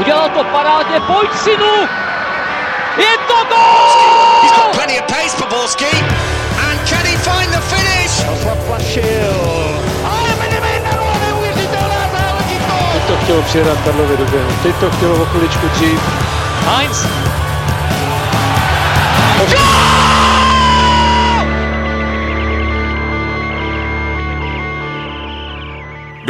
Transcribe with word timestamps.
Udělal 0.00 0.28
to 0.28 0.44
parádně, 0.44 1.00
pojď 1.00 1.30
synu! 1.34 1.74
Je 2.96 3.18
to 3.28 3.34
gol! 3.48 4.42
He's 4.42 4.52
got 4.56 4.72
plenty 4.72 5.00
of 5.00 5.06
pace 5.06 5.36
for 5.36 5.48
Borski. 5.48 5.92
And 6.68 6.88
can 6.88 7.04
he 7.06 7.16
find 7.16 7.52
the 7.52 7.60
finish? 7.60 8.10
Zaplašil. 8.44 9.34
Ale 10.04 10.28
Benevenero, 10.40 11.04
neuvěřitelná 11.26 12.02
záležitost! 12.12 12.92
Teď 12.92 13.02
to 13.06 13.16
chtělo 13.24 13.42
přijedat 13.42 13.78
Karlovi 13.84 14.16
do 14.16 14.24
běhu. 14.24 14.50
Teď 14.62 14.76
to 14.76 14.90
chtělo 14.90 15.22
o 15.22 15.24
chviličku 15.24 15.68
dřív. 15.68 16.00
Heinz. 16.66 17.06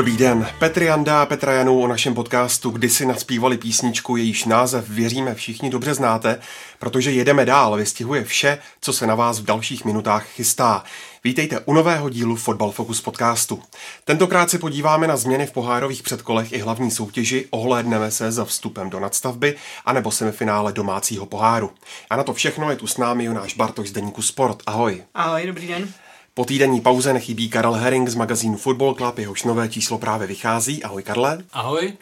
Dobrý 0.00 0.16
den, 0.16 0.48
Petr 0.58 0.82
Janda 0.82 1.22
a 1.22 1.26
Petra 1.26 1.52
Janů 1.52 1.80
o 1.80 1.86
našem 1.86 2.14
podcastu 2.14 2.70
kdysi 2.70 3.06
nadspívali 3.06 3.58
písničku, 3.58 4.16
jejíž 4.16 4.44
název 4.44 4.88
věříme 4.88 5.34
všichni 5.34 5.70
dobře 5.70 5.94
znáte, 5.94 6.40
protože 6.78 7.10
jedeme 7.10 7.46
dál, 7.46 7.76
vystihuje 7.76 8.24
vše, 8.24 8.58
co 8.80 8.92
se 8.92 9.06
na 9.06 9.14
vás 9.14 9.40
v 9.40 9.44
dalších 9.44 9.84
minutách 9.84 10.26
chystá. 10.26 10.84
Vítejte 11.24 11.60
u 11.60 11.72
nového 11.72 12.08
dílu 12.08 12.36
Fotbal 12.36 12.70
Focus 12.70 13.00
podcastu. 13.00 13.62
Tentokrát 14.04 14.50
se 14.50 14.58
podíváme 14.58 15.06
na 15.06 15.16
změny 15.16 15.46
v 15.46 15.52
pohárových 15.52 16.02
předkolech 16.02 16.52
i 16.52 16.58
hlavní 16.58 16.90
soutěži, 16.90 17.46
ohlédneme 17.50 18.10
se 18.10 18.32
za 18.32 18.44
vstupem 18.44 18.90
do 18.90 19.00
nadstavby 19.00 19.56
anebo 19.84 20.10
semifinále 20.10 20.72
domácího 20.72 21.26
poháru. 21.26 21.70
A 22.10 22.16
na 22.16 22.22
to 22.22 22.34
všechno 22.34 22.70
je 22.70 22.76
tu 22.76 22.86
s 22.86 22.96
námi 22.96 23.24
Jonáš 23.24 23.54
Bartoš 23.54 23.88
z 23.88 23.92
Deníku 23.92 24.22
Sport. 24.22 24.62
Ahoj. 24.66 25.02
Ahoj, 25.14 25.46
dobrý 25.46 25.68
den. 25.68 25.88
Po 26.34 26.44
týdenní 26.44 26.80
pauze 26.80 27.12
nechybí 27.12 27.50
Karel 27.50 27.72
Herring 27.72 28.08
z 28.08 28.14
magazínu 28.14 28.56
Football 28.56 28.94
Club, 28.94 29.18
jehož 29.18 29.44
nové 29.44 29.68
číslo 29.68 29.98
právě 29.98 30.26
vychází. 30.26 30.82
Ahoj 30.82 31.02
Karle. 31.02 31.38
Ahoj. 31.52 31.92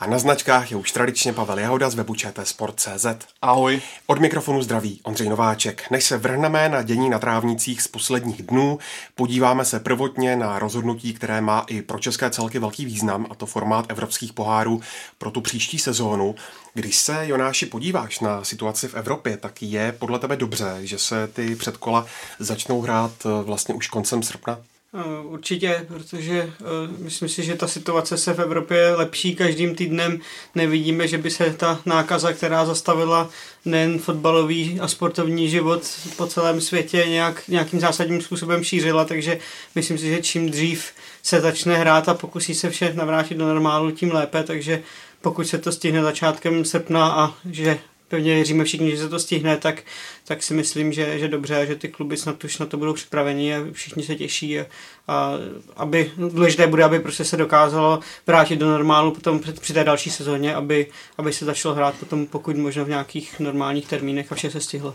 A 0.00 0.06
na 0.06 0.18
značkách 0.18 0.70
je 0.70 0.76
už 0.76 0.92
tradičně 0.92 1.32
Pavel 1.32 1.58
Jahoda 1.58 1.90
z 1.90 1.94
webu 1.94 2.14
Sport.cz. 2.44 3.06
Ahoj. 3.42 3.80
Od 4.06 4.18
mikrofonu 4.18 4.62
zdraví 4.62 5.00
Ondřej 5.02 5.28
Nováček. 5.28 5.90
Než 5.90 6.04
se 6.04 6.16
vrhneme 6.16 6.68
na 6.68 6.82
dění 6.82 7.10
na 7.10 7.18
trávnicích 7.18 7.82
z 7.82 7.88
posledních 7.88 8.42
dnů, 8.42 8.78
podíváme 9.14 9.64
se 9.64 9.80
prvotně 9.80 10.36
na 10.36 10.58
rozhodnutí, 10.58 11.14
které 11.14 11.40
má 11.40 11.64
i 11.68 11.82
pro 11.82 11.98
české 11.98 12.30
celky 12.30 12.58
velký 12.58 12.84
význam, 12.84 13.26
a 13.30 13.34
to 13.34 13.46
formát 13.46 13.86
evropských 13.88 14.32
pohárů 14.32 14.80
pro 15.18 15.30
tu 15.30 15.40
příští 15.40 15.78
sezónu. 15.78 16.34
Když 16.74 16.96
se, 16.96 17.26
Jonáši, 17.26 17.66
podíváš 17.66 18.20
na 18.20 18.44
situaci 18.44 18.88
v 18.88 18.94
Evropě, 18.94 19.36
tak 19.36 19.62
je 19.62 19.92
podle 19.92 20.18
tebe 20.18 20.36
dobře, 20.36 20.76
že 20.80 20.98
se 20.98 21.28
ty 21.28 21.56
předkola 21.56 22.06
začnou 22.38 22.80
hrát 22.80 23.12
eh, 23.26 23.44
vlastně 23.44 23.74
už 23.74 23.88
koncem 23.88 24.22
srpna? 24.22 24.58
Eh, 24.94 25.20
Určitě, 25.22 25.84
protože 25.88 26.52
uh, 26.60 26.98
myslím 26.98 27.28
si, 27.28 27.42
že 27.42 27.56
ta 27.56 27.68
situace 27.68 28.16
se 28.16 28.34
v 28.34 28.38
Evropě 28.40 28.94
lepší 28.94 29.36
každým 29.36 29.74
týdnem. 29.74 30.20
Nevidíme, 30.54 31.08
že 31.08 31.18
by 31.18 31.30
se 31.30 31.54
ta 31.54 31.80
nákaza, 31.86 32.32
která 32.32 32.64
zastavila 32.64 33.30
nejen 33.64 33.98
fotbalový 33.98 34.80
a 34.80 34.88
sportovní 34.88 35.48
život 35.48 35.82
po 36.16 36.26
celém 36.26 36.60
světě, 36.60 37.04
nějak, 37.08 37.48
nějakým 37.48 37.80
zásadním 37.80 38.20
způsobem 38.20 38.64
šířila, 38.64 39.04
takže 39.04 39.38
myslím 39.74 39.98
si, 39.98 40.08
že 40.08 40.22
čím 40.22 40.50
dřív 40.50 40.92
se 41.22 41.40
začne 41.40 41.76
hrát 41.78 42.08
a 42.08 42.14
pokusí 42.14 42.54
se 42.54 42.70
vše 42.70 42.92
navrátit 42.94 43.38
do 43.38 43.46
normálu, 43.46 43.90
tím 43.90 44.12
lépe, 44.12 44.42
takže 44.42 44.82
pokud 45.20 45.48
se 45.48 45.58
to 45.58 45.72
stihne 45.72 46.02
začátkem 46.02 46.64
srpna 46.64 47.12
a 47.12 47.34
že 47.50 47.78
pevně 48.10 48.34
věříme 48.34 48.64
všichni, 48.64 48.90
že 48.90 48.98
se 48.98 49.08
to 49.08 49.18
stihne, 49.18 49.56
tak, 49.56 49.82
tak 50.24 50.42
si 50.42 50.54
myslím, 50.54 50.92
že, 50.92 51.18
že 51.18 51.28
dobře 51.28 51.66
že 51.66 51.76
ty 51.76 51.88
kluby 51.88 52.16
snad 52.16 52.44
už 52.44 52.58
na 52.58 52.66
to 52.66 52.76
budou 52.76 52.92
připraveni 52.92 53.56
a 53.56 53.60
všichni 53.72 54.02
se 54.02 54.14
těší 54.16 54.60
a, 54.60 54.66
a 55.08 55.32
aby, 55.76 56.12
důležité 56.16 56.66
bude, 56.66 56.84
aby 56.84 57.00
prostě 57.00 57.24
se 57.24 57.36
dokázalo 57.36 58.00
vrátit 58.26 58.56
do 58.56 58.70
normálu 58.70 59.10
potom 59.10 59.38
při, 59.38 59.52
při 59.52 59.72
té 59.72 59.84
další 59.84 60.10
sezóně, 60.10 60.54
aby, 60.54 60.86
aby 61.18 61.32
se 61.32 61.44
začalo 61.44 61.74
hrát 61.74 61.94
potom 61.94 62.26
pokud 62.26 62.56
možno 62.56 62.84
v 62.84 62.88
nějakých 62.88 63.40
normálních 63.40 63.86
termínech 63.86 64.32
a 64.32 64.34
vše 64.34 64.50
se 64.50 64.60
stihlo. 64.60 64.94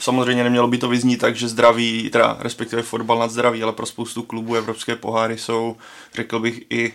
Samozřejmě 0.00 0.44
nemělo 0.44 0.68
by 0.68 0.78
to 0.78 0.88
vyznít 0.88 1.16
tak, 1.16 1.36
že 1.36 1.48
zdraví, 1.48 2.10
teda 2.10 2.36
respektive 2.40 2.82
fotbal 2.82 3.18
nad 3.18 3.30
zdraví, 3.30 3.62
ale 3.62 3.72
pro 3.72 3.86
spoustu 3.86 4.22
klubů 4.22 4.56
evropské 4.56 4.96
poháry 4.96 5.38
jsou, 5.38 5.76
řekl 6.14 6.38
bych, 6.38 6.60
i 6.70 6.92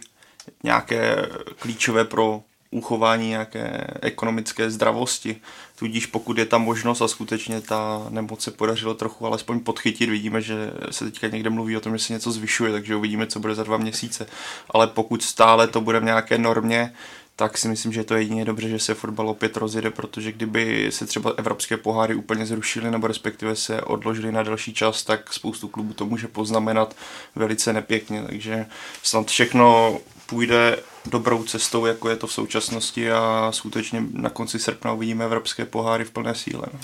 nějaké 0.64 1.30
klíčové 1.60 2.06
pro 2.06 2.42
uchování 2.72 3.30
nějaké 3.30 3.88
ekonomické 4.02 4.72
zdravosti. 4.72 5.42
Tudíž 5.76 6.06
pokud 6.06 6.38
je 6.38 6.46
tam 6.46 6.62
možnost 6.62 7.02
a 7.02 7.08
skutečně 7.08 7.62
ta 7.62 8.06
nemoc 8.10 8.42
se 8.42 8.52
podařilo 8.52 8.94
trochu 8.94 9.26
alespoň 9.26 9.60
podchytit, 9.60 10.10
vidíme, 10.10 10.42
že 10.42 10.72
se 10.92 11.06
teďka 11.06 11.28
někde 11.28 11.50
mluví 11.50 11.78
o 11.78 11.80
tom, 11.80 11.98
že 11.98 12.04
se 12.04 12.14
něco 12.14 12.32
zvyšuje, 12.32 12.72
takže 12.72 12.96
uvidíme, 12.96 13.28
co 13.28 13.40
bude 13.40 13.56
za 13.56 13.64
dva 13.64 13.78
měsíce. 13.78 14.28
Ale 14.70 14.88
pokud 14.88 15.24
stále 15.24 15.68
to 15.68 15.82
bude 15.82 16.00
v 16.00 16.04
nějaké 16.04 16.38
normě, 16.38 16.94
tak 17.36 17.58
si 17.58 17.68
myslím, 17.68 17.94
že 17.94 18.00
je 18.00 18.04
to 18.04 18.16
jedině 18.16 18.46
dobře, 18.46 18.70
že 18.70 18.80
se 18.80 18.94
fotbal 18.94 19.30
opět 19.30 19.58
rozjede, 19.58 19.92
protože 19.92 20.32
kdyby 20.32 20.88
se 20.92 21.06
třeba 21.06 21.34
evropské 21.38 21.78
poháry 21.78 22.16
úplně 22.16 22.46
zrušily 22.46 22.92
nebo 22.92 23.08
respektive 23.08 23.56
se 23.56 23.82
odložily 23.82 24.32
na 24.32 24.44
další 24.44 24.74
čas, 24.74 25.04
tak 25.04 25.34
spoustu 25.34 25.68
klubů 25.68 25.94
to 25.94 26.06
může 26.06 26.28
poznamenat 26.28 26.96
velice 27.36 27.74
nepěkně, 27.74 28.24
takže 28.24 28.66
snad 29.04 29.28
všechno 29.28 30.00
půjde 30.26 30.78
dobrou 31.06 31.44
cestou, 31.44 31.86
jako 31.86 32.10
je 32.10 32.16
to 32.16 32.28
v 32.28 32.34
současnosti 32.34 33.12
a 33.12 33.50
skutečně 33.52 34.04
na 34.14 34.30
konci 34.30 34.60
srpna 34.60 34.94
uvidíme 34.94 35.26
evropské 35.26 35.66
poháry 35.66 36.06
v 36.06 36.12
plné 36.12 36.36
síle. 36.36 36.64
No. 36.74 36.80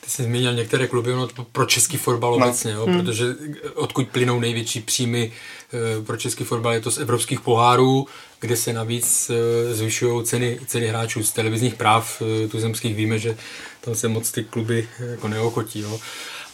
Ty 0.00 0.10
jsi 0.10 0.22
zmínil 0.22 0.54
některé 0.54 0.86
kluby 0.86 1.12
no, 1.12 1.28
pro 1.52 1.66
český 1.66 1.96
fotbal 1.96 2.38
no. 2.38 2.46
obecně, 2.46 2.72
jo, 2.72 2.86
hmm. 2.86 3.00
protože 3.00 3.24
odkud 3.74 4.08
plynou 4.08 4.40
největší 4.40 4.80
příjmy 4.80 5.32
e, 5.98 6.02
pro 6.02 6.16
český 6.16 6.44
fotbal 6.44 6.72
je 6.72 6.80
to 6.80 6.90
z 6.90 6.98
evropských 6.98 7.40
pohárů, 7.40 8.06
kde 8.40 8.56
se 8.56 8.72
navíc 8.72 9.30
e, 9.30 9.74
zvyšují 9.74 10.24
ceny, 10.24 10.60
ceny 10.66 10.86
hráčů 10.86 11.22
z 11.22 11.32
televizních 11.32 11.74
práv 11.74 12.22
tuzemských. 12.50 12.96
Víme, 12.96 13.18
že 13.18 13.36
tam 13.80 13.94
se 13.94 14.08
moc 14.08 14.30
ty 14.32 14.44
kluby 14.44 14.88
jako 15.10 15.28
neokotí. 15.28 15.80
Jo. 15.80 16.00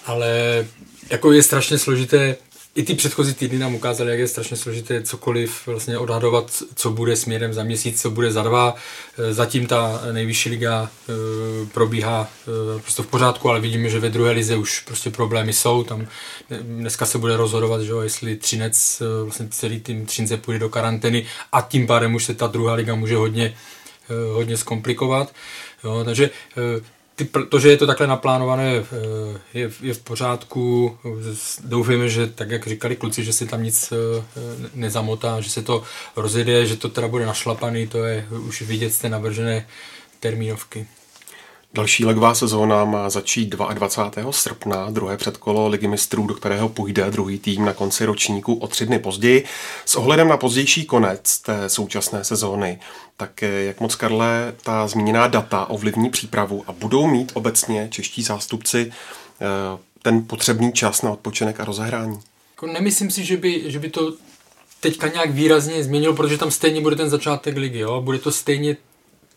Ale 0.06 0.66
jako 1.10 1.32
je 1.32 1.42
strašně 1.42 1.78
složité 1.78 2.36
i 2.74 2.82
ty 2.82 2.94
předchozí 2.94 3.34
týdny 3.34 3.58
nám 3.58 3.74
ukázaly, 3.74 4.10
jak 4.10 4.18
je 4.18 4.28
strašně 4.28 4.56
složité 4.56 5.02
cokoliv 5.02 5.66
vlastně 5.66 5.98
odhadovat, 5.98 6.62
co 6.74 6.90
bude 6.90 7.16
směrem 7.16 7.52
za 7.52 7.64
měsíc, 7.64 8.02
co 8.02 8.10
bude 8.10 8.32
za 8.32 8.42
dva. 8.42 8.74
E, 9.18 9.34
zatím 9.34 9.66
ta 9.66 10.00
nejvyšší 10.12 10.50
liga 10.50 10.90
e, 11.08 11.12
probíhá 11.66 12.28
e, 12.76 12.80
prostě 12.80 13.02
v 13.02 13.06
pořádku, 13.06 13.50
ale 13.50 13.60
vidíme, 13.60 13.88
že 13.88 14.00
ve 14.00 14.10
druhé 14.10 14.32
lize 14.32 14.56
už 14.56 14.80
prostě 14.80 15.10
problémy 15.10 15.52
jsou. 15.52 15.84
Tam 15.84 16.06
dneska 16.60 17.06
se 17.06 17.18
bude 17.18 17.36
rozhodovat, 17.36 17.80
že 17.80 17.90
jo, 17.90 18.00
jestli 18.00 18.36
Třinec, 18.36 19.02
vlastně 19.24 19.48
celý 19.50 19.80
tým 19.80 20.06
Třince 20.06 20.36
půjde 20.36 20.58
do 20.58 20.68
karantény 20.68 21.26
a 21.52 21.60
tím 21.60 21.86
pádem 21.86 22.14
už 22.14 22.24
se 22.24 22.34
ta 22.34 22.46
druhá 22.46 22.74
liga 22.74 22.94
může 22.94 23.16
hodně, 23.16 23.56
hodně 24.32 24.56
zkomplikovat. 24.56 25.34
Jo, 25.84 26.02
takže 26.04 26.30
ty, 27.14 27.28
to, 27.48 27.58
že 27.58 27.68
je 27.68 27.76
to 27.76 27.86
takhle 27.86 28.06
naplánované, 28.06 28.74
eh, 28.74 29.40
je, 29.54 29.70
je 29.80 29.94
v 29.94 29.98
pořádku. 29.98 30.98
Doufujeme, 31.64 32.08
že 32.08 32.26
tak, 32.26 32.50
jak 32.50 32.66
říkali 32.66 32.96
kluci, 32.96 33.24
že 33.24 33.32
se 33.32 33.46
tam 33.46 33.62
nic 33.62 33.92
eh, 33.92 34.24
nezamotá, 34.74 35.40
že 35.40 35.50
se 35.50 35.62
to 35.62 35.82
rozjede, 36.16 36.66
že 36.66 36.76
to 36.76 36.88
teda 36.88 37.08
bude 37.08 37.26
našlapaný, 37.26 37.86
to 37.86 38.04
je 38.04 38.26
už 38.30 38.62
vidět 38.62 38.90
z 38.90 38.98
té 38.98 39.08
navržené 39.08 39.66
termínovky. 40.20 40.86
Další 41.74 42.04
legová 42.04 42.34
sezóna 42.34 42.84
má 42.84 43.10
začít 43.10 43.48
22. 43.48 44.32
srpna, 44.32 44.90
druhé 44.90 45.16
předkolo 45.16 45.68
ligy 45.68 45.88
mistrů, 45.88 46.26
do 46.26 46.34
kterého 46.34 46.68
půjde 46.68 47.10
druhý 47.10 47.38
tým 47.38 47.64
na 47.64 47.72
konci 47.72 48.04
ročníku 48.04 48.54
o 48.54 48.66
tři 48.66 48.86
dny 48.86 48.98
později. 48.98 49.44
S 49.84 49.94
ohledem 49.94 50.28
na 50.28 50.36
pozdější 50.36 50.84
konec 50.84 51.38
té 51.38 51.68
současné 51.68 52.24
sezóny, 52.24 52.80
tak 53.16 53.42
jak 53.42 53.80
moc, 53.80 53.94
Karle, 53.94 54.54
ta 54.62 54.88
zmíněná 54.88 55.28
data 55.28 55.70
ovlivní 55.70 56.10
přípravu 56.10 56.64
a 56.66 56.72
budou 56.72 57.06
mít 57.06 57.32
obecně 57.34 57.88
čeští 57.90 58.22
zástupci 58.22 58.92
eh, 59.40 59.78
ten 60.02 60.24
potřebný 60.26 60.72
čas 60.72 61.02
na 61.02 61.10
odpočinek 61.10 61.60
a 61.60 61.64
rozehrání? 61.64 62.20
Jako 62.52 62.66
nemyslím 62.66 63.10
si, 63.10 63.24
že 63.24 63.36
by, 63.36 63.62
že 63.66 63.78
by 63.78 63.90
to 63.90 64.14
teďka 64.80 65.08
nějak 65.08 65.30
výrazně 65.30 65.84
změnilo, 65.84 66.14
protože 66.14 66.38
tam 66.38 66.50
stejně 66.50 66.80
bude 66.80 66.96
ten 66.96 67.10
začátek 67.10 67.56
ligy, 67.56 67.78
jo? 67.78 68.00
bude 68.00 68.18
to 68.18 68.32
stejně 68.32 68.76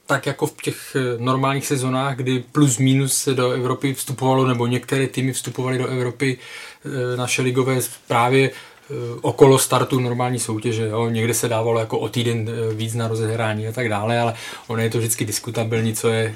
tak 0.08 0.26
jako 0.26 0.48
v 0.48 0.54
těch 0.62 0.96
eh, 0.96 1.00
normálních 1.18 1.68
sezonách, 1.68 2.16
kdy 2.16 2.44
plus 2.52 2.78
minus 2.78 3.14
se 3.14 3.34
do 3.34 3.52
Evropy 3.52 3.94
vstupovalo, 3.94 4.48
nebo 4.48 4.68
některé 4.68 5.08
týmy 5.08 5.34
vstupovaly 5.34 5.78
do 5.78 5.88
Evropy 5.88 6.38
eh, 6.86 7.18
naše 7.18 7.42
ligové 7.42 7.80
právě 8.08 8.50
eh, 8.50 8.94
okolo 9.22 9.60
startu 9.60 10.00
normální 10.00 10.40
soutěže. 10.40 10.88
Jo. 10.88 11.10
Někde 11.10 11.34
se 11.34 11.50
dávalo 11.50 11.80
jako 11.80 12.00
o 12.00 12.10
týden 12.10 12.50
víc 12.74 12.94
na 12.94 13.08
rozehrání 13.08 13.68
a 13.68 13.72
tak 13.72 13.90
dále, 13.90 14.20
ale 14.20 14.34
ono 14.68 14.82
je 14.82 14.90
to 14.90 14.98
vždycky 14.98 15.26
diskutabilní, 15.26 15.96
co 15.96 16.10
je, 16.10 16.36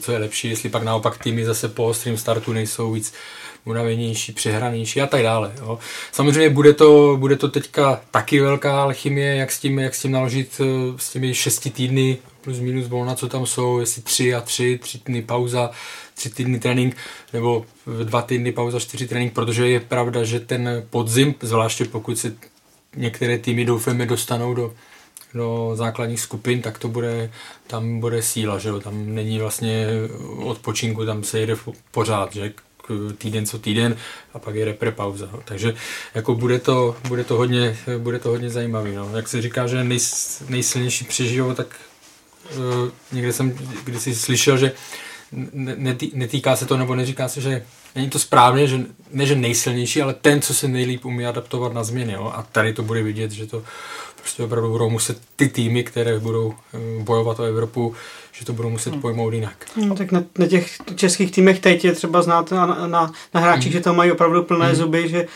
co 0.00 0.12
je 0.12 0.18
lepší, 0.18 0.50
jestli 0.50 0.68
pak 0.68 0.82
naopak 0.82 1.18
týmy 1.18 1.44
zase 1.44 1.68
po 1.68 1.84
ostrým 1.84 2.16
startu 2.16 2.52
nejsou 2.52 2.92
víc 2.92 3.12
unavenější, 3.64 4.32
přehranější 4.32 5.00
a 5.02 5.06
tak 5.06 5.22
dále. 5.22 5.52
Jo. 5.58 5.78
Samozřejmě 6.12 6.50
bude 6.50 6.72
to, 6.72 7.16
bude 7.16 7.36
to 7.36 7.48
teďka 7.48 8.00
taky 8.10 8.40
velká 8.40 8.82
alchymie, 8.82 9.36
jak 9.36 9.52
s 9.52 9.60
tím, 9.60 9.78
jak 9.78 9.94
s 9.94 10.02
tím 10.02 10.12
naložit 10.12 10.60
s 10.96 11.12
těmi 11.12 11.34
šesti 11.34 11.70
týdny 11.70 12.18
plus 12.46 12.60
minus 12.60 12.88
volna, 12.88 13.14
co 13.14 13.28
tam 13.28 13.46
jsou, 13.46 13.78
jestli 13.78 14.02
tři 14.02 14.34
a 14.34 14.40
tři, 14.40 14.78
tři 14.82 14.98
týdny 14.98 15.22
pauza, 15.22 15.70
tři 16.14 16.30
týdny 16.30 16.58
trénink, 16.58 16.96
nebo 17.32 17.66
dva 18.04 18.22
týdny 18.22 18.52
pauza, 18.52 18.80
čtyři 18.80 19.08
trénink, 19.08 19.32
protože 19.32 19.68
je 19.68 19.80
pravda, 19.80 20.24
že 20.24 20.40
ten 20.40 20.86
podzim, 20.90 21.34
zvláště 21.40 21.84
pokud 21.84 22.18
se 22.18 22.34
některé 22.96 23.38
týmy 23.38 23.64
doufáme 23.64 24.06
dostanou 24.06 24.54
do, 24.54 24.74
do 25.34 25.72
základních 25.74 26.20
skupin, 26.20 26.62
tak 26.62 26.78
to 26.78 26.88
bude, 26.88 27.30
tam 27.66 28.00
bude 28.00 28.22
síla, 28.22 28.58
že 28.58 28.68
jo? 28.68 28.80
tam 28.80 29.14
není 29.14 29.38
vlastně 29.38 29.86
odpočinku, 30.38 31.06
tam 31.06 31.24
se 31.24 31.40
jede 31.40 31.56
pořád, 31.90 32.32
že 32.32 32.52
týden 33.18 33.46
co 33.46 33.58
týden 33.58 33.96
a 34.34 34.38
pak 34.38 34.54
je 34.54 34.64
repre 34.64 34.92
pauza. 34.92 35.30
Takže 35.44 35.74
jako 36.14 36.34
bude 36.34 36.58
to, 36.58 36.96
bude 37.08 37.24
to 37.24 37.34
hodně, 37.34 37.78
bude 37.98 38.18
to 38.18 38.28
hodně 38.28 38.50
zajímavý. 38.50 38.94
No. 38.94 39.16
Jak 39.16 39.28
se 39.28 39.42
říká, 39.42 39.66
že 39.66 39.84
nej, 39.84 39.98
nejsilnější 40.48 41.04
přežijou, 41.04 41.54
tak 41.54 41.66
někde 43.12 43.32
jsem 43.32 43.58
kdysi 43.84 44.14
slyšel, 44.14 44.58
že 44.58 44.72
netý, 45.76 46.10
netýká 46.14 46.56
se 46.56 46.66
to, 46.66 46.76
nebo 46.76 46.94
neříká 46.94 47.28
se, 47.28 47.40
že 47.40 47.62
není 47.94 48.10
to 48.10 48.18
správně, 48.18 48.66
že 48.66 48.80
ne, 49.12 49.26
že 49.26 49.36
nejsilnější, 49.36 50.02
ale 50.02 50.14
ten, 50.14 50.42
co 50.42 50.54
se 50.54 50.68
nejlíp 50.68 51.04
umí 51.04 51.26
adaptovat 51.26 51.72
na 51.72 51.84
změny. 51.84 52.12
Jo? 52.12 52.32
A 52.34 52.42
tady 52.42 52.72
to 52.72 52.82
bude 52.82 53.02
vidět, 53.02 53.30
že 53.30 53.46
to 53.46 53.62
prostě 54.20 54.42
opravdu 54.42 54.70
budou 54.70 54.90
muset 54.90 55.18
ty 55.36 55.48
týmy, 55.48 55.84
které 55.84 56.18
budou 56.18 56.54
eh, 56.74 57.02
bojovat 57.02 57.40
o 57.40 57.44
Evropu, 57.44 57.94
že 58.32 58.44
to 58.44 58.52
budou 58.52 58.70
muset 58.70 58.92
hmm. 58.92 59.02
pojmout 59.02 59.34
jinak. 59.34 59.66
No, 59.76 59.94
tak 59.94 60.12
na, 60.12 60.24
na 60.38 60.46
těch 60.46 60.76
českých 60.94 61.30
týmech 61.30 61.60
teď 61.60 61.84
je 61.84 61.92
třeba 61.92 62.22
znát 62.22 62.50
na, 62.50 62.66
na, 62.66 63.12
na 63.34 63.40
hráčích, 63.40 63.72
hmm. 63.72 63.72
že 63.72 63.80
to 63.80 63.94
mají 63.94 64.12
opravdu 64.12 64.42
plné 64.42 64.66
hmm. 64.66 64.74
zuby, 64.74 65.08
že 65.08 65.26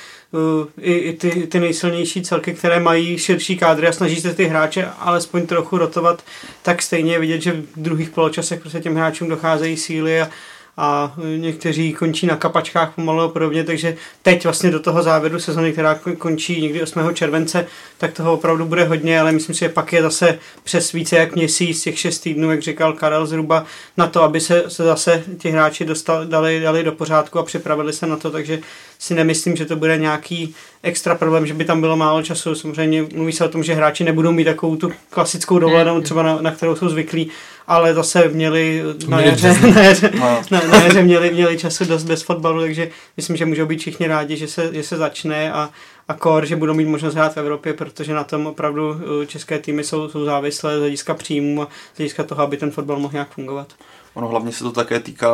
i, 0.81 0.93
i 0.93 1.13
ty, 1.13 1.47
ty 1.47 1.61
nejsilnější 1.61 2.23
celky, 2.23 2.55
které 2.55 2.81
mají 2.81 3.19
širší 3.19 3.57
kádry 3.57 3.87
a 3.87 3.93
snaží 3.93 4.21
se 4.21 4.35
ty 4.35 4.45
hráče 4.45 4.89
alespoň 4.99 5.47
trochu 5.47 5.79
rotovat, 5.79 6.25
tak 6.63 6.83
stejně 6.83 7.13
je 7.13 7.21
vidět, 7.21 7.43
že 7.43 7.53
v 7.53 7.67
druhých 7.77 8.11
poločasech 8.11 8.61
prostě 8.61 8.81
těm 8.81 8.95
hráčům 8.95 9.29
docházejí 9.29 9.77
síly 9.77 10.21
a, 10.21 10.31
a 10.77 11.15
někteří 11.37 11.93
končí 11.93 12.27
na 12.27 12.37
kapačkách 12.37 12.95
pomalu 12.95 13.21
a 13.21 13.29
podobně, 13.29 13.65
takže 13.65 13.97
teď 14.23 14.45
vlastně 14.45 14.71
do 14.71 14.81
toho 14.81 15.03
závěru 15.03 15.41
sezony, 15.41 15.73
která 15.73 16.01
končí 16.19 16.63
někdy 16.63 16.83
8. 16.83 17.15
července, 17.15 17.67
tak 17.99 18.13
toho 18.13 18.33
opravdu 18.33 18.65
bude 18.65 18.85
hodně, 18.85 19.21
ale 19.21 19.33
myslím 19.33 19.55
si, 19.55 19.61
že 19.61 19.69
pak 19.69 19.93
je 19.93 20.03
zase 20.03 20.39
přes 20.65 20.93
více 20.93 21.17
jak 21.17 21.35
měsíc, 21.35 21.83
těch 21.83 21.99
šest 21.99 22.19
týdnů, 22.19 22.51
jak 22.51 22.63
říkal 22.63 22.93
Karel 22.93 23.27
zhruba, 23.27 23.65
na 23.97 24.07
to, 24.07 24.23
aby 24.23 24.41
se, 24.41 24.65
se 24.69 24.85
zase 24.85 25.25
ti 25.39 25.51
hráči 25.51 25.85
dostali, 25.85 26.27
dali, 26.27 26.61
dali 26.61 26.85
do 26.85 26.93
pořádku 26.93 27.39
a 27.39 27.43
připravili 27.43 27.93
se 27.93 28.07
na 28.07 28.17
to, 28.17 28.31
takže 28.31 28.59
si 28.99 29.15
nemyslím, 29.15 29.57
že 29.57 29.67
to 29.67 29.77
bude 29.77 29.99
nějaký 29.99 30.55
extra 30.83 31.15
problém, 31.15 31.47
že 31.47 31.55
by 31.55 31.65
tam 31.65 31.81
bylo 31.81 31.97
málo 31.97 32.23
času. 32.23 32.55
Samozřejmě 32.55 33.07
mluví 33.15 33.33
se 33.33 33.45
o 33.45 33.49
tom, 33.49 33.63
že 33.63 33.75
hráči 33.75 34.05
nebudou 34.05 34.33
mít 34.33 34.45
takovou 34.45 34.77
tu 34.77 34.93
klasickou 35.11 35.59
dovolenou, 35.59 36.01
třeba 36.01 36.23
na, 36.23 36.39
na 36.41 36.51
kterou 36.51 36.77
jsou 36.77 36.89
zvyklí, 36.89 37.31
ale 37.67 37.95
zase 37.95 38.29
měli 38.29 38.83
na 39.09 39.21
jaře, 39.21 39.55
na 39.75 39.83
jaře, 39.83 40.11
no. 40.21 40.43
na, 40.51 40.61
na 40.61 40.83
jaře 40.83 41.03
měli, 41.03 41.31
měli 41.31 41.59
času 41.59 41.85
dost 41.85 42.05
bez 42.05 42.23
fotbalu, 42.23 42.61
takže 42.61 42.91
myslím, 43.17 43.37
že 43.37 43.47
můžou 43.47 43.67
být 43.67 43.81
všichni 43.81 44.07
rádi, 44.07 44.37
že 44.37 44.49
se, 44.49 44.75
že 44.75 44.83
se 44.83 44.97
začne 44.97 45.53
a, 45.53 45.71
a 46.09 46.15
kor, 46.15 46.47
že 46.47 46.57
budou 46.57 46.75
mít 46.75 46.89
možnost 46.89 47.15
hrát 47.15 47.35
v 47.35 47.39
Evropě, 47.39 47.73
protože 47.73 48.15
na 48.15 48.25
tom 48.25 48.47
opravdu 48.47 48.91
uh, 48.91 48.99
české 49.27 49.59
týmy 49.59 49.85
jsou, 49.85 50.09
jsou 50.09 50.25
závislé 50.25 50.77
z 50.77 50.81
hlediska 50.81 51.15
příjmu 51.15 51.63
a 51.63 51.69
z 51.95 51.99
hlediska 51.99 52.25
toho, 52.25 52.43
aby 52.43 52.57
ten 52.57 52.71
fotbal 52.71 52.99
mohl 52.99 53.13
nějak 53.13 53.31
fungovat. 53.31 53.69
Ono 54.15 54.29
hlavně 54.29 54.53
se 54.53 54.65
to 54.65 54.73
také 54.73 55.01
týká 55.01 55.33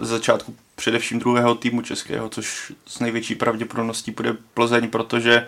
začátku 0.00 0.54
především 0.82 1.18
druhého 1.18 1.54
týmu 1.54 1.82
českého, 1.82 2.28
což 2.28 2.72
s 2.86 3.00
největší 3.00 3.34
pravděpodobností 3.34 4.10
bude 4.10 4.36
Plzeň, 4.54 4.90
protože 4.90 5.46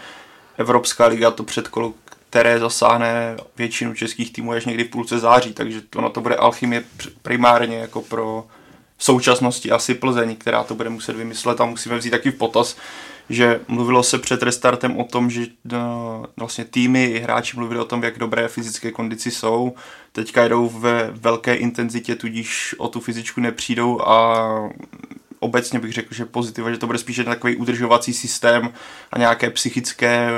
Evropská 0.57 1.07
liga 1.07 1.31
to 1.31 1.43
předkolo, 1.43 1.95
které 2.31 2.59
zasáhne 2.59 3.37
většinu 3.57 3.95
českých 3.95 4.33
týmů 4.33 4.53
až 4.53 4.65
někdy 4.65 4.85
v 4.85 4.91
půlce 4.91 5.19
září, 5.19 5.53
takže 5.53 5.83
ono 5.97 6.11
to 6.11 6.21
bude 6.21 6.37
alchymie 6.37 6.85
primárně 7.23 7.77
jako 7.77 8.03
pro 8.03 8.47
v 8.97 9.05
současnosti 9.05 9.71
asi 9.71 9.95
Plzeň, 9.95 10.37
která 10.37 10.65
to 10.65 10.75
bude 10.75 10.89
muset 10.89 11.17
vymyslet 11.17 11.61
a 11.61 11.65
musíme 11.65 11.99
vzít 11.99 12.11
taky 12.11 12.31
v 12.31 12.39
potaz, 12.39 12.77
že 13.31 13.61
mluvilo 13.69 14.03
se 14.03 14.19
před 14.19 14.43
restartem 14.43 14.97
o 14.97 15.05
tom, 15.05 15.31
že 15.31 15.47
no, 15.65 16.25
vlastně 16.37 16.65
týmy 16.65 17.05
i 17.05 17.19
hráči 17.19 17.57
mluvili 17.57 17.81
o 17.81 17.85
tom, 17.85 18.03
jak 18.03 18.19
dobré 18.19 18.49
fyzické 18.49 18.91
kondici 18.91 19.31
jsou. 19.31 19.75
Teďka 20.13 20.43
jedou 20.43 20.69
ve 20.69 21.11
velké 21.13 21.55
intenzitě, 21.55 22.17
tudíž 22.17 22.75
o 22.79 22.89
tu 22.89 23.01
fyzičku 23.01 23.41
nepřijdou 23.41 24.01
a 24.01 24.49
obecně 25.45 25.79
bych 25.79 25.93
řekl, 25.93 26.15
že 26.15 26.25
pozitiva, 26.25 26.71
že 26.71 26.79
to 26.79 26.87
bude 26.87 26.99
spíše 26.99 27.25
takový 27.25 27.57
udržovací 27.57 28.13
systém 28.13 28.73
a 29.13 29.19
nějaké 29.19 29.51
psychické 29.51 30.31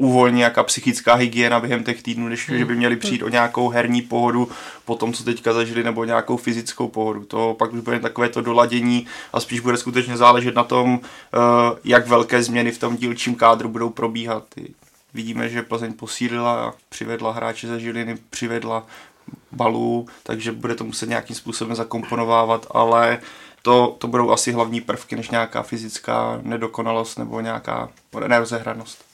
uvolní 0.00 0.36
nějaká 0.38 0.62
psychická 0.62 1.14
hygiena 1.14 1.60
během 1.60 1.84
těch 1.84 2.02
týdnů, 2.02 2.28
než 2.28 2.48
hmm. 2.48 2.58
že 2.58 2.64
by 2.64 2.76
měli 2.76 2.96
přijít 2.96 3.22
o 3.22 3.28
nějakou 3.28 3.68
herní 3.68 4.02
pohodu 4.02 4.48
po 4.84 4.94
tom, 4.94 5.12
co 5.12 5.24
teďka 5.24 5.52
zažili, 5.52 5.84
nebo 5.84 6.04
nějakou 6.04 6.36
fyzickou 6.36 6.88
pohodu. 6.88 7.24
To 7.24 7.56
pak 7.58 7.72
už 7.72 7.80
bude 7.80 8.00
takové 8.00 8.28
to 8.28 8.40
doladění 8.40 9.06
a 9.32 9.40
spíš 9.40 9.60
bude 9.60 9.76
skutečně 9.76 10.16
záležet 10.16 10.54
na 10.54 10.64
tom, 10.64 11.00
eh, 11.02 11.38
jak 11.84 12.06
velké 12.06 12.42
změny 12.42 12.72
v 12.72 12.78
tom 12.78 12.96
dílčím 12.96 13.34
kádru 13.34 13.68
budou 13.68 13.90
probíhat. 13.90 14.44
Vidíme, 15.14 15.48
že 15.48 15.62
Plzeň 15.62 15.92
posílila, 15.92 16.74
přivedla 16.88 17.32
hráče 17.32 17.68
ze 17.68 17.80
Žiliny, 17.80 18.18
přivedla 18.30 18.86
balů, 19.52 20.06
takže 20.22 20.52
bude 20.52 20.74
to 20.74 20.84
muset 20.84 21.08
nějakým 21.08 21.36
způsobem 21.36 21.74
zakomponovávat, 21.74 22.66
ale 22.70 23.18
to, 23.62 23.96
to 23.98 24.06
budou 24.06 24.30
asi 24.30 24.52
hlavní 24.52 24.80
prvky, 24.80 25.16
než 25.16 25.30
nějaká 25.30 25.62
fyzická 25.62 26.40
nedokonalost 26.42 27.18
nebo 27.18 27.40
nějaká 27.40 27.88
nerozehranost. 28.26 29.04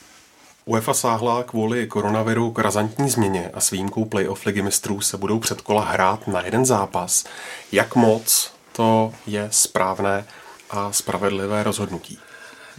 UEFA 0.65 0.95
sáhla 0.95 1.43
kvůli 1.43 1.87
koronaviru 1.87 2.51
k 2.51 2.59
razantní 2.59 3.11
změně 3.11 3.51
a 3.55 3.61
s 3.61 3.71
výjimkou 3.71 4.05
playoff 4.05 4.47
ligy 4.47 4.63
mistrů 4.63 5.01
se 5.01 5.17
budou 5.17 5.39
předkola 5.39 5.85
hrát 5.85 6.27
na 6.29 6.41
jeden 6.41 6.65
zápas. 6.65 7.25
Jak 7.73 7.97
moc 7.97 8.53
to 8.73 9.13
je 9.27 9.49
správné 9.51 10.25
a 10.71 10.93
spravedlivé 10.93 11.63
rozhodnutí? 11.63 12.19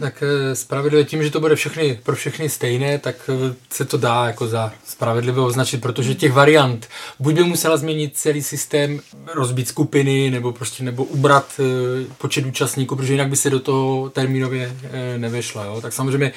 Tak 0.00 0.22
eh, 0.22 0.56
spravedlivé 0.56 1.04
tím, 1.04 1.22
že 1.22 1.30
to 1.30 1.40
bude 1.40 1.56
všechny, 1.56 2.00
pro 2.02 2.16
všechny 2.16 2.48
stejné, 2.48 2.98
tak 2.98 3.16
eh, 3.28 3.54
se 3.70 3.84
to 3.84 3.96
dá 3.96 4.26
jako 4.26 4.46
za 4.46 4.72
spravedlivé 4.84 5.40
označit, 5.40 5.80
protože 5.80 6.14
těch 6.14 6.32
variant 6.32 6.88
buď 7.20 7.34
by 7.34 7.44
musela 7.44 7.76
změnit 7.76 8.16
celý 8.16 8.42
systém, 8.42 9.00
rozbít 9.34 9.68
skupiny, 9.68 10.30
nebo 10.30 10.52
prostě 10.52 10.84
nebo 10.84 11.04
ubrat 11.04 11.60
eh, 11.60 12.14
počet 12.18 12.46
účastníků, 12.46 12.96
protože 12.96 13.12
jinak 13.12 13.28
by 13.28 13.36
se 13.36 13.50
do 13.50 13.60
toho 13.60 14.10
termínově 14.10 14.76
nevešla. 15.16 15.64
Jo? 15.64 15.80
Tak 15.80 15.92
samozřejmě 15.92 16.32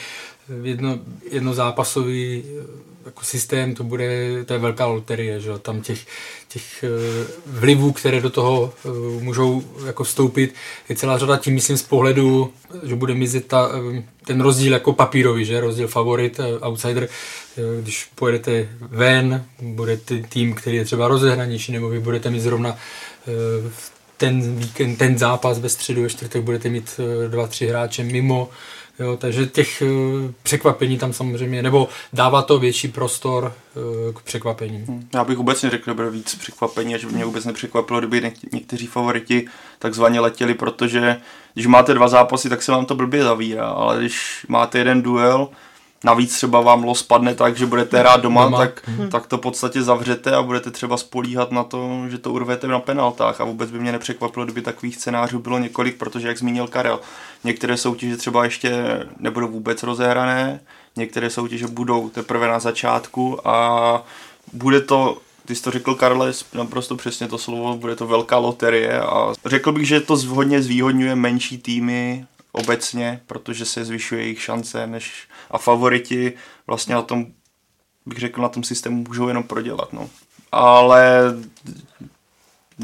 jedno, 0.64 1.00
jednozápasový 1.32 2.44
jako 3.10 3.26
systém, 3.26 3.76
to 3.76 3.84
bude, 3.84 4.08
to 4.46 4.54
je 4.54 4.60
velká 4.60 4.86
loterie, 4.86 5.40
že 5.40 5.50
tam 5.62 5.82
těch, 5.82 6.00
těch 6.48 6.84
eh, 6.84 6.88
vlivů, 7.46 7.92
které 7.92 8.22
do 8.22 8.30
toho 8.30 8.74
eh, 8.86 8.90
můžou 9.24 9.64
jako 9.86 10.04
vstoupit, 10.04 10.56
je 10.90 10.96
celá 10.96 11.18
řada 11.18 11.38
tím, 11.38 11.54
myslím, 11.54 11.78
z 11.78 11.84
pohledu, 11.84 12.54
že 12.84 12.96
bude 12.96 13.14
mizet 13.14 13.48
ta, 13.48 13.72
eh, 13.98 14.04
ten 14.26 14.42
rozdíl 14.42 14.74
jako 14.74 14.94
papírový, 14.94 15.46
že? 15.46 15.62
Rozdíl 15.62 15.88
favorit, 15.88 16.40
outsider, 16.62 17.10
když 17.82 18.10
pojedete 18.16 18.70
ven, 18.82 19.46
budete 19.62 20.18
tým, 20.18 20.54
který 20.54 20.78
je 20.78 20.86
třeba 20.86 21.08
rozehranější, 21.08 21.72
nebo 21.72 21.90
vy 21.90 22.00
budete 22.00 22.30
mít 22.30 22.40
zrovna 22.40 22.78
ten 24.20 24.56
víkend, 24.56 24.96
ten 24.96 25.18
zápas 25.18 25.60
ve 25.60 25.70
středu, 25.70 26.02
ve 26.02 26.10
čtvrtek 26.10 26.44
budete 26.44 26.70
mít 26.70 27.00
dva, 27.28 27.48
tři 27.48 27.68
hráče 27.68 28.04
mimo, 28.04 28.50
Jo, 29.00 29.18
takže 29.18 29.46
těch 29.46 29.84
uh, 29.86 30.32
překvapení 30.44 30.98
tam 30.98 31.14
samozřejmě, 31.14 31.64
nebo 31.64 31.90
dává 32.14 32.42
to 32.42 32.60
větší 32.60 32.88
prostor 32.88 33.54
uh, 34.08 34.14
k 34.14 34.22
překvapením. 34.22 34.86
Hmm. 34.86 35.08
Já 35.14 35.24
bych 35.24 35.38
vůbec 35.38 35.64
neřekl, 35.64 35.92
že 35.92 35.94
bude 35.94 36.10
víc 36.10 36.36
překvapení, 36.36 37.00
že 37.00 37.08
by 37.08 37.14
mě 37.14 37.26
vůbec 37.26 37.46
nepřekvapilo, 37.46 38.00
kdyby 38.00 38.32
někteří 38.52 38.88
favoriti 38.88 39.48
takzvaně 39.80 40.20
letěli, 40.20 40.54
protože 40.54 41.18
když 41.54 41.68
máte 41.68 41.94
dva 41.94 42.08
zápasy, 42.08 42.50
tak 42.50 42.62
se 42.62 42.72
vám 42.72 42.86
to 42.86 42.96
blbě 42.96 43.24
zavírá, 43.24 43.68
ale 43.68 44.00
když 44.00 44.46
máte 44.50 44.78
jeden 44.78 45.02
duel, 45.02 45.50
navíc 46.04 46.36
třeba 46.36 46.62
vám 46.62 46.84
los 46.84 47.04
padne 47.04 47.36
tak, 47.36 47.58
že 47.58 47.66
budete 47.66 48.00
hrát 48.00 48.22
doma, 48.22 48.44
doma. 48.44 48.58
Tak, 48.58 48.82
hmm. 48.88 49.10
tak 49.10 49.28
to 49.28 49.38
v 49.38 49.42
podstatě 49.42 49.84
zavřete 49.84 50.36
a 50.36 50.42
budete 50.42 50.72
třeba 50.72 50.98
spolíhat 50.98 51.52
na 51.52 51.64
to, 51.64 52.04
že 52.10 52.18
to 52.18 52.34
urvete 52.34 52.68
na 52.68 52.80
penaltách 52.80 53.42
a 53.42 53.44
vůbec 53.44 53.72
by 53.72 53.80
mě 53.80 53.92
nepřekvapilo, 53.92 54.46
kdyby 54.46 54.62
takových 54.62 54.96
scénářů 54.96 55.40
bylo 55.40 55.60
několik, 55.60 55.98
protože 55.98 56.28
jak 56.28 56.38
zmínil 56.38 56.68
Karel, 56.68 57.00
některé 57.44 57.78
soutěže 57.78 58.18
třeba 58.18 58.44
ještě 58.44 59.00
nebudou 59.20 59.48
vůbec 59.48 59.84
rozehrané, 59.84 60.60
některé 60.96 61.30
soutěže 61.30 61.68
budou 61.68 62.10
teprve 62.10 62.48
na 62.48 62.60
začátku 62.60 63.48
a 63.48 64.04
bude 64.54 64.82
to 64.82 65.18
ty 65.46 65.56
jsi 65.56 65.64
to 65.64 65.72
řekl, 65.72 65.96
Karle, 65.96 66.32
naprosto 66.54 66.96
přesně 66.96 67.28
to 67.28 67.38
slovo, 67.38 67.78
bude 67.78 67.96
to 67.96 68.08
velká 68.08 68.38
loterie 68.38 69.02
a 69.02 69.34
řekl 69.46 69.72
bych, 69.72 69.88
že 69.88 70.02
to 70.02 70.16
hodně 70.16 70.62
zvýhodňuje 70.62 71.16
menší 71.16 71.58
týmy 71.58 72.26
obecně, 72.52 73.22
protože 73.26 73.66
se 73.66 73.86
zvyšuje 73.86 74.22
jejich 74.22 74.42
šance 74.42 74.88
než 74.88 75.28
a 75.52 75.58
favoriti 75.58 76.34
vlastně 76.68 76.96
na 76.96 77.02
tom, 77.02 77.26
bych 78.06 78.18
řekl, 78.18 78.42
na 78.42 78.50
tom 78.50 78.64
systému 78.64 79.04
můžou 79.08 79.28
jenom 79.28 79.44
prodělat. 79.44 79.94
No. 79.94 80.10
Ale 80.52 81.22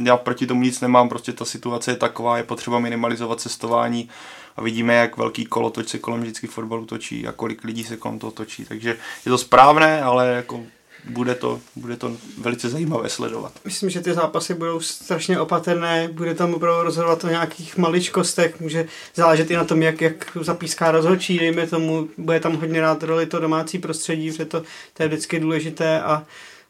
já 0.04 0.18
proti 0.18 0.48
tomu 0.48 0.62
nic 0.62 0.82
nemám, 0.82 1.10
prostě 1.10 1.34
ta 1.34 1.46
situace 1.46 1.92
je 1.92 1.96
taková, 1.96 2.38
je 2.38 2.44
potřeba 2.44 2.80
minimalizovat 2.80 3.42
cestování 3.42 4.10
a 4.56 4.62
vidíme, 4.62 4.94
jak 4.94 5.18
velký 5.18 5.46
kolotoč 5.46 5.88
se 5.88 6.00
kolem 6.00 6.22
vždycky 6.22 6.48
fotbalu 6.48 6.86
točí 6.86 7.28
a 7.28 7.32
kolik 7.32 7.64
lidí 7.64 7.84
se 7.84 7.98
kolem 7.98 8.20
toho 8.20 8.32
točí. 8.32 8.66
Takže 8.66 8.90
je 9.26 9.30
to 9.30 9.38
správné, 9.38 10.04
ale 10.04 10.28
jako 10.28 10.64
bude 11.10 11.36
to, 11.36 11.60
bude 11.76 11.96
to 11.96 12.18
velice 12.38 12.70
zajímavé 12.70 13.10
sledovat. 13.10 13.52
Myslím, 13.66 13.90
že 13.90 14.02
ty 14.02 14.14
zápasy 14.14 14.54
budou 14.54 14.80
strašně 14.80 15.40
opatrné, 15.40 16.10
bude 16.12 16.34
tam 16.36 16.54
opravdu 16.54 16.84
rozhodovat 16.84 17.24
o 17.24 17.30
nějakých 17.30 17.78
maličkostech, 17.78 18.60
může 18.60 18.88
záležet 19.16 19.52
i 19.52 19.56
na 19.56 19.64
tom, 19.64 19.82
jak, 19.82 20.02
jak 20.02 20.38
zapíská 20.42 20.92
rozhodčí, 20.92 21.40
dejme 21.40 21.68
tomu, 21.68 22.10
bude 22.18 22.40
tam 22.40 22.56
hodně 22.56 22.82
rád 22.82 23.04
roli 23.04 23.26
to 23.26 23.40
domácí 23.40 23.80
prostředí, 23.80 24.32
protože 24.32 24.46
to, 24.46 24.64
to 24.94 25.04
je 25.04 25.08
vždycky 25.08 25.40
důležité 25.40 26.02
a 26.02 26.24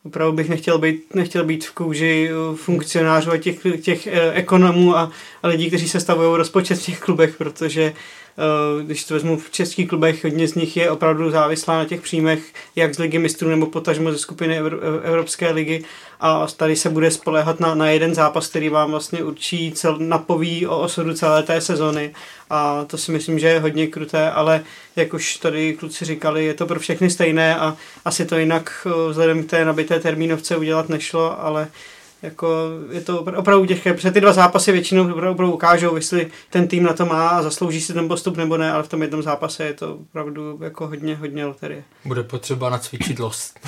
opravdu 0.03 0.33
bych 0.33 0.49
nechtěl 0.49 0.77
být, 0.77 1.15
nechtěl 1.15 1.43
být 1.43 1.65
v 1.65 1.71
kouži 1.71 2.29
funkcionářů 2.55 3.31
a 3.31 3.37
těch, 3.37 3.57
těch 3.81 4.07
eh, 4.07 4.31
ekonomů 4.31 4.97
a, 4.97 5.11
a 5.43 5.47
lidí, 5.47 5.67
kteří 5.67 5.89
se 5.89 5.99
stavují 5.99 6.37
rozpočet 6.37 6.79
v 6.79 6.85
těch 6.85 6.99
klubech, 6.99 7.35
protože 7.37 7.81
Eh, 7.83 7.93
když 8.83 9.05
to 9.05 9.13
vezmu 9.13 9.37
v 9.37 9.51
českých 9.51 9.87
klubech, 9.87 10.23
hodně 10.23 10.47
z 10.47 10.55
nich 10.55 10.77
je 10.77 10.91
opravdu 10.91 11.31
závislá 11.31 11.77
na 11.77 11.85
těch 11.85 12.01
příjmech, 12.01 12.53
jak 12.75 12.95
z 12.95 12.99
ligy 12.99 13.19
mistrů 13.19 13.49
nebo 13.49 13.65
potažmo 13.65 14.11
ze 14.11 14.17
skupiny 14.17 14.59
Evropské 15.03 15.51
ligy. 15.51 15.83
A 16.19 16.47
tady 16.47 16.75
se 16.75 16.89
bude 16.89 17.11
spoléhat 17.11 17.59
na, 17.59 17.75
na 17.75 17.89
jeden 17.89 18.15
zápas, 18.15 18.47
který 18.47 18.69
vám 18.69 18.91
vlastně 18.91 19.23
určí, 19.23 19.71
cel, 19.71 19.97
napoví 19.99 20.67
o 20.67 20.79
osudu 20.79 21.13
celé 21.13 21.43
té 21.43 21.61
sezony. 21.61 22.13
A 22.49 22.85
to 22.87 22.97
si 22.97 23.11
myslím, 23.11 23.39
že 23.39 23.47
je 23.47 23.59
hodně 23.59 23.87
kruté, 23.87 24.31
ale 24.31 24.63
jak 24.95 25.13
už 25.13 25.37
tady 25.37 25.73
kluci 25.73 26.05
říkali, 26.05 26.45
je 26.45 26.53
to 26.53 26.65
pro 26.65 26.79
všechny 26.79 27.09
stejné 27.09 27.55
a 27.55 27.77
asi 28.05 28.25
to 28.25 28.37
jinak 28.37 28.87
eh, 28.87 29.09
vzhledem 29.09 29.43
k 29.43 29.49
té 29.49 29.65
nabité 29.65 29.99
termínovce 29.99 30.57
udělat 30.57 30.89
nešlo, 30.89 31.43
ale 31.43 31.67
jako 32.25 32.47
je 32.91 33.01
to 33.01 33.19
opravdu 33.21 33.65
těžké, 33.65 33.93
protože 33.93 34.11
ty 34.11 34.21
dva 34.21 34.33
zápasy 34.33 34.71
většinou 34.71 35.03
opravdu, 35.03 35.31
opravdu 35.31 35.53
ukážou, 35.53 35.95
jestli 35.95 36.31
ten 36.49 36.67
tým 36.67 36.83
na 36.83 36.93
to 36.93 37.05
má 37.05 37.29
a 37.29 37.41
zaslouží 37.41 37.81
si 37.81 37.93
ten 37.93 38.07
postup 38.07 38.37
nebo 38.37 38.57
ne, 38.57 38.71
ale 38.71 38.83
v 38.83 38.87
tom 38.87 39.01
jednom 39.01 39.23
zápase 39.23 39.63
je 39.63 39.73
to 39.73 39.93
opravdu 39.93 40.59
jako 40.63 40.87
hodně, 40.87 41.15
hodně 41.15 41.45
loterie. 41.45 41.83
Bude 42.05 42.23
potřeba 42.23 42.69
nacvičit 42.69 43.19
lost. 43.19 43.59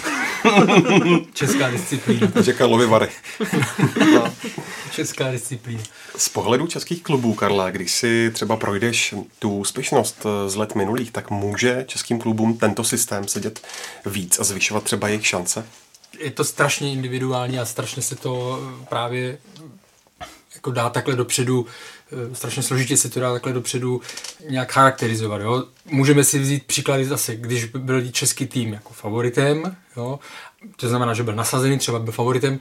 Česká 1.33 1.69
disciplína. 1.69 2.27
Říká 2.39 2.65
lovy 2.65 2.85
vary. 2.85 3.07
no. 4.13 4.33
Česká 4.91 5.31
disciplína. 5.31 5.83
Z 6.17 6.29
pohledu 6.29 6.67
českých 6.67 7.03
klubů, 7.03 7.33
Karla, 7.33 7.71
když 7.71 7.91
si 7.91 8.31
třeba 8.33 8.57
projdeš 8.57 9.15
tu 9.39 9.57
úspěšnost 9.57 10.25
z 10.47 10.55
let 10.55 10.75
minulých, 10.75 11.11
tak 11.11 11.31
může 11.31 11.83
českým 11.87 12.19
klubům 12.19 12.57
tento 12.57 12.83
systém 12.83 13.27
sedět 13.27 13.61
víc 14.05 14.39
a 14.39 14.43
zvyšovat 14.43 14.83
třeba 14.83 15.07
jejich 15.07 15.27
šance? 15.27 15.65
Je 16.19 16.31
to 16.31 16.43
strašně 16.43 16.91
individuální 16.91 17.59
a 17.59 17.65
strašně 17.65 18.01
se 18.01 18.15
to 18.15 18.61
právě 18.89 19.37
jako 20.55 20.71
dá 20.71 20.89
takhle 20.89 21.15
dopředu, 21.15 21.65
eh, 22.31 22.35
strašně 22.35 22.63
složitě 22.63 22.97
se 22.97 23.09
to 23.09 23.19
dá 23.19 23.33
takhle 23.33 23.53
dopředu 23.53 24.01
nějak 24.49 24.71
charakterizovat. 24.71 25.41
Jo? 25.41 25.63
Můžeme 25.85 26.23
si 26.23 26.39
vzít 26.39 26.65
příklady 26.65 27.05
zase, 27.05 27.35
když 27.35 27.65
byl 27.65 28.11
český 28.11 28.47
tým 28.47 28.73
jako 28.73 28.93
favoritem, 28.93 29.75
jo? 29.97 30.19
to 30.75 30.89
znamená, 30.89 31.13
že 31.13 31.23
byl 31.23 31.35
nasazený, 31.35 31.77
třeba 31.77 31.99
byl 31.99 32.13
favoritem, 32.13 32.59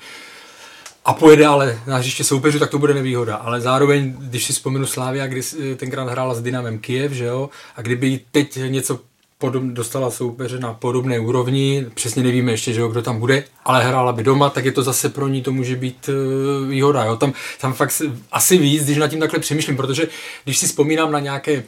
a 1.04 1.12
pojede 1.12 1.46
ale 1.46 1.80
na 1.86 1.96
hřiště 1.96 2.24
soupeřů, 2.24 2.58
tak 2.58 2.70
to 2.70 2.78
bude 2.78 2.94
nevýhoda. 2.94 3.36
Ale 3.36 3.60
zároveň, 3.60 4.14
když 4.18 4.44
si 4.44 4.52
vzpomenu 4.52 4.86
Slávia, 4.86 5.26
kdy 5.26 5.42
tenkrát 5.76 6.08
hrála 6.08 6.34
s 6.34 6.42
Dynamem 6.42 6.78
Kiev, 6.78 7.12
že 7.12 7.24
jo, 7.24 7.50
a 7.76 7.82
kdyby 7.82 8.20
teď 8.30 8.58
něco 8.68 9.00
podob, 9.38 9.62
dostala 9.62 10.10
soupeře 10.10 10.58
na 10.58 10.74
podobné 10.74 11.18
úrovni, 11.18 11.86
přesně 11.94 12.22
nevíme 12.22 12.52
ještě, 12.52 12.72
že 12.72 12.80
jo, 12.80 12.88
kdo 12.88 13.02
tam 13.02 13.18
bude, 13.18 13.44
ale 13.64 13.84
hrála 13.84 14.12
by 14.12 14.22
doma, 14.22 14.50
tak 14.50 14.64
je 14.64 14.72
to 14.72 14.82
zase 14.82 15.08
pro 15.08 15.28
ní 15.28 15.42
to 15.42 15.52
může 15.52 15.76
být 15.76 16.08
uh, 16.08 16.68
výhoda. 16.68 17.04
Jo? 17.04 17.16
Tam, 17.16 17.32
tam 17.60 17.72
fakt 17.72 18.02
asi 18.32 18.58
víc, 18.58 18.84
když 18.84 18.98
nad 18.98 19.08
tím 19.08 19.20
takhle 19.20 19.38
přemýšlím, 19.38 19.76
protože 19.76 20.08
když 20.44 20.58
si 20.58 20.66
vzpomínám 20.66 21.12
na 21.12 21.20
nějaké 21.20 21.64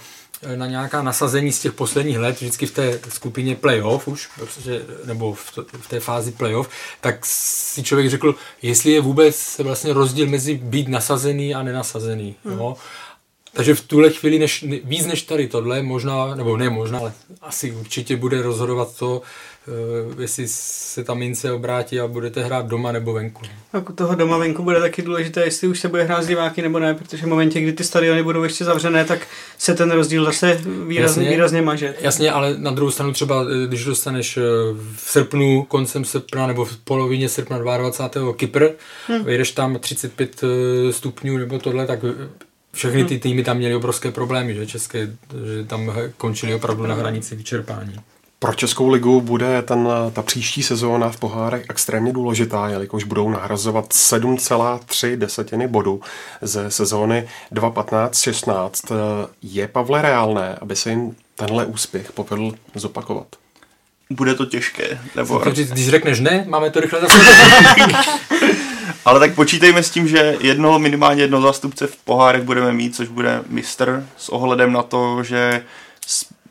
na 0.57 0.67
nějaká 0.67 1.03
nasazení 1.03 1.53
z 1.53 1.61
těch 1.61 1.73
posledních 1.73 2.19
let, 2.19 2.37
vždycky 2.41 2.67
v 2.67 2.75
té 2.75 3.01
skupině 3.09 3.57
playoff 3.57 4.09
už, 4.09 4.29
protože, 4.39 4.83
nebo 5.05 5.35
v, 5.35 5.55
to, 5.55 5.65
v 5.81 5.89
té 5.89 6.01
fázi 6.01 6.33
playoff, 6.33 6.71
tak 7.01 7.27
si 7.27 7.83
člověk 7.83 8.11
řekl, 8.11 8.35
jestli 8.63 8.91
je 8.91 9.01
vůbec 9.01 9.59
vlastně 9.59 9.93
rozdíl 9.93 10.27
mezi 10.27 10.55
být 10.55 10.89
nasazený 10.89 11.55
a 11.55 11.63
nenasazený. 11.63 12.35
Hmm. 12.45 12.59
Jo? 12.59 12.77
Takže 13.53 13.75
v 13.75 13.81
tuhle 13.81 14.11
chvíli 14.11 14.39
než, 14.39 14.65
víc 14.85 15.07
než 15.07 15.23
tady 15.23 15.49
tohle, 15.49 15.83
možná, 15.83 16.35
nebo 16.35 16.57
ne 16.57 16.71
možná, 16.71 16.99
ale 16.99 17.13
asi 17.43 17.73
určitě 17.73 18.17
bude 18.17 18.43
rozhodovat 18.43 18.97
to, 18.97 19.23
uh, 19.67 20.21
jestli 20.21 20.49
se 20.49 21.05
ta 21.05 21.15
mince 21.15 21.53
obrátí 21.53 22.01
a 22.01 22.07
budete 22.07 22.45
hrát 22.45 22.67
doma 22.67 22.93
nebo 22.93 23.13
venku. 23.13 23.43
Tak 23.73 23.91
u 23.91 23.93
toho 23.93 24.15
doma 24.15 24.39
venku 24.39 24.63
bude 24.63 24.81
taky 24.81 25.03
důležité, 25.03 25.45
jestli 25.45 25.69
už 25.69 25.81
se 25.81 25.89
bude 25.89 26.03
hrát 26.03 26.23
z 26.23 26.27
diváky 26.27 26.63
nebo 26.63 26.79
ne, 26.79 26.95
protože 26.95 27.23
v 27.23 27.29
momentě, 27.29 27.61
kdy 27.61 27.73
ty 27.73 27.85
stadiony 27.85 28.23
budou 28.23 28.43
ještě 28.43 28.65
zavřené, 28.65 29.05
tak 29.05 29.27
se 29.59 29.75
ten 29.75 29.91
rozdíl 29.91 30.25
zase 30.25 30.61
výrazně, 30.65 31.23
jasně, 31.23 31.31
výrazně 31.31 31.63
maže. 31.63 31.95
Jasně, 32.01 32.31
ale 32.33 32.55
na 32.59 32.71
druhou 32.71 32.91
stranu 32.91 33.13
třeba, 33.13 33.45
eh, 33.45 33.67
když 33.67 33.85
dostaneš 33.85 34.37
eh, 34.37 34.41
v 34.97 35.11
srpnu, 35.11 35.63
koncem 35.63 36.05
srpna 36.05 36.47
nebo 36.47 36.65
v 36.65 36.77
polovině 36.77 37.29
srpna 37.29 37.59
22. 37.59 38.33
Kypr, 38.33 38.69
hmm. 39.07 39.25
vyjdeš 39.25 39.53
tam 39.53 39.79
35 39.79 40.45
stupňů 40.91 41.39
nebo 41.39 41.59
tohle, 41.59 41.87
tak 41.87 42.01
všechny 42.79 43.05
ty 43.05 43.19
týmy 43.19 43.45
tam 43.45 43.57
měly 43.57 43.75
obrovské 43.75 44.11
problémy, 44.11 44.55
že 44.55 44.67
české, 44.67 44.99
že 45.47 45.65
tam 45.67 45.93
končili 46.17 46.55
opravdu 46.55 46.87
na 46.87 46.95
hranici 46.95 47.37
vyčerpání. 47.37 47.95
Pro 48.39 48.55
Českou 48.55 48.89
ligu 48.89 49.21
bude 49.21 49.63
ten, 49.63 49.89
ta 50.13 50.23
příští 50.23 50.63
sezóna 50.63 51.09
v 51.09 51.17
pohárech 51.17 51.65
extrémně 51.71 52.13
důležitá, 52.13 52.69
jelikož 52.69 53.05
budou 53.05 53.31
nahrazovat 53.31 53.89
7,3 53.89 55.17
desetiny 55.17 55.69
bodu 55.69 56.01
ze 56.43 56.71
sezóny 56.71 57.29
2015-16. 57.53 58.71
Je, 59.43 59.69
Pavle, 59.69 60.03
reálné, 60.03 60.57
aby 60.61 60.77
se 60.77 60.91
jim 60.91 61.17
tenhle 61.37 61.67
úspěch 61.67 62.13
povedl 62.13 62.53
zopakovat? 62.75 63.27
Bude 64.11 64.35
to 64.35 64.47
těžké. 64.47 64.99
Nebo... 65.17 65.39
Když 65.39 65.89
řekneš 65.89 66.21
ne, 66.21 66.45
máme 66.49 66.71
to 66.71 66.81
rychle 66.81 67.01
zase. 67.01 67.19
Ale 69.05 69.21
tak 69.21 69.35
počítejme 69.35 69.83
s 69.83 69.91
tím, 69.91 70.09
že 70.09 70.37
jednoho, 70.41 70.79
minimálně 70.79 71.23
jedno 71.23 71.41
zástupce 71.41 71.87
v 71.87 71.97
pohárech 71.97 72.43
budeme 72.43 72.73
mít, 72.73 72.97
což 72.97 73.09
bude 73.09 73.43
mistr, 73.49 74.07
s 74.17 74.29
ohledem 74.29 74.73
na 74.73 74.83
to, 74.83 75.23
že 75.23 75.65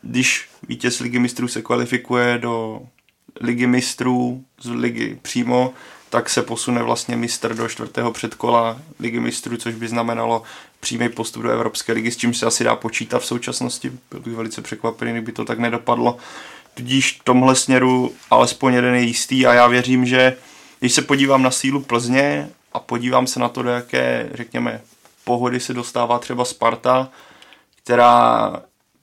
když 0.01 0.50
vítěz 0.68 1.00
ligy 1.00 1.20
mistrů 1.20 1.48
se 1.48 1.62
kvalifikuje 1.62 2.38
do 2.38 2.82
ligy 3.42 3.68
mistrů 3.68 4.44
z 4.62 4.70
ligy 4.70 5.20
přímo, 5.22 5.74
tak 6.10 6.30
se 6.30 6.42
posune 6.42 6.84
vlastně 6.84 7.16
mistr 7.16 7.56
do 7.56 7.70
čtvrtého 7.70 8.12
předkola 8.12 8.77
ligy 9.00 9.20
mistrů, 9.20 9.58
což 9.58 9.75
by 9.75 9.88
znamenalo 9.88 10.44
přímý 10.80 11.10
postup 11.10 11.44
do 11.44 11.50
Evropské 11.50 11.94
ligy, 11.94 12.12
s 12.12 12.18
čím 12.18 12.34
se 12.34 12.46
asi 12.46 12.63
dá 12.63 12.75
počítat 12.75 13.20
v 13.20 13.25
současnosti. 13.25 13.92
Byl 14.12 14.20
bych 14.20 14.34
velice 14.34 14.62
překvapený, 14.62 15.12
kdyby 15.12 15.32
to 15.32 15.46
tak 15.46 15.60
nedopadlo. 15.60 16.18
Tudíž 16.74 17.18
v 17.22 17.24
tomhle 17.24 17.56
směru 17.56 18.13
alespoň 18.32 18.74
jeden 18.74 18.96
je 18.96 19.01
jistý 19.01 19.46
a 19.46 19.54
já 19.54 19.68
věřím, 19.68 20.06
že 20.06 20.38
když 20.79 20.93
se 20.93 21.01
podívám 21.01 21.43
na 21.43 21.51
sílu 21.51 21.81
Plzně 21.81 22.50
a 22.74 22.79
podívám 22.79 23.27
se 23.27 23.39
na 23.39 23.50
to, 23.50 23.63
do 23.63 23.69
jaké, 23.69 24.29
řekněme, 24.34 24.81
pohody 25.24 25.60
se 25.60 25.74
dostává 25.74 26.19
třeba 26.19 26.46
Sparta, 26.46 27.10
která, 27.84 28.51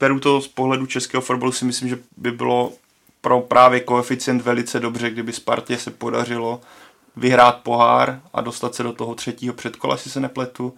beru 0.01 0.21
to 0.21 0.41
z 0.41 0.49
pohledu 0.49 0.87
českého 0.87 1.21
fotbalu, 1.21 1.53
si 1.53 1.65
myslím, 1.65 1.89
že 1.89 1.99
by 2.17 2.31
bylo 2.31 2.73
pro 3.21 3.41
právě 3.41 3.81
koeficient 3.81 4.43
velice 4.43 4.81
dobře, 4.81 5.11
kdyby 5.11 5.33
Spartě 5.33 5.79
se 5.79 5.91
podařilo 5.91 6.61
vyhrát 7.17 7.61
pohár 7.63 8.21
a 8.35 8.41
dostat 8.41 8.75
se 8.75 8.83
do 8.83 8.93
toho 8.93 9.15
třetího 9.15 9.55
předkola, 9.55 9.97
si 9.97 10.11
se 10.11 10.21
nepletu 10.21 10.75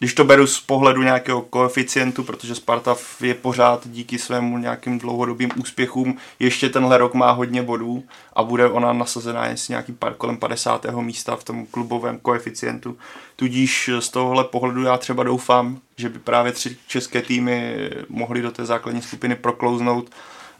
když 0.00 0.14
to 0.14 0.24
beru 0.24 0.46
z 0.46 0.60
pohledu 0.60 1.02
nějakého 1.02 1.42
koeficientu, 1.42 2.24
protože 2.24 2.54
Sparta 2.54 2.96
je 3.20 3.34
pořád 3.34 3.88
díky 3.88 4.18
svému 4.18 4.58
nějakým 4.58 4.98
dlouhodobým 4.98 5.50
úspěchům, 5.56 6.18
ještě 6.38 6.68
tenhle 6.68 6.98
rok 6.98 7.14
má 7.14 7.30
hodně 7.30 7.62
bodů 7.62 8.04
a 8.32 8.42
bude 8.42 8.68
ona 8.68 8.92
nasazená 8.92 9.44
s 9.44 9.68
nějakým 9.68 9.96
pár, 9.96 10.14
kolem 10.14 10.36
50. 10.36 10.86
místa 11.00 11.36
v 11.36 11.44
tom 11.44 11.66
klubovém 11.66 12.18
koeficientu. 12.18 12.98
Tudíž 13.36 13.90
z 14.00 14.08
tohohle 14.08 14.44
pohledu 14.44 14.82
já 14.82 14.96
třeba 14.96 15.22
doufám, 15.22 15.78
že 15.96 16.08
by 16.08 16.18
právě 16.18 16.52
tři 16.52 16.76
české 16.86 17.22
týmy 17.22 17.76
mohly 18.08 18.42
do 18.42 18.50
té 18.50 18.64
základní 18.64 19.02
skupiny 19.02 19.36
proklouznout. 19.36 20.10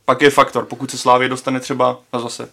Pak 0.05 0.23
je 0.23 0.31
faktor, 0.31 0.65
pokud 0.65 0.91
se 0.91 0.99
Slávě 0.99 1.29
dostane 1.29 1.61
třeba, 1.61 1.99
a 2.13 2.19
zase 2.19 2.49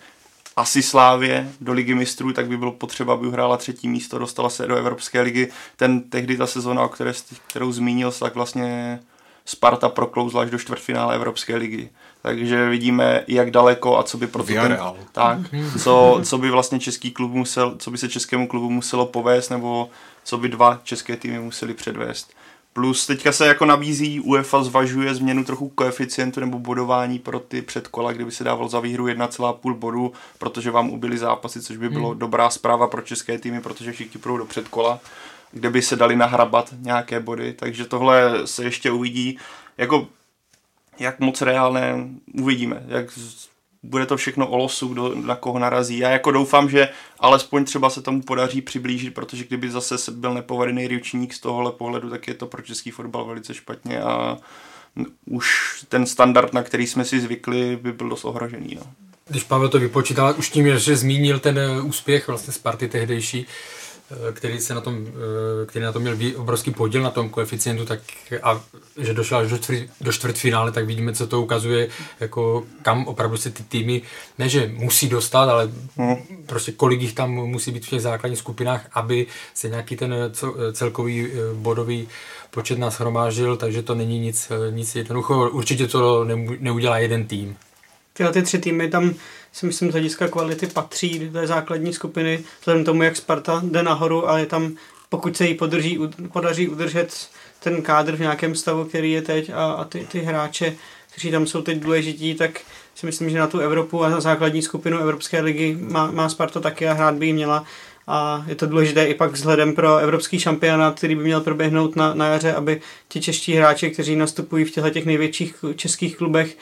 asi 0.57 0.81
Slávě 0.81 1.51
do 1.61 1.73
ligy 1.73 1.95
mistrů, 1.95 2.33
tak 2.33 2.47
by 2.47 2.57
bylo 2.57 2.71
potřeba, 2.71 3.13
aby 3.13 3.27
uhrála 3.27 3.57
třetí 3.57 3.87
místo, 3.87 4.19
dostala 4.19 4.49
se 4.49 4.67
do 4.67 4.75
Evropské 4.75 5.21
ligy. 5.21 5.51
Ten 5.75 6.09
tehdy 6.09 6.37
ta 6.37 6.47
sezona, 6.47 6.83
o 6.83 6.89
které, 6.89 7.13
kterou 7.47 7.71
zmínil, 7.71 8.11
tak 8.11 8.35
vlastně 8.35 8.99
Sparta 9.45 9.89
proklouzla 9.89 10.41
až 10.41 10.49
do 10.49 10.59
čtvrtfinále 10.59 11.15
Evropské 11.15 11.55
ligy. 11.55 11.89
Takže 12.21 12.69
vidíme, 12.69 13.23
jak 13.27 13.51
daleko 13.51 13.97
a 13.97 14.03
co 14.03 14.17
by 14.17 14.27
pro 14.27 14.43
ten, 14.43 14.77
tak, 15.11 15.37
co, 15.83 16.21
co 16.23 16.37
by 16.37 16.49
vlastně 16.49 16.79
český 16.79 17.11
klub 17.11 17.31
musel, 17.31 17.75
co 17.79 17.91
by 17.91 17.97
se 17.97 18.09
českému 18.09 18.47
klubu 18.47 18.69
muselo 18.69 19.05
povést, 19.05 19.51
nebo 19.51 19.89
co 20.23 20.37
by 20.37 20.49
dva 20.49 20.79
české 20.83 21.17
týmy 21.17 21.39
museli 21.39 21.73
předvést. 21.73 22.33
Plus 22.73 23.07
teďka 23.07 23.31
se 23.31 23.47
jako 23.47 23.65
nabízí, 23.65 24.19
UEFA 24.19 24.63
zvažuje 24.63 25.15
změnu 25.15 25.43
trochu 25.43 25.69
koeficientu 25.69 26.39
nebo 26.39 26.59
bodování 26.59 27.19
pro 27.19 27.39
ty 27.39 27.61
předkola, 27.61 28.13
kdyby 28.13 28.31
se 28.31 28.43
dával 28.43 28.69
za 28.69 28.79
výhru 28.79 29.07
1,5 29.07 29.73
bodu, 29.73 30.13
protože 30.37 30.71
vám 30.71 30.89
ubyly 30.89 31.17
zápasy, 31.17 31.61
což 31.61 31.77
by 31.77 31.89
bylo 31.89 32.09
hmm. 32.09 32.19
dobrá 32.19 32.49
zpráva 32.49 32.87
pro 32.87 33.01
české 33.01 33.39
týmy, 33.39 33.61
protože 33.61 33.91
všichni 33.91 34.21
půjdou 34.21 34.37
do 34.37 34.45
předkola, 34.45 34.99
kde 35.51 35.69
by 35.69 35.81
se 35.81 35.95
dali 35.95 36.15
nahrabat 36.15 36.73
nějaké 36.79 37.19
body, 37.19 37.53
takže 37.53 37.85
tohle 37.85 38.47
se 38.47 38.63
ještě 38.63 38.91
uvidí. 38.91 39.37
Jako 39.77 40.07
jak 40.99 41.19
moc 41.19 41.41
reálné 41.41 42.07
uvidíme, 42.33 42.83
jak 42.87 43.09
bude 43.83 44.05
to 44.05 44.17
všechno 44.17 44.47
o 44.47 44.57
losu, 44.57 44.87
kdo 44.87 45.15
na 45.15 45.35
koho 45.35 45.59
narazí. 45.59 45.97
Já 45.97 46.09
jako 46.09 46.31
doufám, 46.31 46.69
že 46.69 46.89
alespoň 47.19 47.65
třeba 47.65 47.89
se 47.89 48.01
tomu 48.01 48.21
podaří 48.21 48.61
přiblížit, 48.61 49.13
protože 49.13 49.43
kdyby 49.43 49.71
zase 49.71 50.11
byl 50.11 50.33
nepovedený 50.33 50.87
ručník 50.87 51.33
z 51.33 51.39
tohohle 51.39 51.71
pohledu, 51.71 52.09
tak 52.09 52.27
je 52.27 52.33
to 52.33 52.47
pro 52.47 52.61
český 52.61 52.91
fotbal 52.91 53.25
velice 53.25 53.53
špatně 53.53 54.01
a 54.01 54.37
už 55.25 55.47
ten 55.89 56.05
standard, 56.05 56.53
na 56.53 56.63
který 56.63 56.87
jsme 56.87 57.05
si 57.05 57.19
zvykli, 57.19 57.79
by 57.81 57.91
byl 57.91 58.09
dost 58.09 58.25
ohrožený. 58.25 58.75
No. 58.75 58.81
Když 59.27 59.43
Pavel 59.43 59.69
to 59.69 59.79
vypočítal, 59.79 60.35
už 60.37 60.49
tím, 60.49 60.79
že 60.79 60.95
zmínil 60.95 61.39
ten 61.39 61.59
eh, 61.59 61.81
úspěch 61.81 62.27
vlastně 62.27 62.53
Sparty 62.53 62.87
tehdejší, 62.87 63.45
Eh, 63.45 63.86
který 64.31 64.59
se 64.59 64.73
na 64.73 64.81
tom, 64.81 65.07
eh, 65.07 65.65
který 65.65 65.85
na 65.85 65.91
tom 65.91 66.01
měl 66.01 66.17
obrovský 66.35 66.71
podíl 66.71 67.01
na 67.01 67.09
tom 67.09 67.29
koeficientu, 67.29 67.85
tak 67.85 67.99
a 68.43 68.61
že 68.97 69.13
došel 69.13 69.37
až 69.37 69.49
do, 69.49 69.57
čtvrt, 69.57 69.79
do 70.01 70.11
čtvrtfinále, 70.11 70.71
tak 70.71 70.85
vidíme, 70.85 71.13
co 71.13 71.27
to 71.27 71.41
ukazuje, 71.41 71.87
jako 72.19 72.63
kam 72.81 73.05
opravdu 73.05 73.37
se 73.37 73.51
ty 73.51 73.63
týmy, 73.63 74.01
ne 74.37 74.49
že 74.49 74.71
musí 74.73 75.09
dostat, 75.09 75.49
ale 75.49 75.69
hmm. 75.97 76.15
prostě 76.45 76.71
kolik 76.71 77.01
jich 77.01 77.13
tam 77.13 77.31
musí 77.31 77.71
být 77.71 77.85
v 77.85 77.89
těch 77.89 78.01
základních 78.01 78.39
skupinách, 78.39 78.87
aby 78.93 79.27
se 79.53 79.69
nějaký 79.69 79.95
ten 79.95 80.15
celkový 80.73 81.27
eh, 81.27 81.37
bodový 81.53 82.07
počet 82.51 82.79
nás 82.79 82.99
hromážil, 82.99 83.57
takže 83.57 83.83
to 83.83 83.95
není 83.95 84.19
nic, 84.19 84.51
nic 84.71 84.95
jednoduchého. 84.95 85.49
Určitě 85.49 85.87
to 85.87 86.25
neudělá 86.59 86.97
jeden 86.97 87.27
tým. 87.27 87.57
Tyhle 88.13 88.33
ty 88.33 88.41
tři 88.41 88.59
týmy 88.59 88.89
tam 88.89 89.13
si 89.57 89.65
myslím 89.65 89.89
z 89.89 89.91
hlediska 89.91 90.27
kvality 90.27 90.67
patří 90.67 91.19
do 91.19 91.39
té 91.39 91.47
základní 91.47 91.93
skupiny, 91.93 92.43
vzhledem 92.59 92.85
tomu, 92.85 93.03
jak 93.03 93.15
Sparta 93.15 93.61
jde 93.65 93.83
nahoru, 93.83 94.29
ale 94.29 94.39
je 94.39 94.45
tam, 94.45 94.75
pokud 95.09 95.37
se 95.37 95.47
jí 95.47 95.53
podrží, 95.53 95.99
podaří 96.33 96.67
udržet 96.67 97.29
ten 97.59 97.81
kádr 97.81 98.15
v 98.15 98.19
nějakém 98.19 98.55
stavu, 98.55 98.85
který 98.85 99.11
je 99.11 99.21
teď 99.21 99.49
a, 99.49 99.71
a 99.71 99.83
ty, 99.83 100.07
ty 100.11 100.19
hráče, 100.19 100.75
kteří 101.11 101.31
tam 101.31 101.47
jsou 101.47 101.61
teď 101.61 101.79
důležití, 101.79 102.35
tak 102.35 102.61
si 102.95 103.05
myslím, 103.05 103.29
že 103.29 103.39
na 103.39 103.47
tu 103.47 103.59
Evropu 103.59 104.03
a 104.03 104.09
na 104.09 104.21
základní 104.21 104.61
skupinu 104.61 104.99
Evropské 104.99 105.41
ligy 105.41 105.77
má, 105.81 106.11
má 106.11 106.29
Sparta 106.29 106.59
taky 106.59 106.87
a 106.87 106.93
hrát 106.93 107.15
by 107.15 107.25
jí 107.25 107.33
měla 107.33 107.65
a 108.07 108.43
je 108.47 108.55
to 108.55 108.65
důležité 108.65 109.05
i 109.05 109.13
pak 109.13 109.31
vzhledem 109.31 109.75
pro 109.75 109.97
evropský 109.97 110.39
šampionát, 110.39 110.95
který 110.97 111.15
by 111.15 111.23
měl 111.23 111.41
proběhnout 111.41 111.95
na, 111.95 112.13
na 112.13 112.27
jaře, 112.27 112.53
aby 112.53 112.81
ti 113.07 113.21
čeští 113.21 113.53
hráči, 113.53 113.89
kteří 113.89 114.15
nastupují 114.15 114.65
v 114.65 114.71
těchto 114.71 114.89
těch 114.89 115.05
největších 115.05 115.55
českých 115.75 116.17
klubech, 116.17 116.57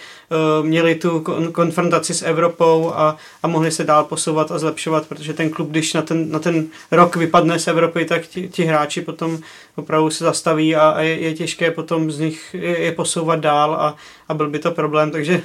uh, 0.59 0.65
měli 0.65 0.95
tu 0.95 1.19
konfrontaci 1.51 2.13
s 2.13 2.21
Evropou 2.21 2.91
a, 2.95 3.17
a 3.43 3.47
mohli 3.47 3.71
se 3.71 3.83
dál 3.83 4.03
posouvat 4.03 4.51
a 4.51 4.59
zlepšovat, 4.59 5.07
protože 5.07 5.33
ten 5.33 5.49
klub, 5.49 5.69
když 5.69 5.93
na 5.93 6.01
ten, 6.01 6.31
na 6.31 6.39
ten 6.39 6.67
rok 6.91 7.15
vypadne 7.15 7.59
z 7.59 7.67
Evropy, 7.67 8.05
tak 8.05 8.27
ti, 8.27 8.49
ti 8.49 8.63
hráči 8.63 9.01
potom 9.01 9.39
opravdu 9.75 10.09
se 10.09 10.23
zastaví 10.23 10.75
a, 10.75 10.89
a 10.89 11.01
je, 11.01 11.19
je 11.19 11.33
těžké 11.33 11.71
potom 11.71 12.11
z 12.11 12.19
nich 12.19 12.55
je, 12.59 12.79
je 12.79 12.91
posouvat 12.91 13.39
dál 13.39 13.73
a, 13.73 13.95
a 14.27 14.33
byl 14.33 14.49
by 14.49 14.59
to 14.59 14.71
problém, 14.71 15.11
takže 15.11 15.41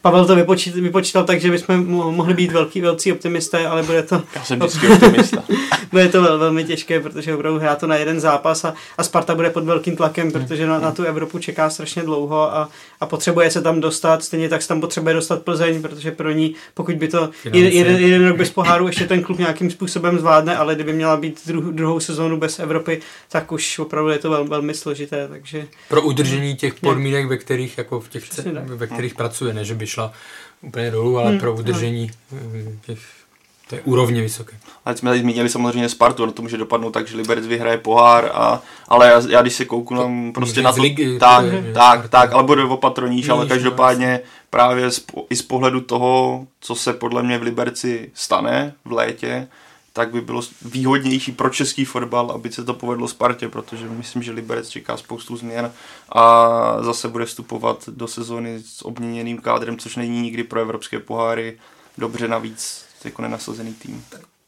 Pavel 0.00 0.26
to 0.26 0.36
vypočítal, 0.36 0.82
vypočítal 0.82 1.24
tak, 1.24 1.40
že 1.40 1.50
bychom 1.50 1.86
mohli 1.90 2.34
být 2.34 2.52
velký, 2.52 2.80
velcí 2.80 3.12
optimisté, 3.12 3.66
ale 3.66 3.82
bude 3.82 4.02
to... 4.02 4.22
Já 4.34 4.44
jsem 4.44 4.58
vždycky 4.58 4.88
optimista. 4.88 5.21
Bude 5.90 6.08
to 6.12 6.22
vel, 6.22 6.38
velmi 6.38 6.64
těžké, 6.64 7.00
protože 7.00 7.34
opravdu 7.34 7.58
hrá 7.58 7.76
to 7.76 7.86
na 7.86 7.96
jeden 7.96 8.20
zápas 8.20 8.64
a, 8.64 8.74
a 8.98 9.04
Sparta 9.04 9.34
bude 9.34 9.50
pod 9.50 9.64
velkým 9.64 9.96
tlakem, 9.96 10.32
protože 10.32 10.66
na, 10.66 10.78
na 10.78 10.92
tu 10.92 11.02
Evropu 11.02 11.38
čeká 11.38 11.70
strašně 11.70 12.02
dlouho 12.02 12.56
a, 12.56 12.68
a 13.00 13.06
potřebuje 13.06 13.50
se 13.50 13.62
tam 13.62 13.80
dostat, 13.80 14.24
stejně 14.24 14.48
tak 14.48 14.62
se 14.62 14.68
tam 14.68 14.80
potřebuje 14.80 15.14
dostat 15.14 15.42
Plzeň, 15.42 15.82
protože 15.82 16.10
pro 16.10 16.30
ní, 16.30 16.54
pokud 16.74 16.94
by 16.94 17.08
to 17.08 17.30
jeden, 17.44 17.72
jeden, 17.72 17.96
jeden 17.96 18.28
rok 18.28 18.36
bez 18.36 18.50
poháru 18.50 18.86
ještě 18.86 19.06
ten 19.06 19.22
klub 19.22 19.38
nějakým 19.38 19.70
způsobem 19.70 20.18
zvládne, 20.18 20.56
ale 20.56 20.74
kdyby 20.74 20.92
měla 20.92 21.16
být 21.16 21.40
druh, 21.46 21.64
druhou 21.64 22.00
sezónu 22.00 22.36
bez 22.36 22.58
Evropy, 22.58 23.00
tak 23.28 23.52
už 23.52 23.78
opravdu 23.78 24.10
je 24.10 24.18
to 24.18 24.30
vel, 24.30 24.44
velmi 24.44 24.74
složité, 24.74 25.28
takže... 25.28 25.66
Pro 25.88 26.02
udržení 26.02 26.56
těch 26.56 26.74
podmínek, 26.74 27.26
ve 27.26 27.36
kterých, 27.36 27.78
jako 27.78 28.00
v 28.00 28.08
těch, 28.08 28.24
ve 28.64 28.86
kterých 28.86 29.14
pracuje, 29.14 29.54
ne, 29.54 29.64
že 29.64 29.74
by 29.74 29.86
šla 29.86 30.12
úplně 30.62 30.90
dolů, 30.90 31.18
ale 31.18 31.30
hmm, 31.30 31.40
pro 31.40 31.54
udržení 31.54 32.10
hmm. 32.30 32.78
Těch 33.76 33.84
té 33.84 33.90
úrovně 33.90 34.22
vysoké. 34.22 34.56
Ale 34.84 34.96
jsme 34.96 35.10
tady 35.10 35.20
zmínili 35.20 35.48
samozřejmě 35.48 35.88
Spartu, 35.88 36.22
ono 36.22 36.32
to 36.32 36.42
může 36.42 36.56
dopadnout 36.56 36.90
tak, 36.90 37.08
že 37.08 37.16
Liberec 37.16 37.46
vyhraje 37.46 37.78
pohár, 37.78 38.30
a, 38.34 38.62
ale 38.88 39.08
já, 39.08 39.22
já 39.28 39.42
když 39.42 39.54
se 39.54 39.64
kouknu 39.64 40.32
prostě 40.34 40.62
na 40.62 40.72
to, 40.72 40.82
ligy, 40.82 41.18
tak, 41.18 41.44
to 41.44 41.50
je, 41.50 41.72
tak, 41.74 42.08
tak, 42.08 42.32
ale 42.32 42.42
bude 42.42 42.64
opatroníž, 42.64 43.28
ale 43.28 43.46
každopádně 43.46 44.20
právě 44.50 44.90
z, 44.90 45.04
i 45.30 45.36
z 45.36 45.42
pohledu 45.42 45.80
toho, 45.80 46.46
co 46.60 46.74
se 46.74 46.92
podle 46.92 47.22
mě 47.22 47.38
v 47.38 47.42
Liberci 47.42 48.10
stane 48.14 48.74
v 48.84 48.92
létě, 48.92 49.48
tak 49.92 50.12
by 50.12 50.20
bylo 50.20 50.42
výhodnější 50.62 51.32
pro 51.32 51.50
český 51.50 51.84
fotbal, 51.84 52.30
aby 52.30 52.52
se 52.52 52.64
to 52.64 52.74
povedlo 52.74 53.08
Spartě, 53.08 53.48
protože 53.48 53.88
myslím, 53.88 54.22
že 54.22 54.32
Liberec 54.32 54.68
čeká 54.68 54.96
spoustu 54.96 55.36
změn 55.36 55.72
a 56.12 56.76
zase 56.80 57.08
bude 57.08 57.24
vstupovat 57.24 57.88
do 57.88 58.08
sezóny 58.08 58.62
s 58.66 58.84
obměněným 58.84 59.38
kádrem, 59.38 59.78
což 59.78 59.96
není 59.96 60.20
nikdy 60.20 60.44
pro 60.44 60.60
evropské 60.60 60.98
poháry 60.98 61.58
dobře 61.98 62.28
navíc 62.28 62.84
jako 63.04 63.22
nenasazený 63.22 63.74
tým. 63.74 64.04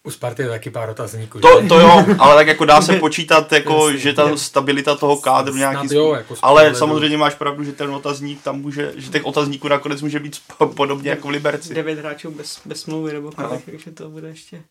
U 0.07 0.11
Sparty 0.11 0.43
je 0.43 0.49
taky 0.49 0.71
pár 0.71 0.91
otazníků. 0.91 1.41
To, 1.41 1.69
to 1.69 1.81
jo, 1.81 2.05
ale 2.19 2.35
tak 2.35 2.47
jako 2.47 2.65
dá 2.65 2.83
se 2.83 2.97
počítat, 3.01 3.53
jako, 3.53 3.93
že 3.93 4.13
ta 4.13 4.37
stabilita 4.37 4.97
toho 4.97 5.17
kádru 5.17 5.57
nějaký 5.57 5.95
jo, 5.95 6.15
jako 6.15 6.35
Ale 6.43 6.75
samozřejmě 6.75 7.17
máš 7.17 7.35
pravdu, 7.35 7.65
že 7.65 7.73
ten 7.73 7.91
otazník 7.91 8.43
tam 8.43 8.61
může, 8.61 8.93
že 8.97 9.11
těch 9.11 9.25
otazníků 9.25 9.69
nakonec 9.69 10.03
může 10.03 10.21
být 10.21 10.37
podobně 10.75 11.11
jako 11.11 11.29
v 11.29 11.31
Liberci. 11.31 11.75
Devět 11.75 11.99
hráčů 11.99 12.31
bez, 12.31 12.61
bez 12.65 12.81
smlouvy 12.81 13.13
nebo 13.13 13.33
kolik, 13.33 13.65
takže 13.65 13.91
to 13.91 14.09
bude 14.11 14.29
ještě 14.29 14.63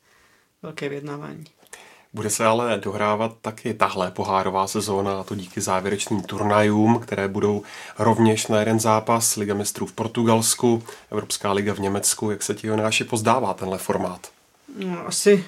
velké 0.63 0.89
vyjednávání. 0.89 1.43
Bude 2.13 2.29
se 2.29 2.45
ale 2.45 2.79
dohrávat 2.83 3.35
taky 3.41 3.73
tahle 3.73 4.11
pohárová 4.11 4.67
sezóna, 4.67 5.19
a 5.19 5.23
to 5.23 5.35
díky 5.35 5.61
závěrečným 5.61 6.21
turnajům, 6.21 6.99
které 6.99 7.27
budou 7.27 7.63
rovněž 7.99 8.47
na 8.47 8.59
jeden 8.59 8.79
zápas 8.79 9.35
Liga 9.35 9.53
mistrů 9.53 9.85
v 9.85 9.93
Portugalsku, 9.93 10.83
Evropská 11.11 11.51
liga 11.51 11.73
v 11.73 11.79
Německu. 11.79 12.31
Jak 12.31 12.43
se 12.43 12.53
ti 12.53 12.67
Jonáši 12.67 13.03
pozdává 13.03 13.53
tenhle 13.53 13.77
formát? 13.77 14.27
No, 14.77 15.07
asi 15.07 15.45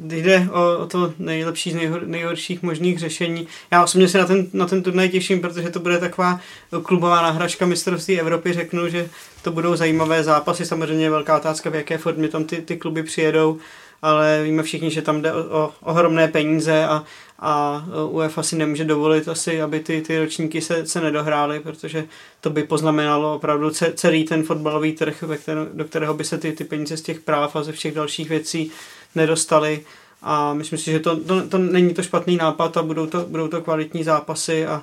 jde 0.00 0.48
o, 0.52 0.78
o 0.78 0.86
to 0.86 1.14
nejlepší 1.18 1.70
z 1.70 1.74
nejhor, 1.74 2.06
nejhorších 2.06 2.62
možných 2.62 2.98
řešení. 2.98 3.48
Já 3.70 3.84
osobně 3.84 4.08
se 4.08 4.18
na 4.18 4.26
ten, 4.26 4.46
na 4.52 4.66
ten 4.66 4.82
turnaj 4.82 5.08
těším, 5.08 5.40
protože 5.40 5.70
to 5.70 5.80
bude 5.80 5.98
taková 5.98 6.40
klubová 6.82 7.22
náhražka 7.22 7.66
mistrovství 7.66 8.20
Evropy. 8.20 8.52
Řeknu, 8.52 8.88
že 8.88 9.08
to 9.42 9.52
budou 9.52 9.76
zajímavé 9.76 10.24
zápasy. 10.24 10.66
Samozřejmě 10.66 11.10
velká 11.10 11.36
otázka, 11.36 11.70
v 11.70 11.74
jaké 11.74 11.98
formě 11.98 12.28
tam 12.28 12.44
ty, 12.44 12.56
ty 12.62 12.76
kluby 12.76 13.02
přijedou 13.02 13.58
ale 14.02 14.42
víme 14.44 14.62
všichni, 14.62 14.90
že 14.90 15.02
tam 15.02 15.22
jde 15.22 15.32
o, 15.32 15.38
o 15.38 15.72
ohromné 15.82 16.28
peníze 16.28 16.84
a, 16.84 17.04
a 17.38 17.84
UEFA 18.08 18.42
si 18.42 18.56
nemůže 18.56 18.84
dovolit 18.84 19.28
asi, 19.28 19.62
aby 19.62 19.80
ty, 19.80 20.02
ty 20.02 20.18
ročníky 20.18 20.60
se, 20.60 20.86
se 20.86 21.00
nedohrály, 21.00 21.60
protože 21.60 22.04
to 22.40 22.50
by 22.50 22.62
poznamenalo 22.62 23.34
opravdu 23.34 23.70
celý 23.94 24.24
ten 24.24 24.42
fotbalový 24.42 24.92
trh, 24.92 25.22
ve 25.22 25.36
které, 25.36 25.60
do 25.72 25.84
kterého 25.84 26.14
by 26.14 26.24
se 26.24 26.38
ty, 26.38 26.52
ty 26.52 26.64
peníze 26.64 26.96
z 26.96 27.02
těch 27.02 27.20
práv 27.20 27.56
a 27.56 27.62
ze 27.62 27.72
všech 27.72 27.94
dalších 27.94 28.28
věcí 28.28 28.70
nedostaly. 29.14 29.80
A 30.22 30.54
myslím 30.54 30.78
si, 30.78 30.92
že 30.92 31.00
to, 31.00 31.20
to, 31.20 31.48
to 31.48 31.58
není 31.58 31.94
to 31.94 32.02
špatný 32.02 32.36
nápad 32.36 32.76
a 32.76 32.82
budou 32.82 33.06
to, 33.06 33.24
budou 33.28 33.48
to 33.48 33.60
kvalitní 33.60 34.04
zápasy 34.04 34.66
a 34.66 34.82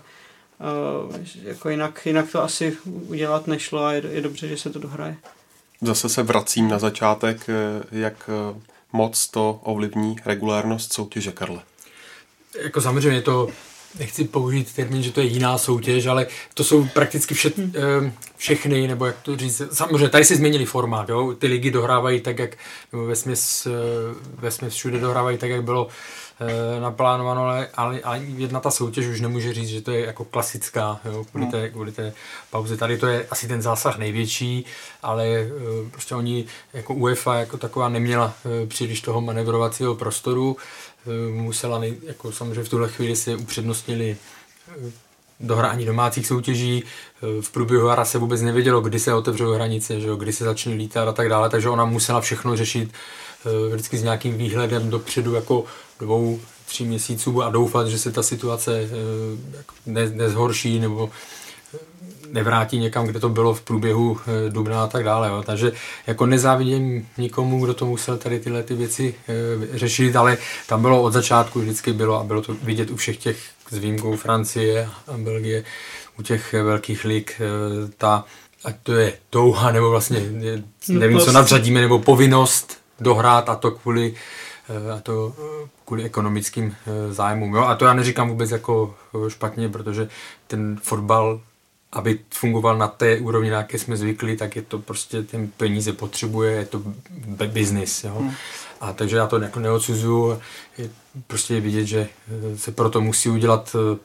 uh, 1.09 1.15
jako 1.43 1.69
jinak, 1.69 2.05
jinak 2.05 2.31
to 2.31 2.43
asi 2.43 2.77
udělat 2.83 3.47
nešlo 3.47 3.83
a 3.83 3.93
je, 3.93 4.03
je 4.11 4.21
dobře, 4.21 4.47
že 4.47 4.57
se 4.57 4.69
to 4.69 4.79
dohraje. 4.79 5.17
Zase 5.81 6.09
se 6.09 6.23
vracím 6.23 6.67
na 6.67 6.79
začátek, 6.79 7.49
eh, 7.49 7.83
jak 7.91 8.29
eh, 8.29 8.59
moc 8.91 9.27
to 9.27 9.59
ovlivní 9.63 10.15
regulárnost 10.25 10.93
soutěže, 10.93 11.31
Karle? 11.31 11.61
Jako 12.63 12.81
samozřejmě 12.81 13.21
to, 13.21 13.47
nechci 13.99 14.23
použít 14.23 14.73
termín, 14.73 15.03
že 15.03 15.11
to 15.11 15.19
je 15.19 15.25
jiná 15.25 15.57
soutěž, 15.57 16.05
ale 16.05 16.27
to 16.53 16.63
jsou 16.63 16.87
prakticky 16.87 17.33
vše, 17.33 17.51
eh, 17.57 18.11
všechny, 18.37 18.87
nebo 18.87 19.05
jak 19.05 19.21
to 19.21 19.37
říct, 19.37 19.61
samozřejmě 19.71 20.09
tady 20.09 20.25
si 20.25 20.35
změnili 20.35 20.65
formát, 20.65 21.09
jo? 21.09 21.35
ty 21.39 21.47
ligy 21.47 21.71
dohrávají 21.71 22.21
tak, 22.21 22.39
jak 22.39 22.57
ve 22.91 23.15
směs, 23.15 23.67
eh, 23.67 23.71
ve 24.33 24.51
směs 24.51 24.73
všude 24.73 24.99
dohrávají 24.99 25.37
tak, 25.37 25.49
jak 25.49 25.63
bylo 25.63 25.87
e, 26.41 26.79
naplánováno, 26.79 27.43
ale, 27.43 27.67
ale, 27.75 27.99
ale 28.01 28.19
jedna 28.19 28.59
ta 28.59 28.71
soutěž 28.71 29.07
už 29.07 29.21
nemůže 29.21 29.53
říct, 29.53 29.69
že 29.69 29.81
to 29.81 29.91
je 29.91 30.05
jako 30.05 30.25
klasická, 30.25 30.99
jo, 31.05 31.25
kvůli, 31.31 31.45
no. 31.45 31.51
té, 31.51 31.69
kvůli 31.69 31.91
té 31.91 32.13
pauze. 32.49 32.77
Tady 32.77 32.97
to 32.97 33.07
je 33.07 33.27
asi 33.31 33.47
ten 33.47 33.61
zásah 33.61 33.97
největší, 33.97 34.65
ale 35.03 35.27
e, 35.27 35.49
prostě 35.91 36.15
oni 36.15 36.45
jako 36.73 36.93
UEFA 36.93 37.35
jako 37.35 37.57
taková 37.57 37.89
neměla 37.89 38.33
příliš 38.67 39.01
toho 39.01 39.21
manevrovacího 39.21 39.95
prostoru, 39.95 40.57
musela, 41.31 41.79
nej, 41.79 41.97
jako 42.03 42.31
samozřejmě 42.31 42.63
v 42.63 42.69
tuhle 42.69 42.89
chvíli 42.89 43.15
si 43.15 43.35
upřednostnili 43.35 44.17
e, 44.67 44.91
dohrání 45.39 45.85
domácích 45.85 46.27
soutěží. 46.27 46.83
V 47.41 47.51
průběhu 47.51 47.87
hra 47.87 48.05
se 48.05 48.17
vůbec 48.17 48.41
nevědělo, 48.41 48.81
kdy 48.81 48.99
se 48.99 49.13
otevřou 49.13 49.51
hranice, 49.51 50.01
že 50.01 50.07
jo, 50.07 50.15
kdy 50.15 50.33
se 50.33 50.43
začne 50.43 50.73
lítat 50.73 51.07
a 51.07 51.11
tak 51.11 51.29
dále, 51.29 51.49
takže 51.49 51.69
ona 51.69 51.85
musela 51.85 52.21
všechno 52.21 52.57
řešit 52.57 52.91
vždycky 53.73 53.97
s 53.97 54.03
nějakým 54.03 54.37
výhledem 54.37 54.89
dopředu, 54.89 55.33
jako 55.33 55.65
dvou, 55.99 56.39
tří 56.65 56.85
měsíců 56.85 57.43
a 57.43 57.49
doufat, 57.49 57.87
že 57.87 57.99
se 57.99 58.11
ta 58.11 58.23
situace 58.23 58.79
eh, 58.81 58.87
ne, 59.85 60.09
nezhorší 60.09 60.79
nebo 60.79 61.09
eh, 61.09 61.38
nevrátí 62.33 62.79
někam, 62.79 63.05
kde 63.05 63.19
to 63.19 63.29
bylo 63.29 63.53
v 63.53 63.61
průběhu 63.61 64.17
eh, 64.47 64.49
dubna 64.49 64.83
a 64.83 64.87
tak 64.87 65.03
dále. 65.03 65.27
Jo. 65.27 65.43
Takže 65.45 65.71
jako 66.07 66.25
nezávidím 66.25 67.07
nikomu, 67.17 67.63
kdo 67.63 67.73
to 67.73 67.85
musel 67.85 68.17
tady 68.17 68.39
tyhle 68.39 68.63
ty 68.63 68.73
věci 68.75 69.15
řešit, 69.73 70.15
ale 70.15 70.37
tam 70.67 70.81
bylo 70.81 71.01
od 71.01 71.13
začátku 71.13 71.59
vždycky 71.59 71.93
bylo 71.93 72.19
a 72.19 72.23
bylo 72.23 72.41
to 72.41 72.53
vidět 72.63 72.89
u 72.91 72.95
všech 72.95 73.17
těch 73.17 73.37
s 73.71 73.77
výjimkou 73.77 74.15
Francie 74.15 74.89
a 75.07 75.17
Belgie, 75.17 75.63
u 76.19 76.21
těch 76.23 76.53
velkých 76.53 77.05
lig 77.05 77.41
ta 77.97 78.25
ať 78.63 78.75
to 78.83 78.93
je 78.93 79.13
touha, 79.29 79.71
nebo 79.71 79.89
vlastně 79.89 80.19
je, 80.39 80.63
No 80.89 80.99
nevím, 80.99 81.17
co 81.17 81.23
prostě. 81.23 81.37
nadřadíme, 81.37 81.81
nebo 81.81 81.99
povinnost 81.99 82.77
dohrát 82.99 83.49
a 83.49 83.55
to 83.55 83.71
kvůli 83.71 84.13
a 84.97 84.99
to 84.99 85.33
kvůli 85.85 86.03
ekonomickým 86.03 86.75
zájmům. 87.09 87.55
Jo? 87.55 87.61
A 87.61 87.75
to 87.75 87.85
já 87.85 87.93
neříkám 87.93 88.29
vůbec 88.29 88.51
jako 88.51 88.95
špatně, 89.27 89.69
protože 89.69 90.07
ten 90.47 90.79
fotbal, 90.83 91.41
aby 91.91 92.19
fungoval 92.33 92.77
na 92.77 92.87
té 92.87 93.19
úrovni, 93.19 93.49
na 93.49 93.57
jaké 93.57 93.79
jsme 93.79 93.97
zvykli, 93.97 94.37
tak 94.37 94.55
je 94.55 94.61
to 94.61 94.79
prostě, 94.79 95.23
ten 95.23 95.47
peníze 95.57 95.93
potřebuje, 95.93 96.51
je 96.51 96.65
to 96.65 96.81
business. 97.47 98.03
Jo? 98.03 98.15
Hmm. 98.19 98.33
A 98.81 98.93
takže 98.93 99.17
já 99.17 99.27
to 99.27 99.39
jako 99.39 99.59
neodsuzuju. 99.59 100.39
Je 100.77 100.89
prostě 101.27 101.53
je 101.53 101.61
vidět, 101.61 101.85
že 101.85 102.09
eh, 102.53 102.57
se 102.57 102.71
proto 102.71 103.01
musí 103.01 103.29
udělat 103.29 103.75
eh, 103.75 103.99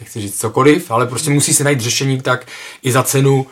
nechci 0.00 0.20
říct 0.20 0.40
cokoliv, 0.40 0.90
ale 0.90 1.06
prostě 1.06 1.30
musí 1.30 1.54
se 1.54 1.64
najít 1.64 1.80
řešení 1.80 2.20
tak 2.20 2.46
i 2.82 2.92
za 2.92 3.02
cenu 3.02 3.46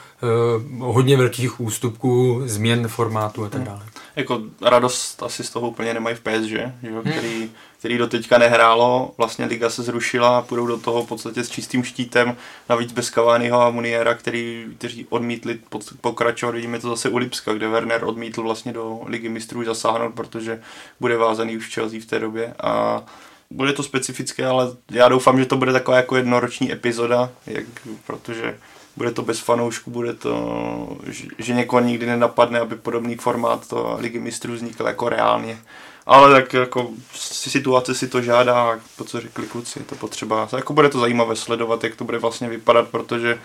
uh, 0.79 0.94
hodně 0.94 1.16
velkých 1.16 1.61
ústupků, 1.61 2.42
změn 2.44 2.88
formátu 2.88 3.44
a 3.44 3.48
tak 3.48 3.62
dále. 3.62 3.83
Jako 4.16 4.42
radost 4.62 5.22
asi 5.22 5.44
z 5.44 5.50
toho 5.50 5.68
úplně 5.68 5.94
nemají 5.94 6.16
v 6.16 6.20
PSG, 6.20 6.50
že 6.83 6.90
jo? 6.90 7.02
Který, 7.02 7.50
který 7.79 7.98
do 7.98 8.07
teďka 8.07 8.38
nehrálo, 8.38 9.14
vlastně 9.18 9.44
liga 9.44 9.70
se 9.70 9.83
zrušila 9.83 10.38
a 10.38 10.42
půjdou 10.42 10.66
do 10.66 10.79
toho 10.79 11.02
v 11.02 11.09
podstatě 11.09 11.44
s 11.44 11.50
čistým 11.50 11.85
štítem, 11.85 12.37
navíc 12.68 12.92
bez 12.92 13.11
Cavaniho 13.11 13.61
a 13.61 13.70
Muniera, 13.70 14.14
který, 14.14 14.66
kteří 14.79 15.07
odmítli 15.09 15.59
pokračovat, 16.00 16.52
vidíme 16.52 16.79
to 16.79 16.88
zase 16.88 17.09
u 17.09 17.16
Lipska, 17.16 17.52
kde 17.52 17.68
Werner 17.68 18.05
odmítl 18.05 18.42
vlastně 18.42 18.72
do 18.72 19.00
ligy 19.07 19.29
mistrů 19.29 19.64
zasáhnout, 19.64 20.14
protože 20.14 20.62
bude 21.00 21.16
vázaný 21.16 21.57
už 21.57 21.68
v 21.68 21.74
Chelsea 21.74 22.00
v 22.00 22.07
té 22.07 22.18
době 22.18 22.55
a 22.62 23.02
bude 23.50 23.72
to 23.72 23.83
specifické, 23.83 24.46
ale 24.46 24.76
já 24.90 25.09
doufám, 25.09 25.38
že 25.38 25.46
to 25.46 25.57
bude 25.57 25.72
taková 25.72 25.96
jako 25.96 26.16
jednoroční 26.16 26.72
epizoda, 26.72 27.31
jak, 27.46 27.64
protože 28.07 28.59
bude 28.96 29.11
to 29.11 29.22
bez 29.22 29.40
fanoušků, 29.40 29.90
bude 29.90 30.14
to, 30.14 30.96
že, 31.38 31.54
někoho 31.54 31.80
nikdy 31.80 32.06
nenapadne, 32.06 32.61
aby 32.61 32.76
podobný 32.76 33.14
formát 33.16 33.68
to 33.68 33.96
Ligy 34.00 34.18
mistrů 34.18 34.52
vznikl 34.54 34.87
jako 34.87 35.09
reálně. 35.09 35.59
Ale 36.06 36.42
tak 36.42 36.52
jako 36.52 36.90
si- 37.14 37.50
situace 37.50 37.94
si 37.94 38.09
to 38.09 38.22
žádá, 38.22 38.80
to, 38.98 39.04
co 39.04 39.20
řekli 39.20 39.46
kluci, 39.46 39.78
je 39.78 39.85
to 39.85 39.94
potřeba. 39.94 40.48
Jako 40.56 40.72
bude 40.72 40.88
to 40.88 41.00
zajímavé 41.00 41.37
sledovat, 41.37 41.85
jak 41.85 41.96
to 41.96 42.04
bude 42.04 42.18
vlastně 42.18 42.48
vypadat, 42.48 42.88
protože 42.88 43.38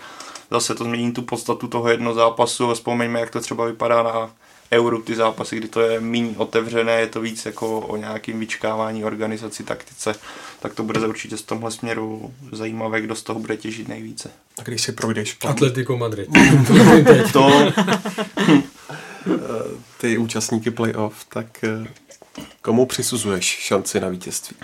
zase 0.50 0.74
to 0.74 0.84
změní 0.84 1.12
tu 1.12 1.22
podstatu 1.22 1.68
toho 1.68 1.88
jednoho 1.88 2.14
zápasu 2.14 2.70
a 2.70 2.74
vzpomeňme, 2.74 3.20
jak 3.20 3.30
to 3.30 3.40
třeba 3.40 3.64
vypadá 3.64 4.02
na 4.02 4.30
Euro, 4.72 4.98
ty 4.98 5.14
zápasy, 5.14 5.56
kdy 5.56 5.68
to 5.68 5.80
je 5.80 6.00
méně 6.00 6.34
otevřené, 6.36 6.92
je 6.92 7.06
to 7.06 7.20
víc 7.20 7.46
jako 7.46 7.80
o 7.80 7.96
nějakým 7.96 8.40
vyčkávání 8.40 9.04
organizaci, 9.04 9.64
taktice, 9.64 10.14
tak 10.60 10.74
to 10.74 10.82
bude 10.82 11.00
určitě 11.00 11.36
z 11.36 11.42
tomhle 11.42 11.70
směru 11.70 12.34
zajímavé, 12.52 13.00
kdo 13.00 13.14
z 13.14 13.22
toho 13.22 13.40
bude 13.40 13.56
těžit 13.56 13.88
nejvíce. 13.88 14.30
A 14.58 14.62
když 14.62 14.82
si 14.82 14.92
projdeš 14.92 15.34
plán, 15.34 15.52
Atletico 15.52 15.96
Madrid. 15.96 16.28
To, 17.32 17.72
ty 20.00 20.18
účastníky 20.18 20.70
playoff, 20.70 21.24
tak 21.28 21.64
eh, 21.64 21.86
komu 22.62 22.86
přisuzuješ 22.86 23.44
šanci 23.44 24.00
na 24.00 24.08
vítězství? 24.08 24.56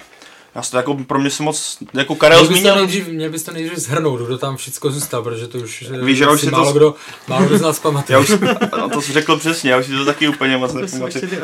Já 0.54 0.62
to 0.62 0.76
jako, 0.76 0.94
pro 0.94 1.18
mě 1.18 1.30
se 1.30 1.42
moc, 1.42 1.78
jako 1.94 2.14
Karel 2.14 2.38
Měl 2.38 2.48
to 2.48 2.52
zmínil, 2.54 2.76
nejdřív, 2.76 3.08
měl 3.08 3.30
bys 3.30 3.42
to 3.42 3.52
nejdřív 3.52 3.78
zhrnout, 3.78 4.20
kdo 4.20 4.38
tam 4.38 4.56
všechno 4.56 4.90
zůstal, 4.90 5.22
protože 5.22 5.46
to 5.48 5.58
už, 5.58 5.84
eh, 6.02 6.04
Víš, 6.04 6.18
že 6.18 6.24
já 6.24 6.30
už 6.30 6.40
si 6.40 6.46
to 6.46 6.52
málo, 6.52 6.70
z- 6.70 6.74
kdo, 6.74 6.94
málo 7.28 7.46
kdo 7.46 7.58
z 7.58 7.60
nás 7.60 7.78
pamatuje. 7.78 8.14
Já 8.16 8.20
už, 8.20 8.32
no 8.78 8.88
to 8.88 9.02
jsi 9.02 9.12
řekl 9.12 9.36
přesně, 9.38 9.70
já 9.70 9.78
už 9.78 9.86
si 9.86 9.92
to 9.92 10.04
taky 10.04 10.28
úplně 10.28 10.56
moc 10.56 10.72
ty 10.72 10.80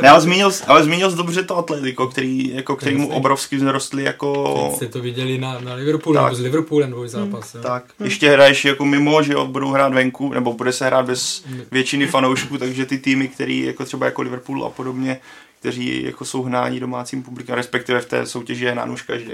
Ne, 0.02 0.08
ale 0.10 0.20
zmínil, 0.20 0.52
ale 0.66 0.84
zmínil 0.84 1.10
jsi 1.10 1.16
dobře 1.16 1.42
to 1.42 1.56
Atletico, 1.56 2.06
který, 2.06 2.54
jako, 2.54 2.76
který 2.76 2.96
mu 2.96 3.08
obrovsky 3.12 3.56
vzrostli 3.56 4.02
jako... 4.04 4.64
Teď 4.68 4.76
jste 4.76 4.88
to 4.88 5.00
viděli 5.00 5.38
na, 5.38 5.60
na 5.60 5.74
Liverpoolu, 5.74 6.14
Tak. 6.16 6.24
nebo 6.24 6.36
s 6.36 6.40
Liverpoolem 6.40 6.90
dvoj 6.90 7.08
zápas. 7.08 7.54
jo. 7.54 7.60
Tak, 7.62 7.84
ještě 8.04 8.30
hraješ 8.30 8.64
jako 8.64 8.84
mimo, 8.84 9.22
že 9.22 9.32
jo, 9.32 9.46
budou 9.46 9.70
hrát 9.70 9.92
venku, 9.94 10.32
nebo 10.32 10.52
bude 10.52 10.72
se 10.72 10.86
hrát 10.86 11.06
bez 11.06 11.44
většiny 11.70 12.06
fanoušků, 12.06 12.58
takže 12.58 12.86
ty 12.86 12.98
týmy, 12.98 13.28
který 13.28 13.60
jako 13.64 13.84
třeba 13.84 14.06
jako 14.06 14.22
Liverpool 14.22 14.64
a 14.64 14.70
podobně, 14.70 15.20
kteří 15.64 16.02
jako 16.04 16.24
jsou 16.24 16.42
hnání 16.42 16.80
domácím 16.80 17.22
publikem, 17.22 17.54
respektive 17.54 18.00
v 18.00 18.06
té 18.06 18.26
soutěži 18.26 18.64
je 18.64 18.74
na 18.74 18.84
nůž 18.84 19.02
každý. 19.02 19.32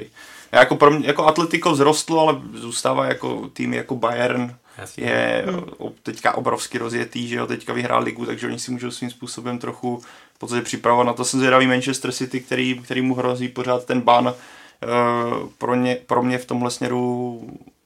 Já 0.52 0.58
jako, 0.58 0.76
pro 0.76 0.90
mě, 0.90 1.06
jako 1.06 1.26
Atletico 1.26 1.72
vzrostlo, 1.72 2.20
ale 2.20 2.40
zůstává 2.54 3.04
jako 3.06 3.48
tým 3.52 3.74
jako 3.74 3.96
Bayern, 3.96 4.54
Jasně. 4.78 5.04
je 5.04 5.44
o- 5.78 5.92
teďka 6.02 6.34
obrovsky 6.34 6.78
rozjetý, 6.78 7.28
že 7.28 7.36
jo, 7.36 7.46
teďka 7.46 7.72
vyhrál 7.72 8.02
ligu, 8.02 8.26
takže 8.26 8.46
oni 8.46 8.58
si 8.58 8.70
můžou 8.70 8.90
svým 8.90 9.10
způsobem 9.10 9.58
trochu 9.58 10.02
v 10.34 10.38
podstatě 10.38 10.62
připravovat 10.62 11.04
na 11.06 11.12
to. 11.12 11.24
Jsem 11.24 11.40
zvědavý 11.40 11.66
Manchester 11.66 12.12
City, 12.12 12.40
který, 12.40 12.80
který 12.84 13.02
mu 13.02 13.14
hrozí 13.14 13.48
pořád 13.48 13.84
ten 13.84 14.00
ban. 14.00 14.34
Eh, 14.82 14.86
pro, 15.58 15.74
ně, 15.74 15.96
pro 16.06 16.22
mě 16.22 16.38
v 16.38 16.44
tomhle 16.44 16.70
směru 16.70 17.40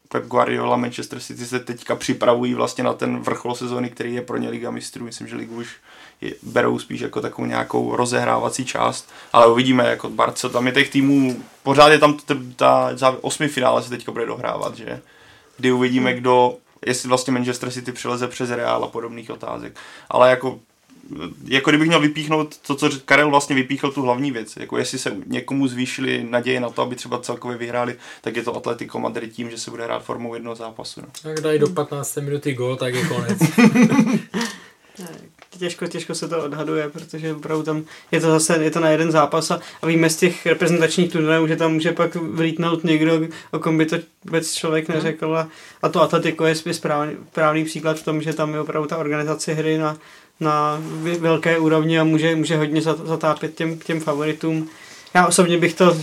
Pep 0.09 0.27
Guardiola, 0.27 0.77
Manchester 0.77 1.21
City 1.21 1.47
se 1.47 1.61
teďka 1.61 1.97
připravují 1.97 2.55
vlastně 2.55 2.85
na 2.85 2.93
ten 2.93 3.19
vrchol 3.19 3.55
sezóny, 3.55 3.91
který 3.91 4.15
je 4.15 4.23
pro 4.23 4.37
ně 4.37 4.49
Liga 4.51 4.71
mistrů. 4.71 5.05
Myslím, 5.05 5.29
že 5.29 5.37
ligu 5.37 5.57
už 5.57 5.69
berou 6.43 6.79
spíš 6.79 7.01
jako 7.01 7.21
takovou 7.21 7.47
nějakou 7.47 7.97
rozehrávací 7.97 8.65
část, 8.65 9.11
ale 9.33 9.47
uvidíme, 9.47 9.89
jako 9.89 10.11
Barco, 10.11 10.49
tam 10.49 10.67
je 10.67 10.73
těch 10.73 10.91
týmů, 10.91 11.43
pořád 11.63 11.89
je 11.89 11.99
tam 11.99 12.15
t- 12.15 12.35
ta, 12.57 12.97
ta 12.97 13.17
osmi 13.21 13.49
finále 13.49 13.83
se 13.83 13.91
teďka 13.91 14.13
bude 14.13 14.27
dohrávat, 14.27 14.77
že? 14.77 15.01
Kdy 15.57 15.73
uvidíme, 15.73 16.15
kdo, 16.15 16.57
jestli 16.87 17.09
vlastně 17.09 17.33
Manchester 17.33 17.71
City 17.71 17.93
přeleze 17.93 18.29
přes 18.29 18.51
Real 18.51 18.85
a 18.85 18.89
podobných 18.89 19.31
otázek. 19.31 19.77
Ale 20.11 20.31
jako 20.31 20.59
jako 21.45 21.71
kdybych 21.71 21.89
měl 21.89 22.01
vypíchnout 22.01 22.59
to, 22.59 22.75
co 22.75 22.91
Karel 23.05 23.31
vlastně 23.31 23.57
vypíchl 23.57 23.91
tu 23.91 24.03
hlavní 24.03 24.31
věc, 24.31 24.57
jako 24.57 24.79
jestli 24.79 24.99
se 24.99 25.17
někomu 25.27 25.69
zvýšily 25.69 26.27
naděje 26.31 26.61
na 26.61 26.71
to, 26.71 26.83
aby 26.83 26.97
třeba 26.97 27.19
celkově 27.19 27.59
vyhráli, 27.59 27.97
tak 28.21 28.37
je 28.37 28.43
to 28.43 28.57
Atletico 28.57 28.99
Madrid 28.99 29.33
tím, 29.33 29.51
že 29.51 29.59
se 29.59 29.71
bude 29.71 29.85
hrát 29.85 30.05
formou 30.05 30.35
jednoho 30.35 30.57
zápasu. 30.57 31.01
No. 31.01 31.07
Tak 31.23 31.41
dají 31.41 31.59
do 31.59 31.69
15 31.69 32.17
minuty 32.17 32.55
gol, 32.55 32.77
tak 32.77 32.95
je 32.95 33.09
konec. 33.09 33.39
Těžko, 35.59 35.87
těžko 35.87 36.15
se 36.15 36.29
to 36.29 36.45
odhaduje, 36.45 36.89
protože 36.89 37.35
opravdu 37.35 37.63
tam 37.63 37.85
je 38.13 38.21
to 38.21 38.31
zase 38.31 38.65
je 38.65 38.71
to 38.71 38.81
na 38.81 38.89
jeden 38.89 39.11
zápas 39.11 39.51
a, 39.51 39.61
a 39.83 39.87
víme 39.87 40.11
z 40.11 40.17
těch 40.17 40.47
reprezentačních 40.47 41.13
turnajů, 41.13 41.47
že 41.47 41.57
tam 41.57 41.73
může 41.73 41.93
pak 41.93 42.15
vlítnout 42.15 42.85
někdo, 42.85 43.21
o 43.51 43.59
kom 43.59 43.79
by 43.79 43.87
to 43.87 43.97
vůbec 44.25 44.55
člověk 44.55 44.89
neřekl 44.89 45.37
a, 45.37 45.49
a 45.83 45.89
to 45.89 46.03
Atletico 46.03 46.45
je 46.45 46.55
spíš 46.55 46.77
správný, 46.77 47.17
správný 47.31 47.65
příklad 47.65 47.99
v 47.99 48.05
tom, 48.05 48.23
že 48.23 48.33
tam 48.33 48.55
je 48.55 48.61
opravdu 48.61 48.89
ta 48.89 48.97
organizace 48.97 49.55
hry 49.55 49.79
na, 49.79 49.97
na 50.41 50.83
velké 51.19 51.59
úrovni 51.59 51.99
a 51.99 52.05
může, 52.05 52.37
může 52.37 52.57
hodně 52.57 52.81
zat- 52.81 53.07
zatápět 53.07 53.55
těm, 53.55 53.79
těm 53.79 54.01
favoritům. 54.01 54.69
Já 55.15 55.27
osobně 55.27 55.59
bych 55.59 55.75
to 55.75 55.97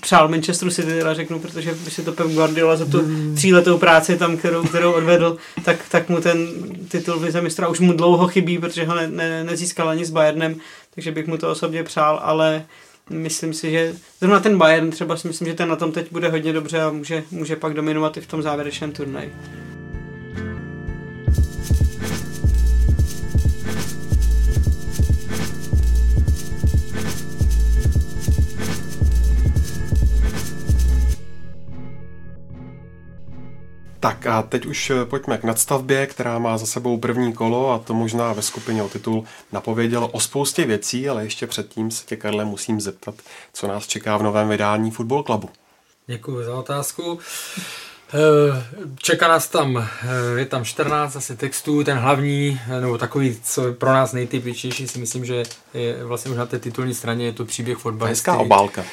přál 0.00 0.28
Manchesteru 0.28 0.70
City, 0.70 0.88
teda 0.88 1.14
řeknu, 1.14 1.38
protože 1.38 1.74
by 1.74 1.90
si 1.90 2.02
to 2.02 2.12
Pep 2.12 2.26
Guardiola 2.26 2.76
za 2.76 2.84
tu 2.84 3.02
tříletou 3.34 3.78
práci 3.78 4.16
tam, 4.16 4.36
kterou, 4.36 4.64
kterou 4.64 4.92
odvedl, 4.92 5.36
tak, 5.64 5.76
tak 5.90 6.08
mu 6.08 6.20
ten 6.20 6.48
titul 6.88 7.18
vicemistra 7.18 7.68
už 7.68 7.80
mu 7.80 7.92
dlouho 7.92 8.28
chybí, 8.28 8.58
protože 8.58 8.84
ho 8.84 8.94
ne, 8.94 9.08
ne, 9.08 9.44
nezískal 9.44 9.88
ani 9.88 10.04
s 10.04 10.10
Bayernem, 10.10 10.56
takže 10.94 11.12
bych 11.12 11.26
mu 11.26 11.38
to 11.38 11.50
osobně 11.50 11.82
přál, 11.82 12.20
ale 12.22 12.64
myslím 13.10 13.54
si, 13.54 13.70
že 13.70 13.94
zrovna 14.20 14.40
ten 14.40 14.58
Bayern 14.58 14.90
třeba 14.90 15.16
si 15.16 15.28
myslím, 15.28 15.48
že 15.48 15.54
ten 15.54 15.68
na 15.68 15.76
tom 15.76 15.92
teď 15.92 16.12
bude 16.12 16.28
hodně 16.28 16.52
dobře 16.52 16.82
a 16.82 16.90
může, 16.90 17.22
může 17.30 17.56
pak 17.56 17.74
dominovat 17.74 18.16
i 18.16 18.20
v 18.20 18.26
tom 18.26 18.42
závěrečném 18.42 18.92
turnaji. 18.92 19.32
Tak 34.06 34.26
a 34.26 34.42
teď 34.42 34.66
už 34.66 34.90
eh, 34.90 35.04
pojďme 35.04 35.38
k 35.38 35.44
nadstavbě, 35.44 36.06
která 36.06 36.38
má 36.38 36.58
za 36.58 36.66
sebou 36.66 36.98
první 36.98 37.32
kolo 37.32 37.70
a 37.72 37.78
to 37.78 37.94
možná 37.94 38.32
ve 38.32 38.42
skupině 38.42 38.82
o 38.82 38.88
titul 38.88 39.24
napovědělo 39.52 40.08
o 40.08 40.20
spoustě 40.20 40.64
věcí, 40.64 41.08
ale 41.08 41.24
ještě 41.24 41.46
předtím 41.46 41.90
se 41.90 42.06
tě, 42.06 42.16
Karle, 42.16 42.44
musím 42.44 42.80
zeptat, 42.80 43.14
co 43.52 43.66
nás 43.66 43.86
čeká 43.86 44.16
v 44.16 44.22
novém 44.22 44.48
vydání 44.48 44.90
Football 44.90 45.22
Clubu. 45.22 45.48
Děkuji 46.06 46.44
za 46.44 46.54
otázku. 46.54 47.18
Eh, 48.14 48.64
Čeká 48.98 49.28
nás 49.28 49.48
tam, 49.48 49.76
eh, 49.76 50.38
je 50.38 50.46
tam 50.46 50.64
14 50.64 51.12
zase 51.12 51.36
textů, 51.36 51.84
ten 51.84 51.98
hlavní, 51.98 52.60
eh, 52.68 52.80
nebo 52.80 52.98
takový, 52.98 53.38
co 53.44 53.66
je 53.66 53.72
pro 53.72 53.92
nás 53.92 54.12
nejtypičtější, 54.12 54.88
si 54.88 54.98
myslím, 54.98 55.24
že 55.24 55.42
je 55.74 56.04
vlastně 56.04 56.30
už 56.30 56.36
na 56.36 56.46
té 56.46 56.58
titulní 56.58 56.94
straně, 56.94 57.24
je 57.26 57.32
to 57.32 57.44
příběh 57.44 57.78
fotbalisty. 57.78 58.12
Hezká 58.30 58.36
obálka. 58.38 58.84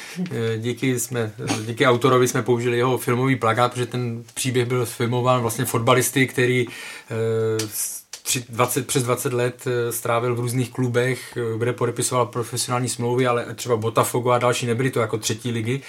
Díky, 0.58 1.00
jsme, 1.00 1.32
díky 1.66 1.86
autorovi 1.86 2.28
jsme 2.28 2.42
použili 2.42 2.76
jeho 2.78 2.98
filmový 2.98 3.36
plagát, 3.36 3.72
protože 3.72 3.86
ten 3.86 4.24
příběh 4.34 4.68
byl 4.68 4.86
filmován 4.86 5.40
vlastně 5.40 5.64
fotbalisty, 5.64 6.26
který 6.26 6.66
eh, 6.68 7.14
s- 7.74 8.02
tři- 8.26 8.44
20, 8.48 8.86
přes 8.86 9.02
20 9.02 9.32
let 9.32 9.64
strávil 9.90 10.34
v 10.34 10.40
různých 10.40 10.70
klubech, 10.70 11.38
kde 11.58 11.72
podepisoval 11.72 12.26
profesionální 12.26 12.88
smlouvy, 12.88 13.26
ale 13.26 13.46
třeba 13.54 13.76
Botafogo 13.76 14.30
a 14.30 14.38
další 14.38 14.66
nebyly 14.66 14.90
to 14.90 15.00
jako 15.00 15.18
třetí 15.18 15.50
ligy. 15.50 15.80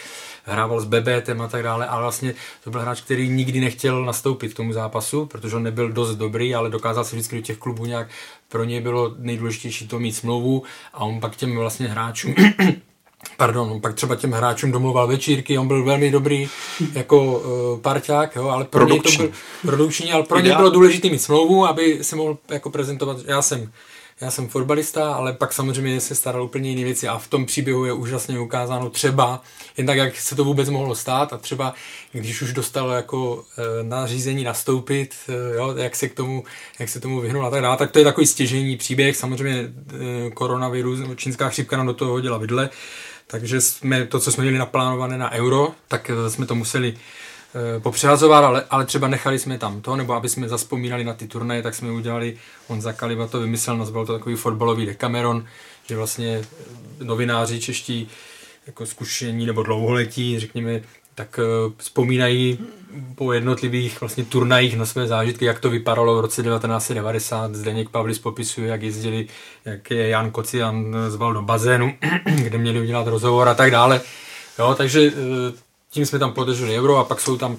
Hrával 0.46 0.82
s 0.82 0.86
Bebetem 0.86 1.42
a 1.42 1.48
tak 1.48 1.64
dále, 1.64 1.88
ale 1.88 2.02
vlastně 2.02 2.34
to 2.64 2.72
byl 2.72 2.82
hráč, 2.82 3.02
který 3.02 3.30
nikdy 3.30 3.60
nechtěl 3.60 4.06
nastoupit 4.06 4.54
k 4.54 4.58
tomu 4.58 4.74
zápasu, 4.74 5.26
protože 5.26 5.56
on 5.56 5.64
nebyl 5.64 5.92
dost 5.92 6.16
dobrý, 6.16 6.56
ale 6.56 6.70
dokázal 6.70 7.04
se 7.04 7.16
vždycky 7.16 7.36
do 7.36 7.42
těch 7.42 7.58
klubů 7.58 7.86
nějak, 7.86 8.08
pro 8.50 8.64
něj 8.64 8.82
bylo 8.82 9.16
nejdůležitější 9.18 9.88
to 9.88 10.00
mít 10.00 10.14
smlouvu 10.14 10.64
a 10.94 11.00
on 11.00 11.20
pak 11.20 11.36
těm 11.36 11.56
vlastně 11.56 11.88
hráčům 11.88 12.36
pardon, 13.38 13.82
pak 13.82 13.94
třeba 13.94 14.16
těm 14.16 14.32
hráčům 14.32 14.72
domluval 14.72 15.08
večírky, 15.08 15.58
on 15.58 15.68
byl 15.68 15.84
velmi 15.84 16.12
dobrý 16.12 16.50
jako 16.94 17.24
uh, 17.24 17.80
parťák, 17.80 18.36
jo, 18.36 18.48
ale 18.48 18.66
pro 18.66 18.88
něj 18.88 19.00
to 19.00 19.12
byl 19.18 19.32
produkční, 19.62 20.12
ale 20.12 20.24
pro 20.24 20.40
něj 20.40 20.56
bylo 20.56 20.70
důležité 20.70 21.10
mít 21.10 21.22
smlouvu, 21.22 21.66
aby 21.66 22.00
se 22.02 22.16
mohl 22.16 22.38
jako 22.50 22.70
prezentovat, 22.70 23.18
já 23.26 23.42
jsem 23.42 23.72
já 24.22 24.32
jsem 24.32 24.48
fotbalista, 24.48 25.14
ale 25.14 25.34
pak 25.34 25.54
samozřejmě 25.54 26.02
se 26.02 26.16
staral 26.16 26.44
úplně 26.44 26.70
jiné 26.70 26.84
věci 26.84 27.08
a 27.08 27.18
v 27.18 27.28
tom 27.28 27.46
příběhu 27.46 27.86
je 27.86 27.94
úžasně 27.94 28.40
ukázáno 28.40 28.90
třeba, 28.90 29.42
jen 29.78 29.88
tak, 29.88 29.98
jak 29.98 30.16
se 30.16 30.36
to 30.36 30.44
vůbec 30.44 30.70
mohlo 30.70 30.96
stát 30.96 31.34
a 31.34 31.38
třeba, 31.38 31.74
když 32.12 32.42
už 32.42 32.54
dostal 32.54 32.90
jako 32.90 33.44
e, 33.58 33.84
nařízení 33.84 34.44
nastoupit, 34.44 35.16
e, 35.30 35.56
jo, 35.56 35.76
jak 35.78 35.96
se 35.96 36.10
k 36.10 36.14
tomu, 36.14 36.44
jak 36.80 36.90
se 36.90 37.00
tomu 37.00 37.22
vyhnul 37.22 37.46
a 37.46 37.50
tak 37.50 37.62
dále, 37.62 37.78
tak 37.78 37.92
to 37.92 38.00
je 38.00 38.06
takový 38.06 38.28
stěžení 38.28 38.78
příběh, 38.78 39.18
samozřejmě 39.18 39.74
e, 40.28 40.30
koronavirus, 40.32 41.00
čínská 41.16 41.50
chřipka 41.50 41.78
nám 41.78 41.88
do 41.88 41.94
toho 41.94 42.12
hodila 42.12 42.38
vidle, 42.38 42.70
takže 43.28 43.62
jsme 43.62 44.06
to, 44.06 44.20
co 44.20 44.32
jsme 44.32 44.44
měli 44.44 44.58
naplánované 44.58 45.18
na 45.18 45.32
euro, 45.32 45.72
tak 45.88 46.12
jsme 46.28 46.46
to 46.46 46.56
museli 46.56 46.94
Eh, 47.58 47.80
popřehazovat, 47.80 48.44
ale, 48.44 48.64
ale 48.70 48.86
třeba 48.86 49.08
nechali 49.08 49.40
jsme 49.40 49.58
tam 49.58 49.82
to, 49.82 49.96
nebo 49.96 50.14
aby 50.14 50.30
jsme 50.30 50.50
zaspomínali 50.50 51.04
na 51.04 51.14
ty 51.14 51.28
turnaje, 51.28 51.62
tak 51.62 51.76
jsme 51.76 51.92
udělali, 51.92 52.38
on 52.68 52.82
za 52.82 52.94
Kaliba 52.94 53.28
to 53.28 53.40
vymyslel, 53.40 53.78
nazval 53.78 54.06
to 54.06 54.14
takový 54.14 54.36
fotbalový 54.36 54.86
dekameron, 54.86 55.46
že 55.88 55.98
vlastně 55.98 56.42
eh, 56.42 57.04
novináři 57.04 57.60
čeští 57.60 58.08
jako 58.68 58.86
zkušení 58.86 59.46
nebo 59.46 59.64
dlouholetí, 59.64 60.40
řekněme, 60.40 60.82
tak 61.16 61.40
uh, 61.40 61.74
vzpomínají 61.78 62.60
po 63.16 63.34
jednotlivých 63.34 64.02
vlastně 64.02 64.26
turnajích 64.26 64.78
na 64.78 64.86
své 64.86 65.08
zážitky, 65.08 65.46
jak 65.46 65.60
to 65.60 65.70
vypadalo 65.70 66.18
v 66.18 66.20
roce 66.20 66.44
1990. 66.44 67.56
Zdeněk 67.56 67.90
Pavlis 67.90 68.20
popisuje, 68.20 68.68
jak 68.68 68.82
jezdili, 68.82 69.28
jak 69.66 69.92
je 69.92 70.08
Jan 70.08 70.32
Kocian 70.32 70.96
zval 71.08 71.34
do 71.34 71.42
bazénu, 71.42 71.94
kde 72.44 72.58
měli 72.58 72.82
udělat 72.82 73.08
rozhovor 73.08 73.50
a 73.50 73.54
tak 73.54 73.72
dále. 73.72 74.02
Jo, 74.60 74.76
takže 74.78 75.12
tím 75.96 76.06
jsme 76.06 76.20
tam 76.20 76.34
podrželi 76.34 76.80
euro 76.80 76.98
a 76.98 77.04
pak 77.04 77.22
jsou 77.22 77.38
tam 77.38 77.58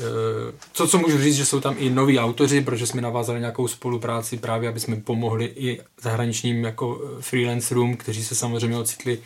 eh, 0.00 0.86
co 0.86 0.98
můžu 0.98 1.18
říct, 1.18 1.36
že 1.36 1.46
jsou 1.46 1.60
tam 1.60 1.74
i 1.78 1.90
noví 1.90 2.18
autoři, 2.18 2.60
protože 2.60 2.86
jsme 2.86 3.02
navázali 3.02 3.40
nějakou 3.40 3.68
spolupráci 3.68 4.36
právě, 4.36 4.68
aby 4.68 4.80
jsme 4.80 4.96
pomohli 4.96 5.44
i 5.44 5.80
zahraničním 6.00 6.64
jako 6.64 7.00
eh, 7.04 7.22
freelancerům, 7.22 7.96
kteří 7.96 8.24
se 8.24 8.34
samozřejmě 8.34 8.78
ocitli 8.78 9.18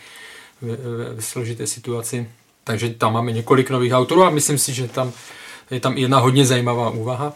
v, 0.62 0.76
v 1.16 1.24
složité 1.24 1.66
situaci. 1.66 2.28
Takže 2.64 2.90
tam 2.90 3.12
máme 3.12 3.32
několik 3.32 3.70
nových 3.70 3.92
autorů 3.92 4.24
a 4.24 4.30
myslím 4.30 4.58
si, 4.58 4.74
že 4.74 4.88
tam 4.88 5.12
je 5.70 5.80
tam 5.80 5.96
jedna 5.98 6.18
hodně 6.18 6.46
zajímavá 6.46 6.90
úvaha 6.90 7.32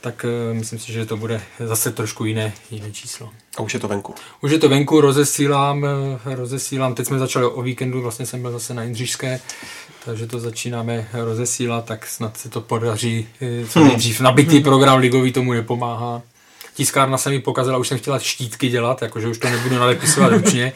tak 0.00 0.24
uh, 0.24 0.56
myslím 0.56 0.78
si, 0.78 0.92
že 0.92 1.06
to 1.06 1.16
bude 1.16 1.42
zase 1.58 1.92
trošku 1.92 2.24
jiné, 2.24 2.52
jiné 2.70 2.92
číslo. 2.92 3.30
A 3.56 3.62
už 3.62 3.74
je 3.74 3.80
to 3.80 3.88
venku? 3.88 4.14
Už 4.40 4.52
je 4.52 4.58
to 4.58 4.68
venku, 4.68 5.00
rozesílám, 5.00 5.86
rozesílám. 6.24 6.94
Teď 6.94 7.06
jsme 7.06 7.18
začali 7.18 7.46
o 7.46 7.62
víkendu, 7.62 8.02
vlastně 8.02 8.26
jsem 8.26 8.42
byl 8.42 8.52
zase 8.52 8.74
na 8.74 8.82
Jindřišské, 8.82 9.40
takže 10.04 10.26
to 10.26 10.40
začínáme 10.40 11.08
rozesílat, 11.12 11.84
tak 11.84 12.06
snad 12.06 12.36
se 12.36 12.48
to 12.48 12.60
podaří 12.60 13.28
eh, 13.40 13.66
co 13.66 13.84
nejdřív. 13.84 14.20
Nabitý 14.20 14.60
program 14.60 14.98
ligový 14.98 15.32
tomu 15.32 15.52
nepomáhá. 15.52 16.22
Tiskárna 16.80 17.18
se 17.18 17.30
mi 17.30 17.40
pokazila, 17.40 17.78
už 17.78 17.88
jsem 17.88 17.98
chtěla 17.98 18.18
štítky 18.18 18.68
dělat, 18.68 19.02
jakože 19.02 19.28
už 19.28 19.38
to 19.38 19.50
nebudu 19.50 19.78
nadepisovat 19.78 20.32
ručně 20.32 20.72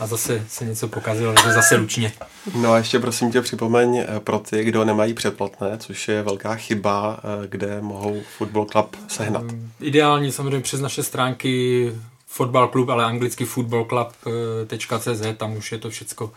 a 0.00 0.06
zase 0.06 0.44
se 0.48 0.64
něco 0.64 0.88
pokazilo, 0.88 1.32
takže 1.32 1.52
zase 1.52 1.76
ručně. 1.76 2.12
No 2.54 2.72
a 2.72 2.78
ještě 2.78 2.98
prosím 2.98 3.32
tě 3.32 3.42
připomeň 3.42 3.96
eh, 3.96 4.20
pro 4.20 4.38
ty, 4.38 4.64
kdo 4.64 4.84
nemají 4.84 5.14
předplatné, 5.14 5.78
což 5.78 6.08
je 6.08 6.22
velká 6.22 6.54
chyba, 6.54 7.18
eh, 7.18 7.46
kde 7.46 7.80
mohou 7.80 8.22
Football 8.36 8.64
Club 8.64 8.96
sehnat. 9.08 9.44
Ideální 9.80 10.32
samozřejmě 10.32 10.60
přes 10.60 10.80
naše 10.80 11.02
stránky 11.02 11.92
Football 12.26 12.68
Club, 12.68 12.88
ale 12.88 13.04
anglicky 13.04 13.44
footballclub.cz, 13.44 15.22
tam 15.36 15.56
už 15.56 15.72
je 15.72 15.78
to 15.78 15.90
všecko 15.90 16.32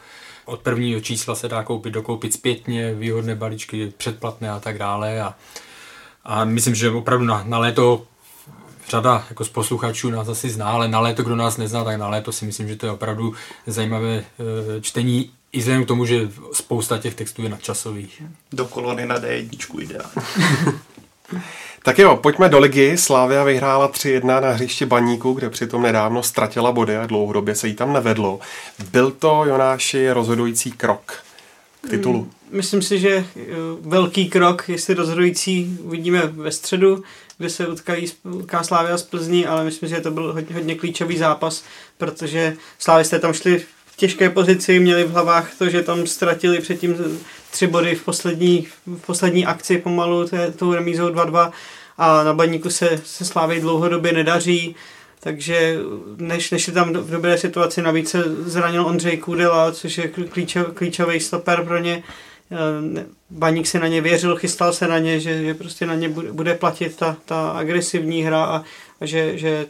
od 0.45 0.59
prvního 0.59 1.01
čísla 1.01 1.35
se 1.35 1.47
dá 1.47 1.63
koupit, 1.63 1.93
dokoupit 1.93 2.33
zpětně, 2.33 2.93
výhodné 2.93 3.35
balíčky, 3.35 3.93
předplatné 3.97 4.49
a 4.49 4.59
tak 4.59 4.77
dále. 4.77 5.21
A, 5.21 5.35
a 6.23 6.45
myslím, 6.45 6.75
že 6.75 6.89
opravdu 6.89 7.25
na, 7.25 7.43
na 7.47 7.57
léto 7.57 8.05
řada 8.91 9.25
jako 9.29 9.45
z 9.45 9.49
posluchačů 9.49 10.09
nás 10.09 10.27
asi 10.27 10.49
zná, 10.49 10.65
ale 10.65 10.87
na 10.87 10.99
léto, 10.99 11.23
kdo 11.23 11.35
nás 11.35 11.57
nezná, 11.57 11.83
tak 11.83 11.97
na 11.97 12.09
léto 12.09 12.31
si 12.31 12.45
myslím, 12.45 12.67
že 12.67 12.75
to 12.75 12.85
je 12.85 12.91
opravdu 12.91 13.33
zajímavé 13.67 14.13
e, 14.15 14.23
čtení 14.81 15.31
i 15.51 15.59
vzhledem 15.59 15.85
k 15.85 15.87
tomu, 15.87 16.05
že 16.05 16.29
spousta 16.53 16.97
těch 16.97 17.15
textů 17.15 17.43
je 17.43 17.49
nadčasových. 17.49 18.23
Do 18.51 18.65
kolony 18.65 19.05
na 19.05 19.19
D1 19.19 19.81
ideálně. 19.81 20.11
Tak 21.83 21.99
jo, 21.99 22.17
pojďme 22.17 22.49
do 22.49 22.59
ligy. 22.59 22.97
Slávia 22.97 23.43
vyhrála 23.43 23.91
3-1 23.91 24.41
na 24.41 24.51
hřišti 24.51 24.85
Baníku, 24.85 25.33
kde 25.33 25.49
přitom 25.49 25.81
nedávno 25.81 26.23
ztratila 26.23 26.71
body 26.71 26.97
a 26.97 27.05
dlouhodobě 27.05 27.55
se 27.55 27.67
jí 27.67 27.73
tam 27.73 27.93
nevedlo. 27.93 28.39
Byl 28.91 29.11
to, 29.11 29.45
Jonáši, 29.45 30.11
rozhodující 30.11 30.71
krok 30.71 31.23
k 31.81 31.89
titulu? 31.89 32.19
Hmm, 32.19 32.31
myslím 32.51 32.81
si, 32.81 32.99
že 32.99 33.09
eh, 33.09 33.43
velký 33.81 34.29
krok, 34.29 34.69
jestli 34.69 34.93
rozhodující, 34.93 35.77
uvidíme 35.81 36.21
ve 36.27 36.51
středu, 36.51 37.03
kde 37.41 37.49
se 37.49 37.67
utkají 37.67 38.07
utká 38.23 38.63
Slávia 38.63 38.97
z 38.97 39.03
Plzní, 39.03 39.45
ale 39.45 39.63
myslím, 39.63 39.89
že 39.89 40.01
to 40.01 40.11
byl 40.11 40.33
hodně, 40.33 40.55
hodně 40.55 40.75
klíčový 40.75 41.17
zápas, 41.17 41.63
protože 41.97 42.55
Slávisté 42.79 43.19
tam 43.19 43.33
šli 43.33 43.59
v 43.85 43.95
těžké 43.95 44.29
pozici, 44.29 44.79
měli 44.79 45.03
v 45.03 45.11
hlavách 45.11 45.57
to, 45.57 45.69
že 45.69 45.81
tam 45.81 46.07
ztratili 46.07 46.59
předtím 46.59 46.95
tři 47.51 47.67
body 47.67 47.95
v 47.95 48.03
poslední, 48.03 48.67
v 48.87 49.05
poslední 49.05 49.45
akci 49.45 49.77
pomalu, 49.77 50.29
tou 50.55 50.73
remízou 50.73 51.09
2-2 51.09 51.51
a 51.97 52.23
na 52.23 52.33
baníku 52.33 52.69
se, 52.69 53.01
se 53.05 53.25
Slávy 53.25 53.61
dlouhodobě 53.61 54.11
nedaří, 54.11 54.75
takže 55.19 55.77
než, 56.17 56.51
než 56.51 56.67
je 56.67 56.73
tam 56.73 56.93
v 56.93 57.09
dobré 57.09 57.37
situaci, 57.37 57.81
navíc 57.81 58.09
se 58.09 58.23
zranil 58.45 58.85
Ondřej 58.85 59.17
Kudela, 59.17 59.71
což 59.71 59.97
je 59.97 60.07
klíčov, 60.07 60.67
klíčový 60.73 61.19
stoper 61.19 61.63
pro 61.65 61.77
ně, 61.77 62.03
Baník 63.29 63.67
se 63.67 63.79
na 63.79 63.87
ně 63.87 64.01
věřil, 64.01 64.37
chystal 64.37 64.73
se 64.73 64.87
na 64.87 64.99
ně, 64.99 65.19
že, 65.19 65.43
že 65.43 65.53
prostě 65.53 65.85
na 65.85 65.95
ně 65.95 66.09
bude, 66.09 66.55
platit 66.55 66.95
ta, 66.95 67.17
ta 67.25 67.49
agresivní 67.49 68.23
hra 68.23 68.43
a, 68.43 68.63
a 69.01 69.05
že, 69.05 69.37
že 69.37 69.67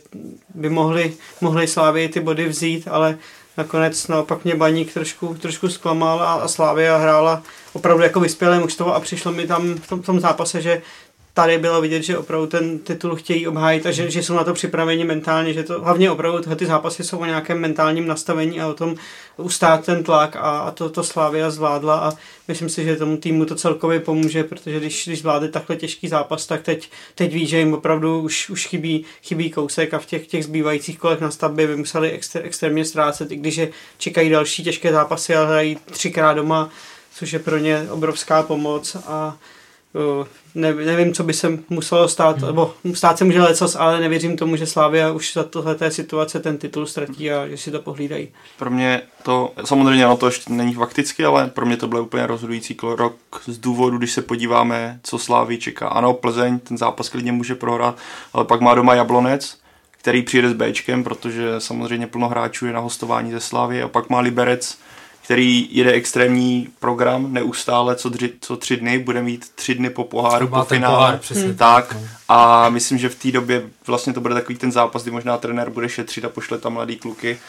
by 0.56 0.70
mohli, 0.70 1.14
mohli 1.42 1.68
Slávy 1.68 2.10
ty 2.10 2.20
body 2.20 2.48
vzít, 2.48 2.88
ale 2.92 3.18
nakonec 3.58 4.08
naopak 4.08 4.44
mě 4.44 4.56
Baník 4.56 4.94
trošku, 4.94 5.34
trošku 5.34 5.70
zklamal 5.70 6.22
a, 6.22 6.34
a 6.34 6.48
Slávia 6.48 6.98
hrála 6.98 7.44
opravdu 7.74 8.04
jako 8.04 8.20
vyspělé 8.20 8.60
mužstvo 8.60 8.96
a 8.96 9.00
přišlo 9.00 9.32
mi 9.32 9.48
tam 9.48 9.76
v 9.76 9.88
tom, 9.88 10.02
v 10.02 10.06
tom 10.06 10.20
zápase, 10.20 10.62
že 10.62 10.82
tady 11.34 11.58
bylo 11.58 11.82
vidět, 11.82 12.04
že 12.04 12.18
opravdu 12.18 12.48
ten 12.48 12.80
titul 12.80 13.16
chtějí 13.16 13.48
obhájit 13.48 13.86
a 13.86 13.92
že, 13.92 14.12
že 14.12 14.24
jsou 14.24 14.34
na 14.34 14.44
to 14.44 14.54
připraveni 14.54 15.06
mentálně, 15.06 15.54
že 15.54 15.64
to 15.64 15.82
hlavně 15.82 16.12
opravdu 16.12 16.40
tyhle 16.40 16.56
ty 16.56 16.66
zápasy 16.66 17.04
jsou 17.04 17.18
o 17.18 17.26
nějakém 17.26 17.60
mentálním 17.60 18.08
nastavení 18.08 18.62
a 18.62 18.68
o 18.68 18.74
tom 18.74 18.96
ustát 19.38 19.86
ten 19.86 20.04
tlak 20.04 20.36
a, 20.36 20.40
a 20.40 20.72
to, 20.72 20.90
to 20.90 21.04
Slávia 21.04 21.50
zvládla 21.50 22.00
a 22.00 22.14
myslím 22.48 22.70
si, 22.70 22.86
že 22.86 22.96
tomu 22.96 23.18
týmu 23.18 23.46
to 23.46 23.56
celkově 23.56 24.00
pomůže, 24.00 24.44
protože 24.44 24.80
když, 24.80 25.08
když 25.08 25.20
zvládli 25.20 25.50
takhle 25.50 25.76
těžký 25.76 26.08
zápas, 26.08 26.46
tak 26.46 26.62
teď, 26.62 26.90
teď 27.16 27.34
ví, 27.34 27.46
že 27.46 27.58
jim 27.60 27.74
opravdu 27.74 28.22
už, 28.22 28.50
už 28.50 28.68
chybí, 28.68 29.06
chybí 29.24 29.50
kousek 29.50 29.94
a 29.94 30.00
v 30.00 30.06
těch, 30.06 30.28
těch 30.28 30.44
zbývajících 30.44 31.00
kolech 31.00 31.22
na 31.22 31.32
stavbě 31.32 31.68
by 31.68 31.76
museli 31.76 32.12
extr, 32.12 32.42
extrémně 32.44 32.86
ztrácet, 32.86 33.32
i 33.32 33.36
když 33.36 33.56
je 33.56 33.70
čekají 33.98 34.30
další 34.30 34.64
těžké 34.64 34.92
zápasy 34.92 35.36
a 35.36 35.46
hrají 35.46 35.78
třikrát 35.92 36.34
doma, 36.34 36.70
což 37.14 37.34
je 37.34 37.40
pro 37.40 37.58
ně 37.58 37.88
obrovská 37.90 38.44
pomoc 38.44 38.98
a 39.08 39.38
ne, 40.56 40.74
nevím, 40.74 41.14
co 41.14 41.24
by 41.24 41.34
se 41.34 41.60
muselo 41.70 42.08
stát, 42.08 42.38
hmm. 42.38 42.48
nebo 42.48 42.74
stát 42.94 43.18
se 43.18 43.26
může 43.26 43.42
lecos, 43.42 43.76
ale 43.76 44.00
nevěřím 44.00 44.38
tomu, 44.38 44.56
že 44.56 44.66
Slávia 44.66 45.12
už 45.12 45.34
za 45.34 45.44
tohle 45.44 45.78
situace 45.90 46.40
ten 46.40 46.58
titul 46.58 46.86
ztratí 46.86 47.32
a 47.32 47.48
že 47.48 47.58
si 47.58 47.72
to 47.72 47.82
pohlídají. 47.82 48.28
Pro 48.58 48.70
mě 48.70 49.02
to, 49.24 49.54
samozřejmě 49.66 50.06
ono 50.06 50.18
to 50.18 50.26
ještě 50.26 50.54
není 50.54 50.74
fakticky, 50.74 51.26
ale 51.26 51.48
pro 51.48 51.66
mě 51.66 51.78
to 51.78 51.88
byl 51.88 52.02
úplně 52.02 52.28
rozhodující 52.28 52.78
rok 52.84 53.16
z 53.46 53.58
důvodu, 53.58 53.98
když 53.98 54.12
se 54.12 54.22
podíváme, 54.22 55.00
co 55.04 55.18
Slávy 55.18 55.58
čeká. 55.58 55.88
Ano, 55.88 56.14
Plzeň 56.14 56.60
ten 56.60 56.78
zápas 56.78 57.10
klidně 57.10 57.32
může 57.32 57.56
prohrát, 57.56 57.98
ale 58.34 58.46
pak 58.46 58.62
má 58.62 58.76
doma 58.76 58.96
Jablonec, 58.96 59.58
který 59.92 60.22
přijede 60.22 60.50
s 60.50 60.54
Bčkem, 60.54 61.04
protože 61.04 61.56
samozřejmě 61.58 62.08
plno 62.08 62.28
hráčů 62.28 62.66
je 62.66 62.74
na 62.74 62.80
hostování 62.80 63.32
ze 63.32 63.40
Slávy 63.40 63.82
a 63.82 63.88
pak 63.88 64.10
má 64.10 64.20
Liberec, 64.20 64.78
který 65.24 65.68
jede 65.72 65.92
extrémní 65.92 66.68
program 66.80 67.34
neustále, 67.34 67.96
co, 67.96 68.10
dři, 68.10 68.34
co 68.42 68.58
tři 68.58 68.78
dny, 68.78 69.00
bude 69.00 69.22
mít 69.22 69.50
tři 69.56 69.76
dny 69.76 69.90
po 69.90 70.04
poháru, 70.04 70.48
po 70.48 70.64
finále. 70.64 70.96
Pohár, 70.96 71.18
přesně 71.18 71.44
hmm. 71.44 71.56
tak. 71.56 71.98
A 72.30 72.70
myslím, 72.70 72.98
že 72.98 73.10
v 73.10 73.16
té 73.16 73.32
době 73.32 73.64
vlastně 73.88 74.14
to 74.14 74.22
bude 74.22 74.34
takový 74.34 74.58
ten 74.58 74.72
zápas, 74.72 75.02
kdy 75.02 75.12
možná 75.12 75.38
trenér 75.38 75.70
bude 75.70 75.90
šetřit 75.90 76.26
a 76.26 76.30
pošle 76.30 76.58
tam 76.58 76.74
mladý 76.74 76.96
kluky. 76.96 77.40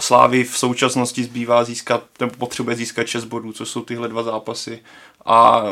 Slávy 0.00 0.44
v 0.44 0.58
současnosti 0.58 1.24
zbývá 1.24 1.64
získat, 1.64 2.04
nebo 2.20 2.32
potřebuje 2.36 2.76
získat 2.76 3.06
6 3.06 3.24
bodů, 3.24 3.52
co 3.52 3.66
jsou 3.66 3.82
tyhle 3.82 4.08
dva 4.08 4.22
zápasy. 4.22 4.80
A 5.26 5.62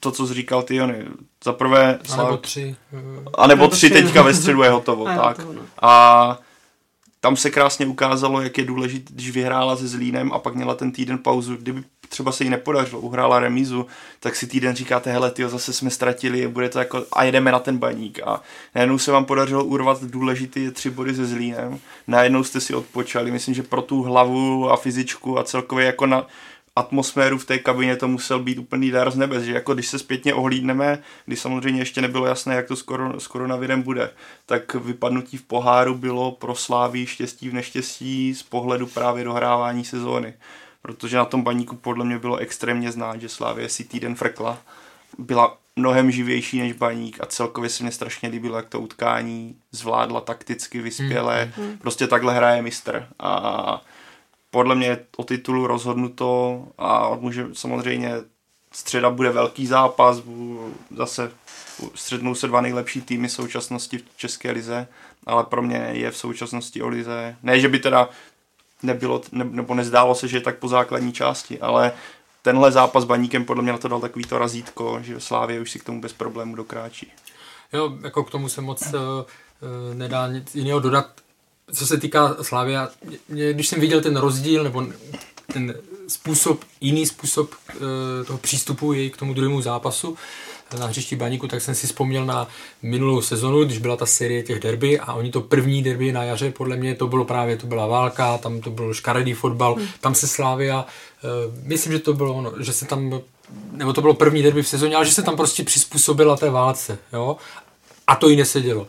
to, 0.00 0.12
co 0.12 0.26
jsi 0.26 0.34
říkal 0.34 0.62
ty, 0.62 0.76
Jony, 0.76 1.04
za 1.44 1.52
prvé... 1.52 1.98
A 2.12 2.16
nebo 2.16 2.36
tři. 2.36 2.76
A 3.34 3.46
nebo 3.46 3.68
tři 3.68 3.90
teďka 3.90 4.22
ve 4.22 4.34
středu 4.34 4.62
je 4.62 4.70
hotovo, 4.70 5.04
tak. 5.04 5.38
No. 5.38 5.62
A 5.82 6.38
tam 7.26 7.36
se 7.36 7.50
krásně 7.50 7.86
ukázalo, 7.86 8.40
jak 8.40 8.58
je 8.58 8.64
důležité, 8.64 9.12
když 9.14 9.30
vyhrála 9.30 9.76
se 9.76 9.88
Zlínem 9.88 10.32
a 10.32 10.38
pak 10.38 10.54
měla 10.54 10.74
ten 10.74 10.92
týden 10.92 11.18
pauzu. 11.18 11.56
Kdyby 11.56 11.82
třeba 12.08 12.32
se 12.32 12.44
jí 12.44 12.50
nepodařilo, 12.50 13.00
uhrála 13.00 13.40
remízu, 13.40 13.86
tak 14.20 14.36
si 14.36 14.46
týden 14.46 14.76
říkáte, 14.76 15.12
hele, 15.12 15.30
tyjo, 15.30 15.48
zase 15.48 15.72
jsme 15.72 15.90
ztratili, 15.90 16.48
bude 16.48 16.68
to 16.68 16.78
jako, 16.78 17.04
a 17.12 17.24
jedeme 17.24 17.52
na 17.52 17.58
ten 17.58 17.78
baník. 17.78 18.20
A 18.24 18.42
najednou 18.74 18.98
se 18.98 19.12
vám 19.12 19.24
podařilo 19.24 19.64
urvat 19.64 20.04
důležité 20.04 20.70
tři 20.70 20.90
body 20.90 21.14
ze 21.14 21.26
Zlínem, 21.26 21.78
najednou 22.06 22.44
jste 22.44 22.60
si 22.60 22.74
odpočali, 22.74 23.30
myslím, 23.30 23.54
že 23.54 23.62
pro 23.62 23.82
tu 23.82 24.02
hlavu 24.02 24.70
a 24.70 24.76
fyzičku 24.76 25.38
a 25.38 25.44
celkově 25.44 25.86
jako 25.86 26.06
na, 26.06 26.26
atmosféru 26.76 27.38
v 27.38 27.44
té 27.44 27.58
kabině 27.58 27.96
to 27.96 28.08
musel 28.08 28.38
být 28.38 28.58
úplný 28.58 28.90
dar 28.90 29.10
z 29.10 29.16
nebe, 29.16 29.44
že 29.44 29.52
jako 29.52 29.74
když 29.74 29.88
se 29.88 29.98
zpětně 29.98 30.34
ohlídneme, 30.34 30.98
když 31.26 31.40
samozřejmě 31.40 31.80
ještě 31.80 32.02
nebylo 32.02 32.26
jasné, 32.26 32.54
jak 32.54 32.68
to 32.68 32.76
s, 32.76 32.82
koron, 32.82 33.20
s 33.20 33.26
koronavirem 33.26 33.82
bude, 33.82 34.10
tak 34.46 34.74
vypadnutí 34.74 35.36
v 35.36 35.42
poháru 35.42 35.94
bylo 35.94 36.32
pro 36.32 36.54
Slávy 36.54 37.06
štěstí 37.06 37.48
v 37.48 37.54
neštěstí 37.54 38.34
z 38.34 38.42
pohledu 38.42 38.86
právě 38.86 39.24
dohrávání 39.24 39.84
sezóny. 39.84 40.34
Protože 40.82 41.16
na 41.16 41.24
tom 41.24 41.42
baníku 41.42 41.76
podle 41.76 42.04
mě 42.04 42.18
bylo 42.18 42.36
extrémně 42.36 42.92
znát, 42.92 43.20
že 43.20 43.28
Slávě 43.28 43.68
si 43.68 43.84
týden 43.84 44.14
frkla. 44.14 44.58
Byla 45.18 45.58
mnohem 45.76 46.10
živější 46.10 46.58
než 46.58 46.72
baník 46.72 47.18
a 47.20 47.26
celkově 47.26 47.70
se 47.70 47.82
mě 47.82 47.92
strašně 47.92 48.28
líbilo, 48.28 48.56
jak 48.56 48.68
to 48.68 48.80
utkání 48.80 49.56
zvládla 49.72 50.20
takticky, 50.20 50.80
vyspěle. 50.80 51.52
Mm. 51.56 51.78
Prostě 51.78 52.06
takhle 52.06 52.34
hraje 52.34 52.62
mistr. 52.62 53.06
A 53.18 53.82
podle 54.50 54.74
mě 54.74 54.98
o 55.16 55.24
titulu 55.24 55.66
rozhodnuto 55.66 56.62
a 56.78 57.14
může 57.14 57.46
samozřejmě 57.52 58.14
středa 58.72 59.10
bude 59.10 59.30
velký 59.30 59.66
zápas, 59.66 60.22
zase 60.96 61.32
střednou 61.94 62.34
se 62.34 62.46
dva 62.46 62.60
nejlepší 62.60 63.00
týmy 63.00 63.28
současnosti 63.28 63.98
v 63.98 64.04
České 64.16 64.50
lize, 64.50 64.88
ale 65.26 65.44
pro 65.44 65.62
mě 65.62 65.88
je 65.92 66.10
v 66.10 66.16
současnosti 66.16 66.82
o 66.82 66.88
lize, 66.88 67.36
ne, 67.42 67.60
že 67.60 67.68
by 67.68 67.78
teda 67.78 68.08
nebylo, 68.82 69.22
ne, 69.32 69.44
nebo 69.44 69.74
nezdálo 69.74 70.14
se, 70.14 70.28
že 70.28 70.36
je 70.36 70.40
tak 70.40 70.58
po 70.58 70.68
základní 70.68 71.12
části, 71.12 71.60
ale 71.60 71.92
tenhle 72.42 72.72
zápas 72.72 73.04
Baníkem 73.04 73.44
podle 73.44 73.62
mě 73.62 73.72
na 73.72 73.78
to 73.78 73.88
dal 73.88 74.00
takový 74.00 74.24
to 74.24 74.38
razítko, 74.38 74.98
že 75.02 75.20
Slávě 75.20 75.60
už 75.60 75.70
si 75.70 75.78
k 75.78 75.84
tomu 75.84 76.00
bez 76.00 76.12
problému 76.12 76.56
dokráčí. 76.56 77.12
Jo, 77.72 77.98
jako 78.02 78.24
k 78.24 78.30
tomu 78.30 78.48
se 78.48 78.60
moc 78.60 78.82
uh, 78.82 79.00
nedá 79.94 80.28
nic 80.28 80.54
jiného 80.54 80.80
dodat 80.80 81.06
co 81.72 81.86
se 81.86 81.98
týká 81.98 82.36
Slávia, 82.42 82.88
když 83.28 83.68
jsem 83.68 83.80
viděl 83.80 84.00
ten 84.00 84.16
rozdíl, 84.16 84.64
nebo 84.64 84.86
ten 85.52 85.74
způsob, 86.08 86.64
jiný 86.80 87.06
způsob 87.06 87.54
e, 87.70 88.24
toho 88.24 88.38
přístupu 88.38 88.92
jej 88.92 89.10
k 89.10 89.16
tomu 89.16 89.34
druhému 89.34 89.60
zápasu 89.60 90.16
na 90.78 90.86
hřišti 90.86 91.16
Baníku, 91.16 91.48
tak 91.48 91.62
jsem 91.62 91.74
si 91.74 91.86
vzpomněl 91.86 92.26
na 92.26 92.48
minulou 92.82 93.22
sezonu, 93.22 93.64
když 93.64 93.78
byla 93.78 93.96
ta 93.96 94.06
série 94.06 94.42
těch 94.42 94.60
derby 94.60 95.00
a 95.00 95.14
oni 95.14 95.30
to 95.30 95.40
první 95.40 95.82
derby 95.82 96.12
na 96.12 96.24
jaře, 96.24 96.50
podle 96.50 96.76
mě 96.76 96.94
to 96.94 97.06
bylo 97.06 97.24
právě, 97.24 97.56
to 97.56 97.66
byla 97.66 97.86
válka, 97.86 98.38
tam 98.38 98.60
to 98.60 98.70
byl 98.70 98.94
škaredý 98.94 99.32
fotbal, 99.32 99.74
hmm. 99.74 99.86
tam 100.00 100.14
se 100.14 100.26
Slávia, 100.26 100.86
e, 101.24 101.28
myslím, 101.62 101.92
že 101.92 101.98
to 101.98 102.12
bylo 102.12 102.34
ono, 102.34 102.52
že 102.60 102.72
se 102.72 102.84
tam, 102.86 103.20
nebo 103.72 103.92
to 103.92 104.00
bylo 104.00 104.14
první 104.14 104.42
derby 104.42 104.62
v 104.62 104.68
sezóně, 104.68 104.96
ale 104.96 105.06
že 105.06 105.12
se 105.12 105.22
tam 105.22 105.36
prostě 105.36 105.64
přizpůsobila 105.64 106.36
té 106.36 106.50
válce, 106.50 106.98
jo, 107.12 107.36
a 108.06 108.16
to 108.16 108.28
jí 108.28 108.36
nesedělo 108.36 108.86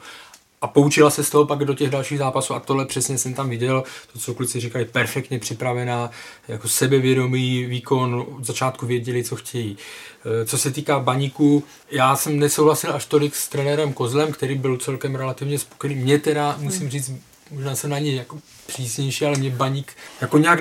a 0.62 0.68
poučila 0.68 1.10
se 1.10 1.24
z 1.24 1.30
toho 1.30 1.46
pak 1.46 1.60
do 1.60 1.74
těch 1.74 1.90
dalších 1.90 2.18
zápasů 2.18 2.54
a 2.54 2.60
tohle 2.60 2.86
přesně 2.86 3.18
jsem 3.18 3.34
tam 3.34 3.50
viděl, 3.50 3.84
to, 4.14 4.20
co 4.20 4.34
kluci 4.34 4.60
říkají, 4.60 4.86
perfektně 4.86 5.40
připravená, 5.40 6.12
jako 6.48 6.68
sebevědomý 6.68 7.66
výkon, 7.66 8.26
od 8.38 8.46
začátku 8.46 8.86
věděli, 8.86 9.24
co 9.24 9.36
chtějí. 9.36 9.78
E, 10.42 10.46
co 10.46 10.58
se 10.58 10.72
týká 10.72 11.00
baníku, 11.00 11.64
já 11.92 12.16
jsem 12.16 12.40
nesouhlasil 12.40 12.96
až 12.96 13.06
tolik 13.06 13.36
s 13.36 13.48
trenérem 13.48 13.94
Kozlem, 13.94 14.32
který 14.32 14.56
byl 14.56 14.78
celkem 14.78 15.16
relativně 15.16 15.60
spokojený. 15.60 16.02
Mě 16.02 16.20
teda, 16.20 16.56
musím 16.60 16.90
říct, 16.90 17.12
možná 17.52 17.76
jsem 17.76 17.90
na 17.90 18.00
něj 18.00 18.16
jako 18.16 18.38
přísnější, 18.68 19.26
ale 19.26 19.38
mě 19.38 19.50
baník 19.50 19.94
jako 20.22 20.38
nějak 20.38 20.60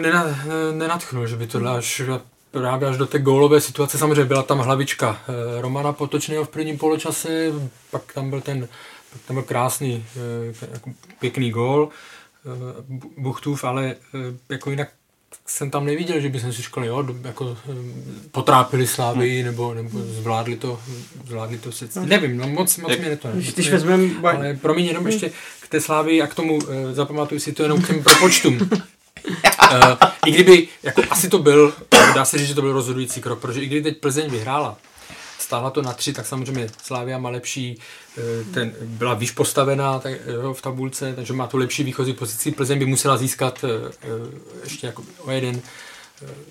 nenatchnul, 0.72 1.26
že 1.26 1.36
by 1.36 1.46
to 1.46 1.66
až 1.66 2.02
právě 2.50 2.88
až 2.88 2.96
do 2.96 3.06
té 3.06 3.18
gólové 3.18 3.60
situace. 3.60 3.98
Samozřejmě 3.98 4.24
byla 4.24 4.42
tam 4.42 4.58
hlavička 4.58 5.20
e, 5.28 5.60
Romana 5.60 5.92
Potočného 5.92 6.44
v 6.44 6.48
prvním 6.48 6.78
poločase, 6.78 7.52
pak 7.90 8.12
tam 8.12 8.30
byl 8.30 8.40
ten 8.40 8.68
tam 9.26 9.36
byl 9.36 9.42
krásný, 9.42 10.04
eh, 10.60 10.68
jako 10.72 10.90
pěkný 11.18 11.50
gól 11.50 11.88
eh, 11.88 12.48
Buchtův, 13.18 13.64
ale 13.64 13.94
eh, 14.14 14.54
jako 14.54 14.70
jinak 14.70 14.88
jsem 15.46 15.70
tam 15.70 15.84
neviděl, 15.84 16.20
že 16.20 16.28
by 16.28 16.40
jsem 16.40 16.52
si 16.52 16.62
říkal, 16.62 16.84
jo, 16.84 17.06
jako 17.24 17.58
potrápili 18.30 18.86
Slávy, 18.86 19.36
hmm. 19.36 19.46
nebo, 19.46 19.74
nebo 19.74 19.98
zvládli 19.98 20.56
to, 20.56 20.80
zvládli 21.26 21.58
to 21.58 21.72
se, 21.72 21.88
hmm. 21.94 22.08
nevím, 22.08 22.36
no 22.36 22.48
moc, 22.48 22.76
moc 22.76 22.98
mě 22.98 23.16
to 23.16 23.28
Když, 23.28 23.54
když 23.54 23.70
vezmeme... 23.70 24.10
Ale 24.22 24.54
promiň, 24.54 24.84
jenom 24.84 25.02
hmm. 25.02 25.12
ještě 25.12 25.30
k 25.60 25.68
té 25.68 25.80
Slávy 25.80 26.22
a 26.22 26.26
k 26.26 26.34
tomu, 26.34 26.58
zapamatuju 26.92 27.40
si 27.40 27.52
to 27.52 27.62
jenom 27.62 27.82
k 27.82 27.86
těm 27.86 28.02
propočtům. 28.02 28.54
uh, 28.54 28.70
I 30.26 30.30
kdyby, 30.30 30.68
jako 30.82 31.02
asi 31.10 31.28
to 31.28 31.38
byl, 31.38 31.74
dá 32.14 32.24
se 32.24 32.38
říct, 32.38 32.48
že 32.48 32.54
to 32.54 32.62
byl 32.62 32.72
rozhodující 32.72 33.20
krok, 33.20 33.40
protože 33.40 33.60
i 33.60 33.66
kdyby 33.66 33.82
teď 33.82 34.00
Plzeň 34.00 34.30
vyhrála, 34.30 34.78
stáhla 35.38 35.70
to 35.70 35.82
na 35.82 35.92
tři, 35.92 36.12
tak 36.12 36.26
samozřejmě 36.26 36.68
Slávia 36.82 37.18
má 37.18 37.30
lepší, 37.30 37.78
eh, 38.18 38.22
ten, 38.54 38.72
byla 38.80 39.14
výš 39.14 39.30
postavená 39.30 39.98
tak, 39.98 40.12
jo, 40.42 40.54
v 40.54 40.62
tabulce, 40.62 41.12
takže 41.16 41.32
má 41.32 41.46
tu 41.46 41.56
lepší 41.56 41.84
výchozí 41.84 42.12
pozici. 42.12 42.52
Plzeň 42.52 42.78
by 42.78 42.86
musela 42.86 43.16
získat 43.16 43.64
eh, 43.64 43.92
eh, 44.02 44.08
ještě 44.64 44.86
jako 44.86 45.02
o 45.18 45.30
jeden, 45.30 45.60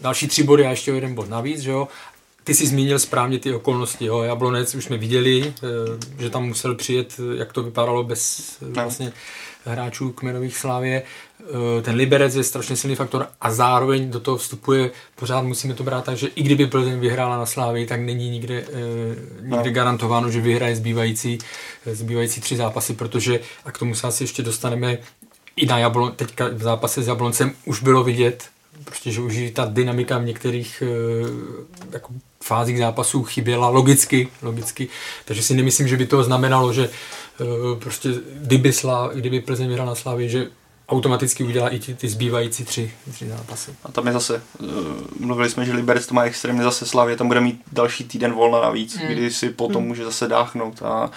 další 0.02 0.28
tři 0.28 0.44
body 0.44 0.66
a 0.66 0.70
ještě 0.70 0.92
o 0.92 0.96
jeden 0.96 1.16
bod 1.16 1.30
navíc, 1.30 1.60
že 1.60 1.72
jo. 1.72 1.88
Ty 2.44 2.54
jsi 2.54 2.68
zmínil 2.68 3.00
správně 3.00 3.40
ty 3.40 3.54
okolnosti, 3.54 4.06
jo. 4.06 4.22
Jablonec 4.22 4.76
už 4.76 4.86
jsme 4.86 4.98
viděli, 4.98 5.54
že 6.20 6.30
tam 6.30 6.48
musel 6.48 6.76
přijet, 6.76 7.20
jak 7.38 7.54
to 7.54 7.64
vypadalo 7.64 8.04
bez 8.04 8.58
vlastně 8.62 9.14
hráčů 9.66 10.12
kmenových 10.12 10.58
Slávě. 10.58 11.04
Eh, 11.46 11.82
ten 11.82 11.96
Liberec 11.96 12.36
je 12.36 12.44
strašně 12.44 12.76
silný 12.76 12.96
faktor 12.96 13.28
a 13.42 13.52
zároveň 13.52 14.12
do 14.12 14.20
toho 14.20 14.38
vstupuje, 14.38 14.92
pořád 15.16 15.42
musíme 15.42 15.74
to 15.74 15.84
brát 15.84 16.06
tak, 16.06 16.18
že 16.18 16.28
i 16.28 16.44
kdyby 16.44 16.68
Plzeň 16.68 17.00
vyhrála 17.00 17.38
na 17.38 17.46
Slávě, 17.46 17.88
tak 17.88 18.02
není 18.02 18.30
nikde, 18.30 18.56
eh, 18.56 19.16
nikde 19.42 19.70
no. 19.70 19.76
garantováno, 19.76 20.32
že 20.32 20.42
vyhraje 20.42 20.76
zbývající, 20.76 21.38
eh, 21.86 21.96
zbývající 21.96 22.42
tři 22.42 22.58
zápasy, 22.58 22.94
protože, 22.94 23.40
a 23.66 23.72
k 23.72 23.78
tomu 23.78 23.96
se 23.96 24.08
asi 24.08 24.24
ještě 24.24 24.44
dostaneme, 24.44 24.98
i 25.56 25.66
na 25.66 25.78
Jablon, 25.78 26.12
teďka 26.12 26.48
v 26.48 26.62
zápase 26.62 27.04
s 27.04 27.08
Jabloncem 27.08 27.54
už 27.66 27.84
bylo 27.84 28.04
vidět, 28.04 28.46
prostě, 28.84 29.12
že 29.12 29.22
už 29.22 29.38
ta 29.54 29.66
dynamika 29.66 30.18
v 30.18 30.26
některých 30.26 30.84
jako 31.92 32.14
fázích 32.44 32.78
zápasů 32.78 33.24
chyběla 33.24 33.70
logicky, 33.70 34.28
logicky, 34.42 34.88
takže 35.26 35.44
si 35.44 35.54
nemyslím, 35.54 35.88
že 35.88 35.98
by 35.98 36.06
to 36.06 36.24
znamenalo, 36.24 36.74
že 36.74 36.90
prostě 37.80 38.10
kdyby, 38.34 38.74
Slá, 38.74 39.12
kdyby 39.14 39.40
Plzeň 39.40 39.68
vyhrál 39.68 39.88
na 39.88 39.96
Slávě, 39.96 40.30
že 40.30 40.48
automaticky 40.90 41.44
udělá 41.44 41.70
i 41.70 41.80
ty, 41.80 41.96
ty 41.96 42.08
zbývající 42.08 42.66
tři, 42.66 42.92
tři 43.12 43.30
zápasy. 43.30 43.76
A 43.84 43.92
tam 43.92 44.08
je 44.08 44.14
zase, 44.14 44.42
uh, 44.60 44.68
mluvili 45.20 45.50
jsme, 45.50 45.66
že 45.66 45.74
Liberec 45.74 46.08
to 46.08 46.14
má 46.14 46.24
extrémně 46.24 46.64
zase 46.64 46.86
Slavě, 46.86 47.18
tam 47.18 47.28
bude 47.28 47.42
mít 47.42 47.62
další 47.72 48.04
týden 48.04 48.34
volna 48.34 48.62
navíc, 48.62 49.00
mm. 49.00 49.08
kdy 49.08 49.32
si 49.32 49.50
potom 49.50 49.82
mm. 49.82 49.88
může 49.88 50.06
zase 50.06 50.28
dáchnout 50.28 50.82
a 50.82 51.12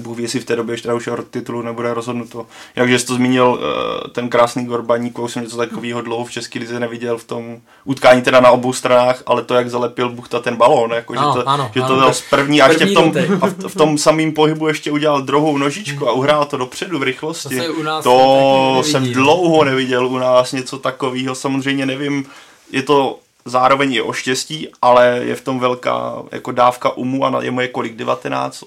Bůh 0.00 0.16
ví, 0.16 0.22
jestli 0.22 0.40
v 0.40 0.44
té 0.44 0.56
době 0.56 0.72
ještě 0.72 0.92
už 0.92 1.06
o 1.06 1.22
titulu 1.22 1.62
nebude 1.62 1.94
rozhodnuto. 1.94 2.46
Jakže 2.76 2.98
jsi 2.98 3.06
to 3.06 3.14
zmínil, 3.14 3.60
eh, 3.60 4.08
ten 4.08 4.28
krásný 4.28 4.64
Gorbaník, 4.64 5.18
jsem 5.26 5.42
něco 5.42 5.56
takového 5.56 6.00
dlouho 6.00 6.24
v 6.24 6.30
České 6.30 6.58
lize 6.58 6.80
neviděl 6.80 7.18
v 7.18 7.24
tom 7.24 7.58
utkání 7.84 8.22
teda 8.22 8.40
na 8.40 8.50
obou 8.50 8.72
stranách, 8.72 9.22
ale 9.26 9.42
to, 9.42 9.54
jak 9.54 9.70
zalepil 9.70 10.08
Buchta 10.08 10.40
ten 10.40 10.56
balón, 10.56 10.90
jako, 10.90 11.12
ano, 11.12 11.32
že 11.32 11.42
to, 11.42 11.48
ano, 11.48 11.70
že 11.74 11.80
to 11.80 11.94
ano, 11.94 12.12
z 12.12 12.22
první 12.30 12.62
a 12.62 12.68
ještě 12.68 12.86
v 12.86 12.94
tom, 12.94 13.12
a 13.40 13.46
v, 13.46 13.68
v 13.68 13.74
tom 13.74 13.98
samém 13.98 14.32
pohybu 14.32 14.68
ještě 14.68 14.92
udělal 14.92 15.22
druhou 15.22 15.58
nožičku 15.58 16.08
a 16.08 16.12
uhrál 16.12 16.44
to 16.44 16.56
dopředu 16.56 16.98
v 16.98 17.02
rychlosti. 17.02 17.58
To, 17.58 18.02
to 18.02 18.82
jsem 18.82 19.12
dlouho 19.12 19.64
neviděl 19.64 20.06
u 20.06 20.18
nás 20.18 20.52
něco 20.52 20.78
takového, 20.78 21.34
samozřejmě 21.34 21.86
nevím, 21.86 22.26
je 22.72 22.82
to 22.82 23.18
zároveň 23.44 23.92
je 23.92 24.02
o 24.02 24.12
štěstí, 24.12 24.68
ale 24.82 25.20
je 25.22 25.36
v 25.36 25.40
tom 25.40 25.60
velká 25.60 26.22
jako 26.32 26.52
dávka 26.52 26.90
umu 26.90 27.24
a 27.24 27.42
je 27.42 27.50
mu 27.50 27.60
je 27.60 27.68
kolik, 27.68 27.96
19, 27.96 28.64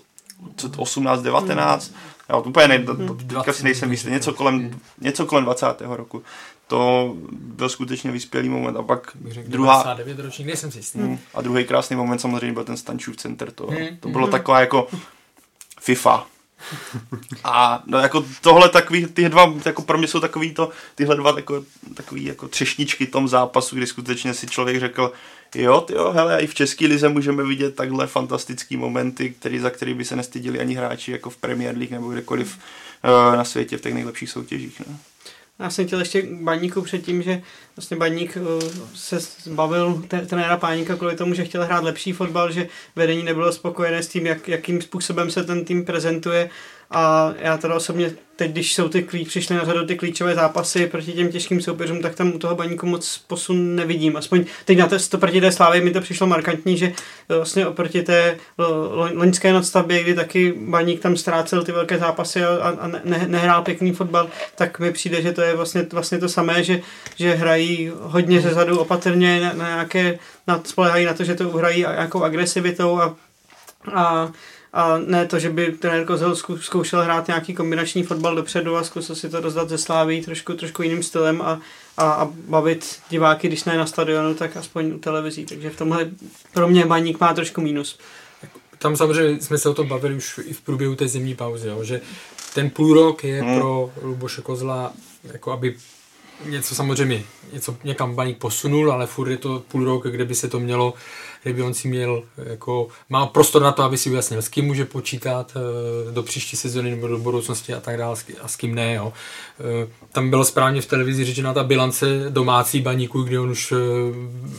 18, 0.78 1.22
19, 1.22 1.90
mm. 1.90 1.96
já 2.30 2.38
úplně 2.38 2.68
ne, 2.68 2.86
teďka 3.28 3.54
si 3.54 3.64
nejsem 3.64 3.92
jistý, 3.92 4.10
něco 4.10 4.34
kolem, 4.34 4.80
něco 5.02 5.26
kolem 5.26 5.44
20. 5.44 5.66
roku. 5.82 6.24
To 6.68 7.14
byl 7.32 7.70
skutečně 7.70 8.12
vyspělý 8.12 8.50
moment 8.50 8.78
a 8.78 8.84
pak 8.84 9.12
druhá... 9.48 9.84
29 9.84 10.20
ročník, 10.20 10.48
nejsem 10.48 10.72
si 10.72 10.80
jistý. 10.80 11.00
Mm, 11.00 11.20
a 11.34 11.42
druhý 11.42 11.66
krásný 11.66 11.96
moment 11.96 12.20
samozřejmě 12.20 12.54
byl 12.54 12.64
ten 12.64 12.78
Stančův 12.78 13.16
center, 13.16 13.52
to, 13.52 13.68
mm. 13.68 13.98
to 14.00 14.10
bylo 14.10 14.28
taková 14.28 14.60
jako 14.60 14.88
FIFA, 15.80 16.28
a 17.44 17.84
no 17.86 17.98
jako 17.98 18.26
tohle 18.42 18.70
takový, 18.70 19.06
ty 19.06 19.30
dva, 19.30 19.54
jako 19.66 19.82
pro 19.82 19.98
mě 19.98 20.08
jsou 20.08 20.20
takový 20.20 20.54
to, 20.54 20.70
tyhle 20.96 21.16
dva 21.16 21.34
jako, 21.36 21.64
takový 21.94 22.26
jako 22.26 22.48
třešničky 22.48 23.08
tom 23.08 23.28
zápasu, 23.28 23.76
kdy 23.76 23.88
skutečně 23.88 24.34
si 24.34 24.48
člověk 24.48 24.80
řekl, 24.80 25.12
jo, 25.56 25.86
jo, 25.90 26.12
hele, 26.12 26.42
i 26.42 26.48
v 26.48 26.54
České 26.54 26.88
lize 26.88 27.10
můžeme 27.10 27.44
vidět 27.44 27.76
takhle 27.76 28.08
fantastický 28.08 28.78
momenty, 28.78 29.30
který, 29.30 29.60
za 29.60 29.70
který 29.70 29.94
by 29.94 30.06
se 30.06 30.16
nestydili 30.16 30.60
ani 30.60 30.76
hráči 30.76 31.12
jako 31.12 31.30
v 31.30 31.38
Premier 31.38 31.78
League 31.78 31.92
nebo 31.92 32.10
kdekoliv 32.10 32.58
uh, 33.04 33.36
na 33.36 33.44
světě 33.44 33.78
v 33.78 33.82
těch 33.82 33.94
nejlepších 33.94 34.30
soutěžích. 34.30 34.80
Ne? 34.80 34.98
Já 35.60 35.70
jsem 35.70 35.88
chtěl 35.88 36.00
ještě 36.00 36.22
k 36.22 36.32
baníku 36.32 36.82
předtím, 36.82 37.24
že 37.24 37.42
vlastně 37.76 37.98
Baník 37.98 38.38
uh, 38.42 38.70
se 38.96 39.20
zbavil 39.20 40.04
trenéra 40.28 40.58
Páníka 40.58 40.96
kvůli 40.96 41.16
tomu, 41.16 41.34
že 41.34 41.46
chtěl 41.46 41.66
hrát 41.66 41.84
lepší 41.84 42.14
fotbal, 42.14 42.52
že 42.52 42.68
vedení 42.96 43.24
nebylo 43.24 43.52
spokojené 43.52 44.04
s 44.04 44.08
tím, 44.08 44.26
jak, 44.26 44.48
jakým 44.48 44.82
způsobem 44.82 45.32
se 45.32 45.44
ten 45.44 45.66
tým 45.66 45.86
prezentuje 45.86 46.50
a 46.92 47.34
já 47.40 47.58
teda 47.58 47.76
osobně 47.76 48.12
teď, 48.36 48.52
když 48.52 48.74
jsou 48.74 48.90
ty 48.90 49.04
klíč, 49.04 49.28
přišly 49.28 49.56
na 49.56 49.66
řadu 49.66 49.86
ty 49.86 49.96
klíčové 49.96 50.36
zápasy 50.36 50.88
proti 50.88 51.12
těm 51.12 51.32
těžkým 51.32 51.62
soupeřům, 51.62 52.02
tak 52.02 52.16
tam 52.16 52.36
u 52.36 52.40
toho 52.40 52.56
baníku 52.56 52.86
moc 52.86 53.18
posun 53.28 53.76
nevidím. 53.76 54.18
Aspoň 54.18 54.46
teď 54.66 54.78
na 54.78 54.90
to 55.10 55.18
proti 55.18 55.42
té 55.42 55.52
slávě 55.52 55.82
mi 55.82 55.92
to 55.92 56.02
přišlo 56.02 56.28
markantní, 56.28 56.78
že 56.78 56.94
vlastně 57.30 57.68
oproti 57.68 58.04
té 58.04 58.38
loňské 59.14 59.54
nadstavbě, 59.54 60.04
kdy 60.04 60.16
taky 60.16 60.54
baník 60.58 61.00
tam 61.00 61.18
ztrácel 61.18 61.64
ty 61.64 61.72
velké 61.72 61.98
zápasy 61.98 62.44
a, 62.44 62.78
a 62.80 62.88
ne, 62.88 63.26
nehrál 63.28 63.62
pěkný 63.62 63.92
fotbal, 63.92 64.30
tak 64.56 64.80
mi 64.80 64.92
přijde, 64.92 65.22
že 65.22 65.32
to 65.32 65.42
je 65.42 65.56
vlastně, 65.56 65.86
vlastně 65.92 66.18
to 66.18 66.30
samé, 66.30 66.64
že, 66.64 66.82
že 67.16 67.34
hrají 67.34 67.92
hodně 68.02 68.42
zezadu 68.42 68.80
opatrně 68.80 69.42
na, 69.42 69.54
na 69.54 69.68
nějaké, 69.68 70.20
na, 70.48 70.62
spolehají 70.66 71.06
na 71.06 71.14
to, 71.14 71.24
že 71.24 71.36
to 71.36 71.50
uhrají 71.50 71.80
nějakou 71.80 72.24
agresivitou 72.24 73.00
a, 73.00 73.16
a 73.94 74.32
a 74.74 74.98
ne 74.98 75.26
to, 75.26 75.40
že 75.40 75.50
by 75.50 75.72
trenér 75.72 76.06
Kozel 76.06 76.36
zkoušel 76.60 77.04
hrát 77.04 77.28
nějaký 77.28 77.54
kombinační 77.54 78.04
fotbal 78.04 78.36
dopředu 78.36 78.76
a 78.76 78.84
zkusil 78.84 79.16
si 79.16 79.30
to 79.30 79.42
rozdat 79.42 79.70
ze 79.70 79.78
sláví 79.78 80.22
trošku, 80.22 80.54
trošku 80.54 80.84
jiným 80.84 81.04
stylem 81.04 81.42
a, 81.42 81.62
a, 81.98 82.12
a 82.12 82.26
bavit 82.26 83.00
diváky, 83.10 83.48
když 83.48 83.64
ne 83.64 83.78
na 83.78 83.86
stadionu, 83.86 84.34
tak 84.34 84.58
aspoň 84.58 84.92
u 84.92 85.00
televizí. 85.00 85.46
Takže 85.46 85.70
v 85.70 85.78
tomhle 85.78 86.10
pro 86.54 86.68
mě 86.68 86.86
baník 86.86 87.20
má 87.20 87.34
trošku 87.34 87.62
mínus. 87.62 88.00
Tam 88.78 88.96
samozřejmě 88.96 89.42
jsme 89.42 89.58
se 89.58 89.70
o 89.70 89.74
tom 89.74 89.88
bavili 89.88 90.16
už 90.16 90.40
i 90.46 90.54
v 90.54 90.62
průběhu 90.62 90.96
té 90.96 91.08
zimní 91.08 91.36
pauzy, 91.36 91.68
jo, 91.68 91.84
že 91.84 92.02
ten 92.54 92.70
půl 92.70 92.94
rok 92.94 93.24
je 93.24 93.42
hmm. 93.42 93.60
pro 93.60 93.92
Luboše 94.02 94.42
Kozla, 94.42 94.94
jako 95.24 95.52
aby 95.52 95.76
něco 96.46 96.76
samozřejmě, 96.76 97.24
něco 97.54 97.78
někam 97.84 98.16
baník 98.16 98.38
posunul, 98.38 98.92
ale 98.92 99.08
furt 99.08 99.30
je 99.30 99.38
to 99.38 99.64
půl 99.68 99.86
rok, 99.86 100.08
kde 100.08 100.26
by 100.26 100.36
se 100.36 100.48
to 100.48 100.60
mělo 100.60 100.94
kdyby 101.44 101.62
on 101.62 101.74
si 101.74 101.88
měl, 101.88 102.24
jako, 102.38 102.88
má 103.10 103.26
prostor 103.26 103.62
na 103.62 103.72
to, 103.72 103.84
aby 103.84 103.98
si 103.98 104.10
ujasnil, 104.10 104.42
s 104.42 104.48
kým 104.48 104.66
může 104.66 104.86
počítat 104.86 105.52
eh, 105.56 106.12
do 106.12 106.24
příští 106.24 106.58
sezóny 106.58 106.90
nebo 106.92 107.08
do 107.08 107.18
budoucnosti 107.18 107.74
a 107.74 107.80
tak 107.80 107.98
dále 107.98 108.16
a 108.42 108.48
s 108.48 108.56
kým 108.56 108.76
ne. 108.76 108.94
Jo. 108.94 109.14
Eh, 109.60 109.88
tam 110.12 110.30
bylo 110.30 110.46
správně 110.46 110.82
v 110.82 110.86
televizi 110.86 111.26
řečena 111.26 111.54
ta 111.54 111.64
bilance 111.64 112.06
domácí 112.30 112.82
baníků, 112.82 113.24
kdy 113.24 113.38
on 113.38 113.50
už 113.50 113.72
eh, 113.72 113.76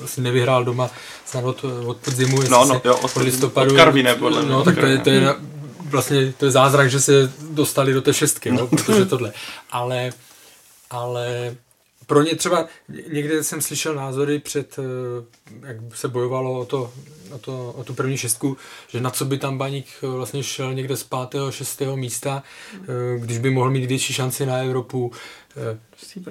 asi 0.05 0.21
nevyhrál 0.21 0.65
doma 0.65 0.91
snad 1.27 1.45
od, 1.45 1.65
od 1.87 1.97
podzimu, 1.97 2.43
no, 2.51 2.65
no, 2.65 2.81
jo, 2.85 2.97
od, 2.97 3.17
od 3.17 3.23
listopadu. 3.23 3.71
Od 3.71 3.77
Karvine, 3.77 4.15
podle 4.15 4.43
mě. 4.43 4.53
No, 4.53 4.65
tak 4.65 4.79
to 4.79 4.87
je, 4.87 4.99
to 4.99 5.11
je 5.11 5.35
vlastně 5.85 6.35
to 6.39 6.45
je 6.45 6.51
zázrak, 6.51 6.91
že 6.91 7.01
se 7.01 7.33
dostali 7.51 7.93
do 7.93 8.03
té 8.03 8.15
šestky, 8.15 8.51
no, 8.51 8.67
protože 8.67 9.05
tohle. 9.05 9.33
Ale, 9.71 10.11
ale 10.91 11.57
pro 12.07 12.23
ně 12.23 12.35
třeba, 12.35 12.67
někde 13.13 13.45
jsem 13.45 13.61
slyšel 13.61 13.95
názory 13.95 14.39
před, 14.39 14.79
eh, 14.79 15.67
jak 15.67 15.77
se 15.95 16.09
bojovalo 16.09 16.61
o, 16.61 16.65
to, 16.65 16.93
o, 17.31 17.39
to, 17.39 17.75
o 17.77 17.85
tu 17.85 17.95
první 17.95 18.17
šestku, 18.17 18.57
že 18.89 19.01
na 19.01 19.11
co 19.11 19.25
by 19.25 19.39
tam 19.39 19.59
Baník 19.59 19.87
eh, 20.03 20.07
vlastně 20.07 20.43
šel 20.43 20.75
někde 20.75 20.97
z 20.97 21.03
pátého, 21.03 21.53
šestého 21.53 21.97
místa, 21.97 22.43
eh, 22.75 23.19
když 23.19 23.39
by 23.39 23.51
mohl 23.51 23.71
mít 23.71 23.85
větší 23.85 24.13
šanci 24.13 24.47
na 24.47 24.57
Evropu. 24.57 25.13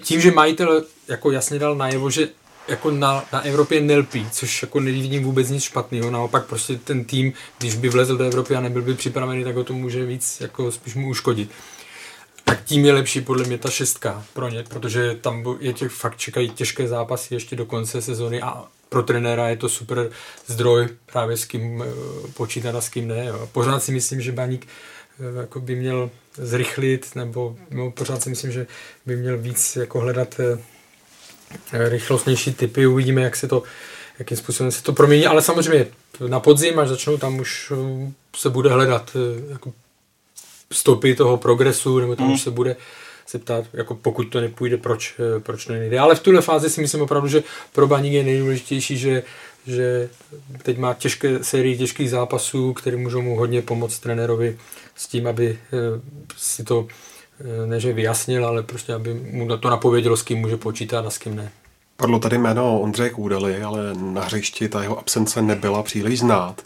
Tím, 0.04 0.22
že 0.22 0.32
majitel 0.32 0.84
jako 1.08 1.32
jasně 1.32 1.60
dal 1.60 1.76
najevo, 1.76 2.10
že 2.10 2.30
jako 2.68 2.92
na, 2.92 3.26
na 3.34 3.42
Evropě 3.42 3.82
nelpí, 3.82 4.28
což 4.32 4.62
jako 4.62 4.80
nevidím 4.80 5.24
vůbec 5.24 5.50
nic 5.50 5.64
špatného, 5.64 6.12
naopak 6.12 6.46
prostě 6.46 6.78
ten 6.78 7.06
tým, 7.06 7.34
když 7.58 7.76
by 7.76 7.90
vlezl 7.90 8.18
do 8.18 8.24
Evropy 8.24 8.56
a 8.56 8.62
nebyl 8.62 8.82
by 8.82 8.94
připravený, 8.94 9.44
tak 9.44 9.56
ho 9.56 9.64
to 9.64 9.74
může 9.74 10.06
víc 10.06 10.42
jako 10.42 10.72
spíš 10.72 10.96
mu 10.96 11.10
uškodit 11.10 11.52
tak 12.44 12.64
tím 12.64 12.86
je 12.86 12.94
lepší 12.94 13.22
podle 13.22 13.44
mě 13.44 13.58
ta 13.58 13.70
šestka 13.70 14.26
pro 14.34 14.50
ně, 14.50 14.64
protože 14.70 15.16
tam 15.22 15.58
je 15.60 15.74
těch, 15.74 15.92
fakt 15.92 16.18
čekají 16.18 16.50
těžké 16.50 16.88
zápasy 16.88 17.34
ještě 17.34 17.56
do 17.56 17.66
konce 17.66 18.02
sezony 18.02 18.42
a 18.42 18.66
pro 18.94 19.04
trenéra 19.04 19.50
je 19.50 19.58
to 19.58 19.70
super 19.70 20.10
zdroj 20.48 20.88
právě 21.06 21.38
s 21.38 21.46
kým 21.46 21.84
eh, 21.84 21.88
počítat 22.34 22.76
a 22.76 22.82
s 22.82 22.90
kým 22.90 23.08
ne. 23.08 23.26
Jo. 23.26 23.50
Pořád 23.52 23.84
si 23.84 23.92
myslím, 23.92 24.22
že 24.22 24.32
Baník 24.32 24.68
eh, 25.20 25.40
jako 25.40 25.60
by 25.60 25.76
měl 25.76 26.10
zrychlit, 26.34 27.16
nebo 27.16 27.56
no, 27.72 27.92
pořád 27.92 28.24
si 28.24 28.30
myslím, 28.30 28.52
že 28.52 28.68
by 29.06 29.16
měl 29.16 29.38
víc 29.38 29.76
jako 29.76 30.00
hledat 30.00 30.40
eh, 30.40 31.90
rychlostnější 31.90 32.54
typy, 32.54 32.88
uvidíme, 32.88 33.22
jak 33.22 33.36
se 33.36 33.48
to, 33.48 33.64
jakým 34.20 34.38
způsobem 34.38 34.72
se 34.72 34.84
to 34.84 34.94
promění, 34.94 35.26
ale 35.26 35.42
samozřejmě 35.42 35.88
na 36.28 36.40
podzim, 36.40 36.80
až 36.80 36.90
začnou, 36.90 37.18
tam 37.18 37.40
už 37.40 37.74
se 38.36 38.50
bude 38.50 38.70
hledat 38.70 39.18
jako 39.50 39.74
stopy 40.74 41.16
toho 41.16 41.38
progresu, 41.38 42.00
nebo 42.00 42.16
tam 42.16 42.28
mm. 42.28 42.34
už 42.34 42.42
se 42.42 42.52
bude 42.52 42.76
se 43.26 43.40
ptát, 43.40 43.66
jako 43.74 43.96
pokud 43.96 44.24
to 44.24 44.42
nepůjde, 44.42 44.78
proč, 44.78 45.16
eh, 45.20 45.40
proč 45.40 45.66
to 45.66 45.74
nejde. 45.74 46.00
Ale 46.00 46.16
v 46.16 46.20
tuhle 46.20 46.42
fázi 46.42 46.70
si 46.70 46.82
myslím 46.82 47.02
opravdu, 47.02 47.28
že 47.28 47.44
pro 47.74 47.88
Baník 47.88 48.14
je 48.14 48.24
nejdůležitější, 48.24 48.98
že, 48.98 49.24
že 49.68 50.10
teď 50.64 50.78
má 50.78 50.94
těžké 50.94 51.44
sérii 51.44 51.78
těžkých 51.78 52.10
zápasů, 52.10 52.74
které 52.74 52.98
můžou 52.98 53.22
mu 53.22 53.36
hodně 53.36 53.62
pomoct 53.62 54.00
trenérovi 54.00 54.58
s 54.96 55.08
tím, 55.08 55.28
aby 55.28 55.60
eh, 55.74 55.78
si 56.38 56.64
to 56.64 56.88
eh, 57.42 57.68
ne, 57.68 57.80
že 57.80 57.94
vyjasnil, 57.94 58.46
ale 58.46 58.64
prostě, 58.64 58.94
aby 58.94 59.14
mu 59.14 59.58
to 59.58 59.70
napovědělo, 59.70 60.18
s 60.18 60.24
kým 60.24 60.40
může 60.40 60.58
počítat 60.58 61.06
a 61.06 61.10
s 61.10 61.18
kým 61.18 61.36
ne. 61.36 61.52
Padlo 61.98 62.20
tady 62.20 62.38
jméno 62.38 62.80
Ondřeje 62.80 63.10
Kůdely, 63.10 63.64
ale 63.64 63.80
na 63.94 64.24
hřišti 64.24 64.70
ta 64.70 64.82
jeho 64.82 65.00
absence 65.00 65.42
nebyla 65.42 65.84
příliš 65.84 66.20
znát. 66.20 66.62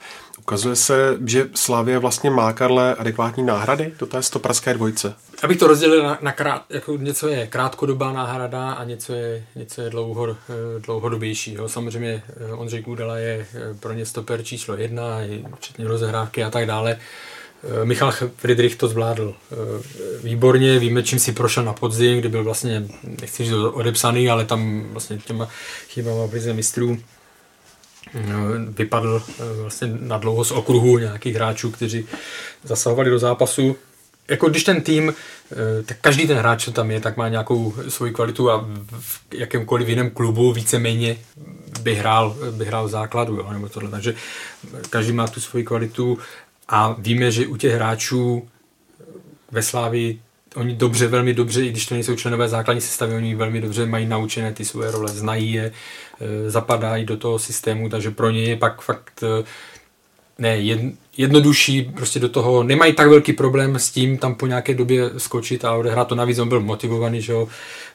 Ukazuje 0.47 0.75
se, 0.75 1.17
že 1.25 1.49
Slavě 1.55 1.99
vlastně 1.99 2.29
má 2.29 2.53
Karle 2.53 2.95
adekvátní 2.95 3.43
náhrady 3.43 3.93
do 3.99 4.05
té 4.05 4.23
stopraské 4.23 4.73
dvojce. 4.73 5.13
Abych 5.43 5.57
to 5.57 5.67
rozdělil 5.67 6.03
na, 6.03 6.17
na 6.21 6.31
krát, 6.31 6.61
jako 6.69 6.97
něco 6.97 7.27
je 7.27 7.47
krátkodobá 7.47 8.13
náhrada 8.13 8.71
a 8.71 8.83
něco 8.83 9.13
je, 9.13 9.45
něco 9.55 9.81
je 9.81 9.89
dlouho, 9.89 10.29
eh, 10.29 10.35
dlouhodobější. 10.79 11.53
Jo. 11.53 11.69
Samozřejmě 11.69 12.23
eh, 12.49 12.53
Ondřej 12.53 12.83
Kůdela 12.83 13.17
je 13.17 13.47
eh, 13.53 13.73
pro 13.79 13.93
ně 13.93 14.05
stoper 14.05 14.43
číslo 14.43 14.75
jedna, 14.77 15.19
včetně 15.55 15.87
rozehrávky 15.87 16.43
a 16.43 16.49
tak 16.49 16.65
dále. 16.65 16.97
Michal 17.83 18.11
Friedrich 18.35 18.75
to 18.75 18.87
zvládl 18.87 19.35
výborně, 20.23 20.79
víme, 20.79 21.03
čím 21.03 21.19
si 21.19 21.31
prošel 21.31 21.63
na 21.63 21.73
podzim, 21.73 22.19
kdy 22.19 22.29
byl 22.29 22.43
vlastně, 22.43 22.83
nechci 23.21 23.43
říct 23.43 23.53
odepsaný, 23.53 24.29
ale 24.29 24.45
tam 24.45 24.83
vlastně 24.91 25.17
těma 25.17 25.47
chybama 25.87 26.27
v 26.27 26.53
mistrů 26.53 26.97
vypadl 28.69 29.23
eh, 29.29 29.61
vlastně 29.61 29.87
na 30.01 30.17
dlouho 30.17 30.45
z 30.45 30.51
okruhu 30.51 30.97
nějakých 30.97 31.35
hráčů, 31.35 31.71
kteří 31.71 32.05
zasahovali 32.63 33.09
do 33.09 33.19
zápasu. 33.19 33.75
Jako 34.27 34.49
když 34.49 34.63
ten 34.63 34.81
tým, 34.81 35.13
eh, 35.51 35.83
tak 35.83 35.97
každý 36.01 36.27
ten 36.27 36.37
hráč, 36.37 36.63
co 36.63 36.71
tam 36.71 36.91
je, 36.91 36.99
tak 36.99 37.17
má 37.17 37.29
nějakou 37.29 37.73
svoji 37.87 38.13
kvalitu 38.13 38.51
a 38.51 38.67
v 38.99 39.19
jakémkoliv 39.33 39.89
jiném 39.89 40.09
klubu 40.09 40.53
víceméně 40.53 41.17
by 41.81 41.95
hrál, 41.95 42.35
by 42.51 42.65
hrál 42.65 42.87
v 42.87 42.91
základu, 42.91 43.35
jo, 43.35 43.51
nebo 43.51 43.69
tohle. 43.69 43.89
Takže 43.89 44.15
každý 44.89 45.11
má 45.11 45.27
tu 45.27 45.39
svoji 45.39 45.63
kvalitu 45.65 46.17
a 46.67 46.95
víme, 46.99 47.31
že 47.31 47.47
u 47.47 47.57
těch 47.57 47.73
hráčů 47.73 48.47
ve 49.51 49.63
Slávii 49.63 50.19
oni 50.57 50.75
dobře, 50.75 51.07
velmi 51.07 51.33
dobře, 51.33 51.65
i 51.65 51.69
když 51.69 51.85
to 51.85 51.93
nejsou 51.93 52.15
členové 52.15 52.49
základní 52.49 52.81
sestavy, 52.81 53.15
oni 53.15 53.35
velmi 53.35 53.61
dobře 53.61 53.85
mají 53.85 54.05
naučené 54.05 54.53
ty 54.53 54.65
svoje 54.65 54.91
role, 54.91 55.07
znají 55.07 55.53
je, 55.53 55.71
zapadají 56.47 57.05
do 57.05 57.17
toho 57.17 57.39
systému, 57.39 57.89
takže 57.89 58.11
pro 58.11 58.29
ně 58.29 58.43
je 58.43 58.55
pak 58.55 58.81
fakt 58.81 59.23
e, 59.23 59.43
ne, 60.37 60.57
jednodušší, 61.17 61.83
prostě 61.83 62.19
do 62.19 62.29
toho, 62.29 62.63
nemají 62.63 62.93
tak 62.93 63.09
velký 63.09 63.33
problém 63.33 63.79
s 63.79 63.91
tím 63.91 64.17
tam 64.17 64.35
po 64.35 64.47
nějaké 64.47 64.73
době 64.73 65.09
skočit 65.17 65.65
a 65.65 65.73
odehrát 65.73 66.07
to. 66.07 66.15
Navíc 66.15 66.39
on 66.39 66.49
byl 66.49 66.61
motivovaný, 66.61 67.21
že 67.21 67.33
jo, 67.33 67.47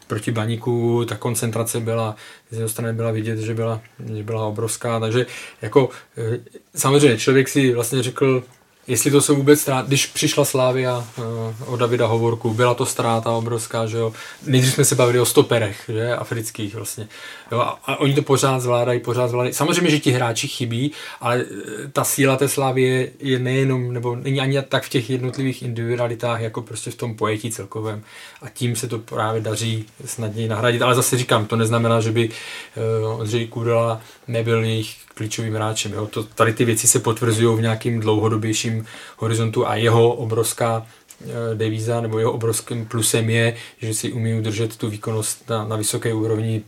proti 0.07 0.33
baníku, 0.33 1.05
ta 1.05 1.16
koncentrace 1.16 1.81
byla, 1.81 2.16
z 2.51 2.57
jeho 2.57 2.68
strany 2.68 2.93
byla 2.93 3.11
vidět, 3.11 3.39
že 3.39 3.55
byla, 3.55 3.81
že 4.14 4.23
byla 4.23 4.47
obrovská, 4.47 5.01
takže 5.01 5.27
jako 5.62 5.89
e, 6.18 6.41
samozřejmě 6.75 7.18
člověk 7.18 7.49
si 7.49 7.75
vlastně 7.75 8.03
řekl, 8.03 8.45
jestli 8.87 9.11
to 9.11 9.20
jsou 9.20 9.37
vůbec 9.37 9.61
ztráty, 9.61 9.89
když 9.89 10.07
přišla 10.07 10.45
Slávia 10.45 10.99
uh, 11.18 11.72
o 11.72 11.76
Davida 11.76 12.07
Hovorku, 12.07 12.55
byla 12.55 12.74
to 12.74 12.87
ztráta 12.87 13.30
obrovská, 13.30 13.87
že 13.87 13.99
jo. 13.99 14.12
Nejdřív 14.47 14.74
jsme 14.74 14.85
se 14.85 14.95
bavili 14.95 15.20
o 15.20 15.26
stoperech, 15.26 15.85
že, 15.89 16.16
afrických 16.16 16.74
vlastně. 16.74 17.09
Jo, 17.53 17.59
a, 17.61 17.78
a 17.85 17.97
oni 17.97 18.14
to 18.14 18.22
pořád 18.22 18.61
zvládají, 18.61 19.01
pořád 19.01 19.28
zvládají. 19.28 19.55
Samozřejmě, 19.55 19.91
že 19.91 19.99
ti 19.99 20.11
hráči 20.11 20.49
chybí, 20.49 20.93
ale 21.20 21.45
eh, 21.45 21.89
ta 21.93 22.05
síla 22.05 22.37
té 22.37 22.49
Slávie 22.49 23.11
je 23.18 23.39
nejenom, 23.39 23.93
nebo 23.93 24.16
není 24.16 24.41
ani 24.41 24.62
tak 24.62 24.83
v 24.83 24.89
těch 24.89 25.11
jednotlivých 25.11 25.62
individualitách, 25.62 26.41
jako 26.41 26.62
prostě 26.62 26.91
v 26.91 26.95
tom 26.95 27.16
pojetí 27.16 27.51
celkovém. 27.51 28.03
A 28.43 28.49
tím 28.49 28.76
se 28.76 28.89
to 28.89 28.99
právě 28.99 29.41
daří 29.41 29.87
snadněji 30.05 30.49
nahradit. 30.49 30.83
Ale 30.83 30.95
zase 30.95 31.18
říkám, 31.18 31.47
to 31.47 31.57
neznamená, 31.57 32.01
že 32.01 32.12
by 32.12 32.28
uh, 32.28 33.20
Ondřej 33.20 33.47
Kudela 33.47 34.01
nebyl 34.28 34.64
jejich 34.64 34.97
klíčovým 35.23 35.55
hráčem. 35.55 35.93
Jo. 35.93 36.07
To, 36.07 36.23
tady 36.23 36.53
ty 36.53 36.64
věci 36.64 36.87
se 36.87 36.99
potvrzují 36.99 37.59
v 37.59 37.61
nějakým 37.61 38.01
dlouhodobějším 38.01 38.87
horizontu 39.16 39.68
a 39.68 39.75
jeho 39.75 40.12
obrovská 40.12 40.83
e, 40.83 41.55
devíza 41.55 42.01
nebo 42.01 42.18
jeho 42.18 42.33
obrovským 42.33 42.87
plusem 42.87 43.31
je, 43.31 43.57
že 43.79 43.95
si 43.95 44.12
umí 44.12 44.35
udržet 44.35 44.77
tu 44.77 44.89
výkonnost 44.89 45.51
na, 45.51 45.64
na 45.64 45.77
vysoké 45.77 46.14
úrovni 46.14 46.62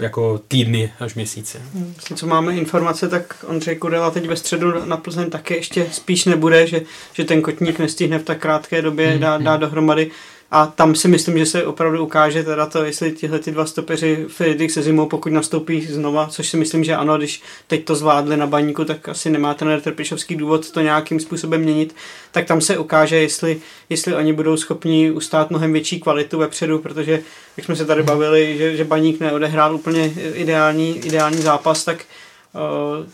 jako 0.00 0.40
týdny 0.48 0.92
až 1.00 1.14
měsíce. 1.14 1.58
Hmm, 1.74 1.94
co 2.16 2.26
máme 2.26 2.54
informace, 2.54 3.08
tak 3.08 3.44
Ondřej 3.46 3.76
Kudela 3.76 4.10
teď 4.10 4.28
ve 4.28 4.36
středu 4.36 4.86
na 4.86 4.96
Plzeň 4.96 5.30
také 5.30 5.56
ještě 5.56 5.86
spíš 5.92 6.24
nebude, 6.24 6.66
že, 6.66 6.82
že 7.12 7.24
ten 7.24 7.42
kotník 7.42 7.78
nestihne 7.78 8.18
v 8.18 8.24
tak 8.24 8.38
krátké 8.38 8.82
době 8.82 9.10
hmm, 9.10 9.20
dát, 9.20 9.42
dát 9.42 9.56
dohromady. 9.56 10.10
A 10.50 10.66
tam 10.66 10.94
si 10.94 11.08
myslím, 11.08 11.38
že 11.38 11.46
se 11.46 11.66
opravdu 11.66 12.02
ukáže 12.02 12.44
teda 12.44 12.66
to, 12.66 12.84
jestli 12.84 13.12
tyhle 13.12 13.38
ty 13.38 13.50
dva 13.50 13.66
stopeři 13.66 14.24
Friedrich 14.28 14.72
se 14.72 14.82
zimou, 14.82 15.06
pokud 15.06 15.32
nastoupí 15.32 15.86
znova, 15.86 16.26
což 16.26 16.48
si 16.48 16.56
myslím, 16.56 16.84
že 16.84 16.96
ano, 16.96 17.18
když 17.18 17.42
teď 17.66 17.84
to 17.84 17.94
zvládli 17.94 18.36
na 18.36 18.46
baníku, 18.46 18.84
tak 18.84 19.08
asi 19.08 19.30
nemá 19.30 19.54
ten 19.54 19.80
Trpišovský 19.80 20.36
důvod 20.36 20.70
to 20.70 20.80
nějakým 20.80 21.20
způsobem 21.20 21.60
měnit, 21.60 21.94
tak 22.32 22.46
tam 22.46 22.60
se 22.60 22.78
ukáže, 22.78 23.16
jestli, 23.16 23.60
jestli 23.88 24.14
oni 24.14 24.32
budou 24.32 24.56
schopni 24.56 25.10
ustát 25.10 25.50
mnohem 25.50 25.72
větší 25.72 26.00
kvalitu 26.00 26.38
vepředu, 26.38 26.78
protože 26.78 27.22
jak 27.56 27.66
jsme 27.66 27.76
se 27.76 27.84
tady 27.84 28.02
bavili, 28.02 28.58
že, 28.58 28.76
že 28.76 28.84
baník 28.84 29.20
neodehrál 29.20 29.74
úplně 29.74 30.12
ideální, 30.34 30.98
ideální 30.98 31.42
zápas, 31.42 31.84
tak 31.84 32.04
uh, 32.52 33.06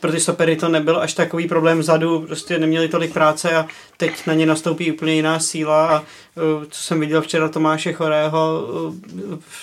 pro 0.00 0.12
ty 0.12 0.20
stopery 0.20 0.56
to 0.56 0.68
nebyl 0.68 0.98
až 0.98 1.14
takový 1.14 1.48
problém 1.48 1.78
vzadu, 1.78 2.20
prostě 2.20 2.58
neměli 2.58 2.88
tolik 2.88 3.12
práce 3.12 3.56
a 3.56 3.66
teď 3.96 4.26
na 4.26 4.34
ně 4.34 4.46
nastoupí 4.46 4.92
úplně 4.92 5.14
jiná 5.14 5.38
síla 5.38 5.86
a 5.86 6.00
uh, 6.00 6.64
co 6.70 6.82
jsem 6.82 7.00
viděl 7.00 7.22
včera 7.22 7.48
Tomáše 7.48 7.92
Chorého 7.92 8.66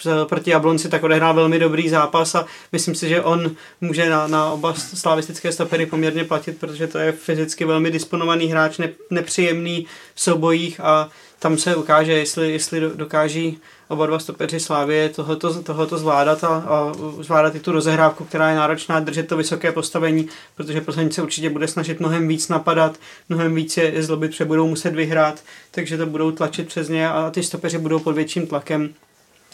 uh, 0.06 0.26
proti 0.26 0.50
Jablonci, 0.50 0.90
tak 0.90 1.04
odehrál 1.04 1.34
velmi 1.34 1.60
dobrý 1.60 1.90
zápas 1.90 2.36
a 2.36 2.46
myslím 2.72 2.96
si, 2.96 3.10
že 3.10 3.22
on 3.22 3.52
může 3.82 4.10
na, 4.10 4.28
na 4.28 4.52
oba 4.52 4.74
slavistické 4.74 5.52
stopery 5.52 5.86
poměrně 5.86 6.24
platit, 6.24 6.60
protože 6.60 6.88
to 6.88 6.98
je 6.98 7.12
fyzicky 7.12 7.66
velmi 7.66 7.92
disponovaný 7.92 8.48
hráč, 8.48 8.78
ne, 8.78 8.90
nepříjemný 9.10 9.88
v 10.16 10.22
soubojích 10.22 10.80
a 10.80 11.10
tam 11.40 11.58
se 11.58 11.76
ukáže, 11.76 12.14
jestli, 12.14 12.52
jestli 12.52 12.82
dokáží 12.96 13.60
oba 13.88 14.06
dva 14.06 14.20
stopeři 14.20 14.60
Slávě 14.60 15.10
tohoto, 15.10 15.64
tohoto 15.64 15.98
zvládat 15.98 16.44
a, 16.44 16.48
a 16.48 16.94
zvládat 17.22 17.56
i 17.56 17.60
tu 17.60 17.72
rozehrávku, 17.72 18.26
která 18.26 18.50
je 18.50 18.56
náročná, 18.56 19.00
držet 19.00 19.28
to 19.28 19.38
vysoké 19.38 19.72
postavení, 19.72 20.28
protože 20.56 20.82
Plzeň 20.82 21.12
se 21.12 21.22
určitě 21.22 21.50
bude 21.50 21.68
snažit 21.68 22.00
mnohem 22.00 22.28
víc 22.28 22.48
napadat, 22.48 22.98
mnohem 23.30 23.56
víc 23.56 23.78
je, 23.78 23.84
je 23.94 24.04
zlobit, 24.04 24.32
protože 24.32 24.46
budou 24.46 24.68
muset 24.68 24.96
vyhrát, 24.96 25.44
takže 25.72 25.98
to 25.98 26.06
budou 26.06 26.32
tlačit 26.32 26.68
přes 26.68 26.90
ně 26.90 27.10
a 27.10 27.32
ty 27.32 27.44
stopeři 27.44 27.78
budou 27.78 28.00
pod 28.00 28.16
větším 28.16 28.48
tlakem. 28.48 28.90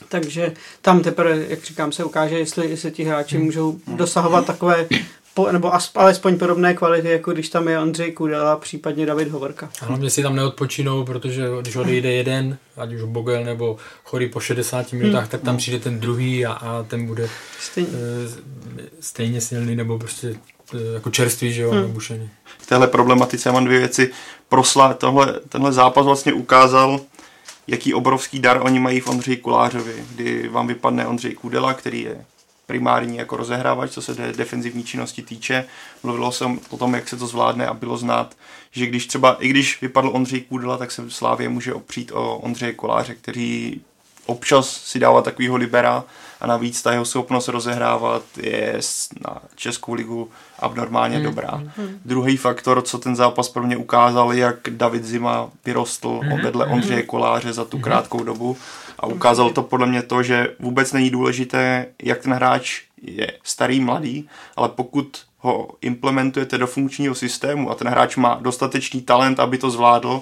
Takže 0.09 0.53
tam 0.81 0.99
teprve, 0.99 1.45
jak 1.49 1.63
říkám, 1.63 1.91
se 1.91 2.03
ukáže, 2.03 2.39
jestli, 2.39 2.69
jestli 2.69 2.91
ti 2.91 3.03
hráči 3.03 3.37
můžou 3.37 3.79
dosahovat 3.87 4.45
takové 4.45 4.87
po, 5.33 5.51
nebo 5.51 5.73
as, 5.73 5.91
alespoň 5.95 6.37
podobné 6.37 6.73
kvality, 6.73 7.09
jako 7.09 7.31
když 7.31 7.49
tam 7.49 7.67
je 7.67 7.79
Ondřej 7.79 8.11
Kudela, 8.11 8.55
případně 8.55 9.05
David 9.05 9.27
Hovorka. 9.27 9.69
A 9.81 9.85
hlavně 9.85 10.09
si 10.09 10.23
tam 10.23 10.35
neodpočinou, 10.35 11.05
protože 11.05 11.47
když 11.61 11.75
odejde 11.75 12.11
jeden, 12.11 12.57
ať 12.77 12.93
už 12.93 13.03
Bogel 13.03 13.43
nebo 13.43 13.77
Chory 14.03 14.29
po 14.29 14.39
60 14.39 14.93
minutách, 14.93 15.21
hmm. 15.21 15.29
tak 15.29 15.41
tam 15.41 15.57
přijde 15.57 15.79
ten 15.79 15.99
druhý 15.99 16.45
a, 16.45 16.51
a 16.51 16.83
ten 16.83 17.05
bude 17.05 17.29
stejně. 17.59 17.89
E, 17.89 18.81
stejně 18.99 19.41
silný 19.41 19.75
nebo 19.75 19.99
prostě 19.99 20.27
e, 20.27 20.93
jako 20.93 21.09
čerstvý, 21.09 21.53
že 21.53 21.61
jo, 21.61 21.71
hmm. 21.71 21.81
nebušený. 21.81 22.29
V 22.57 22.65
téhle 22.67 22.87
problematice 22.87 23.51
mám 23.51 23.65
dvě 23.65 23.79
věci. 23.79 24.11
Prosla, 24.49 24.93
tohle, 24.93 25.39
tenhle 25.49 25.73
zápas 25.73 26.05
vlastně 26.05 26.33
ukázal, 26.33 26.99
jaký 27.67 27.93
obrovský 27.93 28.39
dar 28.39 28.61
oni 28.63 28.79
mají 28.79 28.99
v 28.99 29.07
Ondřeji 29.07 29.37
Kulářovi, 29.37 29.93
kdy 30.15 30.47
vám 30.47 30.67
vypadne 30.67 31.07
Ondřej 31.07 31.33
Kudela, 31.33 31.73
který 31.73 32.01
je 32.01 32.25
primární 32.71 33.17
jako 33.17 33.37
rozehrávač, 33.37 33.91
co 33.91 34.01
se 34.01 34.13
de- 34.13 34.33
defenzivní 34.33 34.83
činnosti 34.83 35.21
týče. 35.21 35.65
Mluvilo 36.03 36.31
se 36.31 36.45
o 36.69 36.77
tom, 36.77 36.95
jak 36.95 37.09
se 37.09 37.17
to 37.17 37.27
zvládne 37.27 37.67
a 37.67 37.73
bylo 37.73 37.97
znát, 37.97 38.35
že 38.71 38.85
když 38.85 39.07
třeba, 39.07 39.37
i 39.39 39.47
když 39.47 39.81
vypadl 39.81 40.09
Ondřej 40.13 40.41
Kůdela, 40.41 40.77
tak 40.77 40.91
se 40.91 41.01
v 41.01 41.09
Slávě 41.09 41.49
může 41.49 41.73
opřít 41.73 42.11
o 42.11 42.37
Ondřeje 42.37 42.73
Koláře, 42.73 43.15
který 43.15 43.81
občas 44.25 44.69
si 44.69 44.99
dává 44.99 45.21
takovýho 45.21 45.55
libera 45.55 46.03
a 46.41 46.47
navíc 46.47 46.81
ta 46.81 46.91
jeho 46.91 47.05
schopnost 47.05 47.47
rozehrávat 47.47 48.23
je 48.37 48.79
na 49.27 49.41
Českou 49.55 49.93
ligu 49.93 50.29
abnormálně 50.59 51.17
mm. 51.17 51.23
dobrá. 51.23 51.51
Mm. 51.57 51.99
Druhý 52.05 52.37
faktor, 52.37 52.81
co 52.81 52.97
ten 52.97 53.15
zápas 53.15 53.49
pro 53.49 53.63
mě 53.63 53.77
ukázal, 53.77 54.33
jak 54.33 54.57
David 54.69 55.05
Zima 55.05 55.49
vyrostl 55.65 56.19
mm. 56.23 56.41
vedle 56.41 56.65
hmm. 56.65 56.73
Ondřeje 56.73 57.03
Koláře 57.03 57.53
za 57.53 57.65
tu 57.65 57.77
mm. 57.77 57.83
krátkou 57.83 58.23
dobu 58.23 58.57
a 59.01 59.07
ukázalo 59.07 59.49
to 59.49 59.63
podle 59.63 59.87
mě 59.87 60.01
to, 60.01 60.23
že 60.23 60.55
vůbec 60.59 60.93
není 60.93 61.09
důležité, 61.09 61.85
jak 62.03 62.21
ten 62.21 62.33
hráč 62.33 62.81
je 63.01 63.31
starý, 63.43 63.79
mladý, 63.79 64.29
ale 64.55 64.69
pokud 64.69 65.21
ho 65.37 65.69
implementujete 65.81 66.57
do 66.57 66.67
funkčního 66.67 67.15
systému 67.15 67.71
a 67.71 67.75
ten 67.75 67.87
hráč 67.87 68.15
má 68.15 68.39
dostatečný 68.41 69.01
talent, 69.01 69.39
aby 69.39 69.57
to 69.57 69.71
zvládl, 69.71 70.21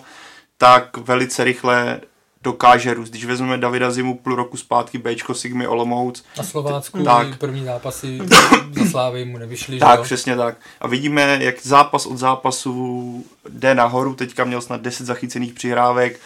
tak 0.57 0.97
velice 0.97 1.43
rychle 1.43 2.01
dokáže 2.43 2.93
růst. 2.93 3.09
Když 3.09 3.25
vezmeme 3.25 3.57
Davida 3.57 3.91
Zimu 3.91 4.17
půl 4.17 4.35
roku 4.35 4.57
zpátky, 4.57 4.97
Bčko 4.97 5.33
Sigmy 5.33 5.67
Olomouc. 5.67 6.23
A 6.39 6.43
Slovácku 6.43 7.03
tak, 7.03 7.37
první 7.37 7.65
zápasy 7.65 8.19
za 8.71 8.85
Slávy 8.91 9.25
mu 9.25 9.37
nevyšly. 9.37 9.79
Tak, 9.79 9.99
že 9.99 10.03
přesně 10.03 10.35
tak. 10.35 10.57
A 10.81 10.87
vidíme, 10.87 11.37
jak 11.41 11.55
zápas 11.61 12.05
od 12.05 12.17
zápasu 12.17 13.25
jde 13.49 13.75
nahoru. 13.75 14.15
Teďka 14.15 14.43
měl 14.43 14.61
snad 14.61 14.81
10 14.81 15.05
zachycených 15.05 15.53
přihrávek, 15.53 16.19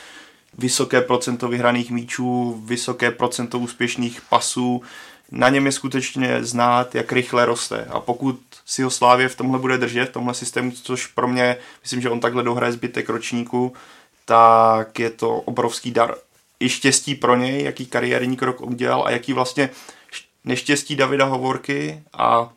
vysoké 0.57 1.01
procento 1.01 1.47
vyhraných 1.47 1.91
míčů, 1.91 2.61
vysoké 2.65 3.11
procento 3.11 3.59
úspěšných 3.59 4.21
pasů. 4.21 4.81
Na 5.31 5.49
něm 5.49 5.65
je 5.65 5.71
skutečně 5.71 6.43
znát, 6.43 6.95
jak 6.95 7.11
rychle 7.11 7.45
roste. 7.45 7.85
A 7.89 7.99
pokud 7.99 8.39
si 8.65 8.83
ho 8.83 8.89
Slávě 8.89 9.29
v 9.29 9.35
tomhle 9.35 9.59
bude 9.59 9.77
držet, 9.77 10.09
v 10.09 10.13
tomhle 10.13 10.33
systému, 10.33 10.71
což 10.71 11.07
pro 11.07 11.27
mě, 11.27 11.57
myslím, 11.81 12.01
že 12.01 12.09
on 12.09 12.19
takhle 12.19 12.43
dohraje 12.43 12.73
zbytek 12.73 13.09
ročníku, 13.09 13.73
tak 14.25 14.99
je 14.99 15.09
to 15.09 15.29
obrovský 15.35 15.91
dar. 15.91 16.15
I 16.59 16.69
štěstí 16.69 17.15
pro 17.15 17.35
něj, 17.35 17.63
jaký 17.63 17.85
kariérní 17.85 18.37
krok 18.37 18.61
udělal 18.61 19.03
a 19.05 19.11
jaký 19.11 19.33
vlastně 19.33 19.69
neštěstí 20.45 20.95
Davida 20.95 21.25
Hovorky 21.25 22.03
a 22.13 22.49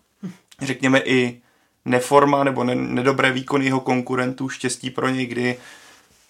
řekněme 0.63 1.01
i 1.01 1.41
neforma 1.85 2.45
nebo 2.45 2.65
ne, 2.65 2.75
nedobré 2.75 3.33
výkony 3.33 3.65
jeho 3.65 3.81
konkurentů, 3.81 4.49
štěstí 4.49 4.91
pro 4.91 5.09
něj, 5.09 5.27
kdy 5.27 5.57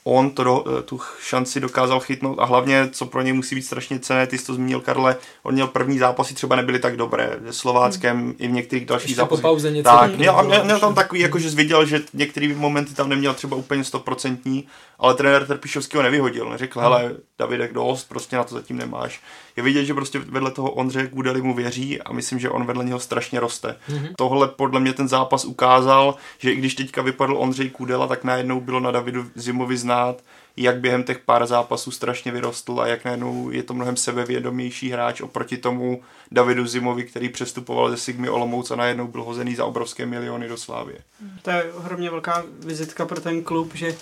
on 0.06 0.30
to, 0.30 0.64
eh, 0.78 0.82
tu 0.82 1.00
šanci 1.20 1.60
dokázal 1.60 2.00
chytnout 2.00 2.38
a 2.38 2.44
hlavně, 2.44 2.88
co 2.92 3.06
pro 3.06 3.22
něj 3.22 3.32
musí 3.32 3.54
být 3.54 3.62
strašně 3.62 3.98
cené, 3.98 4.26
ty 4.26 4.38
jsi 4.38 4.46
to 4.46 4.54
zmínil, 4.54 4.80
Karle, 4.80 5.16
on 5.42 5.54
měl 5.54 5.66
první 5.66 5.98
zápasy 5.98 6.34
třeba 6.34 6.56
nebyly 6.56 6.78
tak 6.78 6.96
dobré, 6.96 7.38
se 7.46 7.52
Slováckem 7.52 8.16
hmm. 8.16 8.34
i 8.38 8.48
v 8.48 8.52
některých 8.52 8.86
dalších 8.86 9.08
Ještě 9.08 9.16
zápasech. 9.16 9.42
Po 9.42 9.48
pauze 9.48 9.70
něco 9.70 9.90
tak, 9.90 10.16
měl, 10.16 10.44
měl, 10.44 10.64
měl, 10.64 10.80
tam 10.80 10.94
takový, 10.94 11.20
jako 11.20 11.38
že 11.38 11.48
viděl, 11.48 11.86
že 11.86 12.02
některé 12.14 12.54
momenty 12.56 12.94
tam 12.94 13.08
neměl 13.08 13.34
třeba 13.34 13.56
úplně 13.56 13.84
stoprocentní, 13.84 14.66
ale 14.98 15.14
trenér 15.14 15.46
Trpišovský 15.46 15.96
ho 15.96 16.02
nevyhodil, 16.02 16.50
neřekl, 16.50 16.80
hmm. 16.80 16.88
hele, 16.88 17.14
Davidek 17.38 17.72
dost, 17.72 18.08
prostě 18.08 18.36
na 18.36 18.44
to 18.44 18.54
zatím 18.54 18.76
nemáš. 18.76 19.20
Je 19.56 19.62
vidět, 19.62 19.84
že 19.84 19.94
prostě 19.94 20.18
vedle 20.18 20.50
toho 20.50 20.70
Ondřeje 20.70 21.06
Kudely 21.06 21.42
mu 21.42 21.54
věří 21.54 22.02
a 22.02 22.12
myslím, 22.12 22.38
že 22.38 22.50
on 22.50 22.66
vedle 22.66 22.84
něho 22.84 23.00
strašně 23.00 23.40
roste. 23.40 23.76
Mm-hmm. 23.88 24.12
Tohle 24.16 24.48
podle 24.48 24.80
mě 24.80 24.92
ten 24.92 25.08
zápas 25.08 25.44
ukázal, 25.44 26.14
že 26.38 26.52
i 26.52 26.56
když 26.56 26.74
teďka 26.74 27.02
vypadl 27.02 27.36
Ondřej 27.36 27.70
Kudela, 27.70 28.06
tak 28.06 28.24
najednou 28.24 28.60
bylo 28.60 28.80
na 28.80 28.90
Davidu 28.90 29.26
Zimovi 29.34 29.76
znát, 29.76 30.22
jak 30.56 30.80
během 30.80 31.04
těch 31.04 31.18
pár 31.18 31.46
zápasů 31.46 31.90
strašně 31.90 32.32
vyrostl 32.32 32.80
a 32.80 32.86
jak 32.86 33.04
najednou 33.04 33.50
je 33.50 33.62
to 33.62 33.74
mnohem 33.74 33.96
sebevědomější 33.96 34.90
hráč 34.90 35.20
oproti 35.20 35.56
tomu 35.56 36.02
Davidu 36.30 36.66
Zimovi, 36.66 37.04
který 37.04 37.28
přestupoval 37.28 37.90
ze 37.90 37.96
Sigmy 37.96 38.28
Olomouc 38.28 38.70
a 38.70 38.76
najednou 38.76 39.06
byl 39.06 39.22
hozený 39.22 39.54
za 39.54 39.64
obrovské 39.64 40.06
miliony 40.06 40.48
do 40.48 40.56
Slávě. 40.56 40.96
To 41.42 41.50
je 41.50 41.72
ohromně 41.72 42.10
velká 42.10 42.44
vizitka 42.58 43.06
pro 43.06 43.20
ten 43.20 43.42
klub, 43.42 43.74
že 43.74 43.96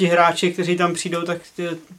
ti 0.00 0.06
hráči, 0.06 0.52
kteří 0.52 0.76
tam 0.76 0.94
přijdou, 0.94 1.22
tak, 1.22 1.38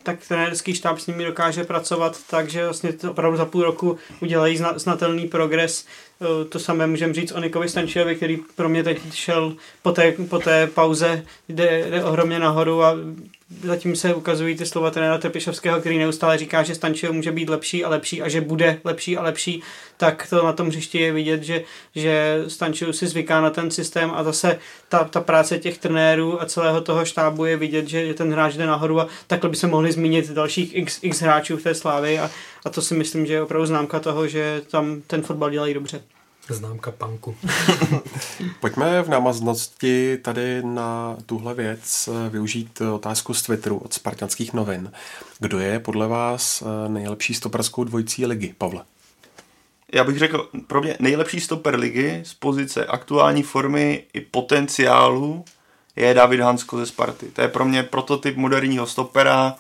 tak 0.04 0.28
trenérský 0.28 0.74
štáb 0.74 1.00
s 1.00 1.08
nimi 1.08 1.26
dokáže 1.26 1.64
pracovat, 1.64 2.20
takže 2.30 2.64
vlastně 2.64 2.94
to 2.94 3.12
opravdu 3.12 3.38
za 3.38 3.46
půl 3.46 3.64
roku 3.64 3.98
udělají 4.22 4.60
znatelný 4.76 5.28
progres. 5.28 5.86
Eh, 6.22 6.46
to 6.46 6.60
samé 6.60 6.88
můžeme 6.88 7.14
říct 7.14 7.32
o 7.32 7.40
Nikovi 7.40 7.70
Stančilovi, 7.70 8.16
který 8.16 8.38
pro 8.56 8.70
mě 8.70 8.84
teď 8.84 9.14
šel 9.14 9.56
po 9.82 9.92
té, 9.92 10.12
po 10.12 10.40
té 10.40 10.68
pauze, 10.68 11.26
jde, 11.50 11.90
jde 11.90 12.04
ohromně 12.04 12.40
nahoru 12.40 12.84
a 12.84 12.96
zatím 13.64 13.96
se 13.96 14.14
ukazují 14.14 14.58
ty 14.58 14.66
slova 14.66 14.92
trenéra 14.92 15.18
Trpišovského, 15.18 15.80
který 15.80 15.98
neustále 15.98 16.38
říká, 16.38 16.64
že 16.64 16.76
Stančil 16.76 17.14
může 17.14 17.32
být 17.32 17.50
lepší 17.50 17.86
a 17.86 17.90
lepší 17.90 18.22
a 18.22 18.30
že 18.30 18.42
bude 18.42 18.80
lepší 18.84 19.18
a 19.18 19.24
lepší, 19.24 19.62
tak 19.98 20.28
to 20.30 20.46
na 20.46 20.54
tom 20.54 20.68
hřišti 20.68 21.00
je 21.00 21.12
vidět, 21.12 21.44
že, 21.44 21.64
že 21.96 22.44
Stančil 22.48 22.94
si 22.94 23.08
zvyká 23.08 23.42
na 23.42 23.50
ten 23.50 23.72
systém 23.72 24.12
a 24.16 24.24
zase 24.24 24.60
ta, 24.90 25.04
ta 25.04 25.22
práce 25.22 25.58
těch 25.58 25.78
trenérů 25.78 26.42
a 26.42 26.46
celého 26.46 26.82
toho 26.82 27.06
štábu 27.06 27.46
je 27.46 27.58
vidět, 27.58 27.88
že 27.88 28.14
ten 28.14 28.32
hráč 28.32 28.54
jde 28.54 28.66
nahoru 28.66 29.00
a 29.00 29.08
takhle 29.28 29.50
by 29.50 29.56
se 29.56 29.68
mohli 29.68 29.92
zmínit 29.92 30.32
dalších 30.32 30.76
x, 30.76 31.00
x 31.02 31.22
hráčů 31.22 31.58
v 31.58 31.64
té 31.64 31.76
slávy 31.76 32.20
a, 32.20 32.32
a 32.66 32.70
to 32.70 32.82
si 32.82 32.94
myslím, 32.94 33.26
že 33.26 33.34
je 33.34 33.44
opravdu 33.44 33.66
známka 33.66 34.00
toho, 34.00 34.28
že 34.28 34.62
tam 34.72 35.02
ten 35.08 35.22
fotbal 35.22 35.50
dělají 35.50 35.74
dobře. 35.74 36.02
Známka 36.50 36.92
panku. 36.92 37.36
Pojďme 38.60 39.02
v 39.02 39.10
návaznosti 39.10 40.18
tady 40.18 40.64
na 40.64 41.18
tuhle 41.26 41.54
věc 41.54 42.10
eh, 42.12 42.30
využít 42.30 42.82
otázku 42.82 43.34
z 43.34 43.42
Twitteru 43.42 43.78
od 43.78 43.94
Spartanských 43.94 44.54
novin. 44.54 44.92
Kdo 45.40 45.60
je 45.60 45.80
podle 45.80 46.08
vás 46.08 46.62
eh, 46.62 46.90
nejlepší 46.90 47.34
stoperskou 47.34 47.84
dvojicí 47.84 48.26
ligy, 48.26 48.56
Pavle? 48.58 48.84
Já 49.94 50.04
bych 50.04 50.18
řekl, 50.18 50.50
pro 50.68 50.82
mě 50.82 50.98
nejlepší 51.00 51.40
stoper 51.40 51.80
ligy 51.80 52.22
z 52.24 52.34
pozice 52.34 52.86
aktuální 52.86 53.44
formy 53.44 54.04
i 54.14 54.22
potenciálu 54.22 55.46
je 55.96 56.14
David 56.14 56.40
Hansko 56.40 56.78
ze 56.78 56.86
Sparty. 56.86 57.26
To 57.26 57.42
je 57.42 57.48
pro 57.48 57.66
mě 57.66 57.84
prototyp 57.84 58.36
moderního 58.38 58.88
stopera, 58.88 59.56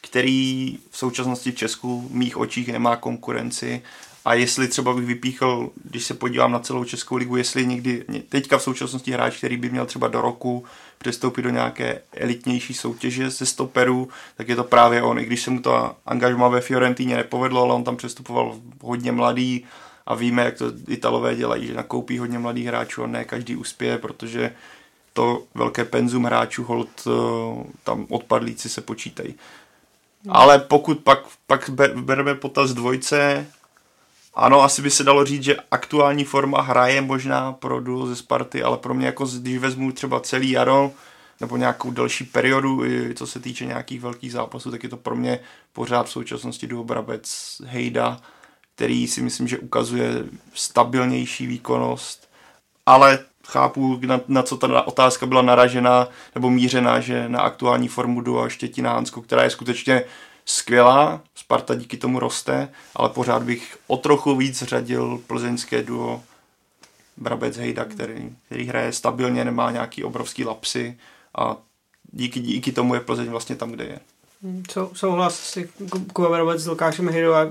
který 0.00 0.78
v 0.90 0.98
současnosti 0.98 1.52
v 1.52 1.56
Česku 1.56 2.08
v 2.08 2.14
mých 2.14 2.36
očích 2.36 2.68
nemá 2.68 2.96
konkurenci 2.96 3.82
A 4.24 4.34
jestli 4.34 4.68
třeba 4.68 4.94
bych 4.94 5.06
vypíchl, 5.06 5.70
když 5.84 6.04
se 6.04 6.14
podívám 6.14 6.52
na 6.52 6.58
celou 6.58 6.84
Českou 6.84 7.16
ligu, 7.16 7.36
jestli 7.36 7.66
někdy, 7.66 8.04
teďka 8.28 8.58
v 8.58 8.62
současnosti 8.62 9.12
hráč, 9.12 9.36
který 9.36 9.56
by 9.56 9.70
měl 9.70 9.86
třeba 9.86 10.08
do 10.08 10.20
roku 10.20 10.64
přestoupit 10.98 11.42
do 11.42 11.50
nějaké 11.50 12.00
elitnější 12.12 12.74
soutěže 12.74 13.30
ze 13.30 13.46
stoperů, 13.46 14.08
tak 14.36 14.48
je 14.48 14.56
to 14.56 14.64
právě 14.64 15.02
on. 15.02 15.18
I 15.18 15.24
když 15.24 15.42
se 15.42 15.50
mu 15.50 15.60
to 15.60 15.96
angažma 16.06 16.48
ve 16.48 16.60
Fiorentíně 16.60 17.16
nepovedlo, 17.16 17.62
ale 17.62 17.74
on 17.74 17.84
tam 17.84 17.96
přestupoval 17.96 18.56
hodně 18.80 19.12
mladý 19.12 19.64
a 20.06 20.14
víme, 20.14 20.44
jak 20.44 20.58
to 20.58 20.72
Italové 20.88 21.36
dělají, 21.36 21.66
že 21.66 21.74
nakoupí 21.74 22.18
hodně 22.18 22.38
mladých 22.38 22.66
hráčů 22.66 23.04
a 23.04 23.06
ne 23.06 23.24
každý 23.24 23.56
uspěje, 23.56 23.98
protože 23.98 24.54
to 25.12 25.42
velké 25.54 25.84
penzum 25.84 26.24
hráčů 26.24 26.64
hold 26.64 26.88
eh, 27.06 27.10
tam 27.84 28.06
odpadlíci 28.10 28.68
se 28.68 28.80
počítají. 28.80 29.34
No. 30.24 30.36
Ale 30.36 30.58
pokud 30.58 30.98
pak, 30.98 31.18
pak 31.46 31.70
bereme 31.94 32.34
potaz 32.34 32.70
dvojce, 32.70 33.46
ano, 34.34 34.62
asi 34.62 34.82
by 34.82 34.90
se 34.90 35.04
dalo 35.04 35.24
říct, 35.24 35.42
že 35.42 35.56
aktuální 35.70 36.24
forma 36.24 36.60
hraje 36.60 37.00
možná 37.00 37.52
pro 37.52 37.80
duo 37.80 38.06
ze 38.06 38.16
Sparty, 38.16 38.62
ale 38.62 38.76
pro 38.76 38.94
mě 38.94 39.06
jako 39.06 39.24
když 39.24 39.58
vezmu 39.58 39.92
třeba 39.92 40.20
celý 40.20 40.50
jaro, 40.50 40.90
nebo 41.40 41.56
nějakou 41.56 41.90
delší 41.90 42.24
periodu, 42.24 42.82
co 43.14 43.26
se 43.26 43.40
týče 43.40 43.66
nějakých 43.66 44.00
velkých 44.00 44.32
zápasů, 44.32 44.70
tak 44.70 44.82
je 44.82 44.88
to 44.88 44.96
pro 44.96 45.16
mě 45.16 45.38
pořád 45.72 46.06
v 46.06 46.10
současnosti 46.10 46.66
duo 46.66 46.84
Brabec 46.84 47.56
Hejda, 47.64 48.20
který 48.74 49.06
si 49.06 49.22
myslím, 49.22 49.48
že 49.48 49.58
ukazuje 49.58 50.24
stabilnější 50.54 51.46
výkonnost, 51.46 52.28
ale 52.86 53.18
chápu, 53.46 54.00
na, 54.06 54.20
na 54.28 54.42
co 54.42 54.56
ta 54.56 54.82
otázka 54.82 55.26
byla 55.26 55.42
naražena 55.42 56.08
nebo 56.34 56.50
mířená, 56.50 57.00
že 57.00 57.28
na 57.28 57.40
aktuální 57.40 57.88
formu 57.88 58.20
duo 58.20 58.48
Štětina 58.48 58.92
Hansko, 58.92 59.22
která 59.22 59.42
je 59.42 59.50
skutečně 59.50 60.04
skvělá, 60.44 61.20
Sparta 61.34 61.74
díky 61.74 61.96
tomu 61.96 62.18
roste, 62.18 62.68
ale 62.96 63.08
pořád 63.08 63.42
bych 63.42 63.78
o 63.86 63.96
trochu 63.96 64.36
víc 64.36 64.62
řadil 64.62 65.20
plzeňské 65.26 65.82
duo 65.82 66.22
Brabec 67.16 67.56
Hejda, 67.56 67.84
který, 67.84 68.36
který 68.46 68.64
hraje 68.64 68.92
stabilně, 68.92 69.44
nemá 69.44 69.70
nějaký 69.70 70.04
obrovský 70.04 70.44
lapsy 70.44 70.98
a 71.38 71.56
díky, 72.12 72.40
díky 72.40 72.72
tomu 72.72 72.94
je 72.94 73.00
Plzeň 73.00 73.28
vlastně 73.28 73.56
tam, 73.56 73.70
kde 73.70 73.84
je. 73.84 74.00
Sou, 74.70 74.90
souhlas 74.94 75.40
si 75.40 75.70
Kuba 76.12 76.28
Brabec 76.28 76.60
s 76.60 76.66
Lukášem 76.66 77.08
Hejdou 77.08 77.32
a 77.32 77.46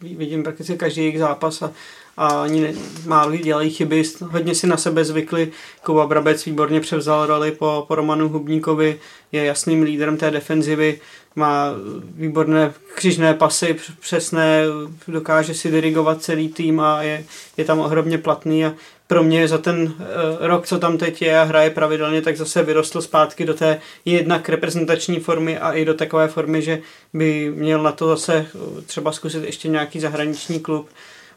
vidím 0.00 0.42
prakticky 0.42 0.76
každý 0.76 1.00
jejich 1.00 1.18
zápas 1.18 1.62
a 1.62 1.72
a 2.16 2.42
oni 2.42 2.74
málo 3.06 3.36
dělají 3.36 3.70
chyby, 3.70 4.02
hodně 4.20 4.54
si 4.54 4.66
na 4.66 4.76
sebe 4.76 5.04
zvykli. 5.04 5.52
Kuba 5.82 6.06
Brabec 6.06 6.44
výborně 6.44 6.80
převzal 6.80 7.26
roli 7.26 7.52
po, 7.52 7.84
po 7.88 7.94
Romanu 7.94 8.28
Hubníkovi, 8.28 9.00
je 9.32 9.44
jasným 9.44 9.82
lídrem 9.82 10.16
té 10.16 10.30
defenzivy, 10.30 11.00
má 11.36 11.70
výborné 12.14 12.72
křižné 12.94 13.34
pasy, 13.34 13.76
přesné, 14.00 14.62
dokáže 15.08 15.54
si 15.54 15.70
dirigovat 15.70 16.22
celý 16.22 16.48
tým 16.48 16.80
a 16.80 17.02
je, 17.02 17.24
je 17.56 17.64
tam 17.64 17.80
ohromně 17.80 18.18
platný. 18.18 18.64
A 18.64 18.74
pro 19.06 19.22
mě 19.22 19.48
za 19.48 19.58
ten 19.58 19.82
uh, 19.82 19.92
rok, 20.40 20.66
co 20.66 20.78
tam 20.78 20.98
teď 20.98 21.22
je 21.22 21.38
a 21.38 21.42
hraje 21.42 21.70
pravidelně, 21.70 22.22
tak 22.22 22.36
zase 22.36 22.62
vyrostl 22.62 23.02
zpátky 23.02 23.44
do 23.44 23.54
té 23.54 23.80
jednak 24.04 24.48
reprezentační 24.48 25.20
formy 25.20 25.58
a 25.58 25.72
i 25.72 25.84
do 25.84 25.94
takové 25.94 26.28
formy, 26.28 26.62
že 26.62 26.80
by 27.12 27.52
měl 27.54 27.82
na 27.82 27.92
to 27.92 28.08
zase 28.08 28.46
třeba 28.86 29.12
zkusit 29.12 29.44
ještě 29.44 29.68
nějaký 29.68 30.00
zahraniční 30.00 30.60
klub 30.60 30.88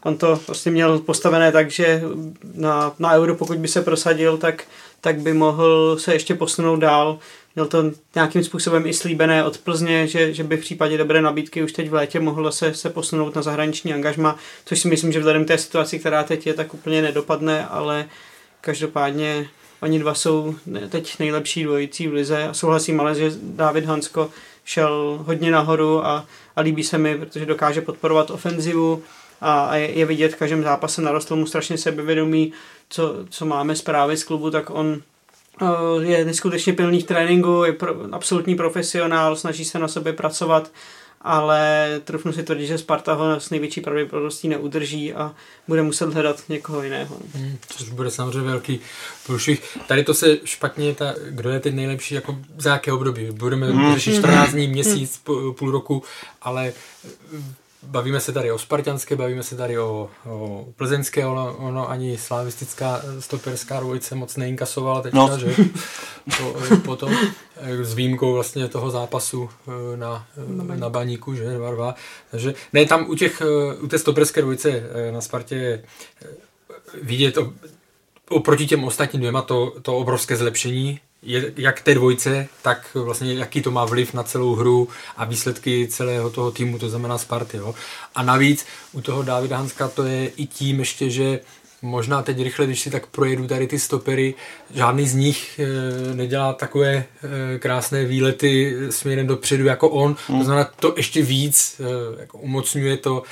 on 0.02 0.16
to 0.16 0.40
prostě 0.46 0.70
měl 0.70 0.98
postavené 0.98 1.52
tak, 1.52 1.70
že 1.70 2.02
na, 2.54 2.92
na 2.98 3.12
euro, 3.12 3.34
pokud 3.34 3.58
by 3.58 3.68
se 3.68 3.82
prosadil, 3.82 4.38
tak, 4.38 4.64
tak 5.00 5.20
by 5.20 5.34
mohl 5.34 5.96
se 5.98 6.12
ještě 6.12 6.34
posunout 6.34 6.76
dál. 6.76 7.18
Měl 7.54 7.66
to 7.66 7.84
nějakým 8.14 8.44
způsobem 8.44 8.86
i 8.86 8.92
slíbené 8.92 9.44
od 9.44 9.58
Plzně, 9.58 10.06
že, 10.06 10.34
že 10.34 10.44
by 10.44 10.56
v 10.56 10.60
případě 10.60 10.98
dobré 10.98 11.22
nabídky 11.22 11.62
už 11.62 11.72
teď 11.72 11.90
v 11.90 11.94
létě 11.94 12.20
mohl 12.20 12.52
se, 12.52 12.74
se 12.74 12.90
posunout 12.90 13.34
na 13.34 13.42
zahraniční 13.42 13.94
angažma, 13.94 14.36
což 14.64 14.80
si 14.80 14.88
myslím, 14.88 15.12
že 15.12 15.18
vzhledem 15.18 15.44
té 15.44 15.58
situaci, 15.58 15.98
která 15.98 16.24
teď 16.24 16.46
je, 16.46 16.54
tak 16.54 16.74
úplně 16.74 17.02
nedopadne, 17.02 17.66
ale 17.66 18.06
každopádně 18.60 19.48
oni 19.80 19.98
dva 19.98 20.14
jsou 20.14 20.54
teď 20.88 21.18
nejlepší 21.18 21.64
dvojicí 21.64 22.08
v 22.08 22.12
lize 22.12 22.48
a 22.48 22.54
souhlasím 22.54 23.00
ale, 23.00 23.14
že 23.14 23.32
David 23.42 23.84
Hansko 23.84 24.30
šel 24.64 25.24
hodně 25.26 25.50
nahoru 25.50 26.06
a, 26.06 26.26
a 26.56 26.60
líbí 26.60 26.84
se 26.84 26.98
mi, 26.98 27.18
protože 27.18 27.46
dokáže 27.46 27.80
podporovat 27.80 28.30
ofenzivu, 28.30 29.02
a 29.40 29.76
je, 29.76 30.06
vidět, 30.06 30.34
v 30.34 30.38
každém 30.38 30.62
zápase 30.62 31.02
narostl 31.02 31.36
mu 31.36 31.46
strašně 31.46 31.78
sebevědomí, 31.78 32.52
co, 32.88 33.14
co 33.30 33.46
máme 33.46 33.76
zprávy 33.76 34.16
z 34.16 34.24
klubu, 34.24 34.50
tak 34.50 34.70
on 34.70 35.02
uh, 35.62 36.02
je 36.02 36.24
neskutečně 36.24 36.72
pilný 36.72 37.00
v 37.00 37.06
tréninku, 37.06 37.64
je 37.64 37.72
pro, 37.72 37.94
absolutní 38.12 38.54
profesionál, 38.54 39.36
snaží 39.36 39.64
se 39.64 39.78
na 39.78 39.88
sobě 39.88 40.12
pracovat, 40.12 40.70
ale 41.20 41.88
trufnu 42.04 42.32
si 42.32 42.42
tvrdit, 42.42 42.66
že 42.66 42.78
Sparta 42.78 43.14
ho 43.14 43.40
s 43.40 43.50
největší 43.50 43.80
pravděpodobností 43.80 44.48
neudrží 44.48 45.14
a 45.14 45.34
bude 45.68 45.82
muset 45.82 46.12
hledat 46.14 46.42
někoho 46.48 46.82
jiného. 46.82 47.16
Hmm, 47.34 47.58
což 47.68 47.88
bude 47.88 48.10
samozřejmě 48.10 48.50
velký 48.50 48.80
průšvih. 49.26 49.78
Tady 49.86 50.04
to 50.04 50.14
se 50.14 50.38
špatně, 50.44 50.94
ta, 50.94 51.14
kdo 51.28 51.50
je 51.50 51.60
teď 51.60 51.74
nejlepší, 51.74 52.14
jako 52.14 52.38
za 52.58 52.72
jaké 52.72 52.92
období. 52.92 53.28
Budeme 53.30 53.66
hmm. 53.66 53.94
řešit 53.94 54.14
14 54.14 54.50
dní, 54.50 54.68
měsíc, 54.68 55.22
půl 55.58 55.70
roku, 55.70 56.02
ale 56.42 56.72
Bavíme 57.82 58.20
se 58.20 58.32
tady 58.32 58.52
o 58.52 58.58
spartianské, 58.58 59.16
bavíme 59.16 59.42
se 59.42 59.56
tady 59.56 59.78
o, 59.78 60.10
o 60.26 60.66
plzeňské, 60.76 61.26
ono, 61.26 61.56
ono 61.56 61.90
ani 61.90 62.18
slavistická 62.18 63.02
stoperská 63.18 63.80
dvojice 63.80 64.14
moc 64.14 64.36
neinkasovala 64.36 65.02
teďka, 65.02 65.18
no. 65.18 65.38
že? 65.38 65.54
Po, 66.38 66.54
potom 66.84 67.16
s 67.82 67.94
výjimkou 67.94 68.32
vlastně 68.32 68.68
toho 68.68 68.90
zápasu 68.90 69.50
e, 69.68 69.96
na, 69.96 70.26
na, 70.46 70.74
na 70.74 70.88
baníku, 70.88 71.34
že 71.34 71.58
2-2. 71.58 71.94
Takže 72.30 72.54
ne, 72.72 72.86
tam 72.86 73.10
u, 73.10 73.14
těch, 73.14 73.40
e, 73.40 73.74
u 73.74 73.88
té 73.88 73.98
stoperské 73.98 74.40
dvojice 74.40 74.82
na 75.10 75.20
Spartě 75.20 75.54
je 75.54 75.82
vidět 77.02 77.38
oproti 78.28 78.66
těm 78.66 78.84
ostatním 78.84 79.20
dvěma 79.20 79.42
to, 79.42 79.80
to 79.82 79.96
obrovské 79.96 80.36
zlepšení, 80.36 81.00
je, 81.22 81.52
jak 81.56 81.80
té 81.80 81.94
dvojce, 81.94 82.48
tak 82.62 82.88
vlastně 82.94 83.34
jaký 83.34 83.62
to 83.62 83.70
má 83.70 83.84
vliv 83.84 84.14
na 84.14 84.22
celou 84.22 84.54
hru 84.54 84.88
a 85.16 85.24
výsledky 85.24 85.88
celého 85.88 86.30
toho 86.30 86.50
týmu, 86.50 86.78
to 86.78 86.88
znamená 86.88 87.18
Sparty. 87.18 87.56
Jo. 87.56 87.74
A 88.14 88.22
navíc 88.22 88.66
u 88.92 89.00
toho 89.00 89.22
Davida 89.22 89.56
Hanska 89.56 89.88
to 89.88 90.02
je 90.02 90.28
i 90.28 90.46
tím 90.46 90.78
ještě, 90.78 91.10
že 91.10 91.40
možná 91.82 92.22
teď 92.22 92.42
rychle, 92.42 92.66
když 92.66 92.80
si 92.80 92.90
tak 92.90 93.06
projedu 93.06 93.46
tady 93.46 93.66
ty 93.66 93.78
stopery, 93.78 94.34
žádný 94.74 95.08
z 95.08 95.14
nich 95.14 95.58
e, 95.58 96.14
nedělá 96.14 96.52
takové 96.52 96.94
e, 96.94 97.04
krásné 97.58 98.04
výlety 98.04 98.76
směrem 98.90 99.26
dopředu 99.26 99.64
jako 99.64 99.88
on. 99.88 100.16
Hmm. 100.28 100.38
To 100.38 100.44
znamená, 100.44 100.70
to 100.80 100.94
ještě 100.96 101.22
víc 101.22 101.80
e, 101.80 102.20
jako 102.20 102.38
umocňuje 102.38 102.96
to 102.96 103.22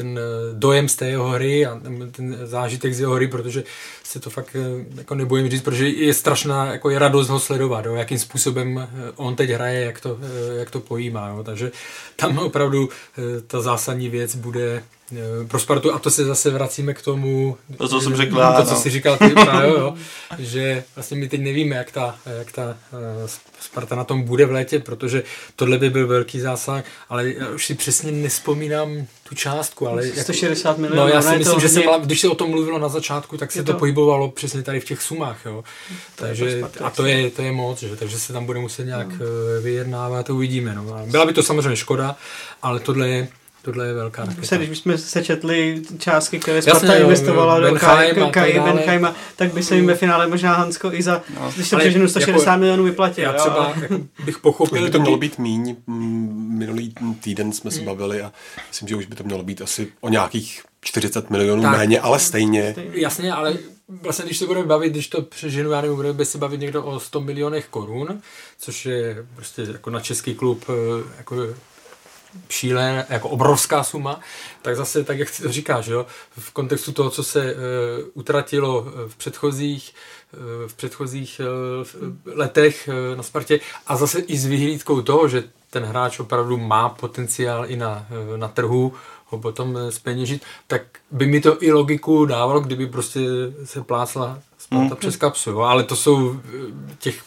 ten 0.00 0.20
dojem 0.52 0.88
z 0.88 0.96
té 0.96 1.08
jeho 1.08 1.28
hry 1.28 1.66
a 1.66 1.80
ten 2.10 2.38
zážitek 2.44 2.94
z 2.94 3.00
jeho 3.00 3.14
hry, 3.14 3.28
protože 3.28 3.64
se 4.04 4.20
to 4.20 4.30
fakt 4.30 4.56
eh, 4.56 4.84
jako 4.96 5.14
nebojím 5.14 5.50
říct, 5.50 5.62
protože 5.62 5.88
je 5.88 6.14
strašná, 6.14 6.72
jako 6.72 6.90
je 6.90 6.98
radost 6.98 7.28
ho 7.28 7.40
sledovat, 7.40 7.84
jo, 7.84 7.94
jakým 7.94 8.18
způsobem 8.18 8.78
eh, 8.78 9.12
on 9.16 9.36
teď 9.36 9.50
hraje, 9.50 9.84
jak 9.84 10.00
to, 10.00 10.18
eh, 10.22 10.58
jak 10.58 10.70
to 10.70 10.80
pojímá, 10.80 11.28
jo, 11.28 11.42
takže 11.44 11.72
tam 12.16 12.38
opravdu 12.38 12.88
ta 13.46 13.60
zásadní 13.60 14.08
věc 14.08 14.34
bude 14.34 14.82
pro 15.48 15.58
Spartu. 15.58 15.94
A 15.94 15.98
to 15.98 16.10
se 16.10 16.24
zase 16.24 16.50
vracíme 16.50 16.94
k 16.94 17.02
tomu, 17.02 17.56
to, 17.76 17.88
co 17.88 18.00
jsem 18.00 18.16
řekl, 18.16 18.36
to, 18.56 18.64
co 18.64 18.74
jsi 18.74 18.90
říkal 18.90 19.18
ty, 19.18 19.28
právě, 19.28 19.70
jo, 19.70 19.94
že 20.38 20.84
vlastně 20.96 21.16
my 21.16 21.28
teď 21.28 21.40
nevíme, 21.40 21.76
jak 21.76 21.92
ta, 21.92 22.16
jak 22.38 22.52
ta 22.52 22.76
Sparta 23.60 23.96
na 23.96 24.04
tom 24.04 24.22
bude 24.22 24.46
v 24.46 24.52
létě, 24.52 24.78
protože 24.78 25.22
tohle 25.56 25.78
by 25.78 25.90
byl 25.90 26.06
velký 26.06 26.40
zásah, 26.40 26.84
ale 27.08 27.28
já 27.28 27.48
už 27.48 27.66
si 27.66 27.74
přesně 27.74 28.12
nespomínám 28.12 29.06
tu 29.30 29.36
částku, 29.36 29.88
ale... 29.88 30.06
160 30.06 30.78
milionů. 30.78 31.02
No 31.02 31.08
já 31.08 31.22
si 31.22 31.36
myslím, 31.38 31.60
že 31.60 31.68
se, 31.68 31.82
když 32.02 32.20
se 32.20 32.28
o 32.28 32.34
tom 32.34 32.50
mluvilo 32.50 32.78
na 32.78 32.88
začátku, 32.88 33.36
tak 33.36 33.52
se 33.52 33.62
to, 33.62 33.72
to 33.72 33.78
pohybovalo 33.78 34.30
přesně 34.30 34.62
tady 34.62 34.80
v 34.80 34.84
těch 34.84 35.02
sumách, 35.02 35.46
jo. 35.46 35.64
To 36.16 36.24
takže, 36.24 36.62
a 36.84 36.90
to 36.90 37.06
je, 37.06 37.30
to 37.30 37.42
je 37.42 37.52
moc, 37.52 37.80
že? 37.80 37.96
takže 37.96 38.18
se 38.18 38.32
tam 38.32 38.46
bude 38.46 38.58
muset 38.58 38.84
nějak 38.84 39.08
no. 39.08 39.26
Eh, 39.58 39.60
vyjednávat, 39.60 40.30
uvidíme. 40.30 40.74
No. 40.74 41.06
Byla 41.06 41.26
by 41.26 41.32
to 41.32 41.42
samozřejmě 41.42 41.76
škoda, 41.76 42.16
ale 42.62 42.80
tohle 42.80 43.08
je 43.08 43.28
Tohle 43.62 43.86
je 43.86 43.94
velká 43.94 44.24
raketa. 44.24 44.56
Když 44.56 44.68
bychom 44.68 44.98
se 44.98 45.24
četli 45.24 45.82
částky, 45.98 46.38
které 46.38 46.62
Sparta 46.62 46.94
investovala 46.94 47.60
do 47.60 47.78
Kai 48.30 48.60
Benheima, 48.60 49.14
tak 49.36 49.54
by 49.54 49.62
se 49.62 49.76
jim 49.76 49.86
ve 49.86 49.94
finále 49.94 50.26
možná 50.26 50.54
Hansko 50.54 50.92
i 50.92 51.02
za, 51.02 51.22
no, 51.34 51.52
když 51.54 51.68
se 51.68 51.76
přeženu 51.76 52.08
160 52.08 52.50
jako, 52.50 52.58
milionů 52.60 52.84
vyplatil. 52.84 53.24
Já 53.24 53.32
třeba 53.32 53.72
jako 53.80 54.00
bych 54.24 54.38
pochopil. 54.38 54.82
Už 54.82 54.84
by 54.84 54.90
to 54.90 55.00
mělo 55.00 55.16
být 55.16 55.38
míň. 55.38 55.76
Minulý 55.86 56.94
týden 57.20 57.52
jsme 57.52 57.70
se 57.70 57.76
hmm. 57.76 57.86
bavili 57.86 58.22
a 58.22 58.32
myslím, 58.68 58.88
že 58.88 58.96
už 58.96 59.06
by 59.06 59.16
to 59.16 59.24
mělo 59.24 59.42
být 59.42 59.62
asi 59.62 59.88
o 60.00 60.08
nějakých 60.08 60.62
40 60.80 61.30
milionů 61.30 61.62
tak, 61.62 61.78
méně, 61.78 62.00
ale 62.00 62.18
stejně. 62.18 62.74
Jasně, 62.92 63.32
ale 63.32 63.54
vlastně 64.02 64.24
když 64.24 64.38
se 64.38 64.46
budeme 64.46 64.66
bavit, 64.66 64.90
když 64.90 65.08
to 65.08 65.22
přeženu, 65.22 65.70
já 65.70 65.80
nevím, 65.80 65.96
budeme 65.96 66.24
se 66.24 66.38
bavit 66.38 66.60
někdo 66.60 66.84
o 66.84 67.00
100 67.00 67.20
milionech 67.20 67.66
korun, 67.70 68.20
což 68.58 68.86
je 68.86 69.26
prostě 69.34 69.62
jako 69.72 69.90
na 69.90 70.00
český 70.00 70.34
klub 70.34 70.64
eh, 70.68 71.04
jako 71.18 71.36
šílené, 72.48 73.06
jako 73.08 73.28
obrovská 73.28 73.84
suma, 73.84 74.20
tak 74.62 74.76
zase, 74.76 75.04
tak 75.04 75.18
jak 75.18 75.28
to 75.42 75.52
říkáš, 75.52 75.86
jo, 75.86 76.06
v 76.38 76.50
kontextu 76.50 76.92
toho, 76.92 77.10
co 77.10 77.24
se 77.24 77.54
uh, 77.54 77.60
utratilo 78.14 78.86
v 79.08 79.16
předchozích, 79.16 79.94
uh, 80.32 80.68
v 80.68 80.74
předchozích 80.74 81.40
uh, 81.40 82.36
letech 82.38 82.88
uh, 82.88 83.16
na 83.16 83.22
Spartě 83.22 83.60
a 83.86 83.96
zase 83.96 84.18
i 84.18 84.38
s 84.38 84.46
vyhlídkou 84.46 85.02
toho, 85.02 85.28
že 85.28 85.44
ten 85.70 85.84
hráč 85.84 86.20
opravdu 86.20 86.56
má 86.56 86.88
potenciál 86.88 87.66
i 87.66 87.76
na, 87.76 88.06
uh, 88.30 88.36
na 88.36 88.48
trhu, 88.48 88.92
ho 89.26 89.38
potom 89.38 89.78
speněžit, 89.90 90.42
tak 90.66 90.82
by 91.10 91.26
mi 91.26 91.40
to 91.40 91.62
i 91.62 91.72
logiku 91.72 92.24
dávalo, 92.24 92.60
kdyby 92.60 92.86
prostě 92.86 93.20
se 93.64 93.82
plácla 93.82 94.38
Sparta 94.58 94.84
hmm. 94.84 94.96
přes 94.96 95.16
kapsu, 95.16 95.50
jo? 95.50 95.60
ale 95.60 95.84
to 95.84 95.96
jsou 95.96 96.40
těch 96.98 97.22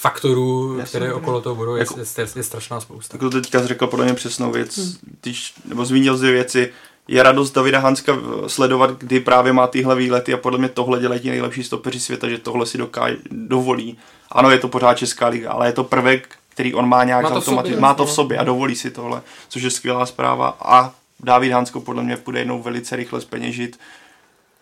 faktorů, 0.00 0.78
Jasně, 0.78 0.88
které 0.88 1.14
okolo 1.14 1.40
toho 1.40 1.54
budou, 1.54 1.76
jako, 1.76 1.98
je, 1.98 2.04
je, 2.18 2.26
je 2.36 2.42
strašná 2.42 2.80
spousta. 2.80 3.12
Tak 3.12 3.20
to 3.20 3.30
teďka 3.30 3.66
řekl 3.66 3.86
podle 3.86 4.04
mě 4.04 4.14
přesnou 4.14 4.50
věc, 4.50 4.78
hmm. 4.78 4.94
Tyž, 5.20 5.54
nebo 5.64 5.84
zmínil 5.84 6.18
dvě 6.18 6.32
věci, 6.32 6.72
je 7.08 7.22
radost 7.22 7.50
Davida 7.50 7.78
Hanska 7.78 8.18
sledovat, 8.46 8.90
kdy 8.98 9.20
právě 9.20 9.52
má 9.52 9.66
tyhle 9.66 9.96
výlety 9.96 10.34
a 10.34 10.36
podle 10.36 10.58
mě 10.58 10.68
tohle 10.68 11.00
dělají 11.00 11.20
ti 11.20 11.30
nejlepší 11.30 11.64
stopeři 11.64 12.00
světa, 12.00 12.28
že 12.28 12.38
tohle 12.38 12.66
si 12.66 12.78
dokáže, 12.78 13.16
dovolí. 13.30 13.98
Ano, 14.30 14.50
je 14.50 14.58
to 14.58 14.68
pořád 14.68 14.94
Česká 14.94 15.28
liga, 15.28 15.50
ale 15.50 15.68
je 15.68 15.72
to 15.72 15.84
prvek, 15.84 16.28
který 16.48 16.74
on 16.74 16.88
má 16.88 17.04
nějak 17.04 17.22
má 17.22 17.30
to, 17.30 17.40
sobě, 17.40 17.80
má 17.80 17.94
to 17.94 18.06
v 18.06 18.12
sobě 18.12 18.38
a 18.38 18.44
dovolí 18.44 18.76
si 18.76 18.90
tohle, 18.90 19.22
což 19.48 19.62
je 19.62 19.70
skvělá 19.70 20.06
zpráva 20.06 20.56
a 20.60 20.92
David 21.20 21.52
Hansko 21.52 21.80
podle 21.80 22.02
mě 22.02 22.16
půjde 22.16 22.38
jednou 22.38 22.62
velice 22.62 22.96
rychle 22.96 23.20
speněžit 23.20 23.78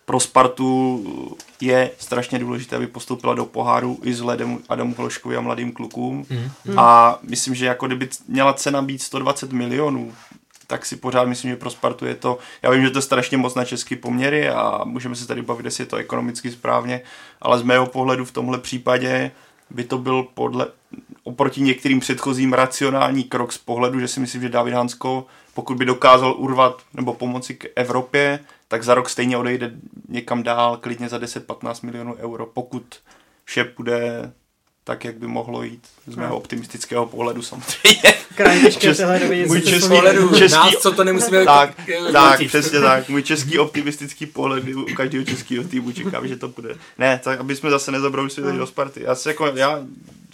pro 0.09 0.19
Spartu 0.19 1.03
je 1.61 1.91
strašně 1.97 2.39
důležité, 2.39 2.75
aby 2.75 2.87
postoupila 2.87 3.33
do 3.33 3.45
poháru 3.45 3.99
i 4.03 4.13
s 4.13 4.21
Ledem 4.21 4.59
Adamu 4.69 4.95
Hloškovi 4.97 5.37
a 5.37 5.41
mladým 5.41 5.71
klukům. 5.71 6.25
Mm. 6.29 6.79
A 6.79 7.19
myslím, 7.21 7.55
že 7.55 7.65
jako 7.65 7.87
kdyby 7.87 8.09
měla 8.27 8.53
cena 8.53 8.81
být 8.81 9.01
120 9.01 9.51
milionů, 9.51 10.13
tak 10.67 10.85
si 10.85 10.95
pořád 10.95 11.27
myslím, 11.27 11.51
že 11.51 11.57
pro 11.57 11.69
Spartu 11.69 12.05
je 12.05 12.15
to, 12.15 12.37
já 12.61 12.71
vím, 12.71 12.83
že 12.83 12.89
to 12.89 12.97
je 12.97 13.01
strašně 13.01 13.37
moc 13.37 13.55
na 13.55 13.65
český 13.65 13.95
poměry 13.95 14.49
a 14.49 14.81
můžeme 14.83 15.15
se 15.15 15.27
tady 15.27 15.41
bavit, 15.41 15.65
jestli 15.65 15.81
je 15.81 15.85
to 15.85 15.95
ekonomicky 15.95 16.51
správně, 16.51 17.01
ale 17.41 17.59
z 17.59 17.63
mého 17.63 17.85
pohledu 17.85 18.25
v 18.25 18.31
tomhle 18.31 18.57
případě 18.57 19.31
by 19.69 19.83
to 19.83 19.97
byl 19.97 20.27
podle, 20.33 20.67
oproti 21.23 21.61
některým 21.61 21.99
předchozím 21.99 22.53
racionální 22.53 23.23
krok 23.23 23.53
z 23.53 23.57
pohledu, 23.57 23.99
že 23.99 24.07
si 24.07 24.19
myslím, 24.19 24.41
že 24.41 24.49
David 24.49 24.73
Hansko, 24.73 25.25
pokud 25.53 25.77
by 25.77 25.85
dokázal 25.85 26.35
urvat 26.37 26.81
nebo 26.93 27.13
pomoci 27.13 27.55
k 27.55 27.65
Evropě, 27.75 28.39
tak 28.71 28.83
za 28.83 28.93
rok 28.93 29.09
stejně 29.09 29.37
odejde 29.37 29.71
někam 30.07 30.43
dál, 30.43 30.77
klidně 30.77 31.09
za 31.09 31.17
10-15 31.17 31.85
milionů 31.85 32.15
euro, 32.15 32.45
pokud 32.45 32.99
vše 33.45 33.63
půjde 33.63 34.31
tak, 34.83 35.05
jak 35.05 35.17
by 35.17 35.27
mohlo 35.27 35.63
jít 35.63 35.87
z 36.09 36.15
mého 36.15 36.37
optimistického 36.37 37.05
pohledu 37.05 37.41
samozřejmě. 37.41 38.13
Krajně 38.35 38.71
těžké 38.71 39.45
můj 39.47 39.61
český, 39.61 39.89
pohledu, 39.89 40.35
český, 40.35 40.57
nás, 40.57 40.73
co 40.73 40.91
to 40.91 41.03
nemusíme 41.03 41.45
tak, 41.45 41.75
tak, 42.11 42.47
přesně 42.47 42.79
tak. 42.79 43.09
Můj 43.09 43.23
český 43.23 43.59
optimistický 43.59 44.25
pohled 44.25 44.63
u 44.67 44.85
každého 44.95 45.25
českého 45.25 45.63
týmu 45.63 45.91
čekám, 45.91 46.27
že 46.27 46.37
to 46.37 46.47
bude. 46.47 46.75
Ne, 46.97 47.19
tak 47.23 47.39
aby 47.39 47.55
jsme 47.55 47.69
zase 47.69 47.91
nezabrousili 47.91 48.57
do 48.57 48.67
Sparty. 48.67 49.03
Já, 49.03 49.15
se 49.15 49.29
jako, 49.29 49.45
já 49.45 49.79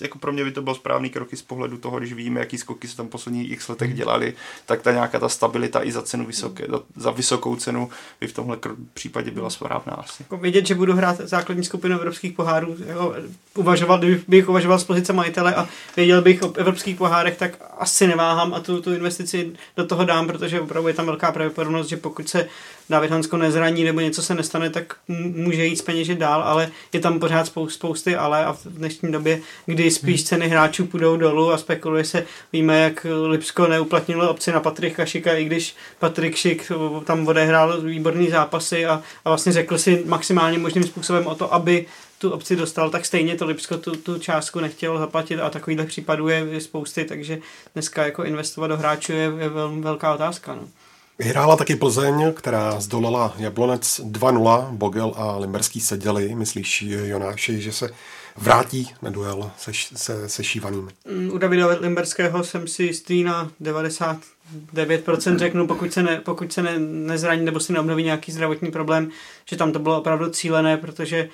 jako 0.02 0.18
pro 0.18 0.32
mě 0.32 0.44
by 0.44 0.52
to 0.52 0.62
bylo 0.62 0.76
správný 0.76 1.10
kroky 1.10 1.38
z 1.38 1.42
pohledu 1.42 1.78
toho, 1.78 2.00
když 2.00 2.14
víme, 2.14 2.40
jaký 2.40 2.58
skoky 2.58 2.88
se 2.88 2.98
tam 2.98 3.08
posledních 3.08 3.52
x 3.52 3.70
letech 3.70 3.90
hmm. 3.90 3.98
dělali, 3.98 4.34
tak 4.66 4.82
ta 4.82 4.92
nějaká 4.92 5.20
ta 5.20 5.30
stabilita 5.30 5.84
i 5.84 5.92
za 5.92 6.02
cenu 6.02 6.26
vysoké, 6.26 6.68
za 6.96 7.12
vysokou 7.12 7.56
cenu 7.56 7.90
by 8.22 8.28
v 8.28 8.34
tomhle 8.34 8.58
případě 8.94 9.32
byla 9.32 9.50
správná 9.50 9.94
asi. 9.94 10.24
Jako 10.24 10.38
vidět, 10.38 10.68
že 10.68 10.76
budu 10.76 10.94
hrát 10.94 11.18
základní 11.18 11.64
skupinu 11.64 11.96
evropských 11.96 12.34
pohárů, 12.34 12.76
jako 12.88 13.16
uvažoval, 13.56 13.98
kdybych 13.98 14.50
uvažoval 14.50 14.80
z 14.80 14.84
pozice 14.84 15.14
majitele 15.14 15.56
a 15.56 15.65
věděl 15.96 16.22
bych 16.22 16.44
o 16.44 16.54
evropských 16.56 16.96
pohárech, 16.96 17.38
tak 17.38 17.52
asi 17.78 18.08
neváhám 18.08 18.54
a 18.54 18.60
tu, 18.60 18.82
tu 18.82 18.94
investici 18.94 19.52
do 19.78 19.86
toho 19.86 20.06
dám, 20.06 20.28
protože 20.28 20.62
opravdu 20.62 20.88
je 20.88 20.94
tam 20.94 21.06
velká 21.06 21.32
pravděpodobnost, 21.32 21.88
že 21.88 21.98
pokud 21.98 22.30
se 22.30 22.48
David 22.90 23.12
Hansko 23.12 23.38
nezraní 23.38 23.84
nebo 23.84 24.00
něco 24.00 24.22
se 24.22 24.36
nestane, 24.36 24.70
tak 24.70 24.96
může 25.08 25.66
jít 25.66 25.86
peněžit 25.86 26.18
dál, 26.18 26.42
ale 26.42 26.72
je 26.94 27.00
tam 27.00 27.20
pořád 27.20 27.52
spousty 27.68 28.16
ale 28.16 28.46
a 28.46 28.54
v 28.54 28.66
dnešní 28.66 29.12
době, 29.12 29.40
kdy 29.66 29.92
spíš 29.92 30.20
hmm. 30.20 30.28
ceny 30.28 30.48
hráčů 30.48 30.86
půjdou 30.86 31.18
dolů 31.18 31.52
a 31.52 31.58
spekuluje 31.58 32.06
se, 32.06 32.26
víme, 32.54 32.80
jak 32.80 33.06
Lipsko 33.28 33.68
neuplatnilo 33.68 34.30
opci 34.30 34.52
na 34.52 34.60
Patrika 34.60 35.06
Šika, 35.06 35.34
i 35.34 35.46
když 35.46 35.76
Patrik 36.00 36.36
Šik 36.36 36.72
tam 37.06 37.28
odehrál 37.28 37.82
výborný 37.82 38.30
zápasy 38.30 38.86
a, 38.86 39.02
a 39.26 39.30
vlastně 39.30 39.52
řekl 39.52 39.78
si 39.78 40.04
maximálně 40.06 40.58
možným 40.58 40.84
způsobem 40.84 41.28
o 41.28 41.36
to, 41.36 41.54
aby 41.54 41.86
tu 42.26 42.32
opci 42.32 42.56
dostal, 42.56 42.90
tak 42.90 43.06
stejně 43.06 43.36
to 43.36 43.46
Lipsko 43.46 43.78
tu, 43.78 43.96
tu 43.96 44.20
částku 44.20 44.60
nechtělo 44.60 45.00
zaplatit 45.00 45.40
a 45.40 45.50
takovýchhle 45.50 45.86
případů 45.86 46.28
je, 46.28 46.62
spousty, 46.62 47.06
takže 47.06 47.40
dneska 47.74 48.06
jako 48.06 48.24
investovat 48.24 48.68
do 48.68 48.78
hráčů 48.78 49.12
je, 49.12 49.32
je 49.40 49.50
vel, 49.50 49.82
velká 49.82 50.14
otázka. 50.14 50.56
No. 50.56 50.62
Vyhrála 51.20 51.56
taky 51.56 51.76
Plzeň, 51.76 52.34
která 52.34 52.80
zdolala 52.80 53.34
Jablonec 53.38 54.02
2-0. 54.04 54.68
Bogel 54.72 55.14
a 55.16 55.38
Limberský 55.38 55.82
seděli. 55.82 56.36
Myslíš, 56.36 56.82
Jonáši, 56.82 57.62
že 57.62 57.72
se 57.72 57.90
vrátí 58.38 58.94
na 59.02 59.10
duel 59.10 59.52
se, 59.58 59.72
se, 59.96 60.30
se 60.30 60.44
Šívaným? 60.44 60.90
Mm, 61.12 61.30
u 61.34 61.38
Davida 61.38 61.68
Limberského 61.68 62.44
jsem 62.44 62.68
si 62.68 62.84
jistý 62.84 63.24
na 63.24 63.52
99% 63.62 65.38
řeknu, 65.38 65.68
pokud 65.68 65.94
se, 65.94 66.04
ne, 66.04 66.22
pokud 66.26 66.54
se 66.54 66.64
ne, 66.64 66.80
nezraní 66.80 67.46
nebo 67.46 67.60
si 67.60 67.74
neobnoví 67.74 68.04
nějaký 68.04 68.32
zdravotní 68.32 68.72
problém, 68.72 69.10
že 69.50 69.56
tam 69.56 69.72
to 69.72 69.80
bylo 69.80 70.00
opravdu 70.00 70.30
cílené, 70.30 70.78
protože 70.78 71.30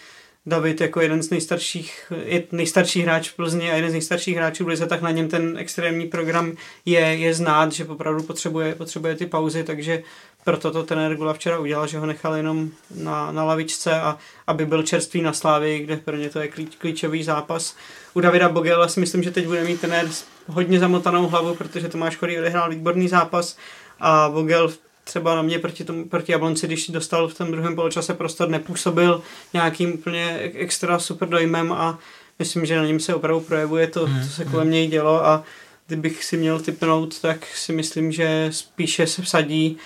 David 0.46 0.82
jako 0.82 1.02
jeden 1.02 1.24
z 1.24 1.30
nejstarších, 1.30 2.14
nejstarší 2.52 3.02
hráč 3.02 3.30
v 3.30 3.36
Plzni 3.36 3.72
a 3.72 3.76
jeden 3.76 3.90
z 3.90 3.94
nejstarších 3.94 4.36
hráčů 4.36 4.66
v 4.66 4.68
Lize, 4.68 4.88
tak 4.88 5.02
na 5.02 5.12
něm 5.12 5.28
ten 5.28 5.58
extrémní 5.58 6.08
program 6.08 6.54
je, 6.86 7.00
je 7.00 7.34
znát, 7.34 7.72
že 7.72 7.86
opravdu 7.86 8.24
potřebuje, 8.24 8.76
potřebuje 8.76 9.16
ty 9.16 9.26
pauzy, 9.26 9.64
takže 9.64 10.04
proto 10.44 10.72
to 10.72 10.84
ten 10.84 11.08
Regula 11.08 11.34
včera 11.34 11.60
udělal, 11.60 11.88
že 11.88 12.00
ho 12.00 12.06
nechal 12.06 12.36
jenom 12.36 12.70
na, 12.96 13.32
na 13.32 13.44
lavičce 13.44 14.02
a 14.02 14.18
aby 14.48 14.66
byl 14.66 14.84
čerstvý 14.84 15.22
na 15.22 15.34
Slávii, 15.34 15.80
kde 15.80 15.98
pro 15.98 16.18
ně 16.18 16.30
to 16.30 16.40
je 16.40 16.48
klíč, 16.48 16.76
klíčový 16.78 17.24
zápas. 17.24 17.76
U 18.14 18.20
Davida 18.20 18.50
Bogela 18.50 18.88
si 18.88 19.00
myslím, 19.00 19.24
že 19.24 19.32
teď 19.32 19.46
bude 19.46 19.64
mít 19.64 19.82
ten 19.82 20.10
hodně 20.48 20.80
zamotanou 20.80 21.28
hlavu, 21.28 21.56
protože 21.56 21.90
Tomáš 21.90 22.16
Chorý 22.16 22.40
odehrál 22.40 22.70
výborný 22.70 23.08
zápas 23.08 23.58
a 24.00 24.30
Bogel 24.30 24.74
třeba 25.04 25.36
na 25.36 25.42
mě 25.42 25.60
proti, 25.60 25.84
tomu, 25.84 26.06
proti 26.06 26.32
Jablonci, 26.32 26.68
když 26.68 26.90
dostal 26.90 27.28
v 27.28 27.38
tom 27.38 27.52
druhém 27.52 27.76
poločase 27.76 28.14
prostor, 28.14 28.50
nepůsobil 28.50 29.22
nějakým 29.54 29.94
úplně 29.94 30.40
extra 30.54 31.00
super 31.00 31.30
dojmem 31.30 31.72
a 31.72 32.00
myslím, 32.40 32.66
že 32.66 32.78
na 32.78 32.86
něm 32.86 33.00
se 33.00 33.16
opravdu 33.16 33.42
projevuje 33.42 33.88
to, 33.88 34.06
hmm. 34.06 34.24
co 34.24 34.30
se 34.30 34.46
kolem 34.46 34.72
něj 34.72 34.88
dělo 34.88 35.26
a 35.26 35.44
kdybych 35.88 36.24
si 36.24 36.38
měl 36.38 36.60
typnout, 36.60 37.20
tak 37.20 37.46
si 37.46 37.74
myslím, 37.74 38.12
že 38.12 38.48
spíše 38.52 39.08
se 39.08 39.22
vsadí 39.22 39.78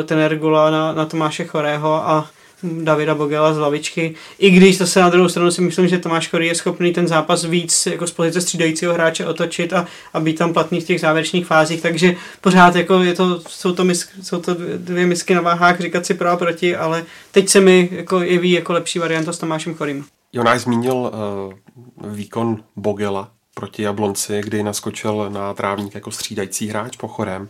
eh, 0.00 0.02
ten 0.02 0.18
Ergula 0.18 0.70
na, 0.70 0.92
na 0.92 1.06
Tomáše 1.06 1.44
Chorého 1.44 1.94
a 1.94 2.30
Davida 2.62 3.14
Bogela 3.14 3.54
z 3.54 3.58
lavičky. 3.58 4.14
I 4.38 4.50
když 4.50 4.78
zase 4.78 5.00
na 5.00 5.10
druhou 5.10 5.28
stranu 5.28 5.50
si 5.50 5.60
myslím, 5.60 5.88
že 5.88 5.98
Tomáš 5.98 6.28
Chory 6.28 6.46
je 6.46 6.54
schopný 6.54 6.92
ten 6.92 7.08
zápas 7.08 7.44
víc 7.44 7.86
jako 7.86 8.06
z 8.06 8.10
pozice 8.12 8.40
střídajícího 8.40 8.94
hráče 8.94 9.26
otočit 9.26 9.72
a, 9.72 9.86
a 10.14 10.20
být 10.20 10.38
tam 10.38 10.52
platný 10.52 10.80
v 10.80 10.84
těch 10.84 11.00
závěrečných 11.00 11.46
fázích, 11.46 11.82
takže 11.82 12.14
pořád 12.40 12.76
jako 12.76 13.02
je 13.02 13.14
to, 13.14 13.40
jsou, 13.48 13.72
to 13.72 13.84
misk, 13.84 14.08
jsou 14.22 14.40
to 14.40 14.56
dvě 14.76 15.06
misky 15.06 15.34
na 15.34 15.40
váhách, 15.40 15.80
říkat 15.80 16.06
si 16.06 16.14
pro 16.14 16.28
a 16.28 16.36
proti, 16.36 16.76
ale 16.76 17.04
teď 17.30 17.48
se 17.48 17.60
mi 17.60 17.88
jako 17.92 18.20
jeví 18.20 18.50
jako 18.50 18.72
lepší 18.72 18.98
varianta 18.98 19.32
s 19.32 19.38
Tomášem 19.38 19.74
Chorým. 19.74 20.04
Jonáš 20.32 20.60
zmínil 20.60 20.94
uh, 20.94 22.12
výkon 22.14 22.62
Bogela 22.76 23.30
proti 23.54 23.82
Jablonci, 23.82 24.40
kdy 24.44 24.62
naskočil 24.62 25.30
na 25.30 25.54
trávník 25.54 25.94
jako 25.94 26.10
střídající 26.10 26.68
hráč 26.68 26.96
pochorem 26.96 27.48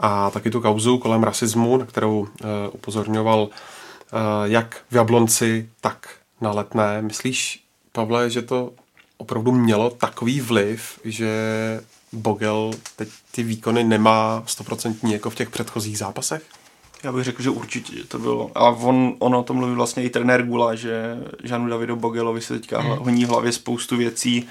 a 0.00 0.30
taky 0.30 0.50
tu 0.50 0.60
kauzu 0.60 0.98
kolem 0.98 1.22
rasismu, 1.22 1.76
na 1.76 1.86
kterou 1.86 2.18
uh, 2.18 2.26
upozorňoval 2.72 3.48
jak 4.44 4.84
v 4.90 4.96
Jablonci, 4.96 5.70
tak 5.80 6.08
na 6.40 6.50
letné. 6.50 7.02
Myslíš, 7.02 7.64
Pavle, 7.92 8.30
že 8.30 8.42
to 8.42 8.72
opravdu 9.16 9.52
mělo 9.52 9.90
takový 9.90 10.40
vliv, 10.40 11.00
že 11.04 11.30
Bogel 12.12 12.70
teď 12.96 13.08
ty 13.30 13.42
výkony 13.42 13.84
nemá 13.84 14.42
stoprocentní 14.46 15.12
jako 15.12 15.30
v 15.30 15.34
těch 15.34 15.50
předchozích 15.50 15.98
zápasech? 15.98 16.42
Já 17.02 17.12
bych 17.12 17.24
řekl, 17.24 17.42
že 17.42 17.50
určitě 17.50 18.04
to 18.04 18.18
bylo. 18.18 18.50
A 18.54 18.68
on, 18.70 19.14
on 19.18 19.34
o 19.34 19.42
tom 19.42 19.56
mluví 19.56 19.74
vlastně 19.74 20.04
i 20.04 20.10
trenér 20.10 20.42
Gula, 20.42 20.74
že 20.74 21.18
Žanu 21.44 21.68
Davidu 21.68 21.96
Bogelovi 21.96 22.40
se 22.40 22.54
teďka 22.54 22.80
mm. 22.80 22.88
honí 22.88 23.24
v 23.24 23.28
hlavě 23.28 23.52
spoustu 23.52 23.96
věcí 23.96 24.48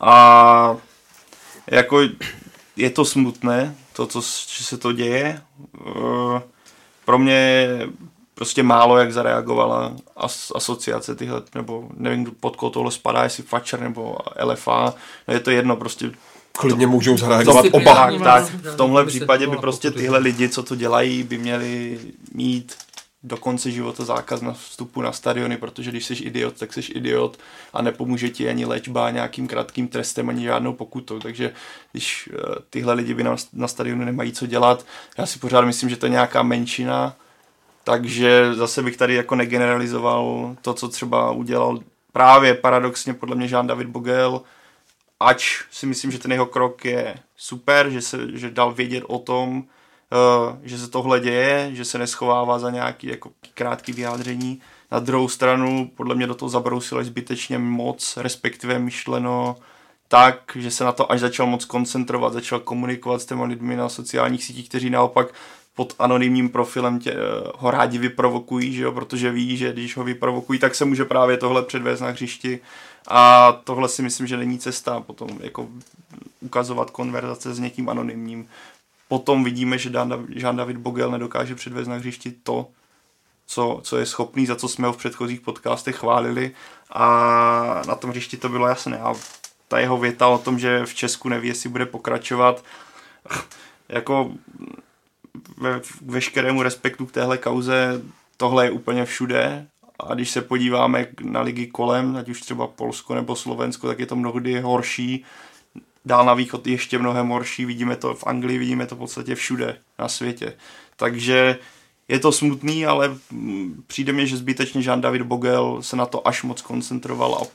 a 0.00 0.76
jako 1.66 2.00
je 2.76 2.90
to 2.90 3.04
smutné, 3.04 3.74
to, 3.92 4.06
co 4.06 4.22
se 4.22 4.78
to 4.78 4.92
děje. 4.92 5.42
Eh, 5.86 6.42
pro 7.04 7.18
mě 7.18 7.68
prostě 8.38 8.62
málo 8.62 8.98
jak 8.98 9.12
zareagovala 9.12 9.92
as, 10.16 10.52
asociace 10.54 11.14
tyhle, 11.14 11.42
nebo 11.54 11.88
nevím, 11.96 12.32
pod 12.40 12.56
koho 12.56 12.70
tohle 12.70 12.90
spadá, 12.90 13.22
jestli 13.22 13.42
Fatcher 13.42 13.80
nebo 13.80 14.16
LFA, 14.44 14.94
no 15.28 15.34
je 15.34 15.40
to 15.40 15.50
jedno, 15.50 15.76
prostě 15.76 16.10
klidně 16.52 16.86
to, 16.86 16.90
můžou 16.90 17.18
zareagovat 17.18 17.66
oba. 17.72 17.94
Tak, 17.94 18.22
tak, 18.22 18.44
v 18.44 18.76
tomhle 18.76 19.06
případě 19.06 19.46
by 19.46 19.56
prostě 19.56 19.90
tyhle 19.90 20.18
lidi, 20.18 20.48
co 20.48 20.62
to 20.62 20.74
dělají, 20.74 21.22
by 21.22 21.38
měli 21.38 21.98
mít 22.34 22.74
do 23.22 23.36
konce 23.36 23.70
života 23.70 24.04
zákaz 24.04 24.40
na 24.40 24.52
vstupu 24.52 25.02
na 25.02 25.12
stadiony, 25.12 25.56
protože 25.56 25.90
když 25.90 26.06
jsi 26.06 26.14
idiot, 26.14 26.58
tak 26.58 26.72
jsi 26.72 26.80
idiot 26.80 27.38
a 27.72 27.82
nepomůže 27.82 28.28
ti 28.28 28.48
ani 28.48 28.64
léčba 28.64 29.10
nějakým 29.10 29.48
krátkým 29.48 29.88
trestem, 29.88 30.28
ani 30.28 30.44
žádnou 30.44 30.72
pokutou. 30.72 31.18
Takže 31.18 31.52
když 31.92 32.28
uh, 32.32 32.54
tyhle 32.70 32.94
lidi 32.94 33.14
by 33.14 33.22
na, 33.22 33.36
na 33.52 33.68
stadionu 33.68 34.04
nemají 34.04 34.32
co 34.32 34.46
dělat, 34.46 34.86
já 35.18 35.26
si 35.26 35.38
pořád 35.38 35.64
myslím, 35.64 35.90
že 35.90 35.96
to 35.96 36.06
je 36.06 36.10
nějaká 36.10 36.42
menšina, 36.42 37.16
takže 37.88 38.54
zase 38.54 38.82
bych 38.82 38.96
tady 38.96 39.14
jako 39.14 39.34
negeneralizoval 39.34 40.56
to, 40.62 40.74
co 40.74 40.88
třeba 40.88 41.30
udělal 41.30 41.78
právě 42.12 42.54
paradoxně 42.54 43.14
podle 43.14 43.36
mě 43.36 43.46
Jean-David 43.46 43.86
Bogel, 43.86 44.42
ač 45.20 45.62
si 45.70 45.86
myslím, 45.86 46.10
že 46.10 46.18
ten 46.18 46.32
jeho 46.32 46.46
krok 46.46 46.84
je 46.84 47.14
super, 47.36 47.90
že 47.90 48.00
se 48.00 48.18
že 48.38 48.50
dal 48.50 48.72
vědět 48.72 49.04
o 49.06 49.18
tom, 49.18 49.64
že 50.62 50.78
se 50.78 50.88
tohle 50.88 51.20
děje, 51.20 51.70
že 51.72 51.84
se 51.84 51.98
neschovává 51.98 52.58
za 52.58 52.70
nějaký 52.70 53.06
jako 53.06 53.30
krátký 53.54 53.92
vyjádření. 53.92 54.60
Na 54.92 54.98
druhou 54.98 55.28
stranu 55.28 55.90
podle 55.96 56.14
mě 56.14 56.26
do 56.26 56.34
toho 56.34 56.48
zabrousilo 56.48 57.04
zbytečně 57.04 57.58
moc, 57.58 58.16
respektive 58.16 58.78
myšleno 58.78 59.56
tak, 60.08 60.40
že 60.54 60.70
se 60.70 60.84
na 60.84 60.92
to 60.92 61.12
až 61.12 61.20
začal 61.20 61.46
moc 61.46 61.64
koncentrovat, 61.64 62.32
začal 62.32 62.60
komunikovat 62.60 63.22
s 63.22 63.26
těmi 63.26 63.44
lidmi 63.44 63.76
na 63.76 63.88
sociálních 63.88 64.44
sítích, 64.44 64.68
kteří 64.68 64.90
naopak 64.90 65.34
pod 65.78 65.94
anonymním 65.98 66.48
profilem 66.48 66.98
tě, 66.98 67.12
eh, 67.12 67.16
ho 67.56 67.70
rádi 67.70 67.98
vyprovokují, 67.98 68.74
že 68.74 68.82
jo? 68.82 68.92
protože 68.92 69.32
ví, 69.32 69.56
že 69.56 69.72
když 69.72 69.96
ho 69.96 70.04
vyprovokují, 70.04 70.58
tak 70.58 70.74
se 70.74 70.84
může 70.84 71.04
právě 71.04 71.36
tohle 71.36 71.62
předvést 71.62 72.00
na 72.00 72.08
hřišti 72.08 72.60
a 73.08 73.52
tohle 73.52 73.88
si 73.88 74.02
myslím, 74.02 74.26
že 74.26 74.36
není 74.36 74.58
cesta 74.58 75.00
potom 75.00 75.28
jako 75.40 75.68
ukazovat 76.40 76.90
konverzace 76.90 77.54
s 77.54 77.58
někým 77.58 77.88
anonymním. 77.88 78.48
Potom 79.08 79.44
vidíme, 79.44 79.78
že 79.78 79.90
Jean 80.28 80.56
David 80.56 80.76
Bogel 80.76 81.10
nedokáže 81.10 81.54
předvést 81.54 81.88
na 81.88 81.96
hřišti 81.96 82.32
to, 82.42 82.66
co, 83.46 83.80
co 83.82 83.98
je 83.98 84.06
schopný, 84.06 84.46
za 84.46 84.56
co 84.56 84.68
jsme 84.68 84.86
ho 84.86 84.92
v 84.92 84.96
předchozích 84.96 85.40
podcastech 85.40 85.96
chválili 85.96 86.50
a 86.90 87.06
na 87.86 87.94
tom 87.94 88.10
hřišti 88.10 88.36
to 88.36 88.48
bylo 88.48 88.66
jasné. 88.66 88.98
A 88.98 89.14
ta 89.68 89.78
jeho 89.78 89.98
věta 89.98 90.28
o 90.28 90.38
tom, 90.38 90.58
že 90.58 90.86
v 90.86 90.94
Česku 90.94 91.28
neví, 91.28 91.48
jestli 91.48 91.68
bude 91.68 91.86
pokračovat, 91.86 92.64
jako 93.88 94.30
ve, 95.56 95.80
veškerému 96.06 96.62
respektu 96.62 97.06
k 97.06 97.12
téhle 97.12 97.38
kauze, 97.38 98.02
tohle 98.36 98.66
je 98.66 98.70
úplně 98.70 99.04
všude 99.04 99.66
a 99.98 100.14
když 100.14 100.30
se 100.30 100.42
podíváme 100.42 101.06
na 101.20 101.40
ligy 101.40 101.66
kolem, 101.66 102.16
ať 102.16 102.28
už 102.28 102.40
třeba 102.40 102.66
Polsko 102.66 103.14
nebo 103.14 103.36
Slovensko, 103.36 103.86
tak 103.86 103.98
je 103.98 104.06
to 104.06 104.16
mnohdy 104.16 104.60
horší. 104.60 105.24
Dál 106.04 106.24
na 106.24 106.34
východ 106.34 106.66
ještě 106.66 106.98
mnohem 106.98 107.28
horší, 107.28 107.64
vidíme 107.64 107.96
to 107.96 108.14
v 108.14 108.26
Anglii, 108.26 108.58
vidíme 108.58 108.86
to 108.86 108.94
v 108.94 108.98
podstatě 108.98 109.34
všude 109.34 109.78
na 109.98 110.08
světě. 110.08 110.56
Takže 110.96 111.58
je 112.08 112.18
to 112.18 112.32
smutný, 112.32 112.86
ale 112.86 113.16
přijde 113.86 114.12
mi, 114.12 114.26
že 114.26 114.36
zbytečně 114.36 114.80
Jean 114.80 115.00
David 115.00 115.22
Bogel 115.22 115.82
se 115.82 115.96
na 115.96 116.06
to 116.06 116.28
až 116.28 116.42
moc 116.42 116.62
koncentroval 116.62 117.34
a 117.34 117.46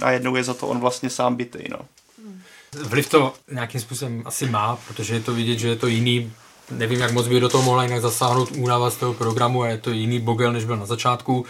najednou 0.00 0.36
je 0.36 0.44
za 0.44 0.54
to 0.54 0.66
on 0.66 0.80
vlastně 0.80 1.10
sám 1.10 1.36
bytej. 1.36 1.66
No. 1.70 1.78
Vliv 2.82 3.10
to 3.10 3.34
nějakým 3.52 3.80
způsobem 3.80 4.22
asi 4.24 4.46
má, 4.46 4.76
protože 4.76 5.14
je 5.14 5.20
to 5.20 5.34
vidět, 5.34 5.58
že 5.58 5.68
je 5.68 5.76
to 5.76 5.86
jiný 5.86 6.32
nevím, 6.70 7.00
jak 7.00 7.12
moc 7.12 7.28
by 7.28 7.40
do 7.40 7.48
toho 7.48 7.64
mohla 7.64 7.82
jinak 7.82 8.00
zasáhnout 8.00 8.50
únava 8.56 8.90
z 8.90 8.96
toho 8.96 9.14
programu 9.14 9.62
a 9.62 9.68
je 9.68 9.78
to 9.78 9.90
jiný 9.90 10.20
Bogel, 10.20 10.52
než 10.52 10.64
byl 10.64 10.76
na 10.76 10.86
začátku. 10.86 11.46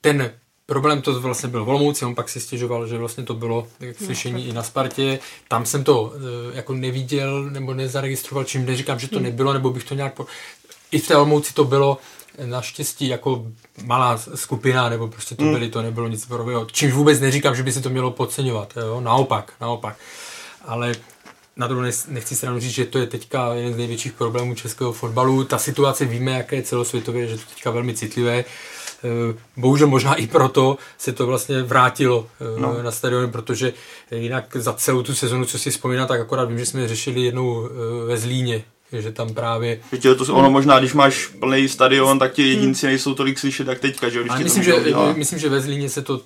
Ten 0.00 0.32
problém 0.66 1.02
to 1.02 1.20
vlastně 1.20 1.48
byl 1.48 1.64
v 1.64 1.68
Olomouci, 1.68 2.04
on 2.04 2.14
pak 2.14 2.28
si 2.28 2.40
stěžoval, 2.40 2.86
že 2.86 2.98
vlastně 2.98 3.24
to 3.24 3.34
bylo 3.34 3.66
jak 3.80 3.96
slyšení 3.96 4.44
no, 4.44 4.50
i 4.50 4.52
na 4.52 4.62
Spartě. 4.62 5.18
Tam 5.48 5.66
jsem 5.66 5.84
to 5.84 6.12
e, 6.52 6.56
jako 6.56 6.74
neviděl 6.74 7.50
nebo 7.50 7.74
nezaregistroval, 7.74 8.44
čím 8.44 8.66
neříkám, 8.66 8.98
že 8.98 9.08
to 9.08 9.16
hmm. 9.16 9.24
nebylo, 9.24 9.52
nebo 9.52 9.70
bych 9.70 9.84
to 9.84 9.94
nějak... 9.94 10.14
Po... 10.14 10.26
I 10.90 10.98
v 10.98 11.08
té 11.08 11.16
Olomouci 11.16 11.54
to 11.54 11.64
bylo 11.64 11.98
naštěstí 12.44 13.08
jako 13.08 13.46
malá 13.84 14.20
skupina, 14.34 14.88
nebo 14.88 15.08
prostě 15.08 15.34
to 15.34 15.42
hmm. 15.42 15.52
byly, 15.52 15.68
to 15.68 15.82
nebylo 15.82 16.08
nic 16.08 16.26
podobného. 16.26 16.64
Čímž 16.64 16.92
vůbec 16.92 17.20
neříkám, 17.20 17.56
že 17.56 17.62
by 17.62 17.72
se 17.72 17.80
to 17.80 17.90
mělo 17.90 18.10
podceňovat, 18.10 18.72
jo? 18.76 19.00
naopak, 19.00 19.52
naopak. 19.60 19.96
Ale 20.64 20.92
na 21.56 21.66
druhou 21.66 21.82
nechci 22.08 22.36
stranu 22.36 22.60
říct, 22.60 22.70
že 22.70 22.84
to 22.84 22.98
je 22.98 23.06
teďka 23.06 23.54
jeden 23.54 23.74
z 23.74 23.76
největších 23.76 24.12
problémů 24.12 24.54
českého 24.54 24.92
fotbalu. 24.92 25.44
Ta 25.44 25.58
situace 25.58 26.04
víme, 26.04 26.32
jaké 26.32 26.56
je 26.56 26.62
celosvětově, 26.62 27.26
že 27.26 27.36
to 27.36 27.42
teďka 27.54 27.70
velmi 27.70 27.94
citlivé. 27.94 28.38
E, 28.38 28.44
bohužel 29.56 29.88
možná 29.88 30.14
i 30.14 30.26
proto 30.26 30.78
se 30.98 31.12
to 31.12 31.26
vlastně 31.26 31.62
vrátilo 31.62 32.26
e, 32.56 32.60
no. 32.60 32.82
na 32.82 32.90
stadion, 32.90 33.30
protože 33.30 33.72
jinak 34.10 34.56
za 34.56 34.72
celou 34.72 35.02
tu 35.02 35.14
sezonu, 35.14 35.44
co 35.44 35.58
si 35.58 35.70
vzpomínám, 35.70 36.08
tak 36.08 36.20
akorát 36.20 36.44
vím, 36.44 36.58
že 36.58 36.66
jsme 36.66 36.88
řešili 36.88 37.20
jednou 37.20 37.66
e, 37.66 37.68
ve 38.06 38.16
Zlíně, 38.16 38.64
že 38.92 39.12
tam 39.12 39.34
právě... 39.34 39.80
Víte, 39.92 40.14
to 40.14 40.34
ono 40.34 40.50
možná, 40.50 40.78
když 40.78 40.94
máš 40.94 41.26
plný 41.26 41.68
stadion, 41.68 42.18
tak 42.18 42.32
ti 42.32 42.48
jedinci 42.48 42.86
nejsou 42.86 43.14
tolik 43.14 43.38
slyšet, 43.38 43.68
jak 43.68 43.78
teďka, 43.78 44.08
že 44.08 44.22
když 44.22 44.44
myslím, 44.44 44.62
že, 44.62 44.74
myslím, 45.16 45.38
že 45.38 45.48
ve 45.48 45.60
Zlíně 45.60 45.88
se 45.88 46.02
to 46.02 46.20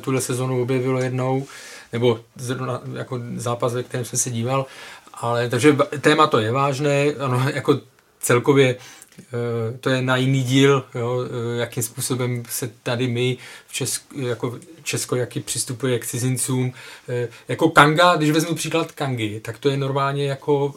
tuhle 0.00 0.20
sezonu 0.20 0.62
objevilo 0.62 1.00
jednou 1.00 1.46
nebo 1.92 2.20
zrovna 2.36 2.80
jako 2.92 3.20
zápas, 3.36 3.74
ve 3.74 3.82
kterém 3.82 4.04
jsem 4.04 4.18
se 4.18 4.30
díval, 4.30 4.66
ale 5.14 5.48
takže 5.48 5.76
téma 6.00 6.26
to 6.26 6.38
je 6.38 6.52
vážné, 6.52 7.04
ano, 7.18 7.50
jako 7.54 7.80
celkově 8.20 8.76
eh, 9.18 9.78
to 9.80 9.90
je 9.90 10.02
na 10.02 10.16
jiný 10.16 10.42
díl, 10.42 10.84
jo, 10.94 11.24
eh, 11.24 11.60
jakým 11.60 11.82
způsobem 11.82 12.42
se 12.48 12.70
tady 12.82 13.08
my 13.08 13.36
v 13.66 13.72
Česku, 13.72 14.20
jako 14.20 14.58
Česko, 14.82 15.16
jaký 15.16 15.40
přistupuje 15.40 15.98
k 15.98 16.06
cizincům. 16.06 16.72
Eh, 17.08 17.28
jako 17.48 17.70
Kanga, 17.70 18.16
když 18.16 18.30
vezmu 18.30 18.54
příklad 18.54 18.92
Kangy, 18.92 19.40
tak 19.40 19.58
to 19.58 19.70
je 19.70 19.76
normálně 19.76 20.26
jako 20.26 20.74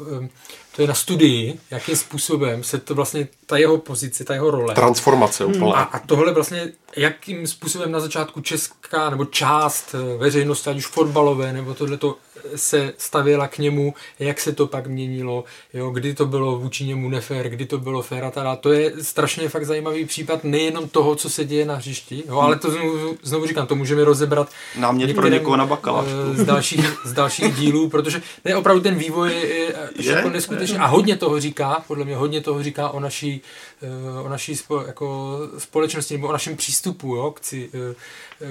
to 0.76 0.82
je 0.82 0.88
na 0.88 0.93
studii, 0.93 1.59
jakým 1.71 1.95
způsobem 1.95 2.63
se 2.63 2.78
to 2.78 2.95
vlastně, 2.95 3.28
ta 3.45 3.57
jeho 3.57 3.78
pozice, 3.78 4.24
ta 4.24 4.34
jeho 4.34 4.51
role. 4.51 4.76
Transformace 4.76 5.45
úplně. 5.45 5.74
A, 5.74 5.82
a 5.82 5.99
tohle 5.99 6.34
vlastně, 6.34 6.71
jakým 6.97 7.47
způsobem 7.47 7.91
na 7.91 7.99
začátku 7.99 8.41
česká 8.41 9.09
nebo 9.09 9.26
část 9.26 9.95
eh, 9.95 10.17
veřejnosti, 10.17 10.69
ať 10.69 10.78
už 10.78 10.88
fotbalové, 10.88 11.53
nebo 11.53 11.74
tohleto 11.74 12.17
se 12.55 12.93
stavěla 12.97 13.47
k 13.47 13.57
němu, 13.57 13.93
jak 14.19 14.39
se 14.39 14.53
to 14.53 14.67
pak 14.67 14.87
měnilo, 14.87 15.43
jo, 15.73 15.89
kdy 15.89 16.13
to 16.13 16.25
bylo 16.25 16.59
vůči 16.59 16.85
němu 16.85 17.09
nefér, 17.09 17.49
kdy 17.49 17.65
to 17.65 17.77
bylo 17.77 18.01
fér 18.01 18.25
a 18.25 18.31
teda. 18.31 18.55
To 18.55 18.71
je 18.71 18.93
strašně 19.01 19.49
fakt 19.49 19.65
zajímavý 19.65 20.05
případ 20.05 20.43
nejenom 20.43 20.89
toho, 20.89 21.15
co 21.15 21.29
se 21.29 21.45
děje 21.45 21.65
na 21.65 21.75
hřišti, 21.75 22.23
jo, 22.27 22.39
ale 22.39 22.59
to 22.59 22.71
znovu, 22.71 23.17
znovu 23.21 23.47
říkám, 23.47 23.67
to 23.67 23.75
můžeme 23.75 24.03
rozebrat 24.03 24.49
Námět 24.77 25.15
pro 25.15 25.27
někoho 25.27 25.57
na 25.57 25.65
bakalářku. 25.65 26.11
Eh, 26.33 26.43
z 26.43 26.45
dalších, 26.45 26.99
z 27.05 27.13
dalších 27.13 27.55
dílů, 27.55 27.89
protože 27.89 28.21
ne, 28.45 28.55
opravdu 28.55 28.81
ten 28.81 28.95
vývoj 28.95 29.31
je, 29.33 29.47
je, 29.47 29.75
je 29.99 30.11
jako 30.11 30.29
neskutečný 30.29 30.77
a 30.77 30.85
hodně 30.85 31.17
toho 31.17 31.39
říká, 31.39 31.83
podle 31.87 32.05
mě 32.05 32.15
hodně 32.15 32.41
toho 32.41 32.63
říká 32.63 32.89
o 32.89 32.99
naší, 32.99 33.41
eh, 33.81 34.21
o 34.21 34.29
naší 34.29 34.55
spo, 34.55 34.81
jako 34.81 35.39
společnosti 35.57 36.13
nebo 36.13 36.27
o 36.27 36.31
našem 36.31 36.55
přístupu 36.55 37.15
jo, 37.15 37.31
k, 37.31 37.39
eh, 37.53 37.95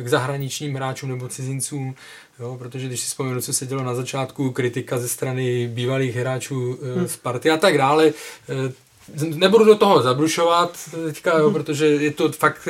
k 0.02 0.08
zahraničním 0.08 0.74
hráčům 0.74 1.08
nebo 1.08 1.28
cizincům, 1.28 1.94
Jo, 2.40 2.56
protože 2.58 2.86
když 2.86 3.00
si 3.00 3.06
vzpomenu, 3.06 3.40
co 3.40 3.52
se 3.52 3.66
dělo 3.66 3.82
na 3.82 3.94
začátku, 3.94 4.50
kritika 4.50 4.98
ze 4.98 5.08
strany 5.08 5.68
bývalých 5.68 6.16
hráčů 6.16 6.78
hmm. 6.96 7.08
z 7.08 7.16
party 7.16 7.50
a 7.50 7.56
tak 7.56 7.78
dále, 7.78 8.12
nebudu 9.34 9.64
do 9.64 9.76
toho 9.76 10.02
zabrušovat 10.02 10.78
teďka, 11.06 11.38
jo, 11.38 11.50
protože 11.50 11.86
je 11.86 12.10
to 12.10 12.32
fakt 12.32 12.68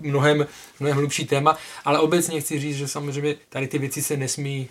mnohem, 0.00 0.46
mnohem 0.80 0.98
hlubší 0.98 1.26
téma, 1.26 1.56
ale 1.84 1.98
obecně 1.98 2.40
chci 2.40 2.60
říct, 2.60 2.76
že 2.76 2.88
samozřejmě 2.88 3.36
tady 3.48 3.68
ty 3.68 3.78
věci 3.78 4.02
se 4.02 4.16
nesmí, 4.16 4.68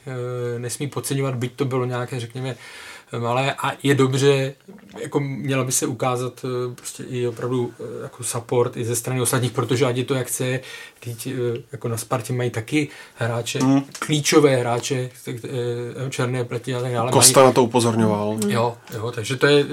nesmí 0.58 0.88
podceňovat, 0.88 1.36
byť 1.36 1.52
to 1.54 1.66
bylo 1.66 1.86
nějaké, 1.86 2.20
řekněme, 2.20 2.56
malé 3.20 3.54
a 3.54 3.72
je 3.84 3.96
dobře, 3.96 4.54
jako 5.02 5.20
mělo 5.20 5.66
by 5.66 5.72
se 5.72 5.86
ukázat 5.86 6.46
eh, 6.46 6.76
prostě 6.76 7.04
i 7.04 7.28
opravdu 7.28 7.74
eh, 7.80 8.04
jako 8.04 8.24
support 8.24 8.78
i 8.78 8.86
ze 8.86 8.96
strany 8.96 9.22
ostatních, 9.22 9.52
protože 9.52 9.86
ať 9.86 9.98
je 9.98 10.06
to 10.06 10.14
jak 10.14 10.28
chce, 10.28 10.60
teď 11.00 11.28
eh, 11.28 11.62
jako 11.72 11.88
na 11.88 11.98
Spartě 11.98 12.34
mají 12.34 12.50
taky 12.50 12.88
hráče, 13.16 13.60
mm. 13.64 13.82
klíčové 14.00 14.56
hráče, 14.56 15.10
černé 16.10 16.44
pleti 16.44 16.76
a 16.76 16.82
tak 16.82 16.92
dále. 16.92 17.12
Kosta 17.12 17.40
mají, 17.40 17.50
na 17.50 17.54
to 17.54 17.64
upozorňoval. 17.64 18.38
Jo, 18.48 18.78
jo, 18.94 19.12
takže 19.12 19.36
to 19.36 19.48
je, 19.48 19.66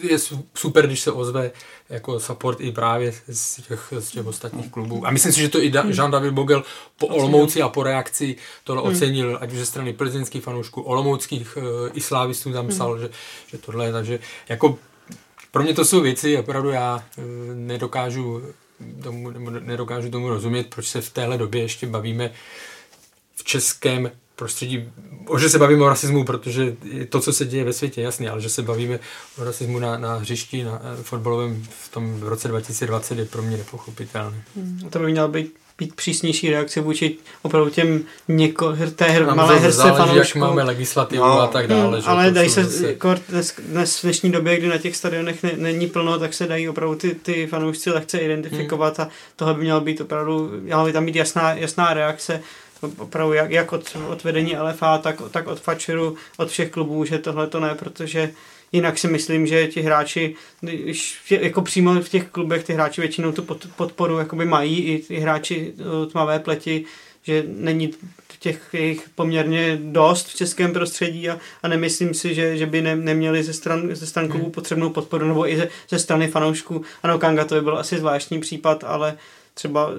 je 0.00 0.18
super, 0.54 0.86
když 0.86 1.00
se 1.00 1.12
ozve 1.12 1.50
jako 1.88 2.20
support 2.20 2.60
i 2.60 2.72
právě 2.72 3.14
z 3.28 3.62
těch, 3.62 3.92
z 3.98 4.10
těch 4.10 4.26
ostatních 4.26 4.70
klubů. 4.70 5.06
A 5.06 5.10
myslím 5.10 5.32
si, 5.32 5.40
že 5.40 5.48
to 5.48 5.62
i 5.62 5.70
da, 5.70 5.82
Jean-David 5.82 6.32
Bogel 6.32 6.64
po 6.98 7.06
Olomouci 7.06 7.62
a 7.62 7.68
po 7.68 7.82
reakci 7.82 8.36
tohle 8.64 8.82
hmm. 8.82 8.92
ocenil, 8.92 9.38
ať 9.40 9.52
už 9.52 9.58
ze 9.58 9.66
strany 9.66 9.92
plzeňských 9.92 10.42
fanoušků, 10.42 10.82
olomouckých 10.82 11.56
uh, 11.56 11.64
i 11.94 12.00
slávistů 12.00 12.52
tam 12.52 12.68
psal, 12.68 12.92
hmm. 12.92 13.00
že, 13.00 13.10
že 13.46 13.58
tohle, 13.58 13.92
takže 13.92 14.18
jako 14.48 14.78
pro 15.50 15.62
mě 15.62 15.74
to 15.74 15.84
jsou 15.84 16.00
věci, 16.00 16.38
opravdu 16.38 16.70
já 16.70 17.04
uh, 17.16 17.24
nedokážu 17.54 18.42
tomu, 19.02 19.30
nedokážu 19.60 20.10
tomu 20.10 20.28
rozumět, 20.28 20.66
proč 20.66 20.88
se 20.88 21.00
v 21.00 21.10
téhle 21.10 21.38
době 21.38 21.62
ještě 21.62 21.86
bavíme 21.86 22.30
v 23.36 23.44
českém 23.44 24.10
prostředí, 24.36 24.92
o 25.26 25.38
že 25.38 25.48
se 25.48 25.58
bavíme 25.58 25.84
o 25.84 25.88
rasismu, 25.88 26.24
protože 26.24 26.76
to, 27.08 27.20
co 27.20 27.32
se 27.32 27.44
děje 27.44 27.64
ve 27.64 27.72
světě, 27.72 28.02
jasně, 28.02 28.30
ale 28.30 28.40
že 28.40 28.48
se 28.48 28.62
bavíme 28.62 29.00
o 29.38 29.44
rasismu 29.44 29.78
na, 29.78 29.98
na 29.98 30.14
hřišti, 30.14 30.64
na 30.64 30.80
eh, 30.82 31.02
fotbalovém 31.02 31.64
v 31.84 31.88
tom 31.88 32.22
roce 32.22 32.48
2020 32.48 33.18
je 33.18 33.24
pro 33.24 33.42
mě 33.42 33.56
nepochopitelné. 33.56 34.42
Hmm, 34.56 34.88
to 34.90 34.98
by 34.98 35.12
měla 35.12 35.28
být 35.28 35.54
být 35.78 35.94
přísnější 35.94 36.50
reakce 36.50 36.80
vůči 36.80 37.16
opravdu 37.42 37.70
těm 37.70 38.02
něko, 38.28 38.76
té 38.96 39.04
hr, 39.04 39.34
malé 39.34 39.58
herce 39.58 39.82
fanoušků. 39.82 40.16
jak 40.16 40.34
máme 40.34 40.62
legislativu 40.62 41.24
no. 41.24 41.40
a 41.40 41.46
tak 41.46 41.66
dále. 41.66 41.92
Hmm, 41.92 42.00
že 42.00 42.06
ale 42.06 42.30
dají 42.30 42.50
se, 42.50 42.64
zase... 42.64 42.86
Jako 42.86 43.14
dnes, 43.28 43.54
dnes 43.58 43.98
v 43.98 44.02
dnešní 44.02 44.32
době, 44.32 44.56
kdy 44.56 44.68
na 44.68 44.78
těch 44.78 44.96
stadionech 44.96 45.42
ne, 45.42 45.52
není 45.56 45.86
plno, 45.86 46.18
tak 46.18 46.34
se 46.34 46.46
dají 46.46 46.68
opravdu 46.68 46.94
ty, 46.94 47.14
ty 47.14 47.46
fanoušci 47.46 47.90
lehce 47.90 48.18
identifikovat 48.18 48.98
hmm. 48.98 49.06
a 49.06 49.10
tohle 49.36 49.54
by 49.54 49.60
mělo 49.60 49.80
být 49.80 50.00
opravdu, 50.00 50.50
měla 50.60 50.84
by 50.84 50.92
tam 50.92 51.06
být 51.06 51.16
jasná, 51.16 51.52
jasná 51.52 51.94
reakce 51.94 52.42
opravdu 52.98 53.32
jak, 53.32 53.50
jak 53.50 53.72
od, 53.72 53.96
od 54.08 54.24
vedení 54.24 54.56
LFA, 54.56 54.98
tak, 54.98 55.22
tak 55.30 55.46
od 55.46 55.60
Fatscheru, 55.60 56.16
od 56.36 56.50
všech 56.50 56.70
klubů, 56.70 57.04
že 57.04 57.18
tohle 57.18 57.46
to 57.46 57.60
ne, 57.60 57.74
protože 57.74 58.32
jinak 58.72 58.98
si 58.98 59.08
myslím, 59.08 59.46
že 59.46 59.66
ti 59.66 59.80
hráči, 59.80 60.34
jako 61.30 61.62
přímo 61.62 62.00
v 62.00 62.08
těch 62.08 62.28
klubech 62.28 62.64
ty 62.64 62.72
hráči 62.72 63.00
většinou 63.00 63.32
tu 63.32 63.42
podporu 63.76 64.18
jakoby 64.18 64.44
mají, 64.44 64.78
i, 64.78 65.14
i 65.14 65.20
hráči 65.20 65.74
tmavé 66.10 66.38
pleti, 66.38 66.84
že 67.22 67.44
není 67.46 67.92
těch 68.38 68.68
jejich 68.72 69.08
poměrně 69.14 69.78
dost 69.82 70.28
v 70.28 70.36
českém 70.36 70.72
prostředí 70.72 71.30
a, 71.30 71.38
a 71.62 71.68
nemyslím 71.68 72.14
si, 72.14 72.34
že, 72.34 72.56
že 72.56 72.66
by 72.66 72.82
ne, 72.82 72.96
neměli 72.96 73.42
ze 73.42 73.52
stran, 73.52 73.88
ze 73.92 74.06
stran 74.06 74.28
klubu 74.28 74.50
potřebnou 74.50 74.90
podporu 74.90 75.28
nebo 75.28 75.48
i 75.48 75.56
ze, 75.56 75.68
ze 75.88 75.98
strany 75.98 76.28
fanoušků. 76.28 76.82
Ano, 77.02 77.18
Kanga 77.18 77.44
to 77.44 77.54
by 77.54 77.60
byl 77.60 77.78
asi 77.78 77.98
zvláštní 77.98 78.40
případ, 78.40 78.84
ale 78.84 79.18
třeba 79.58 79.90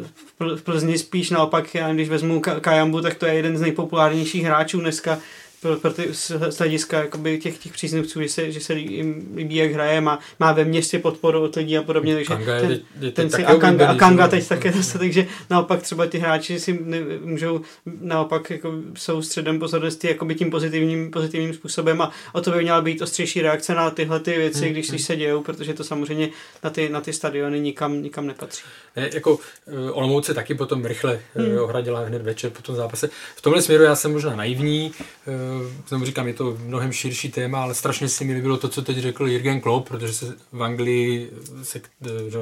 v 0.55 0.61
Plzni 0.61 0.97
spíš 0.97 1.29
naopak, 1.29 1.75
já 1.75 1.93
když 1.93 2.09
vezmu 2.09 2.41
Kajambu, 2.61 3.01
tak 3.01 3.15
to 3.15 3.25
je 3.25 3.33
jeden 3.33 3.57
z 3.57 3.61
nejpopulárnějších 3.61 4.43
hráčů 4.43 4.79
dneska 4.79 5.19
pro, 5.61 5.75
pro 5.75 5.93
ty, 5.93 6.09
z 6.11 6.57
hlediska 6.57 6.99
jakoby 6.99 7.37
těch, 7.37 7.57
těch 7.57 7.71
příznivců, 7.71 8.21
že 8.21 8.29
se, 8.29 8.51
že 8.51 8.59
se 8.59 8.73
jim 8.73 9.33
líbí, 9.35 9.55
jak 9.55 9.71
hraje, 9.71 10.01
má, 10.01 10.19
má 10.39 10.51
ve 10.51 10.65
městě 10.65 10.99
podporu 10.99 11.41
od 11.41 11.55
lidí 11.55 11.77
a 11.77 11.83
podobně, 11.83 12.15
takže 12.15 12.27
Kanga 12.27 12.59
ten, 12.59 12.71
je, 12.71 12.79
je 12.99 13.11
ten 13.11 13.29
si, 13.29 13.45
a, 13.45 13.55
Kanga, 13.55 13.87
a 13.87 13.95
Kanga 13.95 14.27
teď 14.27 14.47
také 14.47 14.71
zase, 14.71 14.97
takže 14.97 15.27
naopak 15.49 15.81
třeba 15.81 16.05
ty 16.05 16.19
hráči 16.19 16.59
si 16.59 16.79
ne, 16.83 16.97
můžou 17.21 17.61
naopak 18.01 18.49
jako 18.49 18.73
jsou 18.97 19.21
středem 19.21 19.59
pozornosti 19.59 20.07
jakoby 20.07 20.35
tím 20.35 20.51
pozitivním, 20.51 21.11
pozitivním 21.11 21.53
způsobem 21.53 22.01
a 22.01 22.11
o 22.33 22.41
to 22.41 22.51
by 22.51 22.61
měla 22.61 22.81
být 22.81 23.01
ostřejší 23.01 23.41
reakce 23.41 23.75
na 23.75 23.89
tyhle 23.89 24.19
ty 24.19 24.37
věci, 24.37 24.67
Hmm, 24.67 24.73
když, 24.73 24.89
když 24.89 25.01
se 25.01 25.15
dějou, 25.15 25.43
protože 25.43 25.73
to 25.73 25.83
samozřejmě 25.83 26.29
na 26.63 26.69
ty, 26.69 26.89
na 26.89 27.01
ty 27.01 27.13
stadiony 27.13 27.59
nikam, 27.59 28.01
nikam 28.01 28.27
nepatří. 28.27 28.63
Ne, 28.95 29.09
jako 29.13 29.39
eh, 29.67 29.91
Olomouc 29.91 30.25
se 30.25 30.33
taky 30.33 30.55
potom 30.55 30.85
rychle 30.85 31.19
hmm. 31.35 31.59
ohradila 31.59 31.99
hned 31.99 32.21
večer 32.21 32.51
po 32.51 32.61
tom 32.61 32.75
zápase. 32.75 33.09
V 33.35 33.41
tomhle 33.41 33.61
směru 33.61 33.83
já 33.83 33.95
jsem 33.95 34.11
možná 34.11 34.35
naivní, 34.35 34.91
eh, 35.27 35.46
znovu 35.87 36.05
říkám, 36.05 36.27
je 36.27 36.33
to 36.33 36.57
mnohem 36.65 36.91
širší 36.91 37.31
téma, 37.31 37.61
ale 37.61 37.75
strašně 37.75 38.09
si 38.09 38.25
mi 38.25 38.33
líbilo 38.33 38.57
to, 38.57 38.67
co 38.67 38.81
teď 38.81 38.97
řekl 38.97 39.27
Jürgen 39.27 39.61
Klopp, 39.61 39.87
protože 39.87 40.13
se 40.13 40.35
v 40.51 40.63
Anglii 40.63 41.31
se 41.63 41.79
k, 41.79 41.89
eh, 42.05 42.29
že, 42.29 42.37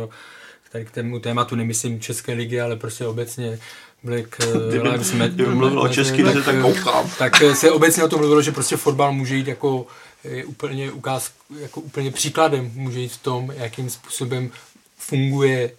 tady 0.72 0.86
k 0.86 0.92
tému 0.92 1.20
tématu 1.20 1.56
nemyslím 1.56 2.00
České 2.00 2.34
ligy, 2.34 2.62
ale 2.62 2.76
prostě 2.76 3.06
obecně 3.06 3.60
Black 4.04 4.40
eh, 4.40 4.78
Lives 4.90 5.14
Matter. 5.14 5.50
mluvil 5.50 5.80
o 5.80 5.88
česky, 5.88 6.24
tak, 6.24 6.46
tak 6.46 6.62
koukám. 6.62 7.10
tak 7.18 7.42
eh, 7.42 7.56
se 7.56 7.72
obecně 7.72 8.04
o 8.04 8.08
tom 8.08 8.20
mluvilo, 8.20 8.42
že 8.42 8.52
prostě 8.52 8.78
fotbal 8.78 9.14
může 9.14 9.36
jít 9.36 9.48
jako 9.48 9.88
je 10.24 10.46
úplně 10.46 10.92
ukáz, 10.92 11.32
jako 11.60 11.82
úplně 11.82 12.12
příkladem 12.12 12.72
může 12.74 13.00
jít 13.00 13.12
v 13.12 13.24
tom, 13.24 13.54
jakým 13.58 13.90
způsobem 13.90 14.52
funguje 14.98 15.72